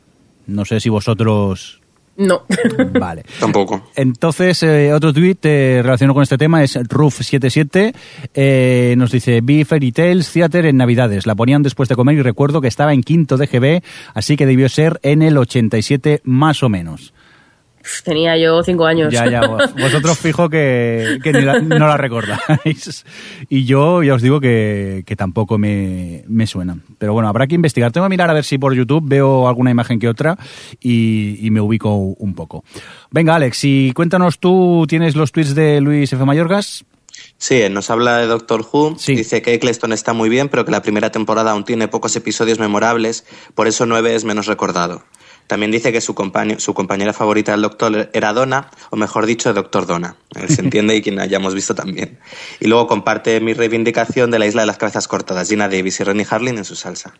No 0.45 0.65
sé 0.65 0.79
si 0.79 0.89
vosotros... 0.89 1.81
No. 2.17 2.43
Vale. 2.99 3.23
Tampoco. 3.39 3.89
Entonces, 3.95 4.63
eh, 4.63 4.93
otro 4.93 5.11
tuit 5.11 5.45
eh, 5.45 5.81
relacionado 5.83 6.13
con 6.13 6.23
este 6.23 6.37
tema 6.37 6.63
es 6.63 6.77
Roof77. 6.77 7.93
Eh, 8.33 8.95
nos 8.97 9.11
dice, 9.11 9.41
vi 9.41 9.65
Fairy 9.65 9.91
Tales 9.91 10.31
Theater 10.31 10.65
en 10.65 10.77
Navidades. 10.77 11.25
La 11.25 11.35
ponían 11.35 11.63
después 11.63 11.89
de 11.89 11.95
comer 11.95 12.15
y 12.15 12.21
recuerdo 12.21 12.61
que 12.61 12.69
estaba 12.69 12.93
en 12.93 13.03
quinto 13.03 13.35
de 13.35 13.47
GB, 13.47 13.83
así 14.13 14.37
que 14.37 14.45
debió 14.45 14.69
ser 14.69 14.99
en 15.03 15.23
el 15.23 15.37
87 15.37 16.21
más 16.23 16.63
o 16.63 16.69
menos. 16.69 17.13
Tenía 18.03 18.37
yo 18.37 18.63
cinco 18.63 18.85
años. 18.85 19.13
Ya, 19.13 19.29
ya, 19.29 19.47
vos- 19.47 19.73
vosotros 19.79 20.17
fijo 20.17 20.49
que, 20.49 21.19
que 21.23 21.33
ni 21.33 21.41
la- 21.41 21.59
no 21.59 21.87
la 21.87 21.97
recordáis. 21.97 23.05
Y 23.49 23.65
yo 23.65 24.03
ya 24.03 24.15
os 24.15 24.21
digo 24.21 24.39
que, 24.39 25.03
que 25.05 25.15
tampoco 25.15 25.57
me, 25.57 26.23
me 26.27 26.47
suena. 26.47 26.77
Pero 26.97 27.13
bueno, 27.13 27.29
habrá 27.29 27.47
que 27.47 27.55
investigar. 27.55 27.91
Tengo 27.91 28.05
que 28.05 28.09
mirar 28.09 28.29
a 28.29 28.33
ver 28.33 28.43
si 28.43 28.57
por 28.57 28.73
YouTube 28.73 29.03
veo 29.07 29.47
alguna 29.47 29.71
imagen 29.71 29.99
que 29.99 30.07
otra 30.07 30.37
y, 30.79 31.37
y 31.45 31.51
me 31.51 31.61
ubico 31.61 31.93
un 31.95 32.33
poco. 32.35 32.63
Venga, 33.11 33.35
Alex, 33.35 33.63
y 33.63 33.91
cuéntanos 33.93 34.39
tú, 34.39 34.85
¿tienes 34.87 35.15
los 35.15 35.31
tweets 35.31 35.55
de 35.55 35.81
Luis 35.81 36.11
F. 36.11 36.23
Mayorgas? 36.25 36.85
Sí, 37.37 37.61
nos 37.69 37.89
habla 37.89 38.17
de 38.17 38.27
Doctor 38.27 38.65
Who. 38.71 38.97
Dice 39.05 39.41
que 39.41 39.53
Eccleston 39.53 39.93
está 39.93 40.13
muy 40.13 40.29
bien, 40.29 40.49
pero 40.49 40.65
que 40.65 40.71
la 40.71 40.81
primera 40.81 41.11
temporada 41.11 41.51
aún 41.51 41.63
tiene 41.65 41.87
pocos 41.87 42.15
episodios 42.15 42.59
memorables, 42.59 43.25
por 43.53 43.67
eso 43.67 43.85
9 43.85 44.15
es 44.15 44.23
menos 44.25 44.47
recordado. 44.47 45.03
También 45.47 45.71
dice 45.71 45.91
que 45.91 46.01
su, 46.01 46.15
compañ- 46.15 46.57
su 46.59 46.73
compañera 46.73 47.13
favorita 47.13 47.51
del 47.51 47.61
Doctor 47.61 48.09
era 48.13 48.33
Donna, 48.33 48.71
o 48.89 48.95
mejor 48.95 49.25
dicho, 49.25 49.53
Doctor 49.53 49.85
Donna. 49.85 50.15
Eh, 50.35 50.47
Se 50.47 50.61
entiende 50.61 50.95
y 50.95 51.01
quien 51.01 51.19
hayamos 51.19 51.53
visto 51.53 51.75
también. 51.75 52.17
Y 52.59 52.67
luego 52.67 52.87
comparte 52.87 53.39
mi 53.41 53.53
reivindicación 53.53 54.31
de 54.31 54.39
la 54.39 54.47
isla 54.47 54.61
de 54.63 54.67
las 54.67 54.77
cabezas 54.77 55.07
cortadas, 55.07 55.47
Gina 55.49 55.69
Davis 55.69 55.99
y 55.99 56.03
Rennie 56.03 56.25
Harlin 56.29 56.57
en 56.57 56.65
su 56.65 56.75
salsa. 56.75 57.13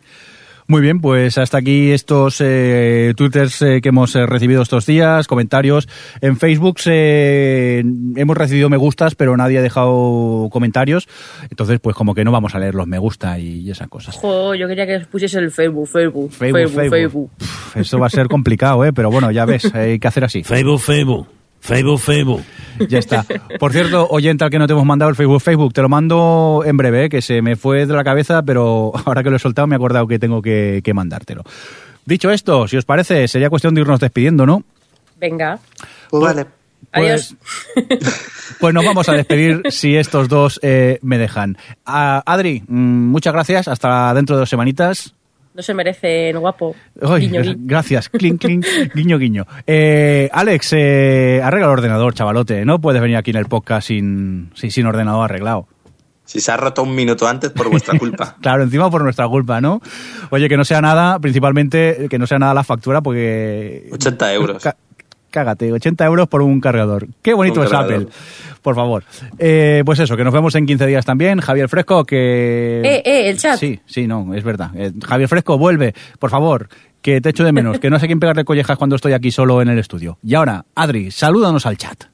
Muy 0.68 0.80
bien, 0.80 1.00
pues 1.00 1.38
hasta 1.38 1.58
aquí 1.58 1.92
estos 1.92 2.40
eh, 2.40 3.14
twitters 3.16 3.62
eh, 3.62 3.80
que 3.80 3.90
hemos 3.90 4.16
eh, 4.16 4.26
recibido 4.26 4.62
estos 4.62 4.84
días, 4.84 5.28
comentarios. 5.28 5.88
En 6.20 6.36
Facebook 6.36 6.80
eh, 6.86 7.84
hemos 8.16 8.36
recibido 8.36 8.68
me 8.68 8.76
gustas, 8.76 9.14
pero 9.14 9.36
nadie 9.36 9.58
ha 9.58 9.62
dejado 9.62 10.48
comentarios. 10.50 11.08
Entonces, 11.50 11.78
pues 11.78 11.94
como 11.94 12.14
que 12.14 12.24
no 12.24 12.32
vamos 12.32 12.56
a 12.56 12.58
leer 12.58 12.74
los 12.74 12.88
me 12.88 12.98
gusta 12.98 13.38
y 13.38 13.70
esas 13.70 13.86
cosas. 13.86 14.16
Jo, 14.16 14.56
yo 14.56 14.66
quería 14.66 14.86
que 14.86 15.06
pusiese 15.06 15.38
el 15.38 15.52
Facebook, 15.52 15.86
Facebook, 15.86 16.32
Facebook, 16.32 16.58
Facebook, 16.58 16.80
Facebook. 16.80 16.90
Facebook. 16.90 17.30
Pff, 17.38 17.76
Eso 17.76 17.98
va 18.00 18.06
a 18.08 18.10
ser 18.10 18.26
complicado, 18.26 18.84
¿eh? 18.84 18.92
Pero 18.92 19.10
bueno, 19.10 19.30
ya 19.30 19.44
ves, 19.44 19.72
hay 19.74 20.00
que 20.00 20.08
hacer 20.08 20.24
así. 20.24 20.42
Facebook, 20.42 20.80
Facebook. 20.80 21.35
Facebook, 21.66 22.00
Facebook. 22.00 22.42
Ya 22.88 22.98
está. 22.98 23.24
Por 23.58 23.72
cierto, 23.72 24.06
oyente 24.08 24.44
al 24.44 24.50
que 24.50 24.58
no 24.58 24.66
te 24.66 24.72
hemos 24.72 24.84
mandado 24.84 25.08
el 25.08 25.16
Facebook, 25.16 25.40
Facebook, 25.40 25.72
te 25.72 25.82
lo 25.82 25.88
mando 25.88 26.62
en 26.64 26.76
breve, 26.76 27.04
¿eh? 27.04 27.08
que 27.08 27.22
se 27.22 27.42
me 27.42 27.56
fue 27.56 27.86
de 27.86 27.94
la 27.94 28.04
cabeza, 28.04 28.42
pero 28.42 28.92
ahora 29.04 29.22
que 29.22 29.30
lo 29.30 29.36
he 29.36 29.38
soltado 29.38 29.66
me 29.66 29.74
he 29.74 29.76
acordado 29.76 30.06
que 30.06 30.18
tengo 30.18 30.42
que, 30.42 30.80
que 30.84 30.94
mandártelo. 30.94 31.42
Dicho 32.04 32.30
esto, 32.30 32.68
si 32.68 32.76
os 32.76 32.84
parece, 32.84 33.26
sería 33.28 33.50
cuestión 33.50 33.74
de 33.74 33.80
irnos 33.80 33.98
despidiendo, 33.98 34.46
¿no? 34.46 34.62
Venga. 35.18 35.58
Pues 36.10 36.22
vale. 36.22 36.46
Adiós. 36.92 37.34
Pues 38.60 38.72
nos 38.72 38.84
vamos 38.84 39.08
a 39.08 39.12
despedir 39.12 39.62
si 39.70 39.96
estos 39.96 40.28
dos 40.28 40.60
eh, 40.62 40.98
me 41.02 41.18
dejan. 41.18 41.58
Ah, 41.84 42.22
Adri, 42.24 42.62
mm, 42.66 43.10
muchas 43.10 43.32
gracias. 43.32 43.68
Hasta 43.68 44.14
dentro 44.14 44.36
de 44.36 44.40
dos 44.40 44.48
semanitas. 44.48 45.15
No 45.56 45.62
se 45.62 45.72
merecen 45.72 46.38
guapo. 46.38 46.76
Ay, 47.00 47.22
Guiño, 47.28 47.40
guiño. 47.40 47.56
Gracias. 47.60 48.10
Clink, 48.10 48.42
clink, 48.42 48.66
guiño, 48.94 49.18
guiño. 49.18 49.46
Eh, 49.66 50.28
Alex, 50.30 50.74
eh, 50.74 51.40
arregla 51.42 51.68
el 51.68 51.72
ordenador, 51.72 52.12
chavalote. 52.12 52.66
No 52.66 52.78
puedes 52.78 53.00
venir 53.00 53.16
aquí 53.16 53.30
en 53.30 53.38
el 53.38 53.46
podcast 53.46 53.88
sin, 53.88 54.50
sin, 54.54 54.70
sin 54.70 54.84
ordenador 54.84 55.24
arreglado. 55.24 55.66
Si 56.26 56.40
se 56.40 56.52
ha 56.52 56.58
roto 56.58 56.82
un 56.82 56.94
minuto 56.94 57.26
antes 57.26 57.50
por 57.52 57.70
vuestra 57.70 57.98
culpa. 57.98 58.36
Claro, 58.42 58.64
encima 58.64 58.90
por 58.90 59.02
nuestra 59.02 59.26
culpa, 59.28 59.62
¿no? 59.62 59.80
Oye, 60.28 60.46
que 60.48 60.58
no 60.58 60.64
sea 60.64 60.82
nada, 60.82 61.18
principalmente, 61.20 62.06
que 62.10 62.18
no 62.18 62.26
sea 62.26 62.38
nada 62.38 62.52
la 62.52 62.64
factura, 62.64 63.00
porque... 63.00 63.88
80 63.92 64.34
euros. 64.34 64.62
Cágate, 65.36 65.70
80 65.70 66.02
euros 66.06 66.28
por 66.28 66.40
un 66.40 66.62
cargador. 66.62 67.08
Qué 67.20 67.34
bonito 67.34 67.60
Un 67.60 67.66
es 67.66 67.70
cargador. 67.70 68.04
Apple. 68.04 68.08
Por 68.62 68.74
favor. 68.74 69.04
Eh, 69.38 69.82
pues 69.84 69.98
eso, 69.98 70.16
que 70.16 70.24
nos 70.24 70.32
vemos 70.32 70.54
en 70.54 70.64
15 70.64 70.86
días 70.86 71.04
también. 71.04 71.42
Javier 71.42 71.68
Fresco, 71.68 72.06
que... 72.06 72.80
Eh, 72.80 73.02
eh, 73.04 73.28
el 73.28 73.36
chat. 73.36 73.58
Sí, 73.58 73.78
sí, 73.84 74.06
no, 74.06 74.32
es 74.32 74.42
verdad. 74.42 74.70
Eh, 74.74 74.92
Javier 75.06 75.28
Fresco, 75.28 75.58
vuelve, 75.58 75.92
por 76.18 76.30
favor, 76.30 76.70
que 77.02 77.20
te 77.20 77.28
echo 77.28 77.44
de 77.44 77.52
menos, 77.52 77.78
que 77.78 77.90
no 77.90 77.98
sé 77.98 78.06
quién 78.06 78.18
pegarle 78.18 78.46
collejas 78.46 78.78
cuando 78.78 78.96
estoy 78.96 79.12
aquí 79.12 79.30
solo 79.30 79.60
en 79.60 79.68
el 79.68 79.78
estudio. 79.78 80.16
Y 80.22 80.36
ahora, 80.36 80.64
Adri, 80.74 81.10
salúdanos 81.10 81.66
al 81.66 81.76
chat. 81.76 82.04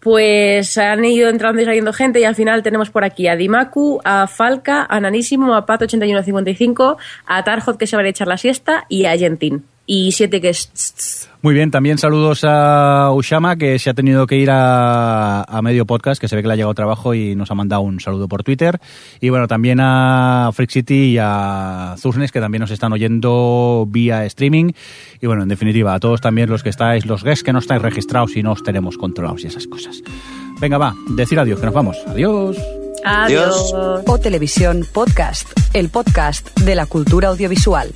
Pues 0.00 0.76
han 0.78 1.04
ido 1.04 1.28
entrando 1.28 1.62
y 1.62 1.64
saliendo 1.64 1.92
gente 1.92 2.18
y 2.18 2.24
al 2.24 2.34
final 2.34 2.64
tenemos 2.64 2.90
por 2.90 3.04
aquí 3.04 3.28
a 3.28 3.36
Dimaku, 3.36 4.00
a 4.04 4.26
Falca, 4.26 4.84
a 4.90 4.98
Nanísimo, 4.98 5.54
a 5.54 5.64
Pat8155, 5.64 6.96
a 7.24 7.44
Tarjot 7.44 7.78
que 7.78 7.86
se 7.86 7.94
va 7.94 8.02
a 8.02 8.08
echar 8.08 8.26
la 8.26 8.36
siesta 8.36 8.84
y 8.88 9.04
a 9.04 9.16
Gentin. 9.16 9.62
Y 9.86 10.12
siete 10.12 10.40
que 10.40 10.50
es... 10.50 11.28
Muy 11.42 11.54
bien, 11.54 11.72
también 11.72 11.98
saludos 11.98 12.44
a 12.44 13.10
Ushama, 13.12 13.56
que 13.56 13.76
se 13.80 13.90
ha 13.90 13.94
tenido 13.94 14.28
que 14.28 14.36
ir 14.36 14.48
a, 14.48 15.42
a 15.42 15.60
medio 15.60 15.86
podcast, 15.86 16.20
que 16.20 16.28
se 16.28 16.36
ve 16.36 16.42
que 16.42 16.46
le 16.46 16.54
ha 16.54 16.56
llegado 16.56 16.72
trabajo 16.72 17.14
y 17.14 17.34
nos 17.34 17.50
ha 17.50 17.56
mandado 17.56 17.82
un 17.82 17.98
saludo 17.98 18.28
por 18.28 18.44
Twitter. 18.44 18.78
Y 19.20 19.30
bueno, 19.30 19.48
también 19.48 19.80
a 19.80 20.50
Freak 20.54 20.70
City 20.70 21.14
y 21.14 21.18
a 21.20 21.96
Zuznes, 21.98 22.30
que 22.30 22.38
también 22.38 22.60
nos 22.60 22.70
están 22.70 22.92
oyendo 22.92 23.86
vía 23.88 24.24
streaming. 24.24 24.70
Y 25.20 25.26
bueno, 25.26 25.42
en 25.42 25.48
definitiva, 25.48 25.94
a 25.94 26.00
todos 26.00 26.20
también 26.20 26.48
los 26.48 26.62
que 26.62 26.68
estáis, 26.68 27.06
los 27.06 27.24
guests 27.24 27.42
que 27.42 27.52
no 27.52 27.58
estáis 27.58 27.82
registrados 27.82 28.36
y 28.36 28.44
no 28.44 28.52
os 28.52 28.62
tenemos 28.62 28.96
controlados 28.96 29.42
y 29.42 29.48
esas 29.48 29.66
cosas. 29.66 30.00
Venga, 30.60 30.78
va, 30.78 30.94
decir 31.08 31.40
adiós, 31.40 31.58
que 31.58 31.66
nos 31.66 31.74
vamos. 31.74 31.96
Adiós. 32.06 32.56
Adiós. 33.04 33.74
O 34.06 34.18
Televisión 34.18 34.86
Podcast, 34.92 35.50
el 35.74 35.88
podcast 35.88 36.56
de 36.60 36.76
la 36.76 36.86
cultura 36.86 37.28
audiovisual. 37.28 37.92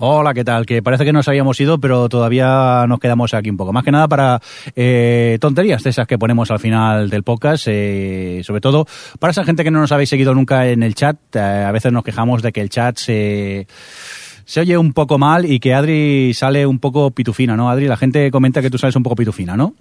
Hola, 0.00 0.32
¿qué 0.32 0.44
tal? 0.44 0.64
Que 0.64 0.80
parece 0.80 1.04
que 1.04 1.12
nos 1.12 1.26
habíamos 1.26 1.60
ido, 1.60 1.80
pero 1.80 2.08
todavía 2.08 2.86
nos 2.86 3.00
quedamos 3.00 3.34
aquí 3.34 3.50
un 3.50 3.56
poco. 3.56 3.72
Más 3.72 3.82
que 3.82 3.90
nada 3.90 4.06
para 4.06 4.40
eh, 4.76 5.38
tonterías 5.40 5.82
de 5.82 5.90
esas 5.90 6.06
que 6.06 6.16
ponemos 6.16 6.52
al 6.52 6.60
final 6.60 7.10
del 7.10 7.24
podcast, 7.24 7.66
eh, 7.66 8.40
sobre 8.44 8.60
todo 8.60 8.86
para 9.18 9.32
esa 9.32 9.42
gente 9.42 9.64
que 9.64 9.72
no 9.72 9.80
nos 9.80 9.90
habéis 9.90 10.08
seguido 10.08 10.34
nunca 10.34 10.68
en 10.68 10.84
el 10.84 10.94
chat. 10.94 11.18
eh, 11.34 11.40
a 11.40 11.72
veces 11.72 11.90
nos 11.90 12.04
quejamos 12.04 12.42
de 12.42 12.52
que 12.52 12.60
el 12.60 12.70
chat 12.70 12.96
se 12.96 13.66
se 14.44 14.60
oye 14.60 14.78
un 14.78 14.92
poco 14.92 15.18
mal 15.18 15.44
y 15.44 15.58
que 15.58 15.74
Adri 15.74 16.32
sale 16.32 16.64
un 16.64 16.78
poco 16.78 17.10
pitufina, 17.10 17.56
¿no? 17.56 17.68
Adri, 17.68 17.88
la 17.88 17.96
gente 17.96 18.30
comenta 18.30 18.62
que 18.62 18.70
tú 18.70 18.78
sales 18.78 18.94
un 18.94 19.02
poco 19.02 19.16
pitufina, 19.16 19.56
¿no? 19.56 19.74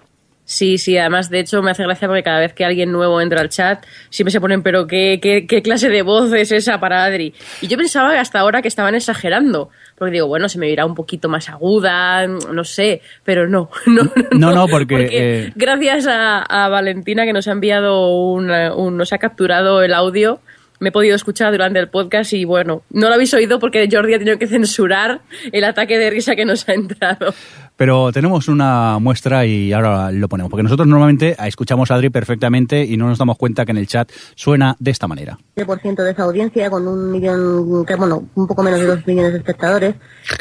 Sí, 0.49 0.77
sí, 0.77 0.97
además 0.97 1.29
de 1.29 1.41
hecho 1.41 1.61
me 1.61 1.71
hace 1.71 1.83
gracia 1.83 2.07
porque 2.07 2.23
cada 2.23 2.39
vez 2.39 2.53
que 2.53 2.63
alguien 2.63 2.89
nuevo 2.93 3.19
entra 3.19 3.41
al 3.41 3.49
chat 3.49 3.85
siempre 4.09 4.31
se 4.31 4.39
ponen, 4.39 4.63
pero 4.63 4.87
¿qué, 4.87 5.19
qué, 5.21 5.45
qué 5.45 5.61
clase 5.61 5.89
de 5.89 6.03
voz 6.03 6.31
es 6.31 6.53
esa 6.53 6.79
para 6.79 7.03
Adri? 7.03 7.33
Y 7.61 7.67
yo 7.67 7.77
pensaba 7.77 8.13
que 8.13 8.17
hasta 8.19 8.39
ahora 8.39 8.61
que 8.61 8.69
estaban 8.69 8.95
exagerando, 8.95 9.69
porque 9.97 10.13
digo, 10.13 10.27
bueno, 10.27 10.47
se 10.47 10.57
me 10.57 10.69
irá 10.69 10.85
un 10.85 10.95
poquito 10.95 11.27
más 11.27 11.49
aguda, 11.49 12.25
no 12.27 12.63
sé, 12.63 13.01
pero 13.25 13.49
no, 13.49 13.69
no, 13.87 14.03
No, 14.31 14.53
no, 14.53 14.67
porque... 14.69 15.09
eh, 15.11 15.51
gracias 15.55 16.07
a, 16.07 16.43
a 16.43 16.69
Valentina 16.69 17.25
que 17.25 17.33
nos 17.33 17.49
ha 17.49 17.51
enviado 17.51 18.07
una- 18.15 18.73
un, 18.73 18.95
nos 18.95 19.11
ha 19.11 19.17
capturado 19.17 19.83
el 19.83 19.93
audio, 19.93 20.39
me 20.79 20.89
he 20.89 20.91
podido 20.93 21.15
escuchar 21.17 21.51
durante 21.51 21.79
el 21.79 21.89
podcast 21.89 22.31
y 22.31 22.45
bueno, 22.45 22.83
no 22.91 23.09
lo 23.09 23.15
habéis 23.15 23.33
oído 23.33 23.59
porque 23.59 23.89
Jordi 23.91 24.13
ha 24.13 24.19
tenido 24.19 24.37
que 24.37 24.47
censurar 24.47 25.19
el 25.51 25.63
ataque 25.65 25.97
de 25.97 26.09
risa 26.09 26.35
que 26.37 26.45
nos 26.45 26.69
ha 26.69 26.73
entrado. 26.73 27.33
Pero 27.77 28.11
tenemos 28.11 28.47
una 28.47 28.97
muestra 28.99 29.45
y 29.45 29.71
ahora 29.71 30.11
lo 30.11 30.27
ponemos, 30.27 30.49
porque 30.49 30.63
nosotros 30.63 30.87
normalmente 30.87 31.35
escuchamos 31.45 31.91
a 31.91 31.95
Adri 31.95 32.09
perfectamente 32.09 32.83
y 32.83 32.97
no 32.97 33.07
nos 33.07 33.19
damos 33.19 33.37
cuenta 33.37 33.65
que 33.65 33.71
en 33.71 33.77
el 33.77 33.87
chat 33.87 34.11
suena 34.35 34.75
de 34.79 34.91
esta 34.91 35.07
manera. 35.07 35.37
ciento 35.81 36.03
de 36.03 36.11
esa 36.11 36.23
audiencia 36.23 36.69
con 36.71 36.87
un 36.87 37.11
millón, 37.11 37.85
que, 37.85 37.95
bueno, 37.95 38.27
un 38.33 38.47
poco 38.47 38.63
menos 38.63 38.79
de 38.79 38.87
dos 38.87 39.05
millones 39.05 39.33
de 39.33 39.37
espectadores. 39.37 39.95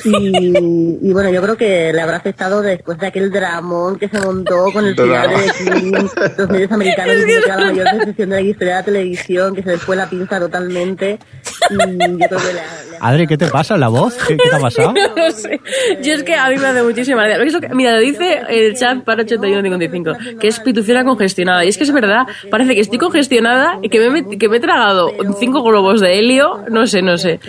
Y, 0.04 1.08
y 1.08 1.12
bueno, 1.12 1.30
yo 1.30 1.42
creo 1.42 1.56
que 1.56 1.92
le 1.92 2.00
habrá 2.00 2.16
afectado 2.16 2.62
después 2.62 2.98
de 2.98 3.08
aquel 3.08 3.30
dramón 3.30 3.98
que 3.98 4.08
se 4.08 4.18
montó 4.20 4.72
con 4.72 4.86
el 4.86 4.94
final 4.94 5.30
de 5.30 6.10
los 6.38 6.48
medios 6.48 6.72
americanos 6.72 7.16
que 7.24 7.36
era 7.36 7.56
la 7.56 7.66
mayor 7.66 7.98
decepción 7.98 8.30
de 8.30 8.36
la 8.36 8.40
historia 8.40 8.72
de 8.74 8.80
la 8.80 8.84
televisión, 8.84 9.54
que 9.54 9.62
se 9.62 9.70
les 9.70 9.82
fue 9.82 9.96
la 9.96 10.08
pinza 10.08 10.40
totalmente. 10.40 11.18
Y 11.70 11.76
yo 11.76 12.28
creo 12.28 12.40
que 12.40 12.52
le, 12.54 12.60
Adri, 13.00 13.26
¿qué 13.26 13.36
te 13.36 13.48
pasa? 13.48 13.76
¿La 13.76 13.88
voz? 13.88 14.14
¿Qué, 14.26 14.36
qué 14.36 14.48
te 14.48 14.56
ha 14.56 14.60
pasado? 14.60 14.92
no 15.16 15.30
sé. 15.30 15.60
Yo 16.02 16.14
es 16.14 16.22
que 16.22 16.34
a 16.34 16.48
mí 16.48 16.56
me 16.56 16.66
hace 16.66 16.82
muchísima 16.82 17.25
gracia. 17.26 17.44
Eso 17.44 17.60
que- 17.60 17.68
Mira, 17.74 17.92
lo 17.94 18.00
dice 18.00 18.40
el 18.48 18.74
chat 18.76 19.02
para 19.04 19.22
8155, 19.22 20.38
que 20.40 20.48
es 20.48 20.60
pitufiera 20.60 21.04
congestionada. 21.04 21.64
Y 21.64 21.68
es 21.68 21.76
que 21.78 21.84
es 21.84 21.92
verdad, 21.92 22.26
parece 22.50 22.74
que 22.74 22.80
estoy 22.80 22.98
congestionada 22.98 23.78
y 23.82 23.88
que 23.88 24.10
me, 24.10 24.38
que 24.38 24.48
me 24.48 24.56
he 24.56 24.60
tragado 24.60 25.12
cinco 25.38 25.62
globos 25.62 26.00
de 26.00 26.18
helio, 26.18 26.60
no 26.70 26.86
sé, 26.86 27.02
no 27.02 27.18
sé. 27.18 27.40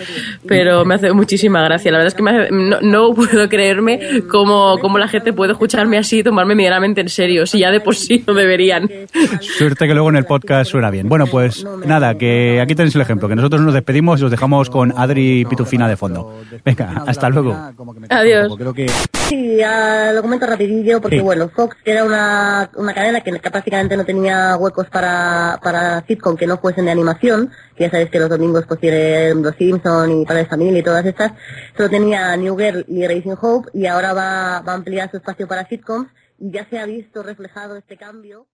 Pero 0.46 0.84
me 0.84 0.94
hace 0.94 1.12
muchísima 1.12 1.62
gracia. 1.62 1.90
La 1.90 1.98
verdad 1.98 2.08
es 2.08 2.14
que 2.14 2.22
me 2.22 2.30
hace- 2.30 2.48
no, 2.52 2.80
no 2.80 3.14
puedo 3.14 3.48
creerme 3.48 4.22
cómo, 4.30 4.78
cómo 4.80 4.98
la 4.98 5.08
gente 5.08 5.32
puede 5.32 5.52
escucharme 5.52 5.98
así 5.98 6.18
y 6.18 6.22
tomarme 6.22 6.54
medianamente 6.54 7.00
en 7.00 7.08
serio, 7.08 7.46
si 7.46 7.58
ya 7.60 7.70
de 7.70 7.80
por 7.80 7.94
sí 7.94 8.22
no 8.26 8.34
deberían. 8.34 8.88
Suerte 9.40 9.86
que 9.86 9.94
luego 9.94 10.10
en 10.10 10.16
el 10.16 10.24
podcast 10.24 10.70
suena 10.70 10.90
bien. 10.90 11.08
Bueno, 11.08 11.26
pues 11.26 11.64
nada, 11.86 12.16
que 12.16 12.60
aquí 12.60 12.74
tenéis 12.74 12.94
el 12.94 13.00
ejemplo, 13.02 13.28
que 13.28 13.36
nosotros 13.36 13.62
nos 13.62 13.74
despedimos 13.74 14.20
y 14.20 14.24
os 14.24 14.30
dejamos 14.30 14.70
con 14.70 14.92
Adri 14.96 15.44
Pitufina 15.44 15.88
de 15.88 15.96
fondo. 15.96 16.40
Venga, 16.64 17.04
hasta 17.06 17.28
luego. 17.30 17.56
Adiós. 18.08 18.52
Sí, 19.28 19.60
lo 20.12 20.22
comento 20.22 20.46
rapidillo 20.46 21.00
porque 21.00 21.18
Sí. 21.18 21.22
bueno, 21.22 21.48
Fox 21.48 21.76
que 21.84 21.92
era 21.92 22.04
una, 22.04 22.70
una 22.76 22.94
cadena 22.94 23.20
que, 23.20 23.32
prácticamente 23.38 23.96
no 23.96 24.04
tenía 24.04 24.56
huecos 24.56 24.88
para, 24.88 25.58
para 25.62 26.04
sitcom 26.06 26.36
que 26.36 26.46
no 26.46 26.58
fuesen 26.58 26.84
de 26.86 26.90
animación, 26.92 27.50
que 27.76 27.84
ya 27.84 27.90
sabéis 27.90 28.10
que 28.10 28.20
los 28.20 28.28
domingos 28.28 28.64
pues 28.66 28.80
tienen 28.80 29.42
Los 29.42 29.56
Simpson 29.56 30.10
y 30.10 30.24
Padre 30.24 30.42
de 30.42 30.48
Familia 30.48 30.78
y 30.80 30.82
todas 30.82 31.04
estas, 31.06 31.32
solo 31.76 31.88
tenía 31.88 32.36
New 32.36 32.56
Girl 32.56 32.84
y 32.88 33.06
Raising 33.06 33.36
Hope 33.40 33.70
y 33.74 33.86
ahora 33.86 34.12
va, 34.12 34.60
va 34.60 34.72
a 34.72 34.76
ampliar 34.76 35.10
su 35.10 35.16
espacio 35.16 35.46
para 35.48 35.66
sitcoms 35.66 36.08
y 36.38 36.50
ya 36.52 36.68
se 36.68 36.78
ha 36.78 36.86
visto 36.86 37.22
reflejado 37.22 37.76
este 37.76 37.96
cambio. 37.96 38.46